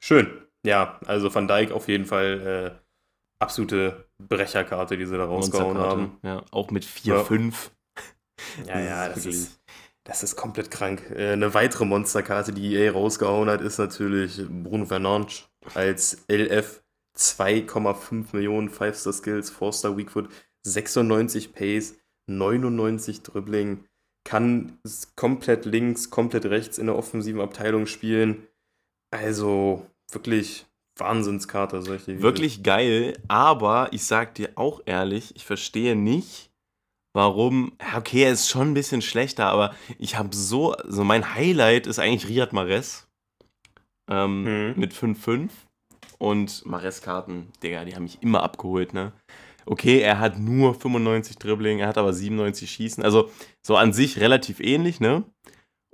Schön. 0.00 0.42
Ja, 0.64 0.98
also 1.06 1.32
Van 1.34 1.48
Dijk 1.48 1.70
auf 1.72 1.88
jeden 1.88 2.04
Fall 2.06 2.76
äh, 2.80 2.88
absolute 3.38 4.08
Brecherkarte, 4.18 4.96
die 4.96 5.06
sie 5.06 5.16
da 5.16 5.24
rausgehauen 5.24 5.78
haben. 5.78 6.18
Ja, 6.22 6.44
auch 6.50 6.70
mit 6.70 6.84
Ja. 7.04 7.22
4-5. 7.22 7.70
Ja, 8.66 8.80
ja, 8.80 9.08
das 9.08 9.24
wirklich- 9.24 9.34
ist, 9.36 9.60
das 10.04 10.22
ist 10.22 10.36
komplett 10.36 10.70
krank. 10.70 11.10
Äh, 11.10 11.32
eine 11.32 11.54
weitere 11.54 11.84
Monsterkarte, 11.84 12.52
die 12.52 12.74
EA 12.74 12.92
rausgehauen 12.92 13.48
hat, 13.50 13.60
ist 13.60 13.78
natürlich 13.78 14.40
Bruno 14.48 14.84
Fernandes 14.86 15.48
als 15.74 16.24
LF 16.28 16.82
2,5 17.18 18.26
Millionen 18.32 18.70
5-Star 18.70 19.12
Skills, 19.12 19.52
4-Star 19.52 19.96
Weakfoot, 19.96 20.28
96 20.62 21.52
Pace, 21.52 21.96
99 22.26 23.22
Dribbling, 23.22 23.84
kann 24.24 24.78
komplett 25.16 25.64
links, 25.64 26.10
komplett 26.10 26.44
rechts 26.46 26.78
in 26.78 26.86
der 26.86 26.96
offensiven 26.96 27.40
Abteilung 27.40 27.86
spielen. 27.86 28.46
Also 29.10 29.86
wirklich 30.12 30.66
Wahnsinnskarte, 30.96 31.82
dir 32.04 32.20
Wirklich 32.20 32.62
geil, 32.62 33.18
aber 33.28 33.88
ich 33.92 34.04
sag 34.04 34.34
dir 34.34 34.50
auch 34.56 34.82
ehrlich, 34.84 35.34
ich 35.36 35.46
verstehe 35.46 35.96
nicht, 35.96 36.50
warum. 37.14 37.72
Okay, 37.96 38.24
er 38.24 38.32
ist 38.32 38.48
schon 38.48 38.70
ein 38.70 38.74
bisschen 38.74 39.00
schlechter, 39.00 39.46
aber 39.46 39.74
ich 39.98 40.16
habe 40.16 40.34
so. 40.34 40.72
Also 40.72 41.04
mein 41.04 41.34
Highlight 41.34 41.86
ist 41.86 41.98
eigentlich 41.98 42.28
Riyad 42.28 42.52
Mahrez 42.52 43.06
ähm, 44.10 44.42
Mhm. 44.44 44.74
mit 44.78 44.92
5-5 44.92 45.50
und 46.18 46.66
Mahrez-Karten, 46.66 47.52
Digga, 47.62 47.84
die 47.84 47.94
haben 47.94 48.02
mich 48.02 48.18
immer 48.22 48.42
abgeholt, 48.42 48.92
ne? 48.92 49.12
Okay, 49.66 50.00
er 50.00 50.18
hat 50.18 50.38
nur 50.38 50.74
95 50.74 51.38
Dribbling, 51.38 51.78
er 51.78 51.88
hat 51.88 51.98
aber 51.98 52.12
97 52.12 52.70
Schießen. 52.70 53.04
Also 53.04 53.30
so 53.62 53.76
an 53.76 53.92
sich 53.92 54.18
relativ 54.20 54.60
ähnlich, 54.60 55.00
ne? 55.00 55.24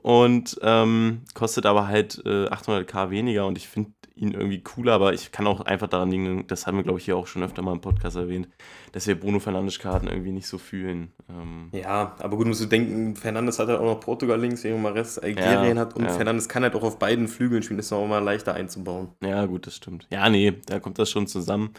Und 0.04 0.58
ähm, 0.60 1.22
kostet 1.32 1.64
aber 1.64 1.88
halt 1.88 2.20
äh, 2.26 2.46
800k 2.48 3.08
weniger 3.08 3.46
und 3.46 3.56
ich 3.56 3.68
finde 3.68 3.92
ihn 4.14 4.32
irgendwie 4.32 4.62
cooler, 4.62 4.92
aber 4.92 5.14
ich 5.14 5.32
kann 5.32 5.46
auch 5.46 5.62
einfach 5.62 5.88
daran 5.88 6.10
liegen, 6.10 6.46
das 6.46 6.66
haben 6.66 6.76
wir, 6.76 6.84
glaube 6.84 6.98
ich, 6.98 7.06
hier 7.06 7.16
auch 7.16 7.26
schon 7.26 7.42
öfter 7.42 7.62
mal 7.62 7.72
im 7.72 7.80
Podcast 7.80 8.14
erwähnt, 8.16 8.50
dass 8.92 9.06
wir 9.06 9.18
Bruno 9.18 9.40
Fernandes-Karten 9.40 10.06
irgendwie 10.06 10.32
nicht 10.32 10.46
so 10.46 10.58
fühlen. 10.58 11.12
Ähm, 11.30 11.70
Ja, 11.72 12.16
aber 12.18 12.36
gut, 12.36 12.46
musst 12.46 12.60
du 12.60 12.66
denken, 12.66 13.16
Fernandes 13.16 13.58
hat 13.58 13.68
halt 13.68 13.80
auch 13.80 13.94
noch 13.94 14.00
Portugal 14.00 14.38
links, 14.38 14.62
während 14.62 14.82
Mares 14.82 15.18
Algerien 15.18 15.78
Ja, 15.78 15.80
hat 15.80 15.96
und 15.96 16.04
ja. 16.04 16.10
Fernandes 16.10 16.50
kann 16.50 16.64
halt 16.64 16.74
auch 16.74 16.82
auf 16.82 16.98
beiden 16.98 17.26
Flügeln 17.26 17.62
spielen, 17.62 17.80
ist 17.80 17.90
noch 17.90 18.06
mal 18.06 18.22
leichter 18.22 18.52
einzubauen. 18.52 19.08
Ja, 19.22 19.46
gut, 19.46 19.66
das 19.66 19.76
stimmt. 19.76 20.06
Ja, 20.10 20.28
nee, 20.28 20.52
da 20.66 20.80
kommt 20.80 20.98
das 20.98 21.08
schon 21.08 21.26
zusammen. 21.26 21.70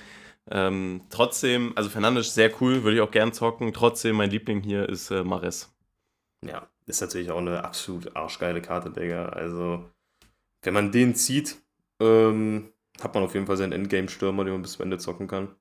Ähm, 0.49 1.01
trotzdem, 1.11 1.73
also 1.75 1.91
Fernandes 1.91 2.33
sehr 2.33 2.49
cool, 2.59 2.81
würde 2.81 2.97
ich 2.97 3.01
auch 3.01 3.11
gern 3.11 3.33
zocken. 3.33 3.71
Trotzdem, 3.71 4.15
mein 4.15 4.31
Liebling 4.31 4.63
hier 4.63 4.89
ist 4.89 5.11
äh, 5.11 5.23
Mares. 5.23 5.71
Ja, 6.43 6.67
ist 6.87 7.01
natürlich 7.01 7.31
auch 7.31 7.37
eine 7.39 7.63
absolut 7.63 8.15
arschgeile 8.15 8.61
Karte, 8.61 8.91
Digga. 8.91 9.29
Also, 9.29 9.89
wenn 10.63 10.73
man 10.73 10.91
den 10.91 11.15
zieht, 11.15 11.57
ähm, 12.01 12.71
hat 13.01 13.13
man 13.13 13.23
auf 13.23 13.33
jeden 13.33 13.47
Fall 13.47 13.57
seinen 13.57 13.71
Endgame-Stürmer, 13.73 14.43
den 14.43 14.53
man 14.53 14.61
bis 14.61 14.73
zum 14.73 14.83
Ende 14.83 14.97
zocken 14.97 15.27
kann. 15.27 15.55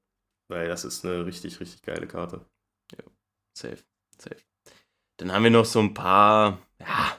Weil 0.48 0.68
das 0.68 0.84
ist 0.84 1.04
eine 1.04 1.24
richtig, 1.26 1.60
richtig 1.60 1.82
geile 1.82 2.06
Karte. 2.06 2.44
Safe, 3.56 3.78
safe. 4.18 4.36
Dann 5.18 5.32
haben 5.32 5.44
wir 5.44 5.50
noch 5.50 5.64
so 5.64 5.78
ein 5.78 5.94
paar, 5.94 6.58
ja, 6.80 7.16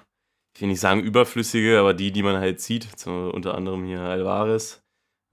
ich 0.54 0.62
will 0.62 0.68
nicht 0.68 0.82
sagen 0.82 1.02
überflüssige, 1.02 1.80
aber 1.80 1.94
die, 1.94 2.12
die 2.12 2.24
man 2.24 2.36
halt 2.38 2.60
sieht. 2.60 3.00
So, 3.00 3.32
unter 3.34 3.56
anderem 3.56 3.86
hier 3.86 4.02
Alvarez. 4.02 4.84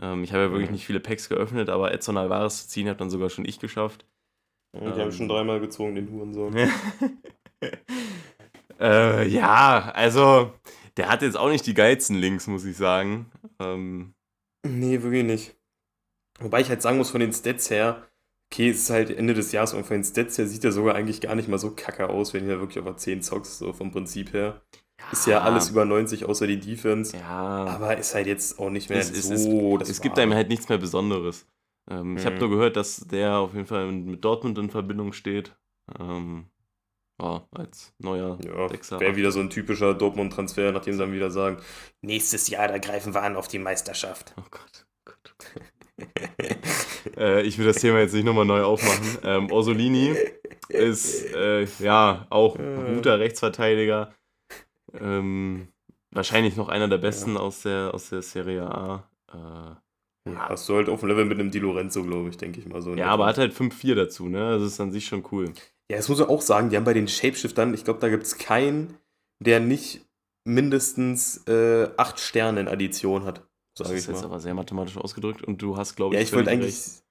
Ähm, 0.00 0.22
ich 0.22 0.32
habe 0.32 0.44
ja 0.44 0.50
wirklich 0.50 0.68
Mhm. 0.68 0.74
nicht 0.74 0.86
viele 0.86 1.00
Packs 1.00 1.28
geöffnet, 1.28 1.68
aber 1.70 1.92
Edson 1.92 2.16
Alvarez 2.16 2.62
zu 2.62 2.68
ziehen, 2.68 2.88
hat 2.88 3.00
dann 3.00 3.10
sogar 3.10 3.30
schon 3.30 3.44
ich 3.44 3.58
geschafft. 3.58 4.06
Und 4.72 4.84
ich 4.84 4.92
habe 4.92 5.02
Ähm. 5.06 5.12
schon 5.12 5.28
dreimal 5.28 5.60
gezogen, 5.60 5.96
den 5.96 6.08
Hurensohn. 6.10 6.54
äh, 8.82 9.26
ja, 9.28 9.92
also, 9.94 10.52
der 10.96 11.08
hat 11.08 11.22
jetzt 11.22 11.36
auch 11.38 11.48
nicht 11.48 11.66
die 11.66 11.74
geilsten 11.74 12.16
Links, 12.16 12.46
muss 12.46 12.64
ich 12.64 12.76
sagen. 12.76 13.30
Ähm, 13.60 14.14
Nee, 14.64 15.02
wirklich 15.02 15.24
nicht. 15.24 15.56
Wobei 16.40 16.60
ich 16.60 16.68
halt 16.68 16.82
sagen 16.82 16.96
muss, 16.98 17.10
von 17.10 17.20
den 17.20 17.32
Stats 17.32 17.68
her, 17.70 18.06
okay, 18.52 18.70
es 18.70 18.78
ist 18.82 18.90
halt 18.90 19.10
Ende 19.10 19.34
des 19.34 19.50
Jahres 19.52 19.74
und 19.74 19.84
von 19.84 19.96
den 19.96 20.04
Stats 20.04 20.38
her 20.38 20.46
sieht 20.46 20.64
er 20.64 20.70
sogar 20.72 20.94
eigentlich 20.94 21.20
gar 21.20 21.34
nicht 21.34 21.48
mal 21.48 21.58
so 21.58 21.72
kacke 21.74 22.08
aus, 22.08 22.32
wenn 22.32 22.46
du 22.46 22.52
ja 22.52 22.60
wirklich 22.60 22.76
über 22.76 22.96
10 22.96 23.22
zockst, 23.22 23.58
so 23.58 23.72
vom 23.72 23.90
Prinzip 23.90 24.32
her. 24.32 24.62
ist 25.10 25.26
ja 25.26 25.40
alles 25.40 25.68
über 25.70 25.84
90 25.84 26.26
außer 26.26 26.46
die 26.46 26.60
Defense. 26.60 27.16
Ja. 27.16 27.26
Aber 27.66 27.96
ist 27.98 28.14
halt 28.14 28.28
jetzt 28.28 28.60
auch 28.60 28.70
nicht 28.70 28.88
mehr 28.88 28.98
Es- 29.00 29.10
es- 29.10 29.42
so. 29.44 29.76
das 29.76 29.88
es 29.88 30.00
gibt 30.00 30.12
Wahre. 30.16 30.22
einem 30.22 30.34
halt 30.34 30.48
nichts 30.48 30.68
mehr 30.68 30.78
Besonderes. 30.78 31.48
Ähm, 31.90 32.16
Ich 32.16 32.24
habe 32.24 32.36
Mhm. 32.36 32.40
nur 32.42 32.50
gehört, 32.50 32.76
dass 32.76 32.98
der 33.08 33.38
auf 33.38 33.52
jeden 33.54 33.66
Fall 33.66 33.90
mit 33.90 34.24
Dortmund 34.24 34.56
in 34.58 34.70
Verbindung 34.70 35.12
steht. 35.12 35.56
Ähm, 35.98 36.46
ja, 37.20 37.46
als 37.52 37.92
neuer 37.98 38.38
Ja, 38.44 38.68
Sechser. 38.68 39.00
wäre 39.00 39.16
wieder 39.16 39.30
so 39.32 39.40
ein 39.40 39.50
typischer 39.50 39.94
Dortmund-Transfer, 39.94 40.72
nachdem 40.72 40.94
sie 40.94 40.98
dann 41.00 41.12
wieder 41.12 41.30
sagen, 41.30 41.58
nächstes 42.00 42.48
Jahr, 42.48 42.68
da 42.68 42.78
greifen 42.78 43.14
wir 43.14 43.22
an 43.22 43.36
auf 43.36 43.48
die 43.48 43.58
Meisterschaft. 43.58 44.34
Oh 44.38 44.44
Gott. 44.50 44.86
Gott, 45.04 45.34
oh 45.40 45.46
Gott. 45.48 47.16
äh, 47.16 47.42
ich 47.42 47.58
will 47.58 47.66
das 47.66 47.76
Thema 47.80 48.00
jetzt 48.00 48.14
nicht 48.14 48.24
nochmal 48.24 48.44
neu 48.46 48.62
aufmachen. 48.62 49.18
Ähm, 49.24 49.50
Orsolini 49.50 50.16
ist 50.68 51.32
äh, 51.34 51.64
ja 51.80 52.26
auch 52.30 52.56
ein 52.56 52.94
guter 52.96 53.18
Rechtsverteidiger. 53.18 54.14
Ähm, 54.94 55.68
wahrscheinlich 56.10 56.56
noch 56.56 56.68
einer 56.68 56.88
der 56.88 56.98
besten 56.98 57.36
aus, 57.36 57.62
der, 57.62 57.92
aus 57.94 58.10
der 58.10 58.22
Serie 58.22 58.62
A. 58.64 59.08
Äh, 59.32 60.30
Ja, 60.30 60.48
hast 60.50 60.68
du 60.68 60.76
halt 60.76 60.88
auf 60.88 61.00
dem 61.00 61.08
Level 61.08 61.24
mit 61.24 61.38
einem 61.40 61.50
Di 61.50 61.58
Lorenzo, 61.58 62.04
glaube 62.04 62.28
ich, 62.28 62.36
denke 62.36 62.60
ich 62.60 62.66
mal 62.66 62.80
so. 62.82 62.94
ja, 62.94 63.06
aber 63.06 63.26
Art. 63.26 63.38
hat 63.38 63.42
halt 63.42 63.54
5-4 63.54 63.94
dazu, 63.94 64.28
ne? 64.28 64.52
Das 64.58 64.62
ist 64.62 64.80
an 64.80 64.92
sich 64.92 65.06
schon 65.06 65.24
cool. 65.32 65.52
Ja, 65.90 65.96
das 65.98 66.08
muss 66.08 66.18
man 66.18 66.28
auch 66.28 66.42
sagen, 66.42 66.70
die 66.70 66.76
haben 66.76 66.84
bei 66.84 66.94
den 66.94 67.08
Shapeshiftern, 67.08 67.74
ich 67.74 67.84
glaube, 67.84 68.00
da 68.00 68.08
gibt 68.08 68.22
es 68.24 68.38
keinen, 68.38 68.98
der 69.40 69.60
nicht 69.60 70.06
mindestens 70.44 71.46
äh, 71.46 71.88
acht 71.96 72.18
Sterne 72.20 72.60
in 72.60 72.68
Addition 72.68 73.24
hat, 73.24 73.46
Das 73.76 73.88
sage 73.88 73.98
ist 73.98 74.04
ich 74.04 74.08
jetzt 74.10 74.20
mal. 74.22 74.26
aber 74.26 74.40
sehr 74.40 74.54
mathematisch 74.54 74.96
ausgedrückt 74.96 75.42
und 75.42 75.60
du 75.62 75.76
hast, 75.76 75.96
glaube 75.96 76.14
ich, 76.14 76.20
Ja, 76.20 76.26
ich 76.26 76.32
wollte 76.32 76.50
eigentlich, 76.50 76.74
recht. 76.74 77.04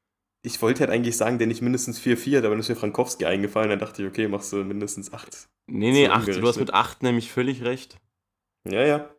ich 0.44 0.62
wollte 0.62 0.82
halt 0.82 0.90
eigentlich 0.90 1.16
sagen, 1.18 1.38
der 1.38 1.48
nicht 1.48 1.62
mindestens 1.62 2.00
4-4 2.00 2.38
hat, 2.38 2.46
aber 2.46 2.56
dann 2.56 2.60
ist 2.60 2.70
mir 2.70 2.76
Frankowski 2.76 3.26
eingefallen, 3.26 3.70
dann 3.70 3.80
dachte 3.80 4.02
ich, 4.04 4.08
okay, 4.10 4.28
machst 4.28 4.52
du 4.52 4.58
mindestens 4.64 5.14
8. 5.14 5.48
Nee, 5.68 5.92
nee, 5.92 6.06
so 6.08 6.12
8. 6.12 6.28
Du 6.42 6.48
hast 6.48 6.58
mit 6.60 6.74
8 6.74 7.04
nämlich 7.04 7.32
völlig 7.32 7.64
recht. 7.64 7.98
Ja, 8.68 8.84
ja. 8.86 9.10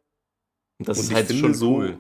Das 0.79 0.99
Und 0.99 1.05
ist 1.05 1.15
halt 1.15 1.27
finde, 1.29 1.41
schon 1.43 1.55
so 1.55 1.77
cool. 1.77 1.99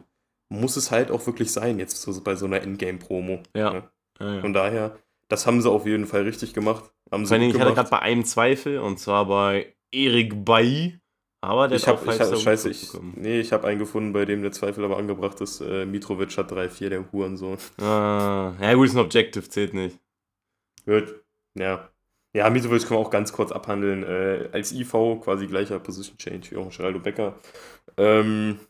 muss 0.50 0.76
es 0.76 0.90
halt 0.90 1.10
auch 1.10 1.24
wirklich 1.26 1.52
sein, 1.52 1.78
jetzt 1.78 2.02
so 2.02 2.20
bei 2.22 2.34
so 2.36 2.46
einer 2.46 2.60
Endgame-Promo. 2.60 3.42
Ja. 3.56 3.72
Ne? 3.72 3.90
Ja, 4.20 4.34
ja. 4.34 4.40
Von 4.40 4.52
daher, 4.52 4.98
das 5.32 5.46
haben 5.46 5.62
sie 5.62 5.70
auf 5.70 5.86
jeden 5.86 6.06
Fall 6.06 6.22
richtig 6.22 6.52
gemacht. 6.52 6.92
Haben 7.10 7.24
sie 7.24 7.34
gut 7.34 7.42
ich 7.42 7.54
hatte 7.54 7.58
gemacht. 7.60 7.74
gerade 7.76 7.90
bei 7.90 7.98
einem 8.00 8.24
Zweifel 8.26 8.78
und 8.78 8.98
zwar 8.98 9.26
bei 9.26 9.74
Erik 9.90 10.44
Bailly. 10.44 10.98
Aber 11.40 11.68
der 11.68 11.78
Ich 11.78 11.88
hat 11.88 11.96
auch 11.96 12.00
habe, 12.02 12.10
ich 12.10 12.18
Five 12.18 12.32
hab, 12.32 12.38
scheiße, 12.38 12.68
ich, 12.68 12.92
nee, 13.16 13.40
ich 13.40 13.50
habe 13.52 13.66
einen 13.66 13.78
gefunden, 13.78 14.12
bei 14.12 14.26
dem 14.26 14.42
der 14.42 14.52
Zweifel 14.52 14.84
aber 14.84 14.98
angebracht 14.98 15.40
ist. 15.40 15.62
Äh, 15.62 15.86
Mitrovic 15.86 16.36
hat 16.36 16.52
3-4, 16.52 16.90
der 16.90 17.10
Hurensohn. 17.10 17.56
Ah, 17.80 18.52
ja, 18.60 18.74
gut, 18.74 18.88
ist 18.88 18.94
ein 18.94 19.00
Objective, 19.00 19.48
zählt 19.48 19.72
nicht. 19.72 19.98
Wird, 20.84 21.24
ja. 21.54 21.88
Ja, 22.34 22.50
Mitrovic 22.50 22.82
können 22.82 23.00
wir 23.00 23.06
auch 23.06 23.10
ganz 23.10 23.32
kurz 23.32 23.52
abhandeln. 23.52 24.04
Äh, 24.04 24.50
als 24.52 24.72
IV 24.72 24.92
quasi 25.24 25.46
gleicher 25.46 25.78
Position 25.80 26.18
Change 26.18 26.50
wie 26.50 26.56
auch 26.58 26.70
Geraldo 26.70 27.00
Becker. 27.00 27.40
Ähm, 27.96 28.60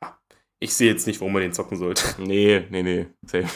ja, 0.00 0.18
ich 0.60 0.74
sehe 0.74 0.90
jetzt 0.90 1.06
nicht, 1.08 1.20
warum 1.20 1.32
man 1.32 1.42
den 1.42 1.52
zocken 1.52 1.76
sollte. 1.76 2.22
Nee, 2.22 2.66
nee, 2.70 2.82
nee. 2.82 3.06
Safe. 3.26 3.48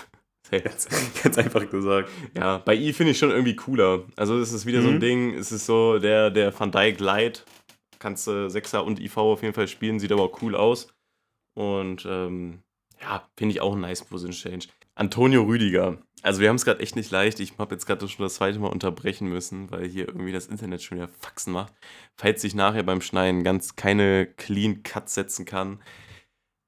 Ganz, 0.64 0.88
ganz 1.22 1.38
einfach 1.38 1.68
gesagt. 1.68 2.08
Ja, 2.34 2.58
bei 2.58 2.74
I 2.74 2.92
finde 2.92 3.12
ich 3.12 3.18
schon 3.18 3.30
irgendwie 3.30 3.56
cooler. 3.56 4.04
Also 4.16 4.38
es 4.38 4.52
ist 4.52 4.64
wieder 4.66 4.80
so 4.82 4.88
ein 4.88 4.94
Mhm. 4.96 5.00
Ding, 5.00 5.34
es 5.34 5.52
ist 5.52 5.66
so 5.66 5.98
der, 5.98 6.30
der 6.30 6.58
Van 6.58 6.70
Dijk 6.72 7.00
Light. 7.00 7.44
Kannst 7.98 8.26
du 8.26 8.48
Sechser 8.48 8.84
und 8.84 9.00
IV 9.00 9.16
auf 9.18 9.42
jeden 9.42 9.54
Fall 9.54 9.68
spielen, 9.68 9.98
sieht 10.00 10.12
aber 10.12 10.22
auch 10.22 10.40
cool 10.42 10.54
aus. 10.54 10.88
Und 11.54 12.06
ähm, 12.08 12.60
ja, 13.00 13.28
finde 13.36 13.52
ich 13.54 13.60
auch 13.60 13.74
ein 13.74 13.80
nice 13.80 14.04
Position 14.04 14.32
Change. 14.32 14.68
Antonio 14.94 15.42
Rüdiger. 15.42 15.98
Also 16.22 16.40
wir 16.40 16.48
haben 16.48 16.56
es 16.56 16.64
gerade 16.64 16.80
echt 16.80 16.96
nicht 16.96 17.10
leicht. 17.10 17.38
Ich 17.40 17.58
habe 17.58 17.74
jetzt 17.74 17.86
gerade 17.86 18.08
schon 18.08 18.24
das 18.24 18.34
zweite 18.34 18.58
Mal 18.58 18.68
unterbrechen 18.68 19.28
müssen, 19.28 19.70
weil 19.70 19.86
hier 19.86 20.08
irgendwie 20.08 20.32
das 20.32 20.46
Internet 20.46 20.82
schon 20.82 20.98
wieder 20.98 21.08
Faxen 21.08 21.52
macht. 21.52 21.72
Falls 22.16 22.42
ich 22.42 22.54
nachher 22.54 22.82
beim 22.82 23.00
Schneiden 23.00 23.44
ganz 23.44 23.76
keine 23.76 24.26
Clean 24.26 24.82
Cut 24.82 25.08
setzen 25.08 25.44
kann. 25.44 25.80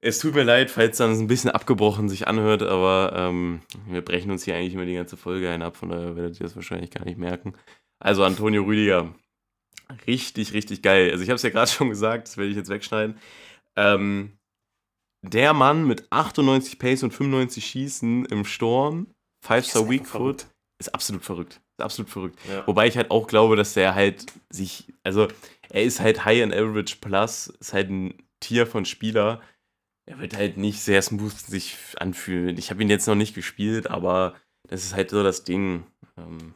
Es 0.03 0.17
tut 0.17 0.33
mir 0.33 0.43
leid, 0.43 0.71
falls 0.71 0.97
dann 0.97 1.11
ein 1.11 1.27
bisschen 1.27 1.51
abgebrochen 1.51 2.09
sich 2.09 2.27
anhört, 2.27 2.63
aber 2.63 3.13
ähm, 3.15 3.61
wir 3.87 4.01
brechen 4.01 4.31
uns 4.31 4.43
hier 4.43 4.55
eigentlich 4.55 4.73
immer 4.73 4.85
die 4.85 4.95
ganze 4.95 5.15
Folge 5.15 5.49
ein 5.49 5.61
ab, 5.61 5.77
von 5.77 5.89
daher 5.89 6.15
werdet 6.15 6.39
ihr 6.39 6.43
das 6.43 6.55
wahrscheinlich 6.55 6.89
gar 6.89 7.05
nicht 7.05 7.19
merken. 7.19 7.53
Also 7.99 8.23
Antonio 8.23 8.63
Rüdiger, 8.63 9.13
richtig, 10.07 10.53
richtig 10.53 10.81
geil. 10.81 11.11
Also 11.11 11.23
ich 11.23 11.29
habe 11.29 11.35
es 11.35 11.43
ja 11.43 11.51
gerade 11.51 11.69
schon 11.69 11.89
gesagt, 11.89 12.27
das 12.27 12.37
werde 12.37 12.49
ich 12.49 12.57
jetzt 12.57 12.69
wegschneiden. 12.69 13.17
Ähm, 13.77 14.37
der 15.23 15.53
Mann 15.53 15.85
mit 15.85 16.11
98 16.11 16.79
Pace 16.79 17.03
und 17.03 17.11
95 17.11 17.63
Schießen 17.63 18.25
im 18.25 18.43
Sturm, 18.43 19.13
5-Star 19.45 19.87
Weak 19.87 20.07
Foot, 20.07 20.47
ist 20.79 20.93
absolut 20.95 21.23
verrückt. 21.23 21.61
Ist 21.77 21.83
absolut 21.83 22.09
verrückt. 22.09 22.39
Ja. 22.49 22.65
Wobei 22.65 22.87
ich 22.87 22.97
halt 22.97 23.11
auch 23.11 23.27
glaube, 23.27 23.55
dass 23.55 23.75
der 23.75 23.93
halt 23.93 24.25
sich, 24.49 24.91
also 25.03 25.27
er 25.69 25.83
ist 25.83 25.99
halt 25.99 26.25
High 26.25 26.41
and 26.41 26.53
Average 26.53 26.97
Plus, 27.01 27.47
ist 27.59 27.73
halt 27.73 27.89
ein 27.89 28.15
Tier 28.39 28.65
von 28.65 28.85
Spieler. 28.85 29.41
Er 30.05 30.19
wird 30.19 30.35
halt 30.35 30.57
nicht 30.57 30.81
sehr 30.81 31.01
smooth 31.01 31.37
sich 31.37 31.77
anfühlen. 31.97 32.57
Ich 32.57 32.69
habe 32.69 32.81
ihn 32.81 32.89
jetzt 32.89 33.07
noch 33.07 33.15
nicht 33.15 33.35
gespielt, 33.35 33.89
aber 33.89 34.35
das 34.67 34.83
ist 34.83 34.95
halt 34.95 35.09
so 35.09 35.23
das 35.23 35.43
Ding. 35.43 35.85
Ähm, 36.17 36.55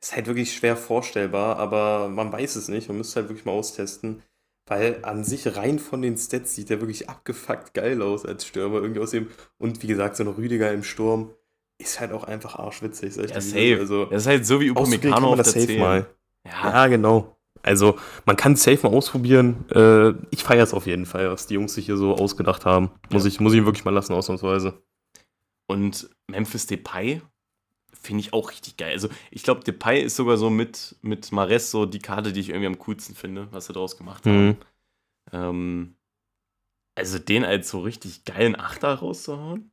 Ist 0.00 0.14
halt 0.14 0.26
wirklich 0.26 0.54
schwer 0.54 0.76
vorstellbar, 0.76 1.56
aber 1.58 2.08
man 2.08 2.32
weiß 2.32 2.56
es 2.56 2.68
nicht. 2.68 2.88
Man 2.88 2.98
müsste 2.98 3.20
halt 3.20 3.28
wirklich 3.28 3.46
mal 3.46 3.52
austesten. 3.52 4.22
Weil 4.68 5.04
an 5.04 5.22
sich 5.22 5.56
rein 5.56 5.78
von 5.78 6.02
den 6.02 6.16
Stats 6.16 6.54
sieht 6.54 6.70
der 6.70 6.80
wirklich 6.80 7.08
abgefuckt 7.08 7.72
geil 7.72 8.02
aus 8.02 8.26
als 8.26 8.44
Stürmer. 8.46 8.82
Irgendwie 8.82 9.00
aus 9.00 9.12
dem. 9.12 9.30
Und 9.58 9.82
wie 9.82 9.86
gesagt, 9.86 10.16
so 10.16 10.24
ein 10.24 10.28
Rüdiger 10.28 10.72
im 10.72 10.82
Sturm 10.82 11.32
ist 11.78 12.00
halt 12.00 12.12
auch 12.12 12.24
einfach 12.24 12.56
arschwitzig. 12.56 13.14
Sag 13.14 13.26
ich 13.26 13.30
ja, 13.30 13.40
safe. 13.40 13.70
das 13.70 13.74
ist. 13.76 13.80
Also, 13.80 14.04
das 14.06 14.22
ist 14.22 14.26
halt 14.26 14.46
so 14.46 14.60
wie 14.60 14.70
Upamecano 14.70 15.28
auf 15.28 15.36
das 15.36 15.52
der 15.52 15.62
safe 15.62 15.72
10. 15.72 15.80
mal. 15.80 16.06
Ja, 16.44 16.70
Ja, 16.70 16.86
genau. 16.88 17.35
Also, 17.62 17.98
man 18.24 18.36
kann 18.36 18.52
es 18.52 18.62
safe 18.62 18.86
mal 18.86 18.94
ausprobieren. 18.94 19.64
Äh, 19.70 20.14
ich 20.30 20.44
feiere 20.44 20.62
es 20.62 20.74
auf 20.74 20.86
jeden 20.86 21.06
Fall, 21.06 21.30
was 21.30 21.46
die 21.46 21.54
Jungs 21.54 21.74
sich 21.74 21.86
hier 21.86 21.96
so 21.96 22.14
ausgedacht 22.14 22.64
haben. 22.64 22.90
Muss, 23.10 23.24
ich, 23.24 23.40
muss 23.40 23.54
ich 23.54 23.64
wirklich 23.64 23.84
mal 23.84 23.94
lassen, 23.94 24.12
ausnahmsweise. 24.12 24.82
Und 25.66 26.08
Memphis 26.28 26.66
Depay 26.66 27.22
finde 27.92 28.20
ich 28.20 28.32
auch 28.32 28.50
richtig 28.50 28.76
geil. 28.76 28.92
Also 28.92 29.08
ich 29.30 29.42
glaube, 29.42 29.64
Depay 29.64 30.02
ist 30.02 30.16
sogar 30.16 30.36
so 30.36 30.48
mit, 30.48 30.96
mit 31.02 31.32
Mares 31.32 31.70
so 31.70 31.86
die 31.86 31.98
Karte, 31.98 32.32
die 32.32 32.40
ich 32.40 32.50
irgendwie 32.50 32.66
am 32.66 32.78
coolsten 32.78 33.14
finde, 33.14 33.48
was 33.52 33.66
sie 33.66 33.72
daraus 33.72 33.96
gemacht 33.96 34.24
haben. 34.26 34.46
Mhm. 34.46 34.56
Ähm, 35.32 35.96
also 36.94 37.18
den 37.18 37.44
als 37.44 37.68
so 37.68 37.80
richtig 37.80 38.24
geilen 38.24 38.58
Achter 38.58 38.94
rauszuhauen. 38.94 39.72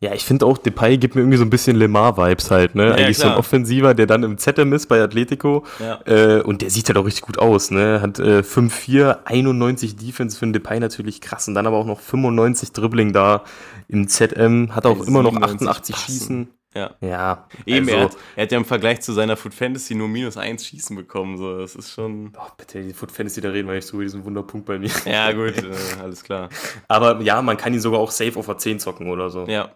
Ja, 0.00 0.12
ich 0.12 0.24
finde 0.24 0.44
auch, 0.46 0.58
Depay 0.58 0.98
gibt 0.98 1.14
mir 1.14 1.22
irgendwie 1.22 1.38
so 1.38 1.44
ein 1.44 1.50
bisschen 1.50 1.76
Lemar-Vibes 1.76 2.50
halt, 2.50 2.74
ne? 2.74 2.88
Ja, 2.88 2.94
Eigentlich 2.94 3.16
so 3.16 3.24
ein 3.24 3.30
klar. 3.30 3.38
Offensiver, 3.38 3.94
der 3.94 4.06
dann 4.06 4.22
im 4.22 4.36
ZM 4.36 4.72
ist 4.72 4.86
bei 4.86 5.00
Atletico. 5.02 5.64
Ja. 5.80 6.00
Äh, 6.04 6.42
und 6.42 6.62
der 6.62 6.70
sieht 6.70 6.88
halt 6.88 6.98
auch 6.98 7.06
richtig 7.06 7.22
gut 7.22 7.38
aus, 7.38 7.70
ne? 7.70 8.00
Hat 8.02 8.18
äh, 8.18 8.40
5-4, 8.40 9.18
91 9.24 9.96
Defense 9.96 10.38
für 10.38 10.44
einen 10.44 10.52
Depay 10.52 10.80
natürlich 10.80 11.20
krass. 11.20 11.48
Und 11.48 11.54
dann 11.54 11.66
aber 11.66 11.76
auch 11.78 11.86
noch 11.86 12.00
95 12.00 12.72
Dribbling 12.72 13.12
da 13.12 13.44
im 13.88 14.08
ZM. 14.08 14.74
Hat 14.74 14.86
auch 14.86 15.06
immer 15.06 15.22
noch 15.22 15.32
97 15.32 15.68
88 15.68 15.94
passen. 15.94 16.12
Schießen. 16.12 16.48
Ja. 16.76 16.94
Ja, 17.00 17.48
Eben, 17.64 17.88
er, 17.88 17.98
also, 18.02 18.08
hat, 18.10 18.22
er 18.36 18.42
hat 18.44 18.52
ja 18.52 18.58
im 18.58 18.64
Vergleich 18.64 19.00
zu 19.00 19.12
seiner 19.12 19.36
Foot 19.36 19.54
Fantasy 19.54 19.94
nur 19.94 20.08
minus 20.08 20.36
1 20.36 20.66
Schießen 20.66 20.94
bekommen. 20.94 21.38
So. 21.38 21.58
Das 21.58 21.74
ist 21.74 21.92
schon. 21.92 22.32
oh, 22.38 22.48
bitte, 22.56 22.82
die 22.82 22.92
Foot 22.92 23.10
Fantasy, 23.10 23.40
da 23.40 23.50
reden 23.50 23.68
wir 23.68 23.74
nicht 23.74 23.86
so 23.86 23.94
über 23.96 24.04
diesen 24.04 24.24
Wunderpunkt 24.24 24.66
bei 24.66 24.78
mir. 24.78 24.90
Ja, 25.06 25.32
gut, 25.32 25.56
äh, 25.62 25.74
alles 26.00 26.22
klar. 26.22 26.48
Aber 26.88 27.20
ja, 27.22 27.40
man 27.42 27.56
kann 27.56 27.72
ihn 27.74 27.80
sogar 27.80 28.00
auch 28.00 28.10
safe 28.10 28.38
auf 28.38 28.46
der 28.46 28.58
10 28.58 28.78
zocken 28.80 29.08
oder 29.08 29.30
so. 29.30 29.46
Ja. 29.46 29.74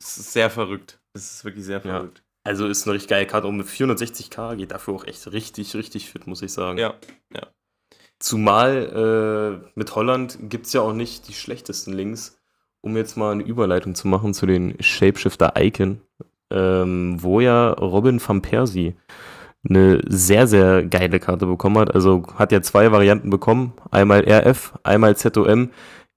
Es 0.00 0.18
ist 0.18 0.32
sehr 0.32 0.50
verrügt. 0.50 1.00
Es 1.14 1.30
ist 1.32 1.44
wirklich 1.44 1.64
sehr 1.64 1.76
Ja. 1.84 1.98
verrückt. 1.98 2.22
Also 2.44 2.66
ist 2.66 2.86
eine 2.86 2.94
richtig 2.94 3.10
geile 3.10 3.26
Karte. 3.26 3.46
Und 3.46 3.56
mit 3.58 3.66
460k 3.66 4.56
geht 4.56 4.70
dafür 4.72 4.94
auch 4.94 5.04
echt 5.04 5.30
richtig, 5.32 5.74
richtig 5.74 6.08
fit, 6.10 6.26
muss 6.26 6.42
ich 6.42 6.52
sagen. 6.52 6.78
Ja. 6.78 6.94
Zumal 8.20 9.62
äh, 9.64 9.70
mit 9.76 9.94
Holland 9.94 10.38
gibt 10.42 10.66
es 10.66 10.72
ja 10.72 10.80
auch 10.80 10.92
nicht 10.92 11.28
die 11.28 11.34
schlechtesten 11.34 11.92
Links, 11.92 12.36
um 12.80 12.96
jetzt 12.96 13.16
mal 13.16 13.30
eine 13.32 13.44
Überleitung 13.44 13.94
zu 13.94 14.08
machen 14.08 14.34
zu 14.34 14.44
den 14.46 14.80
Shapeshifter 14.82 15.52
Icon, 15.56 16.00
ähm, 16.50 17.16
wo 17.20 17.40
ja 17.40 17.70
Robin 17.72 18.20
van 18.26 18.42
Persie 18.42 18.94
eine 19.68 20.00
sehr, 20.06 20.46
sehr 20.46 20.84
geile 20.84 21.18
Karte 21.20 21.46
bekommen 21.46 21.78
hat. 21.78 21.94
Also 21.94 22.22
hat 22.36 22.52
ja 22.52 22.62
zwei 22.62 22.90
Varianten 22.92 23.30
bekommen. 23.30 23.72
Einmal 23.90 24.20
RF, 24.28 24.74
einmal 24.82 25.16
ZOM. 25.16 25.70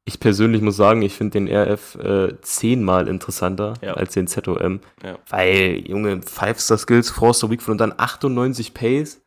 Ich 0.06 0.20
persönlich 0.20 0.62
muss 0.62 0.78
sagen, 0.78 1.02
ich 1.04 1.14
finde 1.14 1.40
den 1.40 1.48
RF 1.48 1.96
äh, 1.96 2.40
zehnmal 2.42 3.08
interessanter 3.08 3.74
Ja. 3.82 3.94
als 3.94 4.14
den 4.14 4.28
ZOM. 4.28 4.80
Ja. 5.04 5.18
Weil, 5.30 5.84
Junge, 5.88 6.16
5-Star-Skills, 6.18 7.14
4-Star 7.14 7.50
Weakfoot 7.52 7.72
und 7.74 7.78
dann 7.82 7.94
98 7.98 8.74
Pace, 8.74 9.22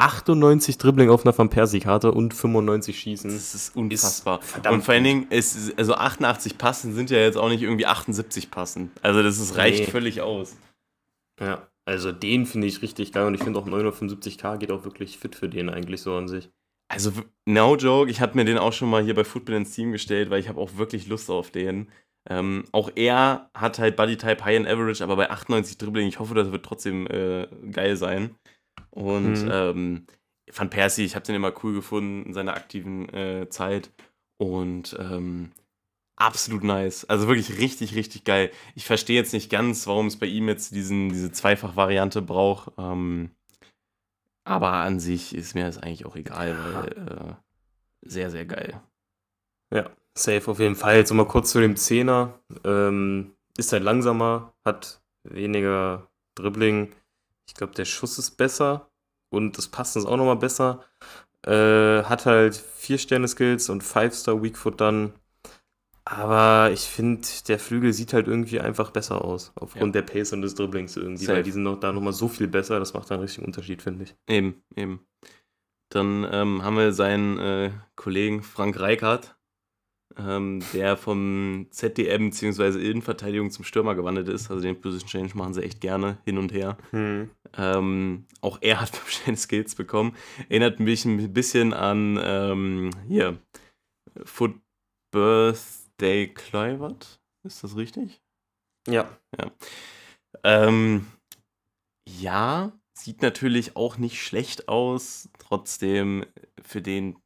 98 0.00 0.78
Dribbling 0.78 1.10
auf 1.10 1.24
einer 1.24 1.36
Van 1.36 1.50
Persie-Karte 1.50 2.12
und 2.12 2.32
95 2.34 2.98
Schießen. 2.98 3.30
Das 3.30 3.54
ist 3.54 3.76
unfassbar. 3.76 4.40
verdammt 4.42 4.74
und 4.78 4.82
vor 4.82 4.94
allen. 4.94 5.04
Dingen, 5.04 5.26
ist- 5.30 5.78
also 5.78 5.94
88 5.94 6.58
Passen 6.58 6.94
sind 6.94 7.10
ja 7.10 7.18
jetzt 7.18 7.36
auch 7.36 7.48
nicht 7.48 7.62
irgendwie 7.62 7.86
78 7.86 8.50
Passen. 8.50 8.90
Also 9.02 9.22
das 9.22 9.38
ist, 9.38 9.56
reicht 9.56 9.80
Nee. 9.86 9.90
völlig 9.90 10.20
aus. 10.22 10.56
Ja, 11.40 11.68
also 11.86 12.12
den 12.12 12.46
finde 12.46 12.66
ich 12.66 12.82
richtig 12.82 13.12
geil 13.12 13.26
und 13.26 13.34
ich 13.34 13.42
finde 13.42 13.58
auch 13.58 13.66
975k 13.66 14.56
geht 14.58 14.70
auch 14.72 14.84
wirklich 14.84 15.18
fit 15.18 15.34
für 15.34 15.48
den 15.48 15.68
eigentlich 15.70 16.02
so 16.02 16.14
an 16.14 16.28
sich. 16.28 16.50
Also, 16.92 17.12
no 17.46 17.76
joke, 17.76 18.10
ich 18.10 18.20
hatte 18.20 18.36
mir 18.36 18.44
den 18.44 18.58
auch 18.58 18.72
schon 18.72 18.90
mal 18.90 19.02
hier 19.04 19.14
bei 19.14 19.22
Football 19.24 19.54
ins 19.56 19.70
Team 19.70 19.92
gestellt, 19.92 20.28
weil 20.28 20.40
ich 20.40 20.48
habe 20.48 20.60
auch 20.60 20.76
wirklich 20.76 21.06
Lust 21.06 21.30
auf 21.30 21.50
den. 21.50 21.88
Ähm, 22.28 22.64
auch 22.72 22.90
er 22.96 23.48
hat 23.54 23.78
halt 23.78 23.96
Bodytype 23.96 24.44
High 24.44 24.58
and 24.58 24.66
Average, 24.68 25.02
aber 25.02 25.16
bei 25.16 25.30
98 25.30 25.78
Dribbling, 25.78 26.08
ich 26.08 26.18
hoffe, 26.18 26.34
das 26.34 26.50
wird 26.52 26.66
trotzdem 26.66 27.06
äh, 27.06 27.46
geil 27.70 27.96
sein. 27.96 28.34
Und 28.90 29.44
Mhm. 29.44 29.50
ähm, 29.50 30.06
Van 30.52 30.70
Persie, 30.70 31.04
ich 31.04 31.14
habe 31.14 31.24
den 31.24 31.34
immer 31.36 31.52
cool 31.62 31.74
gefunden 31.74 32.26
in 32.26 32.34
seiner 32.34 32.54
aktiven 32.54 33.08
äh, 33.14 33.48
Zeit. 33.50 33.92
Und 34.38 34.96
ähm, 34.98 35.52
absolut 36.16 36.64
nice. 36.64 37.04
Also 37.04 37.28
wirklich 37.28 37.58
richtig, 37.58 37.94
richtig 37.94 38.24
geil. 38.24 38.50
Ich 38.74 38.86
verstehe 38.86 39.16
jetzt 39.16 39.32
nicht 39.32 39.50
ganz, 39.50 39.86
warum 39.86 40.06
es 40.06 40.18
bei 40.18 40.26
ihm 40.26 40.48
jetzt 40.48 40.74
diesen, 40.74 41.10
diese 41.10 41.30
Zweifach-Variante 41.30 42.22
braucht. 42.22 42.72
Ähm, 42.78 43.30
aber 44.44 44.72
an 44.72 44.98
sich 44.98 45.34
ist 45.34 45.54
mir 45.54 45.64
das 45.64 45.78
eigentlich 45.78 46.06
auch 46.06 46.16
egal, 46.16 46.56
weil 46.58 46.88
äh, 47.08 48.08
sehr, 48.08 48.30
sehr 48.30 48.46
geil. 48.46 48.80
Ja, 49.72 49.90
safe 50.16 50.50
auf 50.50 50.58
jeden 50.58 50.74
Fall. 50.74 50.96
Jetzt 50.96 51.10
nochmal 51.10 51.28
kurz 51.28 51.52
zu 51.52 51.60
dem 51.60 51.76
Zehner. 51.76 52.40
Ähm, 52.64 53.34
ist 53.56 53.72
halt 53.72 53.82
langsamer, 53.82 54.52
hat 54.64 55.02
weniger 55.24 56.08
Dribbling. 56.34 56.92
Ich 57.50 57.54
glaube, 57.54 57.74
der 57.74 57.84
Schuss 57.84 58.16
ist 58.16 58.36
besser 58.36 58.88
und 59.28 59.58
das 59.58 59.66
Passen 59.66 59.98
ist 59.98 60.06
auch 60.06 60.16
nochmal 60.16 60.36
besser. 60.36 60.84
Äh, 61.44 62.04
hat 62.04 62.24
halt 62.26 62.54
4-Sterne-Skills 62.54 63.70
und 63.70 63.82
5-Star 63.82 64.40
Weakfoot 64.40 64.80
dann. 64.80 65.14
Aber 66.04 66.70
ich 66.72 66.82
finde, 66.82 67.26
der 67.48 67.58
Flügel 67.58 67.92
sieht 67.92 68.12
halt 68.12 68.28
irgendwie 68.28 68.60
einfach 68.60 68.92
besser 68.92 69.24
aus. 69.24 69.50
Aufgrund 69.56 69.96
Ja. 69.96 70.00
der 70.02 70.12
Pace 70.12 70.32
und 70.32 70.42
des 70.42 70.54
Dribblings 70.54 70.96
irgendwie. 70.96 71.24
Safe. 71.24 71.38
Weil 71.38 71.42
die 71.42 71.50
sind 71.50 71.64
noch, 71.64 71.80
da 71.80 71.92
nochmal 71.92 72.12
so 72.12 72.28
viel 72.28 72.46
besser. 72.46 72.78
Das 72.78 72.94
macht 72.94 73.10
dann 73.10 73.16
einen 73.16 73.24
richtigen 73.24 73.46
Unterschied, 73.46 73.82
finde 73.82 74.04
ich. 74.04 74.14
Eben, 74.28 74.62
eben. 74.76 75.00
Dann 75.88 76.24
ähm, 76.30 76.62
haben 76.62 76.76
wir 76.76 76.92
seinen 76.92 77.38
äh, 77.40 77.70
Kollegen 77.96 78.44
Frank 78.44 78.78
Reichardt, 78.78 79.36
ähm, 80.16 80.62
der 80.72 80.96
vom 80.96 81.66
ZDM 81.70 82.30
bzw. 82.30 82.78
Innenverteidigung 82.90 83.50
zum 83.50 83.64
Stürmer 83.64 83.96
gewandelt 83.96 84.28
ist. 84.28 84.50
Also 84.52 84.62
den 84.62 84.80
Position 84.80 85.08
Change 85.08 85.36
machen 85.36 85.54
sie 85.54 85.62
echt 85.64 85.80
gerne 85.80 86.18
hin 86.24 86.38
und 86.38 86.52
her. 86.52 86.76
Ähm, 87.56 88.26
auch 88.40 88.58
er 88.60 88.80
hat 88.80 88.90
verschiedene 88.96 89.36
Skills 89.36 89.74
bekommen. 89.74 90.16
Erinnert 90.48 90.80
mich 90.80 91.04
ein 91.04 91.32
bisschen 91.32 91.72
an 91.74 92.18
ähm, 92.22 92.90
hier 93.08 93.38
Foot 94.24 94.60
Birthday 95.10 96.28
Kluivert. 96.28 97.20
Ist 97.42 97.64
das 97.64 97.76
richtig? 97.76 98.20
Ja. 98.86 99.10
Ähm, 100.44 101.06
ja, 102.08 102.72
sieht 102.92 103.22
natürlich 103.22 103.76
auch 103.76 103.98
nicht 103.98 104.22
schlecht 104.22 104.68
aus. 104.68 105.28
Trotzdem 105.38 106.26
für 106.62 106.82
den, 106.82 107.16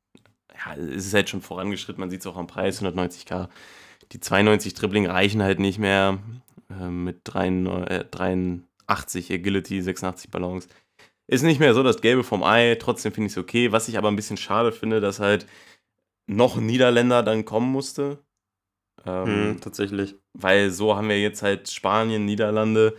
ja, 0.54 0.74
es 0.74 1.06
ist 1.06 1.14
halt 1.14 1.28
schon 1.28 1.42
vorangeschritten. 1.42 2.00
Man 2.00 2.10
sieht 2.10 2.20
es 2.20 2.26
auch 2.26 2.36
am 2.36 2.46
Preis, 2.46 2.82
190k. 2.82 3.48
Die 4.12 4.20
92 4.20 4.74
Dribbling 4.74 5.06
reichen 5.06 5.42
halt 5.42 5.58
nicht 5.58 5.78
mehr. 5.78 6.18
Ähm, 6.70 7.04
mit 7.04 7.20
93, 7.24 7.90
äh, 7.90 8.04
83 8.86 9.32
Agility, 9.32 9.80
86 9.82 10.30
Balance. 10.30 10.68
Ist 11.26 11.42
nicht 11.42 11.60
mehr 11.60 11.74
so 11.74 11.82
das 11.82 12.00
Gelbe 12.00 12.22
vom 12.24 12.42
Ei. 12.42 12.76
Trotzdem 12.76 13.12
finde 13.12 13.26
ich 13.26 13.32
es 13.32 13.38
okay. 13.38 13.72
Was 13.72 13.88
ich 13.88 13.96
aber 13.96 14.08
ein 14.08 14.16
bisschen 14.16 14.36
schade 14.36 14.72
finde, 14.72 15.00
dass 15.00 15.20
halt 15.20 15.46
noch 16.26 16.56
ein 16.56 16.66
Niederländer 16.66 17.22
dann 17.22 17.44
kommen 17.44 17.70
musste. 17.72 18.18
Ähm, 19.06 19.50
Mhm, 19.52 19.60
tatsächlich. 19.60 20.16
weil 20.32 20.70
so 20.70 20.96
haben 20.96 21.08
wir 21.08 21.20
jetzt 21.20 21.42
halt 21.42 21.70
Spanien, 21.70 22.24
Niederlande, 22.24 22.96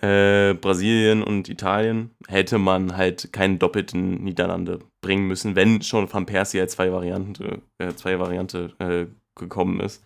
äh, 0.00 0.54
Brasilien 0.54 1.22
und 1.22 1.48
Italien. 1.48 2.10
Hätte 2.28 2.58
man 2.58 2.96
halt 2.96 3.32
keinen 3.32 3.58
doppelten 3.58 4.22
Niederlande 4.24 4.80
bringen 5.00 5.26
müssen, 5.28 5.54
wenn 5.56 5.82
schon 5.82 6.12
Van 6.12 6.26
Persie 6.26 6.60
als 6.60 6.72
zwei 6.72 6.92
Variante, 6.92 7.60
äh, 7.78 7.92
zwei 7.94 8.18
Variante 8.18 8.72
äh, 8.78 9.06
gekommen 9.38 9.80
ist. 9.80 10.04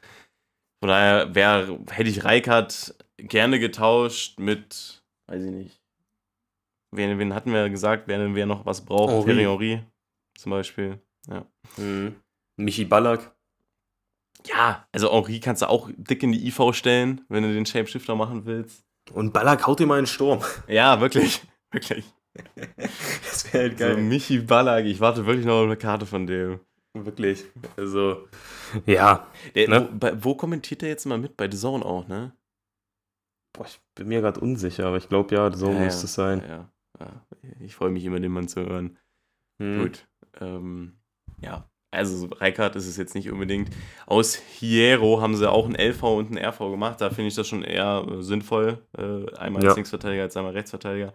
Von 0.80 0.88
daher 0.88 1.34
wär, 1.34 1.78
hätte 1.90 2.10
ich 2.10 2.24
Reikert 2.24 2.94
gerne 3.16 3.58
getauscht 3.58 4.38
mit, 4.38 4.97
weiß 5.28 5.44
ich 5.44 5.50
nicht. 5.50 5.80
Wen, 6.90 7.18
wen 7.18 7.34
hatten 7.34 7.52
wir 7.52 7.68
gesagt, 7.70 8.04
wer, 8.06 8.34
wer 8.34 8.46
noch 8.46 8.64
was 8.66 8.84
braucht? 8.84 9.10
Henri. 9.12 9.24
Thierry 9.24 9.42
Henry 9.44 9.80
zum 10.36 10.50
Beispiel. 10.50 11.00
Mhm. 11.76 12.16
Michi 12.56 12.84
Ballack. 12.84 13.34
Ja, 14.46 14.86
also 14.92 15.12
Henri 15.12 15.40
kannst 15.40 15.62
du 15.62 15.68
auch 15.68 15.90
dick 15.96 16.22
in 16.22 16.32
die 16.32 16.46
IV 16.48 16.72
stellen, 16.74 17.20
wenn 17.28 17.42
du 17.42 17.52
den 17.52 17.66
Shapeshifter 17.66 18.14
machen 18.14 18.46
willst. 18.46 18.84
Und 19.12 19.32
Ballack 19.32 19.66
haut 19.66 19.80
ihm 19.80 19.88
mal 19.88 19.98
in 19.98 20.04
den 20.04 20.06
Sturm. 20.08 20.40
Ja, 20.68 21.00
wirklich. 21.00 21.42
Wirklich. 21.70 22.04
Das 22.64 23.52
wäre 23.52 23.68
halt 23.70 23.78
So, 23.78 23.96
Michi 24.00 24.38
Ballack, 24.38 24.84
ich 24.86 25.00
warte 25.00 25.26
wirklich 25.26 25.44
noch 25.44 25.54
auf 25.58 25.64
eine 25.64 25.76
Karte 25.76 26.06
von 26.06 26.26
dem. 26.26 26.60
Wirklich. 26.94 27.44
Also, 27.76 28.26
ja. 28.86 29.26
Der, 29.54 29.68
Ne? 29.68 29.88
wo, 29.92 29.98
bei, 29.98 30.24
wo 30.24 30.34
kommentiert 30.34 30.80
der 30.82 30.88
jetzt 30.88 31.04
mal 31.04 31.18
mit? 31.18 31.36
Bei 31.36 31.50
The 31.50 31.56
Zone 31.58 31.84
auch, 31.84 32.06
ne? 32.08 32.32
Boah, 33.58 33.66
ich 33.66 33.80
bin 33.96 34.06
mir 34.06 34.20
gerade 34.20 34.38
unsicher, 34.38 34.86
aber 34.86 34.98
ich 34.98 35.08
glaube, 35.08 35.34
ja, 35.34 35.50
so 35.50 35.72
Ja, 35.72 35.80
müsste 35.80 36.02
ja. 36.02 36.04
es 36.04 36.14
sein. 36.14 36.42
Ja, 36.48 36.72
ja. 37.00 37.26
Ich 37.58 37.74
freue 37.74 37.90
mich 37.90 38.04
immer, 38.04 38.20
den 38.20 38.30
Mann 38.30 38.46
zu 38.46 38.60
hören. 38.60 38.96
Mhm. 39.58 39.80
Gut. 39.80 40.08
Ähm, 40.40 41.00
ja, 41.40 41.68
also 41.90 42.16
so 42.16 42.26
Reikart 42.26 42.76
ist 42.76 42.86
es 42.86 42.96
jetzt 42.96 43.16
nicht 43.16 43.30
unbedingt. 43.32 43.74
Aus 44.06 44.36
Hierro 44.36 45.20
haben 45.20 45.34
sie 45.34 45.50
auch 45.50 45.66
ein 45.66 45.74
LV 45.74 46.02
und 46.04 46.30
ein 46.30 46.38
RV 46.38 46.70
gemacht. 46.70 47.00
Da 47.00 47.10
finde 47.10 47.28
ich 47.28 47.34
das 47.34 47.48
schon 47.48 47.64
eher 47.64 48.06
äh, 48.08 48.22
sinnvoll. 48.22 48.86
Äh, 48.96 49.34
einmal 49.34 49.66
als 49.66 49.74
Linksverteidiger, 49.74 50.22
als 50.22 50.36
einmal 50.36 50.52
Rechtsverteidiger. 50.52 51.14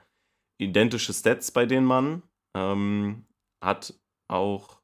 Identische 0.58 1.14
Stats 1.14 1.50
bei 1.52 1.66
den 1.66 1.86
Mann. 1.86 2.24
Ähm, 2.58 3.26
hat 3.64 3.94
auch, 4.28 4.82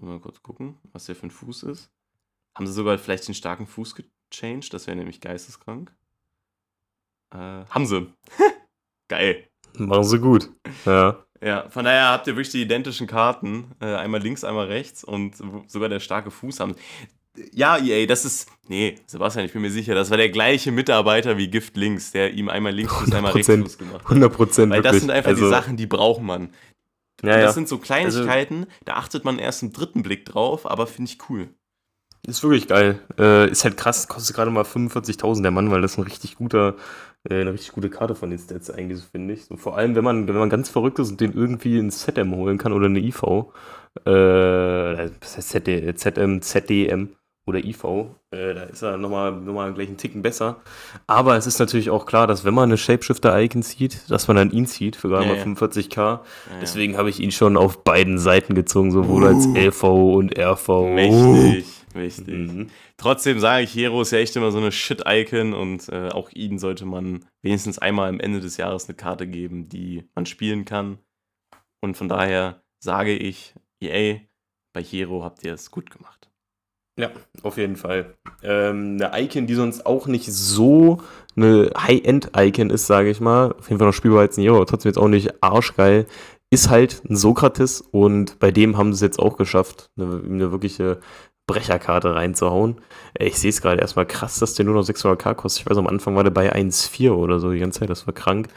mal 0.00 0.20
kurz 0.20 0.44
gucken, 0.44 0.78
was 0.92 1.06
der 1.06 1.16
für 1.16 1.26
ein 1.26 1.32
Fuß 1.32 1.64
ist. 1.64 1.90
Haben 2.56 2.68
sie 2.68 2.72
sogar 2.72 2.96
vielleicht 2.98 3.26
den 3.26 3.34
starken 3.34 3.66
Fuß 3.66 3.96
gechanged? 3.96 4.72
Das 4.72 4.86
wäre 4.86 4.96
nämlich 4.96 5.20
geisteskrank. 5.20 5.92
Äh, 7.32 7.64
haben 7.68 7.86
sie. 7.86 8.12
Geil. 9.08 9.44
Machen 9.74 10.04
sie 10.04 10.18
gut. 10.18 10.50
Ja. 10.84 11.24
Ja, 11.42 11.70
von 11.70 11.84
daher 11.84 12.10
habt 12.10 12.26
ihr 12.26 12.34
wirklich 12.34 12.50
die 12.50 12.62
identischen 12.62 13.06
Karten. 13.06 13.72
Äh, 13.80 13.94
einmal 13.94 14.20
links, 14.20 14.44
einmal 14.44 14.66
rechts 14.66 15.04
und 15.04 15.36
sogar 15.68 15.88
der 15.88 16.00
starke 16.00 16.30
Fuß 16.30 16.60
haben. 16.60 16.74
Ja, 17.52 17.78
EA, 17.78 18.06
das 18.06 18.24
ist. 18.24 18.50
Nee, 18.68 18.98
Sebastian, 19.06 19.46
ich 19.46 19.52
bin 19.52 19.62
mir 19.62 19.70
sicher, 19.70 19.94
das 19.94 20.10
war 20.10 20.16
der 20.16 20.28
gleiche 20.28 20.72
Mitarbeiter 20.72 21.38
wie 21.38 21.48
Gift 21.48 21.76
Links, 21.76 22.12
der 22.12 22.34
ihm 22.34 22.48
einmal 22.48 22.72
links 22.72 22.92
Fuß, 22.92 23.12
einmal 23.12 23.32
rechts 23.32 23.48
100%. 23.48 23.62
Fuß 23.62 23.78
gemacht 23.78 23.94
hat. 24.00 24.04
100 24.04 24.32
Prozent 24.32 24.70
Weil 24.70 24.78
wirklich. 24.78 24.92
das 24.92 25.00
sind 25.00 25.10
einfach 25.10 25.30
also, 25.30 25.44
die 25.44 25.50
Sachen, 25.50 25.76
die 25.76 25.86
braucht 25.86 26.22
man. 26.22 26.50
Ja, 27.22 27.36
das 27.36 27.42
ja. 27.42 27.52
sind 27.52 27.68
so 27.68 27.78
Kleinigkeiten, 27.78 28.66
da 28.84 28.94
achtet 28.94 29.24
man 29.24 29.38
erst 29.38 29.62
im 29.62 29.72
dritten 29.72 30.02
Blick 30.02 30.24
drauf, 30.24 30.68
aber 30.68 30.86
finde 30.86 31.10
ich 31.10 31.18
cool. 31.28 31.48
Ist 32.26 32.42
wirklich 32.42 32.68
geil. 32.68 33.00
Äh, 33.18 33.50
ist 33.50 33.64
halt 33.64 33.76
krass, 33.76 34.08
kostet 34.08 34.36
gerade 34.36 34.50
mal 34.50 34.64
45.000 34.64 35.42
der 35.42 35.50
Mann, 35.50 35.70
weil 35.70 35.80
das 35.80 35.96
ein 35.96 36.04
richtig 36.04 36.36
guter, 36.36 36.76
eine 37.28 37.52
richtig 37.52 37.72
gute 37.72 37.90
Karte 37.90 38.14
von 38.14 38.30
den 38.30 38.38
Stats 38.38 38.70
eigentlich, 38.70 39.02
finde 39.02 39.34
ich. 39.34 39.44
So, 39.44 39.56
vor 39.56 39.76
allem, 39.76 39.94
wenn 39.94 40.04
man, 40.04 40.26
wenn 40.26 40.36
man 40.36 40.48
ganz 40.48 40.70
verrückt 40.70 40.98
ist 40.98 41.10
und 41.10 41.20
den 41.20 41.32
irgendwie 41.34 41.78
ins 41.78 42.00
ZM 42.00 42.34
holen 42.34 42.58
kann 42.58 42.72
oder 42.72 42.86
eine 42.86 42.98
IV. 43.00 43.22
Äh, 44.04 45.10
das 45.20 45.36
heißt 45.36 45.50
ZD, 45.50 45.94
ZM, 45.98 46.40
ZDM 46.40 47.08
oder 47.46 47.58
IV, 47.58 47.84
äh, 48.30 48.54
da 48.54 48.62
ist 48.64 48.82
er 48.82 48.96
nochmal 48.96 49.32
noch 49.32 49.52
mal 49.52 49.72
gleich 49.74 49.88
einen 49.88 49.96
Ticken 49.96 50.22
besser. 50.22 50.60
Aber 51.06 51.36
es 51.36 51.46
ist 51.46 51.58
natürlich 51.58 51.90
auch 51.90 52.06
klar, 52.06 52.26
dass 52.26 52.44
wenn 52.44 52.54
man 52.54 52.68
eine 52.68 52.76
Shapeshifter-Icon 52.78 53.62
zieht, 53.62 54.08
dass 54.10 54.28
man 54.28 54.36
dann 54.36 54.50
ihn 54.52 54.66
zieht 54.66 54.94
für 54.94 55.08
gerade 55.08 55.24
Ja, 55.26 55.32
mal 55.32 55.38
ja. 55.38 55.44
45k. 55.44 55.96
Ja, 55.96 56.20
Deswegen 56.60 56.96
habe 56.96 57.10
ich 57.10 57.18
ihn 57.20 57.32
schon 57.32 57.56
auf 57.56 57.82
beiden 57.82 58.18
Seiten 58.18 58.54
gezogen, 58.54 58.92
sowohl 58.92 59.26
als 59.26 59.46
LV 59.46 59.82
und 59.82 60.38
RV. 60.38 60.68
Mächtig, 60.94 61.66
mächtig. 61.94 62.52
Mhm. 62.52 62.70
Trotzdem 62.96 63.40
sage 63.40 63.64
ich, 63.64 63.74
Hero 63.74 64.02
ist 64.02 64.12
ja 64.12 64.18
echt 64.18 64.36
immer 64.36 64.50
so 64.50 64.58
eine 64.58 64.72
Shit-Icon 64.72 65.52
und 65.54 65.88
äh, 65.88 66.08
auch 66.08 66.30
ihnen 66.32 66.58
sollte 66.58 66.86
man 66.86 67.24
wenigstens 67.42 67.78
einmal 67.78 68.08
am 68.08 68.20
Ende 68.20 68.40
des 68.40 68.56
Jahres 68.56 68.88
eine 68.88 68.96
Karte 68.96 69.26
geben, 69.26 69.68
die 69.68 70.04
man 70.14 70.26
spielen 70.26 70.64
kann. 70.64 70.98
Und 71.82 71.96
von 71.96 72.08
daher 72.08 72.62
sage 72.78 73.16
ich, 73.16 73.54
EA, 73.80 74.20
bei 74.72 74.82
Hero 74.82 75.24
habt 75.24 75.44
ihr 75.44 75.54
es 75.54 75.70
gut 75.70 75.90
gemacht. 75.90 76.30
Ja, 76.98 77.10
auf 77.42 77.56
jeden 77.56 77.76
Fall. 77.76 78.14
Ähm, 78.42 78.98
eine 79.00 79.24
Icon, 79.24 79.46
die 79.46 79.54
sonst 79.54 79.86
auch 79.86 80.06
nicht 80.06 80.30
so 80.30 81.00
eine 81.34 81.70
High-End-Icon 81.76 82.68
ist, 82.68 82.86
sage 82.86 83.10
ich 83.10 83.20
mal. 83.20 83.52
Auf 83.52 83.68
jeden 83.68 83.78
Fall 83.78 83.88
noch 83.88 83.94
spielbar 83.94 84.20
als 84.20 84.36
ein 84.36 84.42
Hero, 84.42 84.56
aber 84.56 84.66
trotzdem 84.66 84.90
jetzt 84.90 84.98
auch 84.98 85.08
nicht 85.08 85.42
arschgeil. 85.42 86.06
Ist 86.50 86.68
halt 86.68 87.02
ein 87.08 87.16
Sokrates 87.16 87.80
und 87.80 88.38
bei 88.38 88.50
dem 88.50 88.76
haben 88.76 88.92
sie 88.92 88.96
es 88.96 89.08
jetzt 89.12 89.18
auch 89.18 89.36
geschafft, 89.36 89.90
eine, 89.96 90.20
eine 90.24 90.52
wirkliche 90.52 91.00
Brecherkarte 91.52 92.14
reinzuhauen. 92.14 92.80
Ich 93.18 93.38
sehe 93.38 93.50
es 93.50 93.60
gerade 93.60 93.80
erstmal 93.80 94.06
krass, 94.06 94.38
dass 94.38 94.54
der 94.54 94.64
nur 94.64 94.74
noch 94.74 94.84
600k 94.84 95.34
kostet. 95.34 95.62
Ich 95.62 95.70
weiß, 95.70 95.78
am 95.78 95.86
Anfang 95.86 96.16
war 96.16 96.24
der 96.24 96.30
bei 96.30 96.52
1,4 96.54 97.10
oder 97.10 97.40
so 97.40 97.50
die 97.50 97.58
ganze 97.58 97.80
Zeit, 97.80 97.90
das 97.90 98.06
war 98.06 98.14
krank. 98.14 98.48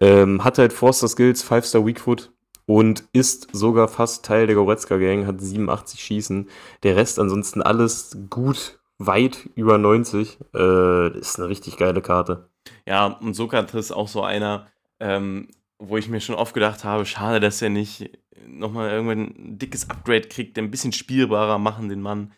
Ähm, 0.00 0.44
hat 0.44 0.58
halt 0.58 0.72
Forster 0.72 1.08
Skills, 1.08 1.44
5-Star 1.44 1.86
Weakfoot 1.86 2.30
und 2.66 3.04
ist 3.12 3.48
sogar 3.52 3.88
fast 3.88 4.24
Teil 4.24 4.46
der 4.46 4.56
Goretzka 4.56 4.96
Gang, 4.96 5.26
hat 5.26 5.40
87 5.40 6.00
Schießen. 6.00 6.48
Der 6.82 6.96
Rest 6.96 7.18
ansonsten 7.18 7.62
alles 7.62 8.16
gut, 8.30 8.78
weit 8.98 9.48
über 9.54 9.76
90. 9.78 10.38
Äh, 10.54 11.18
ist 11.18 11.38
eine 11.38 11.48
richtig 11.48 11.76
geile 11.76 12.00
Karte. 12.00 12.48
Ja, 12.86 13.06
und 13.06 13.34
Sokrates 13.34 13.90
auch 13.90 14.08
so 14.08 14.22
einer, 14.22 14.66
ähm, 15.00 15.48
wo 15.80 15.96
ich 15.96 16.08
mir 16.08 16.20
schon 16.20 16.34
oft 16.34 16.54
gedacht 16.54 16.84
habe, 16.84 17.06
schade, 17.06 17.40
dass 17.40 17.62
er 17.62 17.70
nicht 17.70 18.10
nochmal 18.46 18.90
irgendwann 18.90 19.34
ein 19.36 19.58
dickes 19.58 19.88
Upgrade 19.90 20.28
kriegt, 20.28 20.56
der 20.56 20.64
ein 20.64 20.70
bisschen 20.70 20.92
spielbarer 20.92 21.58
machen, 21.58 21.88
den 21.88 22.02
Mann. 22.02 22.32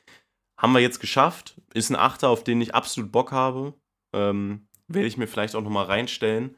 Haben 0.58 0.72
wir 0.74 0.80
jetzt 0.80 1.00
geschafft. 1.00 1.60
Ist 1.74 1.90
ein 1.90 1.96
Achter, 1.96 2.28
auf 2.28 2.44
den 2.44 2.60
ich 2.60 2.74
absolut 2.74 3.10
Bock 3.10 3.32
habe. 3.32 3.74
Ähm, 4.14 4.66
Werde 4.88 5.08
ich 5.08 5.16
mir 5.16 5.26
vielleicht 5.26 5.54
auch 5.56 5.62
nochmal 5.62 5.86
reinstellen. 5.86 6.56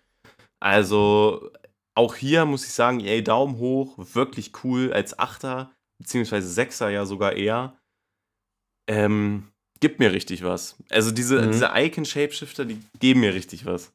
Also 0.61 1.51
auch 1.95 2.15
hier 2.17 2.45
muss 2.45 2.65
ich 2.67 2.73
sagen, 2.73 3.01
ey, 3.01 3.23
Daumen 3.23 3.59
hoch, 3.59 3.95
wirklich 4.15 4.53
cool 4.65 4.93
als 4.93 5.19
Achter, 5.19 5.71
beziehungsweise 5.99 6.49
Sechser 6.49 6.91
ja 6.91 7.07
sogar 7.07 7.33
eher. 7.35 7.79
Ähm, 8.89 9.49
gibt 9.81 10.01
mir 10.01 10.13
richtig 10.13 10.43
was. 10.45 10.77
Also 10.91 11.11
diese, 11.11 11.41
Mhm. 11.43 11.53
diese 11.53 11.71
Icon-Shapeshifter, 11.75 12.65
die 12.65 12.81
geben 12.99 13.21
mir 13.21 13.35
richtig 13.35 13.65
was. 13.67 13.93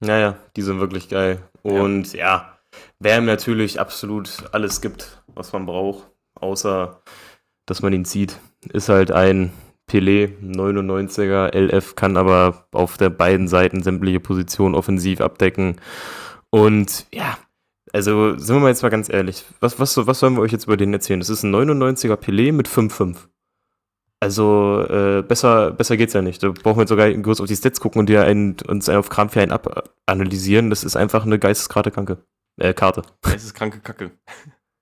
Naja, 0.00 0.38
die 0.56 0.62
sind 0.62 0.80
wirklich 0.80 1.08
geil. 1.08 1.42
Und 1.62 2.12
ja, 2.12 2.58
wer 2.98 3.18
ihm 3.18 3.26
natürlich 3.26 3.80
absolut 3.80 4.44
alles 4.52 4.80
gibt, 4.80 5.22
was 5.26 5.52
man 5.52 5.66
braucht, 5.66 6.10
außer 6.34 7.02
dass 7.66 7.82
man 7.82 7.92
ihn 7.92 8.04
zieht, 8.04 8.38
ist 8.72 8.88
halt 8.88 9.12
ein 9.12 9.52
Pelé, 9.88 10.32
99er, 10.40 11.54
LF, 11.56 11.96
kann 11.96 12.16
aber 12.16 12.66
auf 12.72 12.96
der 12.96 13.10
beiden 13.10 13.48
Seiten 13.48 13.82
sämtliche 13.82 14.20
Positionen 14.20 14.74
offensiv 14.74 15.20
abdecken. 15.20 15.76
Und 16.50 17.06
ja, 17.12 17.38
also 17.92 18.36
sind 18.36 18.56
wir 18.56 18.60
mal 18.60 18.68
jetzt 18.68 18.82
mal 18.82 18.88
ganz 18.88 19.08
ehrlich, 19.08 19.44
was, 19.58 19.80
was, 19.80 19.96
was 20.06 20.20
sollen 20.20 20.34
wir 20.34 20.42
euch 20.42 20.52
jetzt 20.52 20.66
über 20.66 20.76
den 20.76 20.92
erzählen? 20.92 21.20
Das 21.20 21.28
ist 21.28 21.42
ein 21.42 21.54
99er 21.54 22.16
Pelé 22.16 22.52
mit 22.52 22.68
5,5. 22.68 23.16
Also 24.22 24.84
äh, 24.86 25.22
besser, 25.22 25.70
besser 25.70 25.96
geht's 25.96 26.12
ja 26.12 26.20
nicht. 26.20 26.42
Da 26.42 26.50
brauchen 26.50 26.76
wir 26.76 26.82
jetzt 26.82 26.90
sogar 26.90 27.10
kurz 27.22 27.40
auf 27.40 27.48
die 27.48 27.56
Stats 27.56 27.80
gucken 27.80 28.00
und 28.00 28.08
dir 28.08 28.24
einen, 28.24 28.56
uns 28.68 28.88
einen 28.88 28.98
auf 28.98 29.10
einen 29.18 29.50
abanalysieren. 29.50 30.68
Das 30.68 30.84
ist 30.84 30.94
einfach 30.94 31.24
eine 31.24 31.38
geisteskranke 31.38 31.90
Kranke. 31.90 32.18
Äh, 32.58 32.74
Karte. 32.74 33.02
Das 33.22 33.42
ist 33.42 33.54
kranke 33.54 33.80
Kacke. 33.80 34.10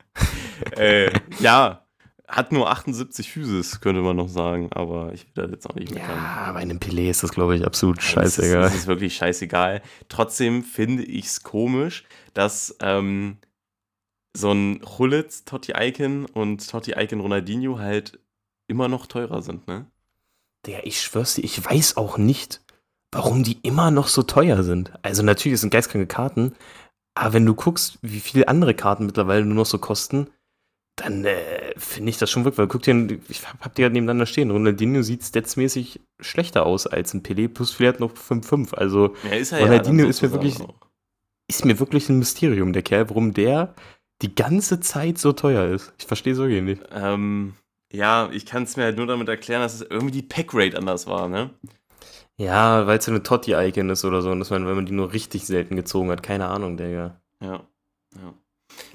äh, 0.76 1.12
ja, 1.38 1.86
hat 2.26 2.50
nur 2.50 2.70
78 2.70 3.30
Physis, 3.30 3.80
könnte 3.80 4.02
man 4.02 4.16
noch 4.16 4.28
sagen, 4.28 4.68
aber 4.72 5.12
ich 5.14 5.26
will 5.26 5.46
da 5.46 5.50
jetzt 5.50 5.70
auch 5.70 5.76
nicht 5.76 5.94
meckern. 5.94 6.10
Ja, 6.16 6.52
bei 6.52 6.58
einem 6.60 6.78
Pelé 6.78 7.08
ist 7.08 7.22
das, 7.22 7.30
glaube 7.30 7.56
ich, 7.56 7.64
absolut 7.64 7.98
Das 7.98 8.04
ist, 8.04 8.10
scheißegal. 8.10 8.62
das 8.62 8.74
ist 8.74 8.86
wirklich 8.88 9.14
scheißegal. 9.16 9.82
Trotzdem 10.08 10.64
finde 10.64 11.04
ich 11.04 11.26
es 11.26 11.42
komisch, 11.44 12.04
dass 12.34 12.76
ähm, 12.80 13.38
so 14.36 14.52
ein 14.52 14.82
Hullitz, 14.98 15.44
Totti 15.44 15.72
Icon 15.76 16.26
und 16.26 16.68
Totti 16.68 16.94
Icon 16.96 17.20
Ronaldinho 17.20 17.78
halt 17.78 18.18
immer 18.68 18.88
noch 18.88 19.06
teurer 19.06 19.42
sind, 19.42 19.66
ne? 19.66 19.86
Der, 20.66 20.86
ich 20.86 21.00
schwör's 21.00 21.34
dir, 21.34 21.44
ich 21.44 21.64
weiß 21.64 21.96
auch 21.96 22.18
nicht, 22.18 22.60
warum 23.12 23.42
die 23.42 23.58
immer 23.62 23.90
noch 23.90 24.08
so 24.08 24.22
teuer 24.22 24.62
sind. 24.62 24.92
Also 25.02 25.22
natürlich 25.22 25.54
es 25.54 25.60
sind 25.62 25.70
geistkranke 25.70 26.06
Karten, 26.06 26.54
aber 27.14 27.32
wenn 27.32 27.46
du 27.46 27.54
guckst, 27.54 27.98
wie 28.02 28.20
viele 28.20 28.48
andere 28.48 28.74
Karten 28.74 29.06
mittlerweile 29.06 29.44
nur 29.44 29.54
noch 29.54 29.66
so 29.66 29.78
kosten, 29.78 30.28
dann 30.96 31.24
äh, 31.24 31.74
finde 31.76 32.10
ich 32.10 32.18
das 32.18 32.28
schon 32.30 32.44
wirklich, 32.44 32.58
weil 32.58 32.66
guck 32.66 32.82
dir, 32.82 33.18
ich 33.28 33.46
hab, 33.46 33.60
hab 33.60 33.74
die 33.76 33.82
gerade 33.82 33.92
nebeneinander 33.92 34.26
stehen, 34.26 34.50
Ronaldinho 34.50 35.02
sieht 35.02 35.22
statsmäßig 35.24 36.00
schlechter 36.20 36.66
aus 36.66 36.86
als 36.88 37.14
ein 37.14 37.22
Pelé, 37.22 37.48
plus 37.48 37.70
vielleicht 37.72 38.00
noch 38.00 38.12
5-5, 38.14 38.74
also 38.74 39.14
Ja, 39.22 39.36
ist 39.36 39.52
Ronaldinho 39.52 40.02
dann 40.02 40.10
ist 40.10 40.22
mir 40.22 40.32
wirklich- 40.32 40.60
auch. 40.60 40.74
ist 41.48 41.64
mir 41.64 41.78
wirklich 41.78 42.08
ein 42.08 42.18
Mysterium, 42.18 42.72
der 42.72 42.82
Kerl, 42.82 43.08
warum 43.08 43.32
der 43.32 43.74
die 44.22 44.34
ganze 44.34 44.80
Zeit 44.80 45.18
so 45.18 45.32
teuer 45.32 45.72
ist. 45.72 45.92
Ich 45.98 46.06
verstehe 46.06 46.34
so 46.34 46.46
nicht. 46.46 46.82
Ähm, 46.90 47.54
ja, 47.92 48.28
ich 48.32 48.46
kann 48.46 48.64
es 48.64 48.76
mir 48.76 48.84
halt 48.84 48.96
nur 48.96 49.06
damit 49.06 49.28
erklären, 49.28 49.62
dass 49.62 49.74
es 49.74 49.82
irgendwie 49.82 50.20
die 50.20 50.26
Packrate 50.26 50.76
anders 50.76 51.06
war, 51.06 51.28
ne? 51.28 51.50
Ja, 52.36 52.86
weil 52.86 52.98
es 52.98 53.04
so 53.04 53.10
eine 53.10 53.22
Totti-Icon 53.22 53.90
ist 53.90 54.04
oder 54.04 54.22
so. 54.22 54.30
Und 54.30 54.38
dass 54.38 54.50
man, 54.50 54.66
wenn 54.66 54.76
man 54.76 54.86
die 54.86 54.92
nur 54.92 55.12
richtig 55.12 55.44
selten 55.46 55.74
gezogen 55.74 56.10
hat. 56.10 56.22
Keine 56.22 56.46
Ahnung, 56.46 56.76
Digga. 56.76 57.20
Ja. 57.42 57.66
ja. 58.14 58.34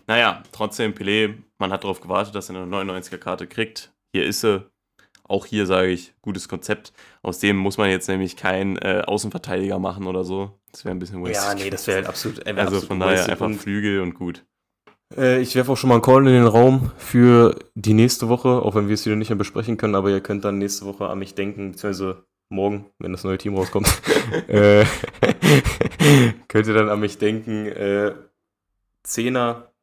Naja, 0.07 0.43
trotzdem, 0.51 0.93
Pelé, 0.93 1.35
man 1.57 1.71
hat 1.71 1.83
darauf 1.83 1.99
gewartet, 1.99 2.35
dass 2.35 2.49
er 2.49 2.55
eine 2.55 2.65
99er-Karte 2.75 3.47
kriegt. 3.47 3.93
Hier 4.15 4.25
ist 4.25 4.41
sie. 4.41 4.65
Auch 5.25 5.45
hier 5.45 5.65
sage 5.65 5.87
ich, 5.89 6.13
gutes 6.21 6.47
Konzept. 6.49 6.93
Aus 7.21 7.39
dem 7.39 7.57
muss 7.57 7.77
man 7.77 7.89
jetzt 7.89 8.07
nämlich 8.07 8.35
keinen 8.35 8.77
äh, 8.77 9.03
Außenverteidiger 9.05 9.79
machen 9.79 10.05
oder 10.05 10.23
so. 10.23 10.59
Das 10.71 10.83
wäre 10.85 10.93
ein 10.95 10.99
bisschen 10.99 11.25
Ja, 11.25 11.53
nee, 11.55 11.69
das 11.69 11.87
wäre 11.87 11.97
halt 11.97 12.07
absolut. 12.07 12.45
wär 12.45 12.57
Also 12.57 12.61
absolut 12.61 12.85
von 12.85 12.99
daher 12.99 13.19
wasted. 13.19 13.41
einfach 13.41 13.61
Flügel 13.61 14.01
und 14.01 14.13
gut. 14.15 14.45
Äh, 15.17 15.41
ich 15.41 15.55
werfe 15.55 15.71
auch 15.71 15.77
schon 15.77 15.89
mal 15.89 15.95
einen 15.95 16.03
Call 16.03 16.27
in 16.27 16.33
den 16.33 16.47
Raum 16.47 16.91
für 16.97 17.55
die 17.75 17.93
nächste 17.93 18.29
Woche, 18.29 18.49
auch 18.49 18.75
wenn 18.75 18.87
wir 18.87 18.93
es 18.93 19.05
wieder 19.05 19.15
nicht 19.15 19.29
mehr 19.29 19.37
besprechen 19.37 19.77
können, 19.77 19.95
aber 19.95 20.09
ihr 20.09 20.21
könnt 20.21 20.45
dann 20.45 20.57
nächste 20.57 20.85
Woche 20.85 21.07
an 21.07 21.19
mich 21.19 21.35
denken, 21.35 21.71
beziehungsweise 21.71 22.23
morgen, 22.49 22.85
wenn 22.99 23.11
das 23.11 23.23
neue 23.23 23.37
Team 23.37 23.55
rauskommt, 23.55 23.87
äh, 24.47 24.85
könnt 26.47 26.67
ihr 26.67 26.73
dann 26.73 26.89
an 26.89 26.99
mich 26.99 27.17
denken, 27.17 27.65
äh, 27.67 28.13
Zehner, 29.03 29.73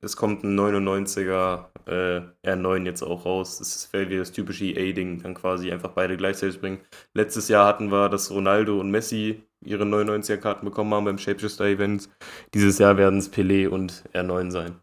es 0.00 0.16
kommt 0.16 0.44
ein 0.44 0.58
99er 0.58 1.66
äh, 1.86 2.20
R9 2.44 2.84
jetzt 2.84 3.02
auch 3.02 3.24
raus. 3.24 3.58
Das 3.58 3.92
wäre 3.92 4.08
wieder 4.08 4.20
das 4.20 4.32
typische 4.32 4.66
EA-Ding, 4.66 5.22
dann 5.22 5.34
quasi 5.34 5.72
einfach 5.72 5.90
beide 5.90 6.16
gleichzeitig 6.16 6.60
bringen. 6.60 6.80
Letztes 7.14 7.48
Jahr 7.48 7.66
hatten 7.66 7.90
wir, 7.90 8.08
dass 8.08 8.30
Ronaldo 8.30 8.78
und 8.78 8.90
Messi 8.90 9.42
ihre 9.64 9.84
99er-Karten 9.84 10.64
bekommen 10.64 10.92
haben 10.94 11.04
beim 11.04 11.18
Shapeshifter-Event. 11.18 12.08
Dieses 12.54 12.78
Jahr 12.78 12.96
werden 12.96 13.18
es 13.18 13.32
Pelé 13.32 13.68
und 13.68 14.04
R9 14.12 14.50
sein. 14.50 14.80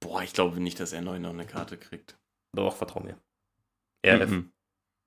Boah, 0.00 0.22
ich 0.22 0.32
glaube 0.32 0.60
nicht, 0.60 0.78
dass 0.80 0.92
er 0.92 1.02
neu 1.02 1.18
noch 1.18 1.30
eine 1.30 1.46
Karte 1.46 1.76
kriegt. 1.76 2.18
Doch, 2.54 2.76
vertrau 2.76 3.00
mir. 3.00 3.18
RF, 4.06 4.30
Mhm. 4.30 4.52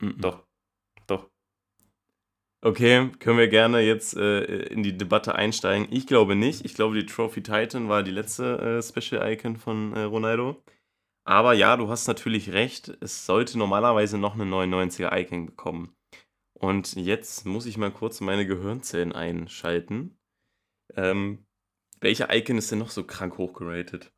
Mhm. 0.02 0.18
doch, 0.22 0.44
doch. 1.08 1.30
Okay, 2.62 3.10
können 3.20 3.38
wir 3.38 3.48
gerne 3.48 3.80
jetzt 3.80 4.18
äh, 4.18 4.44
in 4.44 4.84
die 4.84 4.98
Debatte 4.98 5.36
einsteigen. 5.36 5.88
Ich 5.92 6.08
glaube 6.08 6.36
nicht. 6.36 6.66
Ich 6.66 6.74
glaube, 6.74 6.96
die 6.96 7.06
Trophy 7.06 7.42
Titan 7.42 7.88
war 7.88 8.04
die 8.04 8.12
letzte 8.12 8.60
äh, 8.60 8.82
Special 8.84 9.32
Icon 9.32 9.56
von 9.56 9.94
äh, 9.94 10.02
Ronaldo. 10.02 10.62
Aber 11.24 11.54
ja, 11.54 11.78
du 11.78 11.90
hast 11.90 12.08
natürlich 12.08 12.52
recht. 12.52 12.98
Es 13.02 13.26
sollte 13.26 13.58
normalerweise 13.58 14.18
noch 14.18 14.34
eine 14.34 14.44
99er 14.46 15.16
Icon 15.18 15.46
bekommen. 15.46 15.96
Und 16.60 16.96
jetzt 16.96 17.46
muss 17.46 17.66
ich 17.66 17.78
mal 17.78 17.92
kurz 17.92 18.20
meine 18.20 18.46
Gehirnzellen 18.46 19.14
einschalten. 19.14 20.18
Ähm, 20.96 21.46
welche 22.02 22.28
Icon 22.30 22.58
ist 22.58 22.72
denn 22.72 22.80
noch 22.80 22.92
so 22.92 23.06
krank 23.06 23.38
hochgeratet? 23.38 24.12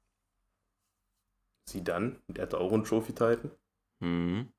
Sie 1.70 1.84
dann, 1.84 2.20
der 2.28 2.44
hatte 2.44 2.60
auch 2.60 2.74
einen 2.74 2.84
Trophy-Titan. 2.84 3.52
Hm. 4.04 4.52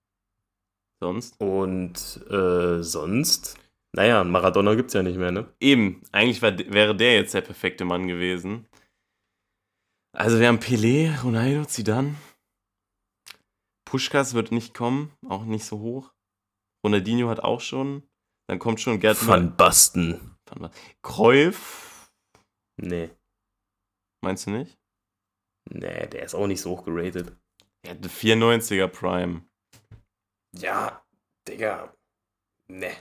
Sonst? 1.00 1.40
Und 1.40 2.24
äh, 2.30 2.82
sonst, 2.82 3.58
naja, 3.92 4.22
Maradona 4.22 4.76
gibt's 4.76 4.94
ja 4.94 5.02
nicht 5.02 5.18
mehr, 5.18 5.32
ne? 5.32 5.52
Eben, 5.58 6.02
eigentlich 6.12 6.40
war, 6.40 6.56
wäre 6.56 6.96
der 6.96 7.16
jetzt 7.16 7.34
der 7.34 7.40
perfekte 7.40 7.84
Mann 7.84 8.06
gewesen. 8.06 8.68
Also 10.16 10.38
wir 10.38 10.46
haben 10.46 10.58
Pelé, 10.58 11.20
Ronaldo, 11.22 11.64
Zidane. 11.64 12.14
Puschkas 13.84 14.34
wird 14.34 14.52
nicht 14.52 14.74
kommen, 14.74 15.12
auch 15.26 15.44
nicht 15.44 15.64
so 15.64 15.80
hoch. 15.80 16.11
Ronaldinho 16.84 17.28
hat 17.28 17.40
auch 17.40 17.60
schon. 17.60 18.02
Dann 18.48 18.58
kommt 18.58 18.80
schon 18.80 19.00
Gerd 19.00 19.24
Van 19.26 19.56
Basten. 19.56 20.36
Van 20.50 20.70
Cruyff, 21.02 22.10
Nee. 22.80 23.10
meinst 24.22 24.46
du 24.46 24.50
nicht? 24.50 24.78
Nee, 25.70 26.06
der 26.08 26.24
ist 26.24 26.34
auch 26.34 26.46
nicht 26.46 26.60
so 26.60 26.70
hoch 26.70 26.84
geratet. 26.84 27.36
Er 27.84 27.92
hatte 27.94 28.08
94er 28.08 28.88
Prime. 28.88 29.42
Ja, 30.54 31.04
Digga. 31.48 31.94
Nee. 32.68 32.92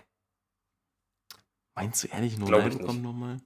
Meinst 1.75 2.03
du 2.03 2.07
ehrlich, 2.09 2.39
Ronaldo 2.39 2.77
kommt 2.85 3.01
nochmal? 3.01 3.37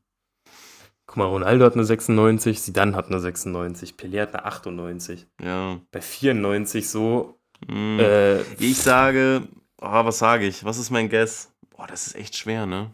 Guck 1.08 1.18
mal, 1.18 1.26
Ronaldo 1.26 1.66
hat 1.66 1.74
eine 1.74 1.86
96, 1.86 2.62
Zidane 2.62 2.96
hat 2.96 3.08
eine 3.08 3.20
96, 3.20 3.94
Pelé 3.94 4.22
hat 4.22 4.34
eine 4.36 4.46
98. 4.46 5.28
Ja. 5.42 5.80
Bei 5.92 6.02
94 6.02 6.90
so, 6.90 7.40
Hm. 7.68 8.00
äh, 8.00 8.42
Ich 8.56 8.78
sage, 8.78 9.48
oh, 9.86 10.06
was 10.06 10.18
sage 10.20 10.46
ich? 10.48 10.64
Was 10.66 10.78
ist 10.78 10.90
mein 10.90 11.10
Guess? 11.10 11.52
Boah, 11.70 11.88
das 11.88 12.08
ist 12.08 12.16
echt 12.16 12.36
schwer, 12.36 12.66
ne? 12.66 12.92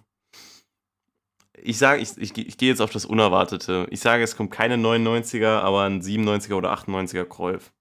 Ich 1.64 1.78
sage, 1.78 2.02
ich, 2.02 2.18
ich, 2.18 2.36
ich 2.38 2.58
gehe 2.58 2.70
jetzt 2.70 2.82
auf 2.82 2.92
das 2.92 3.06
Unerwartete. 3.06 3.86
Ich 3.92 4.00
sage, 4.00 4.24
es 4.24 4.36
kommt 4.36 4.50
keine 4.52 4.76
99er, 4.78 5.60
aber 5.60 5.84
ein 5.84 6.02
97er 6.02 6.56
oder 6.56 6.74
98er 6.74 7.26
Cruyff. 7.26 7.72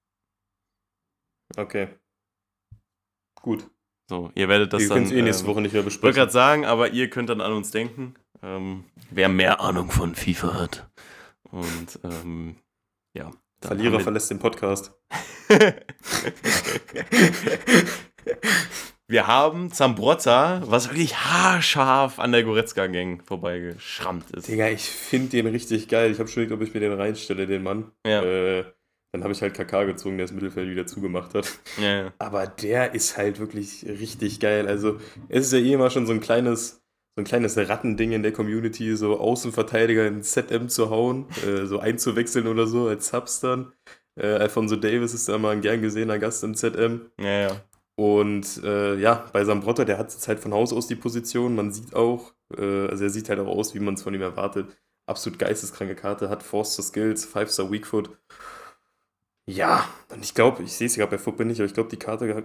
okay. 1.57 1.87
Gut. 3.41 3.67
So, 4.07 4.29
ihr 4.35 4.47
werdet 4.49 4.71
das 4.73 4.81
Wir 4.81 4.89
dann. 4.89 4.97
können 4.97 5.07
es 5.07 5.11
eh 5.13 5.21
nächste 5.23 5.45
ähm, 5.45 5.49
Woche 5.49 5.61
nicht 5.61 5.71
mehr 5.73 5.79
Ich 5.81 5.85
wollte 5.85 5.97
besprechen. 5.97 6.15
gerade 6.15 6.31
sagen, 6.31 6.65
aber 6.65 6.89
ihr 6.91 7.09
könnt 7.09 7.29
dann 7.29 7.41
an 7.41 7.53
uns 7.53 7.71
denken. 7.71 8.13
Ähm, 8.43 8.85
wer 9.09 9.29
mehr 9.29 9.61
Ahnung 9.61 9.89
von 9.89 10.13
FIFA 10.15 10.53
hat. 10.53 10.91
Und 11.43 11.99
ähm, 12.03 12.57
ja. 13.13 13.31
Verlierer 13.61 13.99
verlässt 13.99 14.29
den 14.29 14.39
Podcast. 14.39 14.93
Wir 19.11 19.27
haben 19.27 19.73
Zambrotta, 19.73 20.61
was 20.63 20.87
wirklich 20.87 21.17
haarscharf 21.17 22.17
an 22.17 22.31
der 22.31 22.43
Goretzka-Gang 22.45 23.21
vorbeigeschrammt 23.25 24.31
ist. 24.31 24.47
Digga, 24.47 24.69
ich 24.69 24.83
finde 24.83 25.31
den 25.31 25.47
richtig 25.47 25.89
geil. 25.89 26.11
Ich 26.11 26.19
habe 26.19 26.29
schon 26.29 26.43
überlegt, 26.43 26.61
ob 26.61 26.65
ich 26.65 26.73
mir 26.73 26.79
den 26.79 26.97
reinstelle, 26.97 27.45
den 27.45 27.61
Mann. 27.61 27.91
Ja. 28.07 28.23
Äh, 28.23 28.63
dann 29.11 29.23
habe 29.23 29.33
ich 29.33 29.41
halt 29.41 29.53
KK 29.53 29.83
gezogen, 29.83 30.15
der 30.15 30.27
das 30.27 30.33
Mittelfeld 30.33 30.69
wieder 30.69 30.87
zugemacht 30.87 31.33
hat. 31.33 31.45
Ja, 31.77 32.03
ja. 32.03 32.13
Aber 32.19 32.47
der 32.47 32.95
ist 32.95 33.17
halt 33.17 33.39
wirklich 33.39 33.85
richtig 33.85 34.39
geil. 34.39 34.65
Also, 34.65 34.97
es 35.27 35.47
ist 35.47 35.51
ja 35.51 35.59
eh 35.59 35.73
immer 35.73 35.89
schon 35.89 36.05
so 36.05 36.13
ein 36.13 36.21
kleines, 36.21 36.81
so 37.17 37.21
ein 37.21 37.25
kleines 37.25 37.57
Rattending 37.57 38.13
in 38.13 38.23
der 38.23 38.31
Community, 38.31 38.95
so 38.95 39.19
Außenverteidiger 39.19 40.07
in 40.07 40.23
ZM 40.23 40.69
zu 40.69 40.89
hauen, 40.89 41.25
äh, 41.45 41.65
so 41.65 41.79
einzuwechseln 41.79 42.47
oder 42.47 42.65
so 42.65 42.87
als 42.87 43.09
Subs 43.09 43.41
dann. 43.41 43.73
Äh, 44.17 44.27
Alfonso 44.27 44.77
Davis 44.77 45.13
ist 45.13 45.27
da 45.27 45.37
mal 45.37 45.49
ein 45.49 45.61
gern 45.61 45.81
gesehener 45.81 46.17
Gast 46.17 46.45
im 46.45 46.55
ZM. 46.55 47.11
ja, 47.19 47.41
ja. 47.41 47.61
Und 48.01 48.63
äh, 48.63 48.95
ja, 48.95 49.29
bei 49.31 49.43
Sambrotta, 49.45 49.85
der 49.85 49.99
hat 49.99 50.11
jetzt 50.11 50.27
halt 50.27 50.39
von 50.39 50.55
Haus 50.55 50.73
aus 50.73 50.87
die 50.87 50.95
Position. 50.95 51.53
Man 51.53 51.71
sieht 51.71 51.93
auch, 51.93 52.33
äh, 52.57 52.87
also 52.87 53.03
er 53.03 53.11
sieht 53.11 53.29
halt 53.29 53.39
auch 53.39 53.45
aus, 53.47 53.75
wie 53.75 53.79
man 53.79 53.93
es 53.93 54.01
von 54.01 54.11
ihm 54.15 54.23
erwartet. 54.23 54.75
absolut 55.05 55.37
geisteskranke 55.37 55.93
Karte, 55.93 56.27
hat 56.27 56.41
Forster 56.41 56.81
Skills, 56.81 57.27
5-Star 57.27 57.71
Weakfoot. 57.71 58.09
Ja, 59.47 59.87
und 60.09 60.23
ich 60.23 60.33
glaube, 60.33 60.63
ich 60.63 60.73
sehe 60.73 60.87
es 60.87 60.95
gerade 60.95 61.11
bei 61.11 61.19
Football 61.19 61.45
nicht, 61.45 61.59
aber 61.59 61.67
ich 61.67 61.75
glaube, 61.75 61.89
die 61.89 61.97
Karte 61.97 62.43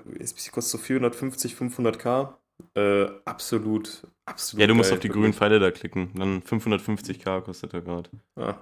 kostet 0.53 0.63
so 0.63 0.77
450, 0.77 1.55
500k. 1.55 2.35
Äh, 2.75 3.07
absolut, 3.25 4.03
absolut. 4.27 4.61
Ja, 4.61 4.67
du 4.67 4.75
musst 4.75 4.91
geil, 4.91 4.99
auf 4.99 5.01
die 5.01 5.09
grünen 5.09 5.33
Pfeile 5.33 5.59
da 5.59 5.71
klicken. 5.71 6.11
Dann 6.17 6.43
550k 6.43 7.41
kostet 7.41 7.73
er 7.73 7.81
gerade. 7.81 8.11
Ah, 8.35 8.57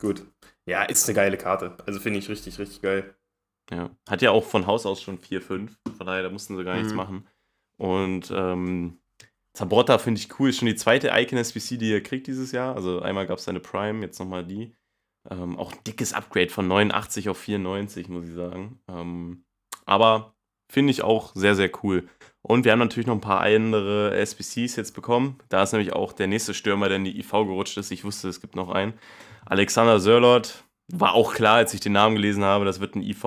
gut. 0.00 0.26
Ja, 0.66 0.82
ist 0.82 1.08
eine 1.08 1.14
geile 1.14 1.36
Karte. 1.36 1.76
Also 1.86 2.00
finde 2.00 2.18
ich 2.18 2.28
richtig, 2.28 2.58
richtig 2.58 2.82
geil. 2.82 3.14
Ja. 3.70 3.90
Hat 4.08 4.22
ja 4.22 4.30
auch 4.30 4.44
von 4.44 4.66
Haus 4.66 4.86
aus 4.86 5.00
schon 5.02 5.18
4, 5.18 5.40
5. 5.42 5.78
Von 5.96 6.06
daher, 6.06 6.22
da 6.22 6.30
mussten 6.30 6.56
sie 6.56 6.64
gar 6.64 6.74
nichts 6.76 6.90
Mhm. 6.92 6.96
machen. 6.96 7.26
Und 7.76 8.30
ähm, 8.34 8.98
Zabrota 9.54 9.98
finde 9.98 10.20
ich 10.20 10.38
cool. 10.38 10.50
Ist 10.50 10.58
schon 10.58 10.66
die 10.66 10.74
zweite 10.74 11.08
Icon-SBC, 11.12 11.78
die 11.78 11.92
er 11.92 12.02
kriegt 12.02 12.26
dieses 12.26 12.52
Jahr. 12.52 12.74
Also 12.74 13.00
einmal 13.00 13.26
gab 13.26 13.38
es 13.38 13.44
seine 13.44 13.60
Prime, 13.60 14.00
jetzt 14.04 14.18
nochmal 14.18 14.44
die. 14.44 14.74
Ähm, 15.30 15.58
auch 15.58 15.72
ein 15.72 15.78
dickes 15.86 16.12
Upgrade 16.12 16.50
von 16.50 16.68
89 16.68 17.28
auf 17.28 17.38
94, 17.38 18.08
muss 18.08 18.26
ich 18.26 18.34
sagen. 18.34 18.80
Ähm, 18.88 19.44
aber 19.86 20.34
finde 20.70 20.90
ich 20.90 21.02
auch 21.02 21.32
sehr, 21.34 21.54
sehr 21.54 21.70
cool. 21.82 22.08
Und 22.42 22.64
wir 22.64 22.72
haben 22.72 22.78
natürlich 22.80 23.06
noch 23.06 23.14
ein 23.14 23.20
paar 23.20 23.40
andere 23.40 24.14
SBCs 24.16 24.76
jetzt 24.76 24.94
bekommen. 24.94 25.38
Da 25.48 25.62
ist 25.62 25.72
nämlich 25.72 25.92
auch 25.94 26.12
der 26.12 26.26
nächste 26.26 26.52
Stürmer, 26.52 26.88
der 26.88 26.96
in 26.98 27.04
die 27.04 27.18
IV 27.18 27.30
gerutscht 27.30 27.78
ist. 27.78 27.90
Ich 27.90 28.04
wusste, 28.04 28.28
es 28.28 28.40
gibt 28.40 28.54
noch 28.56 28.68
einen. 28.68 28.92
Alexander 29.46 30.00
Sörlot. 30.00 30.63
War 30.92 31.14
auch 31.14 31.34
klar, 31.34 31.56
als 31.56 31.72
ich 31.74 31.80
den 31.80 31.92
Namen 31.92 32.14
gelesen 32.16 32.44
habe, 32.44 32.64
das 32.64 32.80
wird 32.80 32.94
ein 32.94 33.02
IV. 33.02 33.24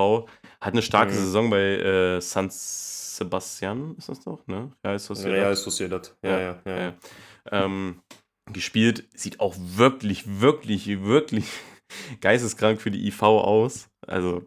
Hat 0.61 0.73
eine 0.73 0.81
starke 0.81 1.11
Mhm. 1.11 1.15
Saison 1.17 1.49
bei 1.49 1.59
äh, 1.77 2.21
San 2.21 2.49
Sebastian, 2.51 3.95
ist 3.97 4.09
das 4.09 4.19
doch, 4.21 4.45
ne? 4.47 4.71
Ja, 4.85 4.93
ist 4.93 5.09
das 5.09 5.25
Real 5.25 5.55
Sociedad. 5.55 6.15
Ja, 6.23 6.29
ja, 6.29 6.39
ja. 6.39 6.59
ja. 6.65 6.77
ja. 6.79 6.93
Ähm, 7.51 8.01
gespielt. 8.53 9.07
Sieht 9.15 9.39
auch 9.39 9.55
wirklich, 9.57 10.39
wirklich, 10.41 11.01
wirklich 11.03 11.45
geisteskrank 12.21 12.79
für 12.81 12.91
die 12.91 13.07
IV 13.07 13.23
aus. 13.23 13.89
Also 14.05 14.43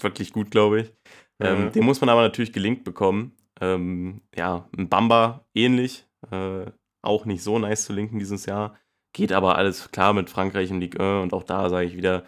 wirklich 0.00 0.32
gut, 0.32 0.50
glaube 0.50 0.80
ich. 0.80 0.94
Ähm, 1.42 1.66
Mhm. 1.66 1.72
den 1.72 1.84
muss 1.84 2.00
man 2.00 2.10
aber 2.10 2.22
natürlich 2.22 2.52
gelinkt 2.52 2.84
bekommen. 2.84 3.36
Ähm, 3.60 4.22
ja, 4.34 4.68
ein 4.76 4.88
Bamba 4.88 5.44
ähnlich. 5.54 6.06
Äh, 6.30 6.66
auch 7.02 7.24
nicht 7.26 7.42
so 7.42 7.58
nice 7.58 7.84
zu 7.84 7.92
linken 7.92 8.18
dieses 8.18 8.44
Jahr. 8.46 8.76
Geht 9.14 9.32
aber 9.32 9.56
alles 9.56 9.90
klar 9.90 10.12
mit 10.12 10.30
Frankreich 10.30 10.70
in 10.70 10.80
Ligue 10.80 11.00
1 11.00 11.22
und 11.22 11.32
auch 11.32 11.44
da 11.44 11.68
sage 11.70 11.86
ich 11.86 11.96
wieder, 11.96 12.24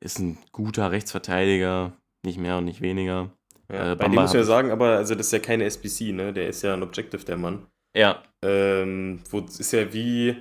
ist 0.00 0.18
ein 0.18 0.38
guter 0.52 0.90
Rechtsverteidiger, 0.90 1.92
nicht 2.24 2.38
mehr 2.38 2.58
und 2.58 2.64
nicht 2.64 2.80
weniger. 2.80 3.30
Ja, 3.70 3.92
Äh, 3.92 3.96
bei 3.96 4.04
dem 4.08 4.14
muss 4.14 4.30
ich 4.30 4.34
ja 4.40 4.44
sagen, 4.44 4.70
aber 4.70 4.96
also 4.96 5.14
das 5.14 5.26
ist 5.26 5.32
ja 5.32 5.38
keine 5.38 5.64
SBC, 5.64 6.12
ne? 6.12 6.32
Der 6.32 6.48
ist 6.48 6.62
ja 6.62 6.74
ein 6.74 6.82
Objective, 6.82 7.24
der 7.24 7.36
Mann. 7.36 7.66
Ja, 7.94 8.22
Ähm, 8.42 9.20
wo 9.30 9.40
ist 9.40 9.72
ja 9.72 9.92
wie, 9.92 10.36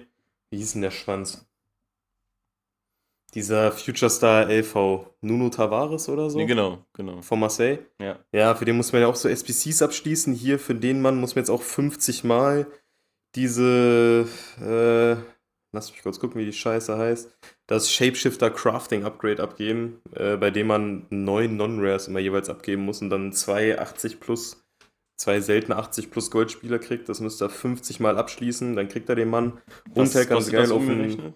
wie 0.51 0.57
hieß 0.57 0.73
denn 0.73 0.81
der 0.83 0.91
Schwanz? 0.91 1.45
Dieser 3.35 3.71
Future 3.71 4.09
Star 4.09 4.49
LV, 4.49 5.05
Nuno 5.21 5.49
Tavares 5.49 6.09
oder 6.09 6.29
so? 6.31 6.39
nee, 6.39 6.47
genau, 6.47 6.79
genau. 6.93 7.21
Von 7.21 7.39
Marseille? 7.39 7.77
Ja. 8.01 8.17
Ja, 8.31 8.55
für 8.55 8.65
den 8.65 8.75
muss 8.77 8.91
man 8.91 9.01
ja 9.03 9.07
auch 9.07 9.15
so 9.15 9.29
SBCs 9.29 9.83
abschließen. 9.83 10.33
Hier 10.33 10.57
für 10.57 10.73
den 10.73 11.01
Mann 11.01 11.19
muss 11.19 11.35
man 11.35 11.43
jetzt 11.43 11.51
auch 11.51 11.61
50 11.61 12.23
Mal 12.23 12.65
diese, 13.35 14.27
äh, 14.59 15.15
lass 15.71 15.91
mich 15.91 16.01
kurz 16.01 16.19
gucken, 16.19 16.39
wie 16.41 16.45
die 16.45 16.53
Scheiße 16.53 16.97
heißt, 16.97 17.31
das 17.67 17.91
Shapeshifter 17.91 18.49
Crafting 18.49 19.03
Upgrade 19.03 19.41
abgeben, 19.41 20.01
äh, 20.13 20.37
bei 20.37 20.51
dem 20.51 20.67
man 20.67 21.05
neun 21.09 21.57
Non-Rares 21.57 22.07
immer 22.07 22.19
jeweils 22.19 22.49
abgeben 22.49 22.83
muss 22.85 23.01
und 23.01 23.09
dann 23.09 23.33
zwei 23.33 23.79
80 23.79 24.19
plus, 24.19 24.63
zwei 25.17 25.39
seltene 25.41 25.77
80 25.77 26.11
plus 26.11 26.31
Goldspieler 26.31 26.79
kriegt. 26.79 27.09
Das 27.09 27.19
müsste 27.19 27.45
er 27.45 27.49
50 27.49 27.99
Mal 27.99 28.17
abschließen, 28.17 28.75
dann 28.75 28.87
kriegt 28.87 29.09
er 29.09 29.15
den 29.15 29.29
Mann. 29.29 29.61
Und 29.93 30.13
halt 30.15 30.29
ganz 30.29 30.49
geil 30.51 30.71
auf 30.71 30.85
den, 30.85 31.33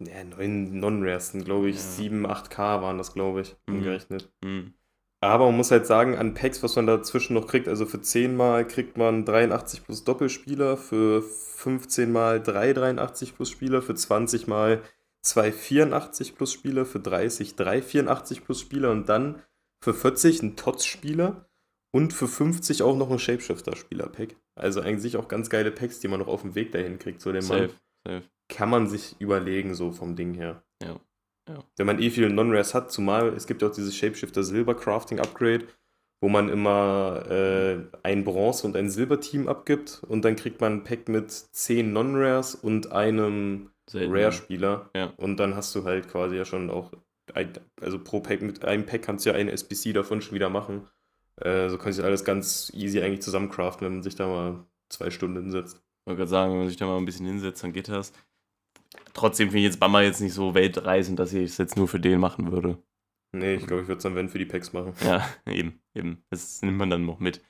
ja, 0.00 0.24
neun 0.24 0.78
Non-Rares 0.80 1.28
sind, 1.32 1.44
glaube 1.44 1.68
ich, 1.68 1.76
Ja. 1.76 1.82
7, 1.82 2.26
8k 2.26 2.82
waren 2.82 2.98
das, 2.98 3.12
glaube 3.14 3.42
ich, 3.42 3.56
Mhm. 3.68 3.76
umgerechnet. 3.76 4.32
Hm. 4.44 4.74
Aber 5.24 5.46
man 5.46 5.56
muss 5.56 5.70
halt 5.70 5.86
sagen, 5.86 6.16
an 6.16 6.34
Packs, 6.34 6.62
was 6.62 6.76
man 6.76 6.86
dazwischen 6.86 7.32
noch 7.32 7.46
kriegt, 7.46 7.66
also 7.66 7.86
für 7.86 7.98
10 7.98 8.36
Mal 8.36 8.66
kriegt 8.66 8.98
man 8.98 9.24
83 9.24 9.82
plus 9.82 10.04
Doppelspieler, 10.04 10.76
für 10.76 11.22
15 11.22 12.12
Mal 12.12 12.42
3 12.42 12.74
83 12.74 13.34
plus 13.34 13.48
Spieler, 13.48 13.80
für 13.80 13.94
20 13.94 14.48
Mal 14.48 14.82
2 15.22 15.50
84 15.50 16.36
plus 16.36 16.52
Spieler, 16.52 16.84
für 16.84 17.00
30 17.00 17.56
3 17.56 17.80
84 17.80 18.44
plus 18.44 18.60
Spieler 18.60 18.90
und 18.90 19.08
dann 19.08 19.40
für 19.82 19.94
40 19.94 20.42
ein 20.42 20.56
Tots-Spieler 20.56 21.48
und 21.90 22.12
für 22.12 22.28
50 22.28 22.82
auch 22.82 22.96
noch 22.96 23.10
ein 23.10 23.18
Shapeshifter-Spieler-Pack. 23.18 24.36
Also 24.56 24.82
eigentlich 24.82 25.16
auch 25.16 25.28
ganz 25.28 25.48
geile 25.48 25.70
Packs, 25.70 26.00
die 26.00 26.08
man 26.08 26.20
noch 26.20 26.28
auf 26.28 26.42
dem 26.42 26.54
Weg 26.54 26.72
dahin 26.72 26.98
kriegt 26.98 27.22
zu 27.22 27.32
dem 27.32 27.46
Mann 27.46 27.68
Safe, 27.68 27.74
safe. 28.06 28.22
kann 28.50 28.68
man 28.68 28.88
sich 28.88 29.16
überlegen, 29.20 29.74
so 29.74 29.90
vom 29.90 30.16
Ding 30.16 30.34
her. 30.34 30.62
Ja, 30.82 31.00
ja. 31.48 31.62
Wenn 31.76 31.86
man 31.86 32.00
eh 32.00 32.10
viele 32.10 32.30
Non-Rares 32.30 32.74
hat, 32.74 32.90
zumal 32.90 33.28
es 33.28 33.46
gibt 33.46 33.62
ja 33.62 33.68
auch 33.68 33.74
dieses 33.74 33.96
Shapeshifter 33.96 34.42
Silber 34.42 34.74
Crafting 34.74 35.20
Upgrade, 35.20 35.66
wo 36.20 36.28
man 36.28 36.48
immer 36.48 37.24
äh, 37.30 37.80
ein 38.02 38.24
Bronze- 38.24 38.66
und 38.66 38.76
ein 38.76 38.88
Silber-Team 38.88 39.46
abgibt 39.48 40.02
und 40.08 40.24
dann 40.24 40.36
kriegt 40.36 40.60
man 40.60 40.74
ein 40.74 40.84
Pack 40.84 41.08
mit 41.08 41.30
10 41.30 41.92
Non-Rares 41.92 42.54
und 42.54 42.92
einem. 42.92 43.70
Rare-Spieler. 43.92 44.88
Ja. 44.96 45.12
Und 45.18 45.36
dann 45.36 45.54
hast 45.54 45.74
du 45.74 45.84
halt 45.84 46.08
quasi 46.08 46.36
ja 46.36 46.46
schon 46.46 46.70
auch, 46.70 46.92
ein, 47.34 47.52
also 47.82 47.98
pro 47.98 48.20
Pack, 48.20 48.40
mit 48.40 48.64
einem 48.64 48.86
Pack 48.86 49.02
kannst 49.02 49.26
du 49.26 49.30
ja 49.30 49.36
eine 49.36 49.52
SBC 49.52 49.92
davon 49.92 50.22
schon 50.22 50.34
wieder 50.34 50.48
machen. 50.48 50.88
Äh, 51.36 51.68
so 51.68 51.76
kannst 51.76 51.98
du 51.98 52.02
alles 52.02 52.24
ganz 52.24 52.72
easy 52.74 53.02
eigentlich 53.02 53.20
zusammencraften, 53.20 53.84
wenn 53.84 53.94
man 53.94 54.02
sich 54.02 54.14
da 54.14 54.26
mal 54.26 54.64
zwei 54.88 55.10
Stunden 55.10 55.42
hinsetzt. 55.42 55.76
Ich 55.76 56.06
wollte 56.06 56.18
gerade 56.18 56.30
sagen, 56.30 56.52
wenn 56.52 56.60
man 56.60 56.68
sich 56.68 56.78
da 56.78 56.86
mal 56.86 56.96
ein 56.96 57.04
bisschen 57.04 57.26
hinsetzt, 57.26 57.62
dann 57.62 57.74
geht 57.74 57.88
das. 57.88 58.12
Trotzdem 59.14 59.48
finde 59.48 59.60
ich 59.60 59.64
jetzt 59.64 59.80
Bamba 59.80 60.02
jetzt 60.02 60.20
nicht 60.20 60.34
so 60.34 60.54
weltreisend, 60.54 61.18
dass 61.18 61.32
ich 61.32 61.44
es 61.44 61.58
jetzt 61.58 61.76
nur 61.76 61.88
für 61.88 62.00
den 62.00 62.18
machen 62.20 62.50
würde. 62.52 62.78
Nee, 63.32 63.54
ich 63.54 63.66
glaube, 63.66 63.82
ich 63.82 63.88
würde 63.88 63.98
es 63.98 64.02
dann, 64.02 64.14
wenn, 64.14 64.28
für 64.28 64.38
die 64.38 64.44
Packs 64.44 64.72
machen. 64.72 64.92
Ja, 65.04 65.26
eben, 65.46 65.80
eben. 65.94 66.22
Das 66.30 66.62
nimmt 66.62 66.78
man 66.78 66.90
dann 66.90 67.06
noch 67.06 67.20
mit. 67.20 67.40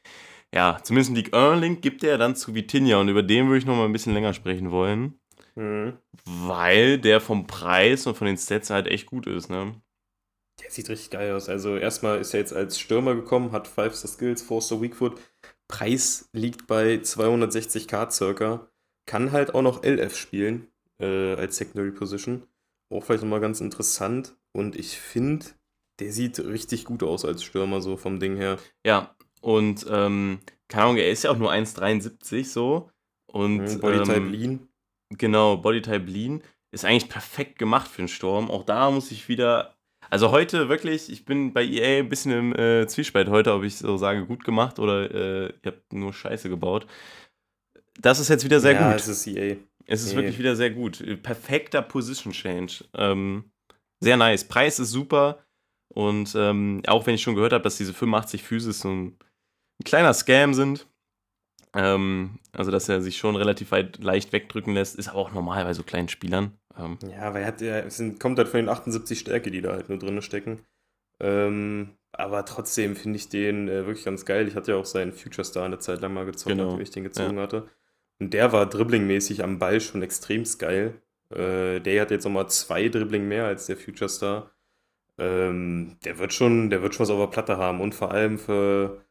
Ja, 0.55 0.79
zumindest 0.83 1.11
ein 1.11 1.17
League 1.17 1.35
1 1.35 1.61
Link 1.61 1.83
gibt 1.83 2.05
er 2.05 2.17
dann 2.17 2.37
zu 2.37 2.55
Vitinha 2.55 2.99
und 2.99 3.09
über 3.09 3.23
den 3.23 3.47
würde 3.47 3.59
ich 3.59 3.67
noch 3.67 3.77
mal 3.77 3.87
ein 3.87 3.93
bisschen 3.93 4.15
länger 4.15 4.33
sprechen 4.35 4.71
wollen, 4.71 5.19
Mhm. 5.57 5.99
weil 6.25 6.99
der 6.99 7.21
vom 7.21 7.47
Preis 7.47 8.07
und 8.07 8.17
von 8.17 8.27
den 8.27 8.37
Stats 8.37 8.71
halt 8.71 8.87
echt 8.87 9.07
gut 9.07 9.27
ist, 9.27 9.51
ne? 9.51 9.75
Der 10.63 10.71
sieht 10.71 10.89
richtig 10.89 11.11
geil 11.11 11.33
aus. 11.33 11.49
Also 11.49 11.77
erstmal 11.77 12.21
ist 12.21 12.35
er 12.35 12.41
jetzt 12.41 12.53
als 12.53 12.79
Stürmer 12.79 13.15
gekommen, 13.15 13.53
hat 13.53 13.67
5-Star 13.69 14.09
Skills, 14.11 14.49
4-Star 14.49 14.81
Weakfoot. 14.81 15.21
Preis 15.69 16.29
liegt 16.33 16.67
bei 16.67 16.97
260k 16.97 18.11
circa. 18.11 18.69
Kann 19.07 19.33
halt 19.33 19.55
auch 19.55 19.63
noch 19.63 19.83
LF 19.83 20.17
spielen 20.17 20.69
äh, 21.01 21.35
als 21.35 21.57
Secondary 21.57 21.93
Position. 21.93 22.47
Auch 22.91 23.05
vielleicht 23.05 23.23
nochmal 23.23 23.41
ganz 23.41 23.61
interessant. 23.61 24.37
Und 24.53 24.77
ich 24.77 24.99
finde, 24.99 25.47
der 26.01 26.13
sieht 26.13 26.39
richtig 26.39 26.85
gut 26.85 27.03
aus 27.03 27.25
als 27.25 27.43
Stürmer, 27.43 27.81
so 27.81 27.97
vom 27.97 28.21
Ding 28.21 28.37
her. 28.37 28.59
Ja, 28.87 29.15
und 29.41 29.87
ähm, 29.91 30.41
keine 30.69 30.85
Ahnung, 30.85 30.97
er 30.97 31.11
ist 31.11 31.25
ja 31.25 31.31
auch 31.31 31.37
nur 31.37 31.53
1,73 31.53 32.45
so. 32.47 32.91
Und 33.27 33.59
Mhm, 33.59 33.81
Bodytype 33.81 34.17
ähm, 34.17 34.33
Lean. 34.33 34.69
Genau, 35.11 35.57
Bodytype 35.57 36.11
Lean 36.11 36.43
ist 36.71 36.85
eigentlich 36.85 37.09
perfekt 37.09 37.59
gemacht 37.59 37.89
für 37.89 38.03
den 38.03 38.09
Sturm. 38.09 38.51
Auch 38.51 38.65
da 38.65 38.91
muss 38.91 39.11
ich 39.11 39.29
wieder. 39.29 39.75
Also 40.11 40.31
heute 40.31 40.69
wirklich, 40.69 41.11
ich 41.11 41.25
bin 41.25 41.53
bei 41.53 41.65
EA 41.65 42.01
ein 42.01 42.09
bisschen 42.09 42.33
im 42.33 42.55
äh, 42.55 42.87
Zwiespalt 42.87 43.29
heute, 43.29 43.55
ob 43.55 43.63
ich 43.65 43.77
so 43.77 43.97
sage, 43.97 44.27
gut 44.27 44.45
gemacht 44.45 44.79
oder 44.79 45.11
äh, 45.11 45.47
ihr 45.47 45.73
habt 45.73 45.93
nur 45.93 46.13
Scheiße 46.13 46.49
gebaut. 46.49 46.87
Das 48.01 48.21
ist 48.21 48.29
jetzt 48.29 48.45
wieder 48.45 48.61
sehr 48.61 48.73
ja, 48.73 48.91
gut. 48.91 49.01
es 49.01 49.09
ist 49.09 49.27
EA. 49.27 49.57
Es 49.87 50.03
ist 50.03 50.11
Nee. 50.11 50.17
wirklich 50.23 50.39
wieder 50.39 50.57
sehr 50.57 50.71
gut. 50.71 51.03
Perfekter 51.23 51.83
Position 51.83 52.33
Change. 52.33 52.85
Ähm, 52.95 53.51
sehr 54.01 54.17
nice. 54.17 54.45
Preis 54.45 54.79
ist 54.79 54.91
super. 54.91 55.45
Und 55.89 56.35
ähm, 56.37 56.83
auch 56.87 57.07
wenn 57.07 57.15
ich 57.15 57.23
schon 57.23 57.35
gehört 57.35 57.53
habe, 57.53 57.63
dass 57.65 57.77
diese 57.77 57.93
85 57.95 58.43
Physis 58.43 58.81
so 58.81 58.89
ein, 58.89 59.07
ein 59.81 59.85
kleiner 59.85 60.13
Scam 60.15 60.53
sind, 60.55 60.87
ähm, 61.75 62.39
also 62.53 62.71
dass 62.71 62.89
er 62.89 63.01
sich 63.01 63.17
schon 63.19 63.37
relativ 63.37 63.71
weit 63.71 64.03
leicht 64.03 64.33
wegdrücken 64.33 64.75
lässt, 64.75 64.97
ist 64.97 65.09
aber 65.09 65.19
auch 65.19 65.33
normal 65.33 65.65
bei 65.65 65.75
so 65.75 65.83
kleinen 65.83 66.09
Spielern. 66.09 66.53
Ähm, 66.79 66.99
Ja, 67.11 67.33
weil 67.35 67.43
er 67.43 67.49
hat 67.49 67.61
ja, 67.61 67.79
es 67.79 67.97
sind, 67.99 68.19
kommt 68.21 68.39
halt 68.39 68.49
von 68.49 68.59
den 68.59 68.69
78 68.69 69.19
Stärke, 69.19 69.51
die 69.51 69.61
da 69.61 69.73
halt 69.73 69.89
nur 69.89 69.99
drin 69.99 70.21
stecken. 70.23 70.61
Ähm, 71.21 71.91
aber 72.13 72.45
trotzdem 72.45 72.97
finde 72.97 73.17
ich 73.19 73.29
den 73.29 73.69
äh, 73.69 73.87
wirklich 73.87 74.05
ganz 74.05 74.25
geil. 74.25 74.49
Ich 74.49 74.55
hatte 74.57 74.73
ja 74.73 74.79
auch 74.79 74.85
seinen 74.87 75.13
Future 75.13 75.45
Star 75.45 75.65
eine 75.65 75.79
Zeit 75.79 76.01
lang 76.01 76.15
mal 76.15 76.25
gezogen, 76.27 76.57
Genau, 76.57 76.71
nachdem 76.71 76.83
ich 76.83 76.91
den 76.91 77.05
gezogen 77.05 77.39
hatte. 77.39 77.69
Und 78.25 78.31
der 78.33 78.53
war 78.53 78.65
dribblingmäßig 78.65 79.45
am 79.45 79.59
Ball 79.59 79.83
schon 79.83 80.03
extremst 80.03 80.59
geil. 80.59 80.95
Äh, 81.29 81.81
der 81.81 82.01
hat 82.01 82.11
jetzt 82.11 82.25
nochmal 82.25 82.49
zwei 82.49 82.89
Dribbling 82.89 83.29
mehr 83.29 83.45
als 83.45 83.67
der 83.67 83.77
Future 83.77 84.09
Star. 84.09 84.51
Ähm, 85.19 85.99
der 86.07 86.19
wird 86.19 86.33
schon, 86.33 86.71
der 86.71 86.81
wird 86.81 86.95
schon 86.95 87.05
was 87.05 87.11
auf 87.11 87.21
der 87.21 87.27
Platte 87.27 87.59
haben. 87.59 87.83
Und 87.83 87.95
vor 87.95 88.13
allem 88.13 88.39
für 88.39 89.05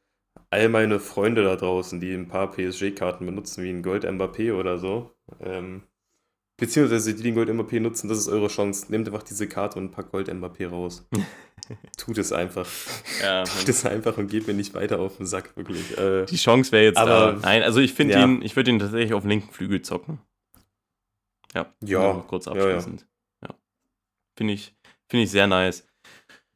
all 0.49 0.67
meine 0.67 0.99
Freunde 0.99 1.43
da 1.43 1.55
draußen, 1.55 1.99
die 1.99 2.11
ein 2.11 2.27
paar 2.27 2.49
PSG-Karten 2.49 3.27
benutzen, 3.27 3.63
wie 3.63 3.69
ein 3.69 3.83
Gold 3.83 4.03
Mbappé 4.03 4.51
oder 4.55 4.79
so. 4.79 5.11
Ähm, 5.39 5.83
beziehungsweise 6.65 7.11
die, 7.11 7.17
die 7.17 7.23
den 7.23 7.35
Gold 7.35 7.49
Mbappé 7.49 7.79
nutzen, 7.79 8.07
das 8.07 8.17
ist 8.17 8.27
eure 8.27 8.47
Chance. 8.47 8.85
Nehmt 8.91 9.07
einfach 9.07 9.23
diese 9.23 9.47
Karte 9.47 9.79
und 9.79 9.91
packt 9.91 10.11
Gold 10.11 10.29
Mbappé 10.29 10.67
raus. 10.69 11.05
Tut 11.97 12.17
es 12.17 12.31
einfach. 12.31 12.67
ja, 13.21 13.43
Tut 13.59 13.69
es 13.69 13.85
einfach 13.85 14.17
und 14.17 14.27
geht 14.27 14.47
mir 14.47 14.53
nicht 14.53 14.73
weiter 14.73 14.99
auf 14.99 15.17
den 15.17 15.25
Sack, 15.25 15.55
wirklich. 15.57 15.97
Äh, 15.97 16.25
die 16.25 16.35
Chance 16.37 16.71
wäre 16.71 16.83
jetzt 16.85 16.97
Aber- 16.97 17.33
da. 17.33 17.39
Nein, 17.41 17.63
also 17.63 17.79
ich 17.79 17.93
finde 17.93 18.13
Ja. 18.15 18.23
ihn, 18.25 18.41
ich 18.41 18.55
würde 18.55 18.71
ihn 18.71 18.79
tatsächlich 18.79 19.13
auf 19.13 19.23
dem 19.23 19.29
linken 19.29 19.51
Flügel 19.51 19.81
zocken. 19.81 20.19
Ja, 21.53 21.71
Ja, 21.83 22.23
kurz 22.27 22.45
ja, 22.45 22.55
ja. 22.55 22.63
abschließend. 22.63 23.05
Ja, 23.43 23.49
Finde 24.35 24.53
ich, 24.53 24.75
finde 25.07 25.23
ich 25.23 25.31
sehr 25.31 25.45
nice. 25.47 25.85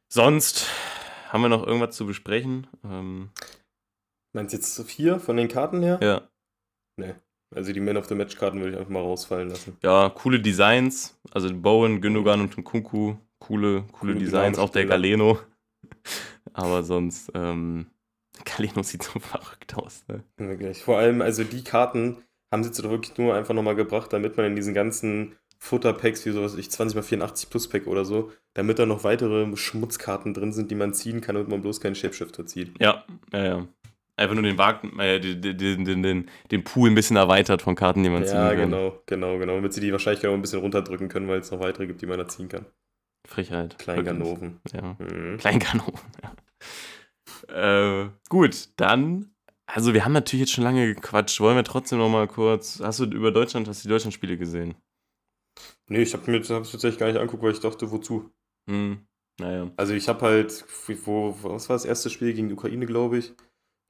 Sonst 0.08 0.66
haben 1.28 1.42
wir 1.42 1.48
noch 1.48 1.66
irgendwas 1.66 1.94
zu 1.94 2.06
besprechen? 2.06 2.66
Ähm, 2.84 3.30
Meinst 4.32 4.52
du 4.52 4.56
jetzt 4.58 4.82
vier 4.90 5.20
von 5.20 5.36
den 5.36 5.48
Karten 5.48 5.82
her? 5.82 5.98
ja. 6.02 6.22
Also 7.54 7.72
die 7.72 7.80
Man 7.80 7.96
of 7.96 8.06
the 8.06 8.14
Match 8.14 8.36
Karten 8.36 8.58
würde 8.60 8.72
ich 8.72 8.78
einfach 8.78 8.90
mal 8.90 9.00
rausfallen 9.00 9.48
lassen. 9.48 9.76
ja, 9.82 10.10
coole 10.10 10.40
Designs. 10.40 11.18
Also 11.30 11.52
Bowen, 11.54 12.00
Gündogan 12.00 12.40
und 12.40 12.56
Nkunku, 12.56 13.16
coole, 13.38 13.84
coole 13.84 13.84
Coole 13.92 14.14
Designs. 14.14 14.58
Auch 14.58 14.70
der. 14.70 14.86
Galeno. 14.86 15.38
Aber 16.52 16.82
sonst, 16.82 17.30
ähm, 17.34 17.86
Galeno 18.44 18.82
sieht 18.82 19.02
so 19.02 19.18
verrückt 19.18 19.76
aus. 19.76 20.04
Ne? 20.08 20.22
Wirklich. 20.36 20.82
Vor 20.82 20.98
allem, 20.98 21.22
also 21.22 21.44
die 21.44 21.64
Karten 21.64 22.18
haben 22.50 22.62
sie 22.62 22.68
jetzt 22.68 22.82
doch 22.82 22.90
wirklich 22.90 23.16
nur 23.18 23.34
einfach 23.34 23.54
nochmal 23.54 23.76
gebracht, 23.76 24.12
damit 24.12 24.36
man 24.36 24.46
in 24.46 24.56
diesen 24.56 24.74
ganzen 24.74 25.36
Futterpacks 25.58 26.24
wie 26.24 26.30
sowas, 26.30 26.56
ich 26.56 26.70
20 26.70 26.96
x 26.96 27.08
84 27.08 27.50
Plus 27.50 27.68
Pack 27.68 27.86
oder 27.86 28.04
so, 28.04 28.30
damit 28.54 28.78
da 28.78 28.86
noch 28.86 29.04
weitere 29.04 29.56
Schmutzkarten 29.56 30.32
drin 30.32 30.52
sind, 30.52 30.70
die 30.70 30.76
man 30.76 30.94
ziehen 30.94 31.20
kann, 31.20 31.34
damit 31.34 31.48
man 31.48 31.62
bloß 31.62 31.80
keinen 31.80 31.94
Shapeshifter 31.94 32.46
zieht. 32.46 32.72
Ja, 32.80 33.04
ja, 33.32 33.44
ja. 33.44 33.68
Einfach 34.18 34.34
nur 34.34 34.42
den, 34.42 34.58
Wag 34.58 34.82
äh, 34.98 35.20
den, 35.20 35.84
den, 35.84 36.02
den, 36.02 36.30
den, 36.50 36.64
Pool 36.64 36.90
ein 36.90 36.96
bisschen 36.96 37.16
erweitert 37.16 37.62
von 37.62 37.76
Karten, 37.76 38.02
die 38.02 38.10
man 38.10 38.26
ziehen 38.26 38.34
Ja, 38.34 38.48
kann. 38.48 38.70
genau, 38.70 39.00
genau, 39.06 39.38
genau. 39.38 39.54
Damit 39.54 39.72
sie 39.72 39.80
die 39.80 39.92
Wahrscheinlichkeit 39.92 40.28
auch 40.30 40.34
ein 40.34 40.40
bisschen 40.40 40.58
runterdrücken 40.58 41.08
können, 41.08 41.28
weil 41.28 41.38
es 41.38 41.52
noch 41.52 41.60
weitere 41.60 41.86
gibt, 41.86 42.02
die 42.02 42.06
man 42.06 42.18
da 42.18 42.26
ziehen 42.26 42.48
kann. 42.48 42.66
Frechheit. 43.28 43.78
Kleinganoven. 43.78 44.60
Ja. 44.72 44.96
Mhm. 44.98 45.38
Kleinkanonen, 45.38 46.00
ja. 46.22 48.04
Äh, 48.04 48.10
gut, 48.28 48.70
dann. 48.76 49.30
Also, 49.66 49.94
wir 49.94 50.04
haben 50.04 50.12
natürlich 50.12 50.46
jetzt 50.46 50.52
schon 50.52 50.64
lange 50.64 50.94
gequatscht. 50.94 51.40
Wollen 51.40 51.56
wir 51.56 51.62
trotzdem 51.62 51.98
noch 51.98 52.08
mal 52.08 52.26
kurz. 52.26 52.80
Hast 52.82 52.98
du 52.98 53.04
über 53.04 53.30
Deutschland, 53.30 53.68
hast 53.68 53.84
du 53.84 53.88
die 53.88 53.92
Deutschlandspiele 53.92 54.36
gesehen? 54.36 54.74
Nee, 55.88 56.02
ich 56.02 56.12
habe 56.14 56.28
mir 56.30 56.40
das 56.40 56.48
tatsächlich 56.48 56.98
gar 56.98 57.06
nicht 57.06 57.18
angeguckt, 57.18 57.42
weil 57.42 57.52
ich 57.52 57.60
dachte, 57.60 57.90
wozu? 57.90 58.30
Hm, 58.68 59.06
naja. 59.38 59.70
Also 59.76 59.94
ich 59.94 60.08
habe 60.08 60.22
halt, 60.22 60.64
wo, 61.04 61.36
was 61.42 61.68
war 61.68 61.76
das 61.76 61.84
erste 61.84 62.10
Spiel 62.10 62.32
gegen 62.34 62.48
die 62.48 62.54
Ukraine, 62.54 62.86
glaube 62.86 63.18
ich. 63.18 63.32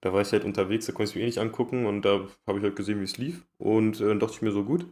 Da 0.01 0.13
war 0.13 0.21
ich 0.21 0.33
halt 0.33 0.45
unterwegs, 0.45 0.87
da 0.87 0.93
konnte 0.93 1.11
ich 1.11 1.17
mir 1.17 1.23
eh 1.23 1.27
nicht 1.27 1.39
angucken 1.39 1.87
und 1.87 2.03
da 2.03 2.27
habe 2.47 2.59
ich 2.59 2.65
halt 2.65 2.77
gesehen, 2.77 3.01
wie 3.01 3.05
es 3.05 3.19
lief. 3.19 3.47
Und 3.59 4.01
äh, 4.01 4.17
dachte 4.17 4.35
ich 4.35 4.43
mir 4.43 4.53
so, 4.53 4.65
gut, 4.65 4.87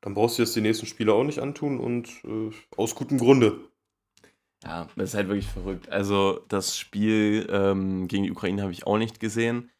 dann 0.00 0.14
brauchst 0.14 0.38
du 0.38 0.42
jetzt 0.42 0.54
die 0.54 0.60
nächsten 0.60 0.86
Spiele 0.86 1.14
auch 1.14 1.24
nicht 1.24 1.38
antun 1.38 1.80
und 1.80 2.08
äh, 2.24 2.50
aus 2.76 2.94
gutem 2.94 3.18
Grunde. 3.18 3.58
Ja, 4.62 4.88
das 4.96 5.10
ist 5.10 5.14
halt 5.14 5.28
wirklich 5.28 5.48
verrückt. 5.48 5.88
Also, 5.88 6.44
das 6.48 6.76
Spiel 6.76 7.48
ähm, 7.50 8.08
gegen 8.08 8.24
die 8.24 8.30
Ukraine 8.30 8.62
habe 8.62 8.72
ich 8.72 8.86
auch 8.86 8.98
nicht 8.98 9.18
gesehen. 9.18 9.70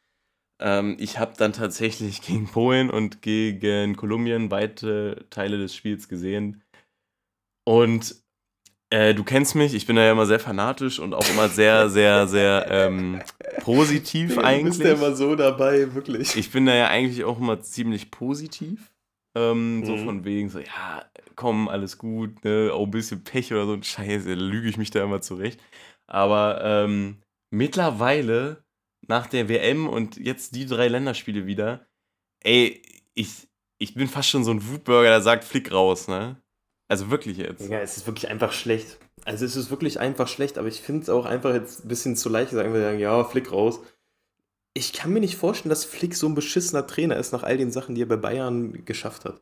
Ähm, 0.59 0.95
ich 0.99 1.19
habe 1.19 1.33
dann 1.37 1.53
tatsächlich 1.53 2.21
gegen 2.23 2.47
Polen 2.47 2.89
und 2.89 3.21
gegen 3.21 3.95
Kolumbien 3.95 4.49
weite 4.49 5.25
Teile 5.29 5.57
des 5.57 5.75
Spiels 5.75 6.07
gesehen. 6.07 6.63
Und 7.63 8.15
äh, 8.91 9.13
du 9.15 9.23
kennst 9.23 9.55
mich, 9.55 9.73
ich 9.73 9.87
bin 9.87 9.95
da 9.95 10.03
ja 10.03 10.11
immer 10.11 10.25
sehr 10.27 10.39
fanatisch 10.39 10.99
und 10.99 11.13
auch 11.13 11.27
immer 11.29 11.49
sehr, 11.49 11.89
sehr, 11.89 12.27
sehr 12.27 12.67
ähm, 12.69 13.21
positiv 13.59 14.35
Du 14.35 14.41
eigentlich. 14.41 14.77
bist 14.77 14.85
ja 14.85 14.93
immer 14.93 15.15
so 15.15 15.35
dabei, 15.35 15.93
wirklich. 15.95 16.35
Ich 16.35 16.51
bin 16.51 16.65
da 16.65 16.75
ja 16.75 16.87
eigentlich 16.87 17.23
auch 17.23 17.39
immer 17.39 17.61
ziemlich 17.61 18.11
positiv. 18.11 18.91
Ähm, 19.35 19.83
So 19.85 19.93
Mhm. 19.95 20.05
von 20.05 20.25
wegen, 20.25 20.49
so, 20.49 20.59
ja, 20.59 21.05
komm, 21.35 21.69
alles 21.69 21.97
gut, 21.97 22.43
ne, 22.43 22.71
auch 22.73 22.83
ein 22.85 22.91
bisschen 22.91 23.23
Pech 23.23 23.53
oder 23.53 23.65
so 23.65 23.73
ein 23.73 23.83
Scheiße, 23.83 24.33
lüge 24.33 24.67
ich 24.67 24.77
mich 24.77 24.91
da 24.91 25.03
immer 25.03 25.21
zurecht. 25.21 25.59
Aber 26.07 26.61
ähm, 26.63 27.21
mittlerweile, 27.49 28.63
nach 29.07 29.27
der 29.27 29.47
WM 29.47 29.87
und 29.87 30.17
jetzt 30.17 30.53
die 30.55 30.65
drei 30.65 30.89
Länderspiele 30.89 31.45
wieder, 31.45 31.87
ey, 32.43 32.81
ich, 33.13 33.47
ich 33.79 33.93
bin 33.93 34.07
fast 34.09 34.29
schon 34.29 34.43
so 34.43 34.51
ein 34.51 34.67
Wutbürger, 34.67 35.09
der 35.09 35.21
sagt, 35.21 35.45
flick 35.45 35.71
raus, 35.71 36.09
ne? 36.09 36.40
Also 36.91 37.09
wirklich 37.09 37.37
jetzt. 37.37 37.69
Ja, 37.69 37.79
es 37.79 37.95
ist 37.95 38.05
wirklich 38.05 38.29
einfach 38.29 38.51
schlecht. 38.51 38.99
Also 39.23 39.45
es 39.45 39.55
ist 39.55 39.71
wirklich 39.71 40.01
einfach 40.01 40.27
schlecht, 40.27 40.57
aber 40.57 40.67
ich 40.67 40.81
finde 40.81 41.03
es 41.03 41.09
auch 41.09 41.25
einfach 41.25 41.53
jetzt 41.53 41.85
ein 41.85 41.87
bisschen 41.87 42.17
zu 42.17 42.27
leicht, 42.27 42.51
sagen 42.51 42.73
wir 42.73 42.81
sagen, 42.81 42.99
ja, 42.99 43.23
Flick 43.23 43.49
raus. 43.49 43.79
Ich 44.73 44.91
kann 44.91 45.13
mir 45.13 45.21
nicht 45.21 45.37
vorstellen, 45.37 45.69
dass 45.69 45.85
Flick 45.85 46.15
so 46.15 46.27
ein 46.27 46.35
beschissener 46.35 46.85
Trainer 46.85 47.15
ist 47.15 47.31
nach 47.31 47.43
all 47.43 47.55
den 47.55 47.71
Sachen, 47.71 47.95
die 47.95 48.01
er 48.01 48.07
bei 48.07 48.17
Bayern 48.17 48.83
geschafft 48.83 49.23
hat. 49.23 49.41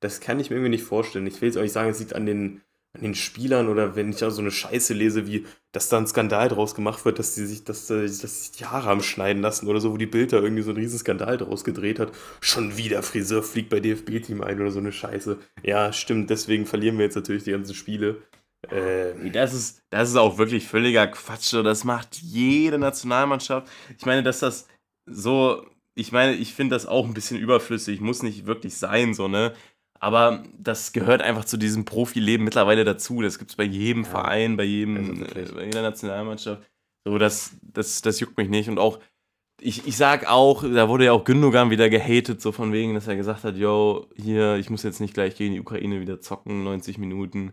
Das 0.00 0.20
kann 0.20 0.40
ich 0.40 0.50
mir 0.50 0.56
irgendwie 0.56 0.72
nicht 0.72 0.84
vorstellen. 0.84 1.26
Ich 1.26 1.40
will 1.40 1.48
jetzt 1.48 1.56
auch 1.56 1.62
nicht 1.62 1.72
sagen, 1.72 1.88
es 1.88 2.00
liegt 2.00 2.14
an 2.14 2.26
den, 2.26 2.60
an 2.92 3.02
den 3.02 3.14
Spielern 3.14 3.68
oder 3.68 3.94
wenn 3.94 4.10
ich 4.10 4.24
auch 4.24 4.30
so 4.30 4.40
eine 4.40 4.50
Scheiße 4.50 4.94
lese, 4.94 5.26
wie, 5.26 5.46
dass 5.72 5.88
da 5.88 5.98
ein 5.98 6.06
Skandal 6.08 6.48
draus 6.48 6.74
gemacht 6.74 7.04
wird, 7.04 7.18
dass 7.20 7.34
die 7.34 7.46
sich, 7.46 7.64
dass, 7.64 7.88
äh, 7.90 8.02
dass 8.02 8.20
sich 8.20 8.52
die 8.52 8.66
Haare 8.66 8.86
haben 8.86 9.02
schneiden 9.02 9.42
lassen 9.42 9.68
oder 9.68 9.80
so, 9.80 9.92
wo 9.92 9.96
die 9.96 10.06
Bild 10.06 10.32
da 10.32 10.38
irgendwie 10.40 10.62
so 10.62 10.70
einen 10.70 10.78
riesen 10.80 10.98
Skandal 10.98 11.36
draus 11.38 11.62
gedreht 11.62 12.00
hat. 12.00 12.12
Schon 12.40 12.76
wieder 12.76 13.02
Friseur 13.02 13.42
fliegt 13.42 13.70
bei 13.70 13.80
DFB-Team 13.80 14.42
ein 14.42 14.60
oder 14.60 14.72
so 14.72 14.80
eine 14.80 14.92
Scheiße. 14.92 15.38
Ja, 15.62 15.92
stimmt, 15.92 16.30
deswegen 16.30 16.66
verlieren 16.66 16.98
wir 16.98 17.04
jetzt 17.04 17.14
natürlich 17.14 17.44
die 17.44 17.52
ganzen 17.52 17.74
Spiele. 17.74 18.22
Äh, 18.70 19.14
Nee, 19.14 19.30
Das 19.30 19.54
ist, 19.54 19.82
das 19.90 20.10
ist 20.10 20.16
auch 20.16 20.38
wirklich 20.38 20.66
völliger 20.66 21.06
Quatsch. 21.06 21.52
Das 21.52 21.84
macht 21.84 22.16
jede 22.16 22.78
Nationalmannschaft. 22.78 23.68
Ich 23.98 24.06
meine, 24.06 24.22
dass 24.22 24.40
das 24.40 24.66
so, 25.06 25.64
ich 25.94 26.12
meine, 26.12 26.34
ich 26.34 26.54
finde 26.54 26.74
das 26.74 26.86
auch 26.86 27.06
ein 27.06 27.14
bisschen 27.14 27.38
überflüssig, 27.38 28.00
muss 28.00 28.22
nicht 28.22 28.46
wirklich 28.46 28.76
sein, 28.76 29.14
so, 29.14 29.28
ne? 29.28 29.52
Aber 30.00 30.44
das 30.58 30.92
gehört 30.92 31.22
einfach 31.22 31.44
zu 31.44 31.58
diesem 31.58 31.84
Profileben 31.84 32.44
mittlerweile 32.44 32.84
dazu. 32.84 33.20
Das 33.20 33.38
gibt 33.38 33.50
es 33.50 33.56
bei 33.56 33.64
jedem 33.64 34.04
Ja, 34.04 34.10
Verein, 34.10 34.56
bei 34.56 34.64
jedem, 34.64 34.96
also 34.96 35.24
äh, 35.38 35.52
bei 35.54 35.64
jeder 35.66 35.82
Nationalmannschaft. 35.82 36.62
So, 37.04 37.18
das, 37.18 37.52
das, 37.62 38.00
das 38.02 38.18
juckt 38.18 38.36
mich 38.38 38.48
nicht. 38.48 38.68
Und 38.70 38.78
auch, 38.78 38.98
ich, 39.60 39.86
ich 39.86 39.96
sag 39.98 40.26
auch, 40.26 40.62
da 40.62 40.88
wurde 40.88 41.04
ja 41.04 41.12
auch 41.12 41.24
Gündogan 41.24 41.70
wieder 41.70 41.90
gehatet, 41.90 42.40
so 42.40 42.50
von 42.50 42.72
wegen, 42.72 42.94
dass 42.94 43.08
er 43.08 43.16
gesagt 43.16 43.44
hat, 43.44 43.56
yo, 43.56 44.06
hier, 44.16 44.56
ich 44.56 44.70
muss 44.70 44.82
jetzt 44.82 45.00
nicht 45.00 45.12
gleich 45.12 45.36
gegen 45.36 45.52
die 45.52 45.60
Ukraine 45.60 46.00
wieder 46.00 46.20
zocken, 46.20 46.64
90 46.64 46.96
Minuten 46.96 47.52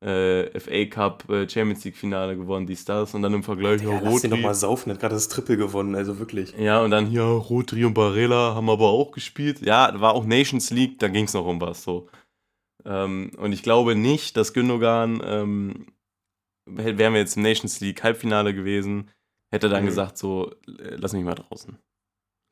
äh, 0.00 0.50
FA 0.60 0.84
Cup, 0.86 1.28
äh, 1.30 1.48
Champions 1.48 1.84
League 1.84 1.96
Finale 1.96 2.36
gewonnen, 2.36 2.66
dies, 2.66 2.84
das 2.84 3.14
und 3.14 3.22
dann 3.22 3.34
im 3.34 3.42
Vergleich, 3.42 3.80
Digga, 3.80 3.92
ja, 3.92 4.00
lass 4.00 4.20
den 4.22 4.30
Rodri. 4.30 4.42
mal 4.42 4.54
saufen, 4.54 4.92
hat 4.92 5.00
gerade 5.00 5.14
das 5.14 5.28
Triple 5.28 5.56
gewonnen, 5.56 5.94
also 5.94 6.18
wirklich. 6.18 6.52
Ja, 6.58 6.80
und 6.82 6.90
dann 6.90 7.06
hier 7.06 7.22
Rodri 7.22 7.84
und 7.84 7.94
Barella 7.94 8.54
haben 8.54 8.70
aber 8.70 8.88
auch 8.88 9.10
gespielt. 9.12 9.60
Ja, 9.60 9.90
da 9.92 10.00
war 10.00 10.14
auch 10.14 10.24
Nations 10.24 10.70
League, 10.70 10.98
da 10.98 11.08
ging 11.08 11.24
es 11.24 11.34
noch 11.34 11.46
um 11.46 11.60
was, 11.60 11.82
so. 11.82 12.08
Ähm, 12.84 13.32
und 13.38 13.52
ich 13.52 13.62
glaube 13.62 13.94
nicht, 13.96 14.36
dass 14.36 14.52
Gündogan, 14.54 15.20
ähm, 15.24 15.86
wär- 16.66 16.98
wären 16.98 17.14
wir 17.14 17.20
jetzt 17.20 17.36
im 17.36 17.42
Nations 17.44 17.80
League 17.80 18.02
Halbfinale 18.04 18.54
gewesen, 18.54 19.10
hätte 19.52 19.68
dann 19.68 19.84
Mhm. 19.84 19.86
gesagt, 19.86 20.18
so, 20.18 20.52
äh, 20.78 20.96
lass 20.96 21.12
mich 21.14 21.24
mal 21.24 21.34
draußen. 21.34 21.78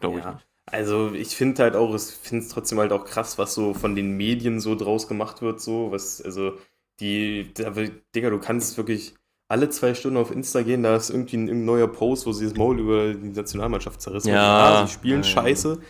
Glaube 0.01 0.21
ich 0.21 0.25
Ja. 0.25 0.33
nicht. 0.35 0.47
Also 0.67 1.13
ich 1.13 1.37
finde 1.37 1.63
halt 1.63 1.77
auch, 1.77 1.95
ich 1.95 2.03
finde 2.03 2.45
es 2.45 2.51
trotzdem 2.51 2.79
halt 2.79 2.93
auch 2.93 3.05
krass, 3.05 3.39
was 3.39 3.55
so 3.55 3.75
von 3.75 3.95
den 3.95 4.17
Medien 4.17 4.61
so 4.61 4.75
draus 4.77 5.09
gemacht 5.09 5.43
wird, 5.43 5.61
so, 5.61 5.91
was, 5.93 6.23
also, 6.23 6.59
die, 7.01 7.53
da, 7.55 7.73
Digga, 8.15 8.31
du 8.31 8.39
kannst 8.39 8.77
wirklich 8.77 9.15
alle 9.49 9.69
zwei 9.69 9.95
Stunden 9.95 10.17
auf 10.17 10.31
Insta 10.31 10.63
gehen, 10.63 10.83
da 10.83 10.97
ist 10.97 11.11
irgendwie 11.11 11.37
ein, 11.37 11.49
ein 11.49 11.65
neuer 11.65 11.87
Post, 11.89 12.27
wo 12.27 12.33
sie 12.33 12.45
das 12.47 12.55
Maul 12.57 12.81
über 12.81 13.13
die 13.15 13.29
Nationalmannschaft 13.31 14.01
zerrissen 14.01 14.31
Ja. 14.31 14.37
haben. 14.41 14.87
sie 14.87 14.93
spielen 14.95 15.23
Ja, 15.23 15.29
ja. 15.29 15.33
scheiße, 15.35 15.81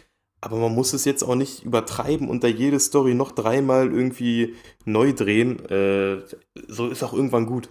aber 0.41 0.59
man 0.59 0.75
muss 0.75 0.93
es 0.93 1.05
jetzt 1.05 1.23
auch 1.23 1.37
nicht 1.37 1.63
übertreiben 1.65 2.29
und 2.29 2.43
da 2.45 2.49
jede 2.49 2.81
Story 2.81 3.15
noch 3.15 3.33
dreimal 3.33 3.93
irgendwie 3.93 4.55
neu 4.85 5.13
drehen. 5.13 5.65
Äh, 5.71 6.23
so 6.69 6.89
ist 6.89 7.03
auch 7.03 7.13
irgendwann 7.15 7.47
gut. 7.47 7.69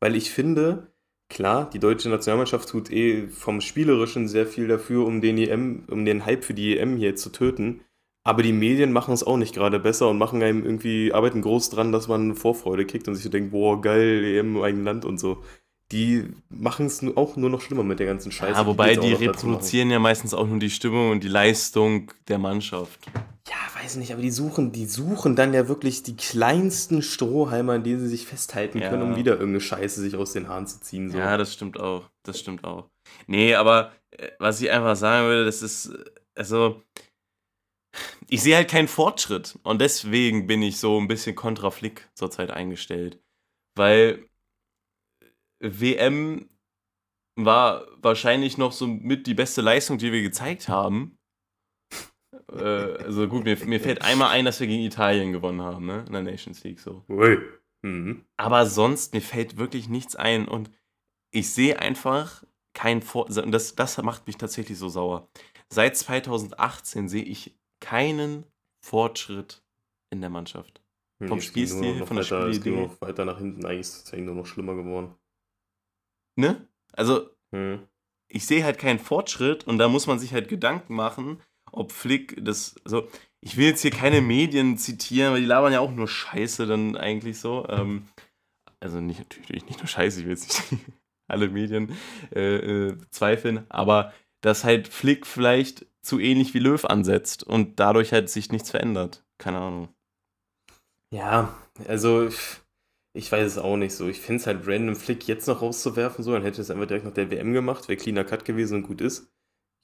Weil 0.00 0.14
ich 0.16 0.30
finde, 0.30 0.92
klar, 1.28 1.68
die 1.70 1.78
deutsche 1.80 2.08
Nationalmannschaft 2.10 2.68
tut 2.68 2.90
eh 2.90 3.26
vom 3.28 3.60
Spielerischen 3.60 4.28
sehr 4.28 4.46
viel 4.46 4.68
dafür, 4.68 5.04
um 5.06 5.20
den 5.20 5.36
EM, 5.38 5.84
um 5.90 6.04
den 6.04 6.24
Hype 6.24 6.44
für 6.44 6.54
die 6.54 6.78
EM 6.78 6.96
hier 6.96 7.16
zu 7.16 7.30
töten. 7.30 7.80
Aber 8.26 8.42
die 8.42 8.52
Medien 8.54 8.92
machen 8.92 9.12
es 9.12 9.22
auch 9.22 9.36
nicht 9.36 9.54
gerade 9.54 9.78
besser 9.78 10.08
und 10.08 10.16
machen 10.16 10.42
einem 10.42 10.64
irgendwie, 10.64 11.12
arbeiten 11.12 11.42
groß 11.42 11.68
dran, 11.70 11.92
dass 11.92 12.08
man 12.08 12.34
Vorfreude 12.34 12.86
kriegt 12.86 13.06
und 13.06 13.14
sich 13.14 13.24
so 13.24 13.28
denkt, 13.30 13.50
boah, 13.52 13.80
geil, 13.80 14.24
EM 14.24 14.56
im 14.56 14.62
eigenen 14.62 14.84
Land 14.84 15.04
und 15.04 15.18
so. 15.18 15.42
Die 15.92 16.24
machen 16.48 16.86
es 16.86 17.04
auch 17.16 17.36
nur 17.36 17.50
noch 17.50 17.60
schlimmer 17.60 17.82
mit 17.84 17.98
der 18.00 18.06
ganzen 18.06 18.32
Scheiße. 18.32 18.58
Ja, 18.58 18.66
wobei 18.66 18.96
die 18.96 19.10
machen. 19.12 19.26
reproduzieren 19.26 19.90
ja 19.90 19.98
meistens 19.98 20.32
auch 20.32 20.46
nur 20.46 20.58
die 20.58 20.70
Stimmung 20.70 21.10
und 21.10 21.22
die 21.22 21.28
Leistung 21.28 22.10
der 22.28 22.38
Mannschaft. 22.38 22.98
Ja, 23.46 23.82
weiß 23.82 23.96
nicht, 23.96 24.10
aber 24.14 24.22
die 24.22 24.30
suchen, 24.30 24.72
die 24.72 24.86
suchen 24.86 25.36
dann 25.36 25.52
ja 25.52 25.68
wirklich 25.68 26.02
die 26.02 26.16
kleinsten 26.16 27.02
Strohhalme, 27.02 27.74
an 27.74 27.84
denen 27.84 28.00
sie 28.00 28.08
sich 28.08 28.26
festhalten 28.26 28.78
Ja. 28.78 28.88
können, 28.88 29.02
um 29.02 29.16
wieder 29.16 29.32
irgendeine 29.32 29.60
Scheiße 29.60 30.00
sich 30.00 30.16
aus 30.16 30.32
den 30.32 30.48
Haaren 30.48 30.66
zu 30.66 30.80
ziehen. 30.80 31.10
So. 31.10 31.18
Ja, 31.18 31.36
das 31.36 31.52
stimmt 31.52 31.78
auch. 31.78 32.08
Das 32.22 32.40
stimmt 32.40 32.64
auch. 32.64 32.88
Nee, 33.26 33.54
aber 33.54 33.92
äh, 34.12 34.28
was 34.38 34.62
ich 34.62 34.70
einfach 34.70 34.96
sagen 34.96 35.26
würde, 35.28 35.44
das 35.44 35.60
ist, 35.60 35.92
also, 36.34 36.80
ich 38.28 38.42
sehe 38.42 38.56
halt 38.56 38.70
keinen 38.70 38.88
Fortschritt. 38.88 39.58
Und 39.62 39.80
deswegen 39.80 40.46
bin 40.46 40.62
ich 40.62 40.78
so 40.78 40.98
ein 40.98 41.08
bisschen 41.08 41.34
kontra 41.34 41.70
Flick 41.70 42.08
zurzeit 42.14 42.50
eingestellt. 42.50 43.20
Weil 43.76 44.28
WM 45.60 46.48
war 47.36 47.86
wahrscheinlich 47.96 48.58
noch 48.58 48.72
so 48.72 48.86
mit 48.86 49.26
die 49.26 49.34
beste 49.34 49.60
Leistung, 49.60 49.98
die 49.98 50.12
wir 50.12 50.22
gezeigt 50.22 50.68
haben. 50.68 51.18
äh, 52.52 52.58
also 52.58 53.28
gut, 53.28 53.44
mir, 53.44 53.56
mir 53.64 53.80
fällt 53.80 54.02
einmal 54.02 54.30
ein, 54.30 54.44
dass 54.44 54.60
wir 54.60 54.66
gegen 54.66 54.84
Italien 54.84 55.32
gewonnen 55.32 55.62
haben, 55.62 55.86
ne? 55.86 56.04
In 56.06 56.12
der 56.12 56.22
Nations 56.22 56.62
League 56.62 56.80
so. 56.80 57.04
Ui. 57.08 57.38
Mhm. 57.82 58.24
Aber 58.36 58.66
sonst, 58.66 59.14
mir 59.14 59.20
fällt 59.20 59.56
wirklich 59.56 59.88
nichts 59.88 60.16
ein 60.16 60.46
und 60.48 60.70
ich 61.32 61.50
sehe 61.50 61.78
einfach 61.78 62.44
kein 62.72 63.02
Vor... 63.02 63.26
und 63.26 63.52
Das, 63.52 63.74
das 63.74 63.98
macht 64.02 64.26
mich 64.26 64.36
tatsächlich 64.36 64.78
so 64.78 64.88
sauer. 64.88 65.28
Seit 65.68 65.96
2018 65.96 67.08
sehe 67.08 67.24
ich 67.24 67.56
keinen 67.80 68.44
Fortschritt 68.84 69.62
in 70.10 70.20
der 70.20 70.30
Mannschaft. 70.30 70.82
Nee, 71.20 71.28
Vom 71.28 71.38
ging 71.38 71.44
nur 71.46 71.50
Spielstil, 71.50 72.06
von 72.06 72.16
der 72.16 72.24
weiter, 72.24 72.52
Spielidee. 72.52 72.90
weiter 73.00 73.24
nach 73.24 73.38
hinten. 73.38 73.64
Eigentlich 73.64 73.80
ist 73.80 74.06
es 74.06 74.12
eigentlich 74.12 74.26
nur 74.26 74.34
noch 74.34 74.46
schlimmer 74.46 74.74
geworden. 74.74 75.14
Ne? 76.36 76.66
Also, 76.92 77.30
Hm. 77.54 77.86
ich 78.28 78.46
sehe 78.46 78.64
halt 78.64 78.78
keinen 78.78 78.98
Fortschritt 78.98 79.64
und 79.66 79.78
da 79.78 79.88
muss 79.88 80.06
man 80.06 80.18
sich 80.18 80.32
halt 80.32 80.48
Gedanken 80.48 80.94
machen, 80.94 81.40
ob 81.70 81.92
Flick 81.92 82.44
das, 82.44 82.74
also 82.84 83.08
ich 83.40 83.56
will 83.56 83.66
jetzt 83.66 83.82
hier 83.82 83.90
keine 83.90 84.20
Medien 84.20 84.76
zitieren, 84.78 85.32
weil 85.32 85.40
die 85.40 85.46
labern 85.46 85.72
ja 85.72 85.80
auch 85.80 85.92
nur 85.92 86.08
Scheiße 86.08 86.66
dann 86.66 86.96
eigentlich 86.96 87.38
so. 87.38 87.66
Ähm, 87.68 88.06
also 88.80 89.00
nicht 89.00 89.18
natürlich 89.20 89.66
nicht 89.66 89.78
nur 89.78 89.86
Scheiße, 89.88 90.20
ich 90.20 90.26
will 90.26 90.32
jetzt 90.32 90.72
nicht 90.72 90.82
alle 91.28 91.48
Medien 91.48 91.96
äh, 92.34 92.56
äh, 92.88 92.98
zweifeln, 93.10 93.64
aber 93.70 94.12
dass 94.44 94.64
halt 94.64 94.88
Flick 94.88 95.26
vielleicht 95.26 95.86
zu 96.02 96.20
ähnlich 96.20 96.54
wie 96.54 96.58
Löw 96.60 96.84
ansetzt 96.86 97.44
und 97.44 97.80
dadurch 97.80 98.12
halt 98.12 98.30
sich 98.30 98.52
nichts 98.52 98.70
verändert. 98.70 99.24
Keine 99.38 99.58
Ahnung. 99.58 99.88
Ja, 101.12 101.54
also 101.86 102.26
ich- 103.14 103.32
weiß 103.32 103.46
es 103.52 103.58
auch 103.58 103.76
nicht 103.76 103.94
so. 103.94 104.08
Ich 104.08 104.20
finde 104.20 104.40
es 104.40 104.46
halt 104.46 104.66
random, 104.66 104.96
Flick 104.96 105.28
jetzt 105.28 105.46
noch 105.48 105.62
rauszuwerfen, 105.62 106.24
so, 106.24 106.32
dann 106.32 106.42
hätte 106.42 106.60
es 106.62 106.70
einfach 106.70 106.86
direkt 106.86 107.06
nach 107.06 107.14
der 107.14 107.30
WM 107.30 107.52
gemacht, 107.52 107.88
wäre 107.88 107.96
cleaner 107.98 108.24
Cut 108.24 108.44
gewesen 108.44 108.76
und 108.78 108.82
gut 108.88 109.00
ist. 109.00 109.30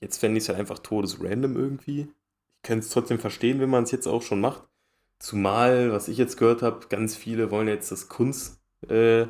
Jetzt 0.01 0.19
fände 0.19 0.39
ich 0.39 0.45
es 0.45 0.51
halt 0.51 0.59
einfach 0.61 0.81
todesrandom 0.81 1.57
irgendwie. 1.57 2.03
Ich 2.03 2.63
könnte 2.65 2.87
es 2.87 2.93
trotzdem 2.93 3.19
verstehen, 3.21 3.61
wenn 3.61 3.71
man 3.71 3.85
es 3.85 3.93
jetzt 3.93 4.09
auch 4.09 4.23
schon 4.23 4.41
macht. 4.41 4.69
Zumal, 5.21 5.93
was 5.93 6.09
ich 6.09 6.19
jetzt 6.19 6.39
gehört 6.39 6.63
habe, 6.63 6.89
ganz 6.89 7.17
viele 7.17 7.51
wollen 7.51 7.69
jetzt 7.69 7.93
das 7.93 8.09
Kunst 8.09 8.61
äh, 8.89 9.27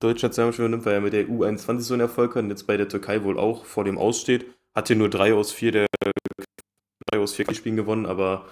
deutsche 0.00 0.26
Nationalmannschaft 0.26 0.70
nimmt, 0.70 0.84
weil 0.86 0.94
er 0.94 1.00
mit 1.00 1.12
der 1.12 1.26
U21 1.28 1.80
so 1.80 1.94
einen 1.94 2.00
Erfolg 2.02 2.34
hat 2.34 2.42
und 2.44 2.50
jetzt 2.50 2.66
bei 2.66 2.76
der 2.76 2.88
Türkei 2.88 3.22
wohl 3.24 3.38
auch 3.38 3.64
vor 3.64 3.84
dem 3.84 3.98
aussteht. 3.98 4.46
Hat 4.74 4.88
hier 4.88 4.96
nur 4.96 5.10
drei 5.10 5.32
aus 5.34 5.52
vier 5.52 5.72
der 5.72 5.86
drei 7.10 7.18
aus 7.18 7.34
vier 7.34 7.52
Spielen 7.54 7.76
gewonnen, 7.76 8.06
aber 8.06 8.46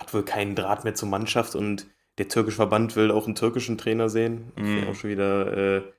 hat 0.00 0.12
wohl 0.14 0.24
keinen 0.24 0.54
Draht 0.54 0.84
mehr 0.84 0.94
zur 0.94 1.08
Mannschaft 1.08 1.54
und 1.54 1.86
der 2.18 2.28
türkische 2.28 2.56
Verband 2.56 2.96
will 2.96 3.10
auch 3.10 3.26
einen 3.26 3.34
türkischen 3.34 3.76
Trainer 3.78 4.08
sehen. 4.08 4.52
Das 4.56 4.64
Mhm. 4.64 4.76
wäre 4.76 4.90
auch 4.90 4.94
schon 4.94 5.10
wieder 5.10 5.76
äh, 5.76 5.92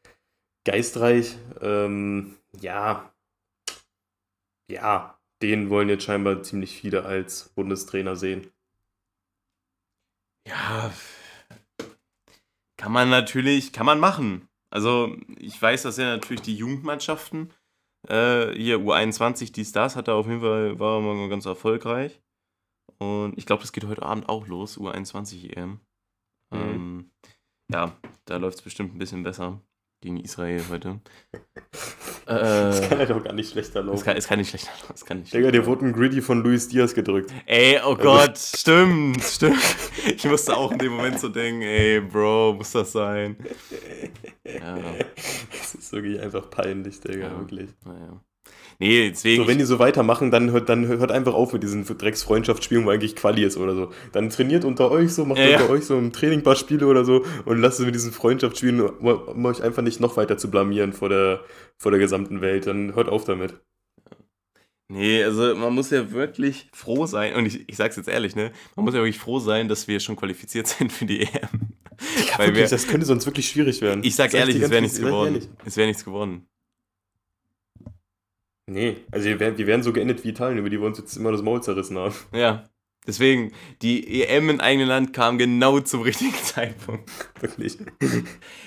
geistreich. 0.65 1.37
Ähm, 1.61 2.37
ja, 2.59 3.11
ja, 4.69 5.19
den 5.41 5.69
wollen 5.69 5.89
jetzt 5.89 6.03
scheinbar 6.03 6.41
ziemlich 6.43 6.75
viele 6.75 7.05
als 7.05 7.49
Bundestrainer 7.49 8.15
sehen. 8.15 8.51
Ja, 10.47 10.91
kann 12.77 12.91
man 12.91 13.09
natürlich, 13.09 13.73
kann 13.73 13.85
man 13.85 13.99
machen. 13.99 14.47
Also 14.69 15.15
ich 15.37 15.61
weiß, 15.61 15.83
dass 15.83 15.97
er 15.97 16.15
natürlich 16.15 16.41
die 16.41 16.55
Jugendmannschaften, 16.55 17.53
äh, 18.07 18.51
hier 18.53 18.77
U21, 18.79 19.53
dies, 19.53 19.71
das, 19.71 19.95
hat 19.95 20.07
er 20.07 20.15
auf 20.15 20.27
jeden 20.27 20.41
Fall, 20.41 20.79
war 20.79 20.99
immer 20.99 21.27
ganz 21.29 21.45
erfolgreich. 21.45 22.21
Und 22.99 23.37
ich 23.37 23.45
glaube, 23.45 23.61
das 23.61 23.71
geht 23.71 23.85
heute 23.85 24.03
Abend 24.03 24.27
auch 24.29 24.47
los, 24.47 24.77
U21 24.77 25.55
EM. 25.55 25.79
Mhm. 26.51 26.59
Ähm, 26.59 27.11
ja, 27.71 27.97
da 28.25 28.37
läuft 28.37 28.57
es 28.57 28.63
bestimmt 28.63 28.95
ein 28.95 28.99
bisschen 28.99 29.23
besser 29.23 29.61
gegen 30.01 30.17
Israel 30.19 30.61
heute. 30.69 30.99
Das 32.25 32.81
kann 32.81 32.97
Äh, 32.97 33.07
halt 33.07 33.11
auch 33.13 33.23
gar 33.23 33.31
nicht 33.31 33.51
schlechter 33.51 33.79
es, 33.79 33.85
laufen. 33.85 34.03
kann, 34.03 34.17
es 34.17 34.27
kann 34.27 34.37
nicht 34.39 34.49
schlechter 34.49 34.69
es 34.93 35.05
kann 35.05 35.19
nicht 35.19 35.33
Digga, 35.33 35.49
dir 35.49 35.59
laufen. 35.59 35.67
wurde 35.71 35.85
ein 35.85 35.93
Gritty 35.93 36.21
von 36.21 36.43
Luis 36.43 36.67
Diaz 36.67 36.93
gedrückt. 36.93 37.31
Ey, 37.45 37.79
oh 37.85 37.95
Gott, 37.95 38.37
stimmt, 38.37 39.23
stimmt. 39.23 39.57
Ich 40.05 40.25
musste 40.25 40.57
auch 40.57 40.71
in 40.73 40.77
dem 40.79 40.91
Moment 40.97 41.21
so 41.21 41.29
denken, 41.29 41.61
ey, 41.61 42.01
Bro, 42.01 42.55
muss 42.57 42.71
das 42.73 42.91
sein? 42.91 43.37
Ja. 44.45 44.77
Das 45.51 45.75
ist 45.75 45.91
wirklich 45.93 46.19
einfach 46.21 46.49
peinlich, 46.49 46.99
Digga, 47.01 47.27
Ja. 47.27 47.39
wirklich. 47.39 47.69
Naja. 47.85 48.21
Nee, 48.79 49.09
deswegen. 49.09 49.41
So, 49.43 49.47
wenn 49.47 49.57
die 49.57 49.63
so 49.63 49.79
weitermachen, 49.79 50.29
dann 50.29 50.51
hört, 50.51 50.69
dann 50.69 50.85
hört 50.87 51.11
einfach 51.11 51.33
auf 51.33 51.51
mit 51.53 51.63
diesen 51.63 51.83
Drecksfreundschaftsspielen, 51.83 52.85
wo 52.85 52.89
eigentlich 52.91 53.15
Quali 53.15 53.43
ist 53.43 53.57
oder 53.57 53.73
so. 53.73 53.91
Dann 54.11 54.29
trainiert 54.29 54.65
unter 54.65 54.91
euch 54.91 55.13
so, 55.13 55.25
macht 55.25 55.39
Ja, 55.39 55.45
ja. 55.47 55.59
unter 55.61 55.71
euch 55.71 55.85
so 55.85 55.97
im 55.97 56.13
Training 56.13 56.39
ein 56.39 56.43
paar 56.43 56.55
Spiele 56.55 56.85
oder 56.85 57.03
so 57.03 57.25
und 57.45 57.59
lasst 57.59 57.79
es 57.79 57.85
mit 57.87 57.95
diesen 57.95 58.11
Freundschaftsspielen, 58.11 58.81
um, 58.81 59.05
um 59.07 59.45
euch 59.45 59.63
einfach 59.63 59.81
nicht 59.81 59.99
noch 59.99 60.15
weiter 60.15 60.37
zu 60.37 60.51
blamieren 60.51 60.93
vor 60.93 61.09
der, 61.09 61.41
vor 61.79 61.91
der 61.91 61.99
gesamten 61.99 62.41
Welt. 62.41 62.67
Dann 62.67 62.93
hört 62.93 63.09
auf 63.09 63.25
damit. 63.25 63.55
nee, 64.89 65.23
also 65.23 65.55
man 65.55 65.73
muss 65.73 65.89
ja 65.89 66.11
wirklich 66.11 66.69
froh 66.73 67.07
sein, 67.07 67.33
und 67.35 67.45
ich, 67.45 67.67
ich 67.67 67.75
sag's 67.77 67.95
jetzt 67.95 68.07
ehrlich, 68.09 68.35
ne? 68.35 68.51
Man 68.75 68.85
muss 68.85 68.93
ja 68.93 69.01
wirklich 69.01 69.19
froh 69.19 69.39
sein, 69.39 69.67
dass 69.67 69.87
wir 69.87 69.99
schon 69.99 70.15
qualifiziert 70.15 70.67
sind 70.67 70.91
für 70.91 71.05
die 71.05 71.21
EM. 71.21 71.29
Ja, 71.31 72.37
Weil 72.37 72.47
wirklich, 72.49 72.65
wir- 72.65 72.69
das 72.69 72.87
könnte 72.87 73.07
sonst 73.07 73.25
wirklich 73.25 73.49
schwierig 73.49 73.81
werden. 73.81 74.01
Ich 74.03 74.15
sag 74.15 74.29
Sag 74.31 74.39
ehrlich, 74.41 74.61
es 74.61 74.69
wäre 74.69 74.81
nichts 74.83 74.99
geworden. 74.99 75.39
Es 75.65 75.77
wäre 75.77 75.87
nichts 75.87 76.05
geworden. 76.05 76.47
Nee, 78.69 78.97
also 79.11 79.27
wir 79.27 79.39
wären, 79.39 79.57
wir 79.57 79.65
wären 79.65 79.81
so 79.81 79.93
geendet 79.93 80.23
wie 80.23 80.29
Italien, 80.29 80.57
über 80.59 80.69
die 80.69 80.79
wir 80.79 80.87
uns 80.87 80.97
jetzt 80.97 81.15
immer 81.15 81.31
das 81.31 81.41
Maul 81.41 81.63
zerrissen 81.63 81.97
haben. 81.97 82.13
Ja. 82.33 82.69
Deswegen, 83.05 83.53
die 83.81 84.21
EM 84.21 84.49
im 84.49 84.59
eigenen 84.59 84.89
Land 84.89 85.13
kam 85.13 85.37
genau 85.37 85.79
zum 85.79 86.01
richtigen 86.01 86.33
Zeitpunkt. 86.43 87.09
Wirklich. 87.39 87.77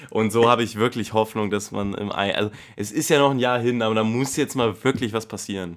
Und 0.08 0.30
so 0.30 0.48
habe 0.48 0.62
ich 0.62 0.76
wirklich 0.76 1.12
Hoffnung, 1.12 1.50
dass 1.50 1.70
man 1.72 1.92
im 1.92 2.10
Ei. 2.10 2.34
Also, 2.34 2.50
es 2.76 2.90
ist 2.90 3.10
ja 3.10 3.18
noch 3.18 3.32
ein 3.32 3.38
Jahr 3.38 3.58
hin, 3.58 3.82
aber 3.82 3.94
da 3.94 4.02
muss 4.02 4.36
jetzt 4.36 4.54
mal 4.54 4.82
wirklich 4.82 5.12
was 5.12 5.26
passieren. 5.26 5.76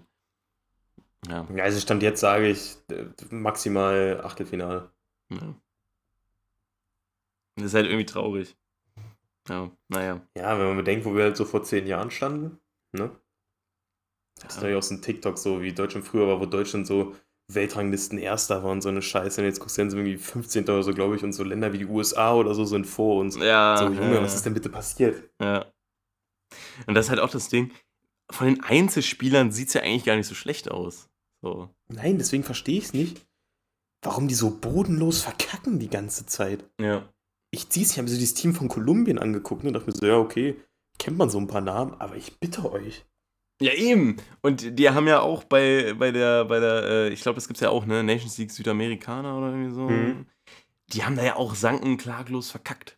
Ja. 1.28 1.45
Ja, 1.53 1.63
also 1.65 1.80
Stand 1.82 2.03
jetzt 2.03 2.21
sage 2.21 2.47
ich 2.47 2.78
äh, 2.89 3.05
maximal 3.30 4.21
Achtelfinale. 4.24 4.89
ja. 5.30 5.55
Das 7.55 7.65
ist 7.65 7.74
halt 7.76 7.86
irgendwie 7.86 8.05
traurig. 8.05 8.55
Ja, 9.47 9.69
naja. 9.89 10.21
Ja, 10.36 10.57
wenn 10.57 10.67
man 10.67 10.78
bedenkt, 10.78 11.05
wo 11.05 11.13
wir 11.15 11.26
halt 11.26 11.38
so 11.38 11.45
vor 11.45 11.63
zehn 11.63 11.86
Jahren 11.86 12.09
standen, 12.09 12.57
ne? 12.93 13.11
Das 14.43 14.57
ist 14.57 14.63
Ja. 14.63 14.77
auch 14.77 14.83
so 14.83 14.95
ein 14.95 15.01
TikTok, 15.01 15.37
so 15.37 15.61
wie 15.61 15.71
Deutschland 15.73 16.05
früher 16.05 16.27
war, 16.27 16.39
wo 16.39 16.45
Deutschland 16.45 16.85
so 16.87 17.15
Weltranglisten 17.51 18.17
Erster 18.17 18.63
war 18.63 18.71
und 18.71 18.81
so 18.81 18.89
eine 18.89 19.01
Scheiße. 19.01 19.41
Und 19.41 19.47
jetzt 19.47 19.59
guckst 19.59 19.77
du 19.77 19.81
dann 19.81 19.89
so 19.91 19.97
irgendwie 19.97 20.17
15. 20.17 20.63
oder 20.63 20.83
so, 20.83 20.93
glaube 20.93 21.15
ich, 21.15 21.23
und 21.23 21.33
so 21.33 21.43
Länder 21.43 21.73
wie 21.73 21.77
die 21.79 21.85
USA 21.85 22.33
oder 22.35 22.53
so 22.55 22.65
sind 22.65 22.85
vor 22.85 23.19
uns. 23.19 23.35
Ja. 23.37 23.75
so, 23.77 23.85
Junge, 23.85 24.15
ja, 24.15 24.21
was 24.21 24.35
ist 24.35 24.45
denn 24.45 24.53
bitte 24.53 24.69
passiert? 24.69 25.29
Ja. 25.41 25.65
Und 26.87 26.95
das 26.95 27.05
ist 27.05 27.09
halt 27.09 27.19
auch 27.19 27.29
das 27.29 27.49
Ding. 27.49 27.71
Von 28.31 28.47
den 28.47 28.63
Einzelspielern 28.63 29.51
sieht 29.51 29.67
es 29.67 29.73
ja 29.73 29.81
eigentlich 29.81 30.05
gar 30.05 30.15
nicht 30.15 30.27
so 30.27 30.35
schlecht 30.35 30.71
aus. 30.71 31.09
So. 31.41 31.69
Nein, 31.89 32.17
deswegen 32.17 32.43
verstehe 32.43 32.77
ich 32.77 32.85
es 32.85 32.93
nicht, 32.93 33.21
warum 34.01 34.27
die 34.27 34.33
so 34.35 34.49
bodenlos 34.49 35.21
verkacken 35.21 35.79
die 35.79 35.89
ganze 35.89 36.25
Zeit. 36.25 36.63
Ja. 36.79 37.07
Ich 37.51 37.69
zieh's, 37.69 37.91
ich 37.91 37.97
habe 37.97 38.07
so 38.07 38.15
dieses 38.15 38.33
Team 38.33 38.55
von 38.55 38.69
Kolumbien 38.69 39.19
angeguckt 39.19 39.63
und 39.65 39.73
dachte 39.73 39.87
mir 39.87 39.95
so, 39.95 40.05
ja, 40.05 40.17
okay, 40.17 40.55
kennt 40.97 41.17
man 41.17 41.29
so 41.29 41.37
ein 41.37 41.47
paar 41.47 41.61
Namen, 41.61 41.93
aber 41.99 42.15
ich 42.15 42.39
bitte 42.39 42.71
euch. 42.71 43.05
Ja, 43.61 43.71
eben. 43.73 44.17
Und 44.41 44.77
die 44.77 44.89
haben 44.89 45.07
ja 45.07 45.21
auch 45.21 45.43
bei, 45.43 45.93
bei 45.97 46.11
der, 46.11 46.45
bei 46.45 46.59
der, 46.59 46.83
äh, 46.83 47.09
ich 47.09 47.21
glaube, 47.21 47.35
das 47.35 47.47
gibt 47.47 47.57
es 47.57 47.61
ja 47.61 47.69
auch, 47.69 47.85
ne, 47.85 48.03
Nations 48.03 48.37
League 48.37 48.51
Südamerikaner 48.51 49.37
oder 49.37 49.47
irgendwie 49.51 49.73
so. 49.73 49.81
Mhm. 49.89 50.25
Die 50.91 51.03
haben 51.03 51.15
da 51.15 51.23
ja 51.23 51.35
auch 51.37 51.55
sanken 51.55 51.97
klaglos 51.97 52.51
verkackt. 52.51 52.97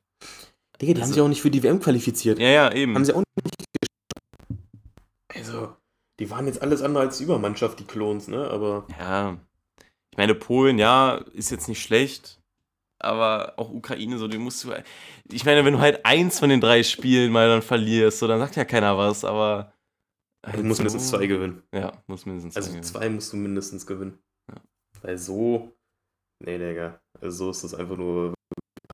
Digga, 0.82 0.94
die 0.94 1.00
haben 1.00 1.02
Also- 1.04 1.14
sich 1.14 1.22
auch 1.22 1.28
nicht 1.28 1.42
für 1.42 1.52
die 1.52 1.62
WM 1.64 1.80
qualifiziert. 1.80 2.40
Ja, 2.40 2.48
ja, 2.50 2.72
eben. 2.74 2.96
Haben 2.96 3.06
sie 3.06 3.14
auch 3.14 3.24
nicht. 3.44 3.56
Also, 5.34 5.76
die 6.20 6.30
waren 6.30 6.48
jetzt 6.48 6.62
alles 6.62 6.82
andere 6.82 7.04
als 7.04 7.20
Übermannschaft, 7.22 7.80
die 7.80 7.86
Klons, 7.86 8.28
ne? 8.28 8.50
Aber 8.50 8.88
Ja. 9.00 9.38
Ich 10.12 10.18
meine, 10.18 10.34
Polen, 10.34 10.80
ja, 10.80 11.16
ist 11.34 11.52
jetzt 11.52 11.68
nicht 11.68 11.82
schlecht. 11.84 12.40
Aber 13.00 13.54
auch 13.58 13.70
Ukraine, 13.70 14.18
so, 14.18 14.30
die 14.30 14.38
musst 14.38 14.64
du. 14.64 14.72
Ich 15.30 15.44
meine, 15.44 15.66
wenn 15.66 15.74
du 15.74 15.80
halt 15.80 16.06
eins 16.06 16.40
von 16.40 16.50
den 16.50 16.62
drei 16.62 16.82
Spielen 16.84 17.34
mal 17.34 17.50
dann 17.50 17.62
verlierst, 17.62 18.20
so, 18.20 18.28
dann 18.28 18.40
sagt 18.40 18.56
ja 18.56 18.64
keiner 18.64 18.98
was, 18.98 19.26
aber. 19.26 19.74
Du 20.54 20.64
musst 20.64 20.80
mindestens 20.80 21.10
zwei 21.10 21.28
gewinnen. 21.28 21.64
Ja, 21.74 21.92
muss 22.08 22.26
mindestens 22.26 22.54
zwei 22.54 22.60
Also 22.62 22.82
zwei 22.82 23.10
musst 23.10 23.34
du 23.34 23.38
mindestens 23.38 23.86
gewinnen. 23.86 24.20
Ja. 24.50 24.62
Weil 25.02 25.18
so. 25.18 25.76
Nee, 26.44 26.58
Digga. 26.58 27.00
Also 27.22 27.46
so 27.46 27.52
ist 27.52 27.64
das 27.64 27.74
einfach 27.74 27.98
nur 27.98 28.34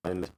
peinlich. 0.02 0.32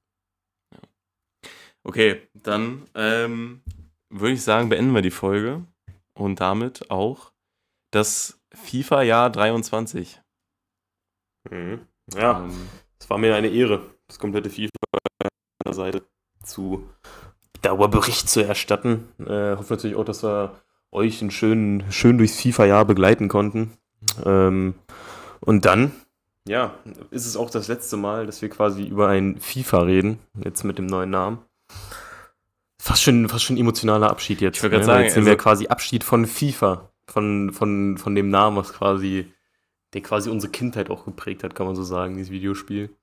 Okay, 1.85 2.21
dann 2.33 2.87
ähm, 2.95 3.61
würde 4.09 4.33
ich 4.33 4.43
sagen, 4.43 4.69
beenden 4.69 4.93
wir 4.93 5.01
die 5.01 5.11
Folge 5.11 5.65
und 6.13 6.39
damit 6.39 6.89
auch 6.89 7.33
das 7.91 8.39
FIFA-Jahr 8.53 9.29
23. 9.29 10.21
Mhm. 11.49 11.87
Ja, 12.15 12.43
Ähm, 12.43 12.69
es 12.99 13.09
war 13.09 13.17
mir 13.17 13.35
eine 13.35 13.49
Ehre, 13.49 13.93
das 14.07 14.17
komplette 14.17 14.49
FIFA 14.49 14.69
der 15.65 15.73
Seite 15.73 16.05
zu 16.43 16.89
darüber 17.61 17.87
Bericht 17.87 18.29
zu 18.29 18.45
erstatten. 18.45 19.09
Äh, 19.19 19.57
hoffe 19.57 19.73
natürlich 19.73 19.95
auch, 19.95 20.05
dass 20.05 20.23
wir 20.23 20.61
euch 20.93 21.21
ein 21.21 21.31
schön, 21.31 21.83
schön 21.89 22.17
durchs 22.17 22.41
FIFA-Jahr 22.41 22.85
begleiten 22.85 23.27
konnten. 23.27 23.73
Ähm, 24.25 24.75
und 25.41 25.65
dann, 25.65 25.91
ja, 26.47 26.73
ist 27.09 27.25
es 27.25 27.35
auch 27.35 27.49
das 27.49 27.67
letzte 27.67 27.97
Mal, 27.97 28.25
dass 28.25 28.41
wir 28.41 28.49
quasi 28.49 28.83
über 28.83 29.07
ein 29.09 29.39
FIFA 29.39 29.81
reden, 29.83 30.19
jetzt 30.43 30.63
mit 30.63 30.77
dem 30.77 30.85
neuen 30.85 31.09
Namen. 31.09 31.39
Fast 32.81 33.03
schon, 33.03 33.29
fast 33.29 33.45
schon 33.45 33.57
emotionaler 33.57 34.09
Abschied 34.09 34.41
jetzt. 34.41 34.57
Ich 34.57 34.63
wollte 34.63 34.75
gerade 34.75 34.87
Weil 34.87 34.93
sagen, 34.95 35.05
jetzt 35.05 35.15
nehmen 35.15 35.25
wir 35.25 35.33
also- 35.33 35.43
quasi 35.43 35.67
Abschied 35.67 36.03
von 36.03 36.25
FIFA, 36.25 36.91
von, 37.07 37.51
von, 37.53 37.97
von 37.97 38.15
dem 38.15 38.29
Namen, 38.29 38.57
was 38.57 38.73
quasi, 38.73 39.31
der 39.93 40.01
quasi 40.01 40.29
unsere 40.29 40.51
Kindheit 40.51 40.89
auch 40.89 41.05
geprägt 41.05 41.43
hat, 41.43 41.55
kann 41.55 41.65
man 41.65 41.75
so 41.75 41.83
sagen, 41.83 42.17
dieses 42.17 42.31
Videospiel. 42.31 42.95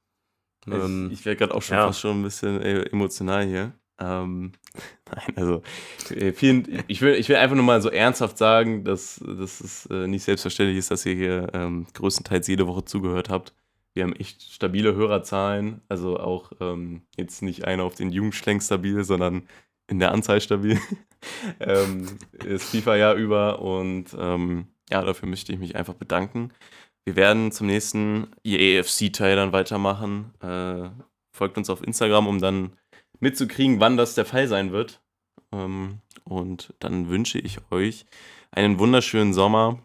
Ähm, 0.66 1.06
ich 1.10 1.20
ich 1.20 1.24
werde 1.24 1.38
gerade 1.38 1.54
auch 1.54 1.62
schon 1.62 1.76
ja. 1.76 1.86
fast 1.86 2.00
schon 2.00 2.20
ein 2.20 2.22
bisschen 2.22 2.60
äh, 2.60 2.82
emotional 2.90 3.46
hier. 3.46 3.72
Ähm, 4.00 4.52
nein, 5.14 5.36
also 5.36 5.62
äh, 6.10 6.32
vielen, 6.32 6.84
ich 6.88 7.00
will, 7.02 7.14
ich 7.14 7.28
will 7.28 7.36
einfach 7.36 7.56
nur 7.56 7.64
mal 7.64 7.82
so 7.82 7.90
ernsthaft 7.90 8.38
sagen, 8.38 8.84
dass, 8.84 9.22
dass 9.24 9.60
es 9.60 9.86
äh, 9.86 10.06
nicht 10.06 10.24
selbstverständlich 10.24 10.78
ist, 10.78 10.90
dass 10.90 11.06
ihr 11.06 11.14
hier 11.14 11.48
ähm, 11.52 11.86
größtenteils 11.94 12.46
jede 12.48 12.66
Woche 12.66 12.84
zugehört 12.84 13.28
habt. 13.28 13.54
Wir 13.94 14.04
haben 14.04 14.14
echt 14.14 14.42
stabile 14.42 14.94
Hörerzahlen. 14.94 15.82
Also 15.88 16.18
auch 16.18 16.52
ähm, 16.60 17.02
jetzt 17.16 17.42
nicht 17.42 17.64
einer 17.64 17.84
auf 17.84 17.96
den 17.96 18.10
Jugendschlenk 18.10 18.62
stabil, 18.62 19.04
sondern 19.04 19.42
in 19.88 19.98
der 19.98 20.12
Anzahl 20.12 20.40
stabil. 20.40 20.78
ähm, 21.60 22.18
das 22.46 22.64
FIFA-Jahr 22.70 23.14
über 23.14 23.60
und 23.60 24.16
ähm, 24.18 24.68
ja, 24.90 25.02
dafür 25.02 25.28
möchte 25.28 25.52
ich 25.52 25.58
mich 25.58 25.76
einfach 25.76 25.94
bedanken. 25.94 26.52
Wir 27.04 27.16
werden 27.16 27.50
zum 27.50 27.66
nächsten 27.66 28.28
EAFC-Teil 28.44 29.36
dann 29.36 29.52
weitermachen. 29.52 30.32
Äh, 30.40 30.90
folgt 31.32 31.58
uns 31.58 31.70
auf 31.70 31.82
Instagram, 31.82 32.26
um 32.26 32.40
dann 32.40 32.76
mitzukriegen, 33.20 33.80
wann 33.80 33.96
das 33.96 34.14
der 34.14 34.24
Fall 34.24 34.48
sein 34.48 34.72
wird. 34.72 35.02
Ähm, 35.52 36.00
und 36.24 36.74
dann 36.80 37.08
wünsche 37.08 37.38
ich 37.38 37.58
euch 37.70 38.06
einen 38.50 38.78
wunderschönen 38.78 39.32
Sommer. 39.32 39.82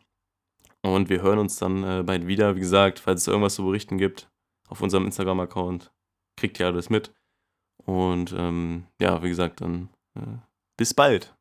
Und 0.81 1.09
wir 1.09 1.21
hören 1.21 1.39
uns 1.39 1.57
dann 1.57 1.83
äh, 1.83 2.03
bald 2.03 2.27
wieder. 2.27 2.55
Wie 2.55 2.59
gesagt, 2.59 2.99
falls 2.99 3.21
es 3.21 3.27
irgendwas 3.27 3.55
zu 3.55 3.63
berichten 3.63 3.97
gibt, 3.97 4.29
auf 4.67 4.81
unserem 4.81 5.05
Instagram-Account, 5.05 5.91
kriegt 6.37 6.59
ihr 6.59 6.67
alles 6.67 6.89
mit. 6.89 7.13
Und 7.83 8.33
ähm, 8.37 8.87
ja, 8.99 9.21
wie 9.23 9.29
gesagt, 9.29 9.61
dann 9.61 9.89
äh, 10.15 10.37
bis 10.77 10.93
bald. 10.93 11.35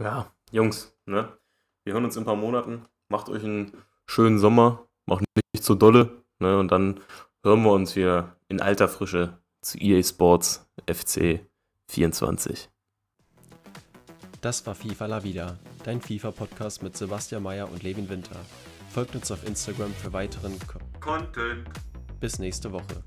Ja, 0.00 0.32
Jungs, 0.50 0.96
ne? 1.06 1.36
Wir 1.84 1.94
hören 1.94 2.04
uns 2.04 2.16
in 2.16 2.22
ein 2.22 2.26
paar 2.26 2.36
Monaten. 2.36 2.86
Macht 3.08 3.28
euch 3.28 3.44
einen 3.44 3.72
schönen 4.06 4.38
Sommer. 4.38 4.86
Macht 5.06 5.24
nicht 5.54 5.64
so 5.64 5.74
dolle. 5.74 6.22
Ne? 6.38 6.58
Und 6.58 6.70
dann 6.70 7.00
hören 7.42 7.62
wir 7.62 7.72
uns 7.72 7.96
wieder 7.96 8.36
in 8.48 8.60
alter 8.60 8.88
Frische 8.88 9.38
zu 9.60 9.78
EA 9.78 10.02
Sports 10.02 10.68
FC 10.86 11.40
24. 11.90 12.68
Das 14.40 14.64
war 14.66 14.74
FIFA 14.74 15.06
La 15.06 15.24
Vida, 15.24 15.58
dein 15.84 16.00
FIFA-Podcast 16.00 16.82
mit 16.82 16.96
Sebastian 16.96 17.42
Mayer 17.42 17.70
und 17.70 17.82
Levin 17.82 18.08
Winter. 18.08 18.36
Folgt 18.90 19.14
uns 19.14 19.30
auf 19.30 19.46
Instagram 19.46 19.92
für 19.92 20.12
weiteren 20.12 20.56
Co 20.66 20.78
Content. 21.00 21.68
Bis 22.20 22.38
nächste 22.38 22.72
Woche. 22.72 23.02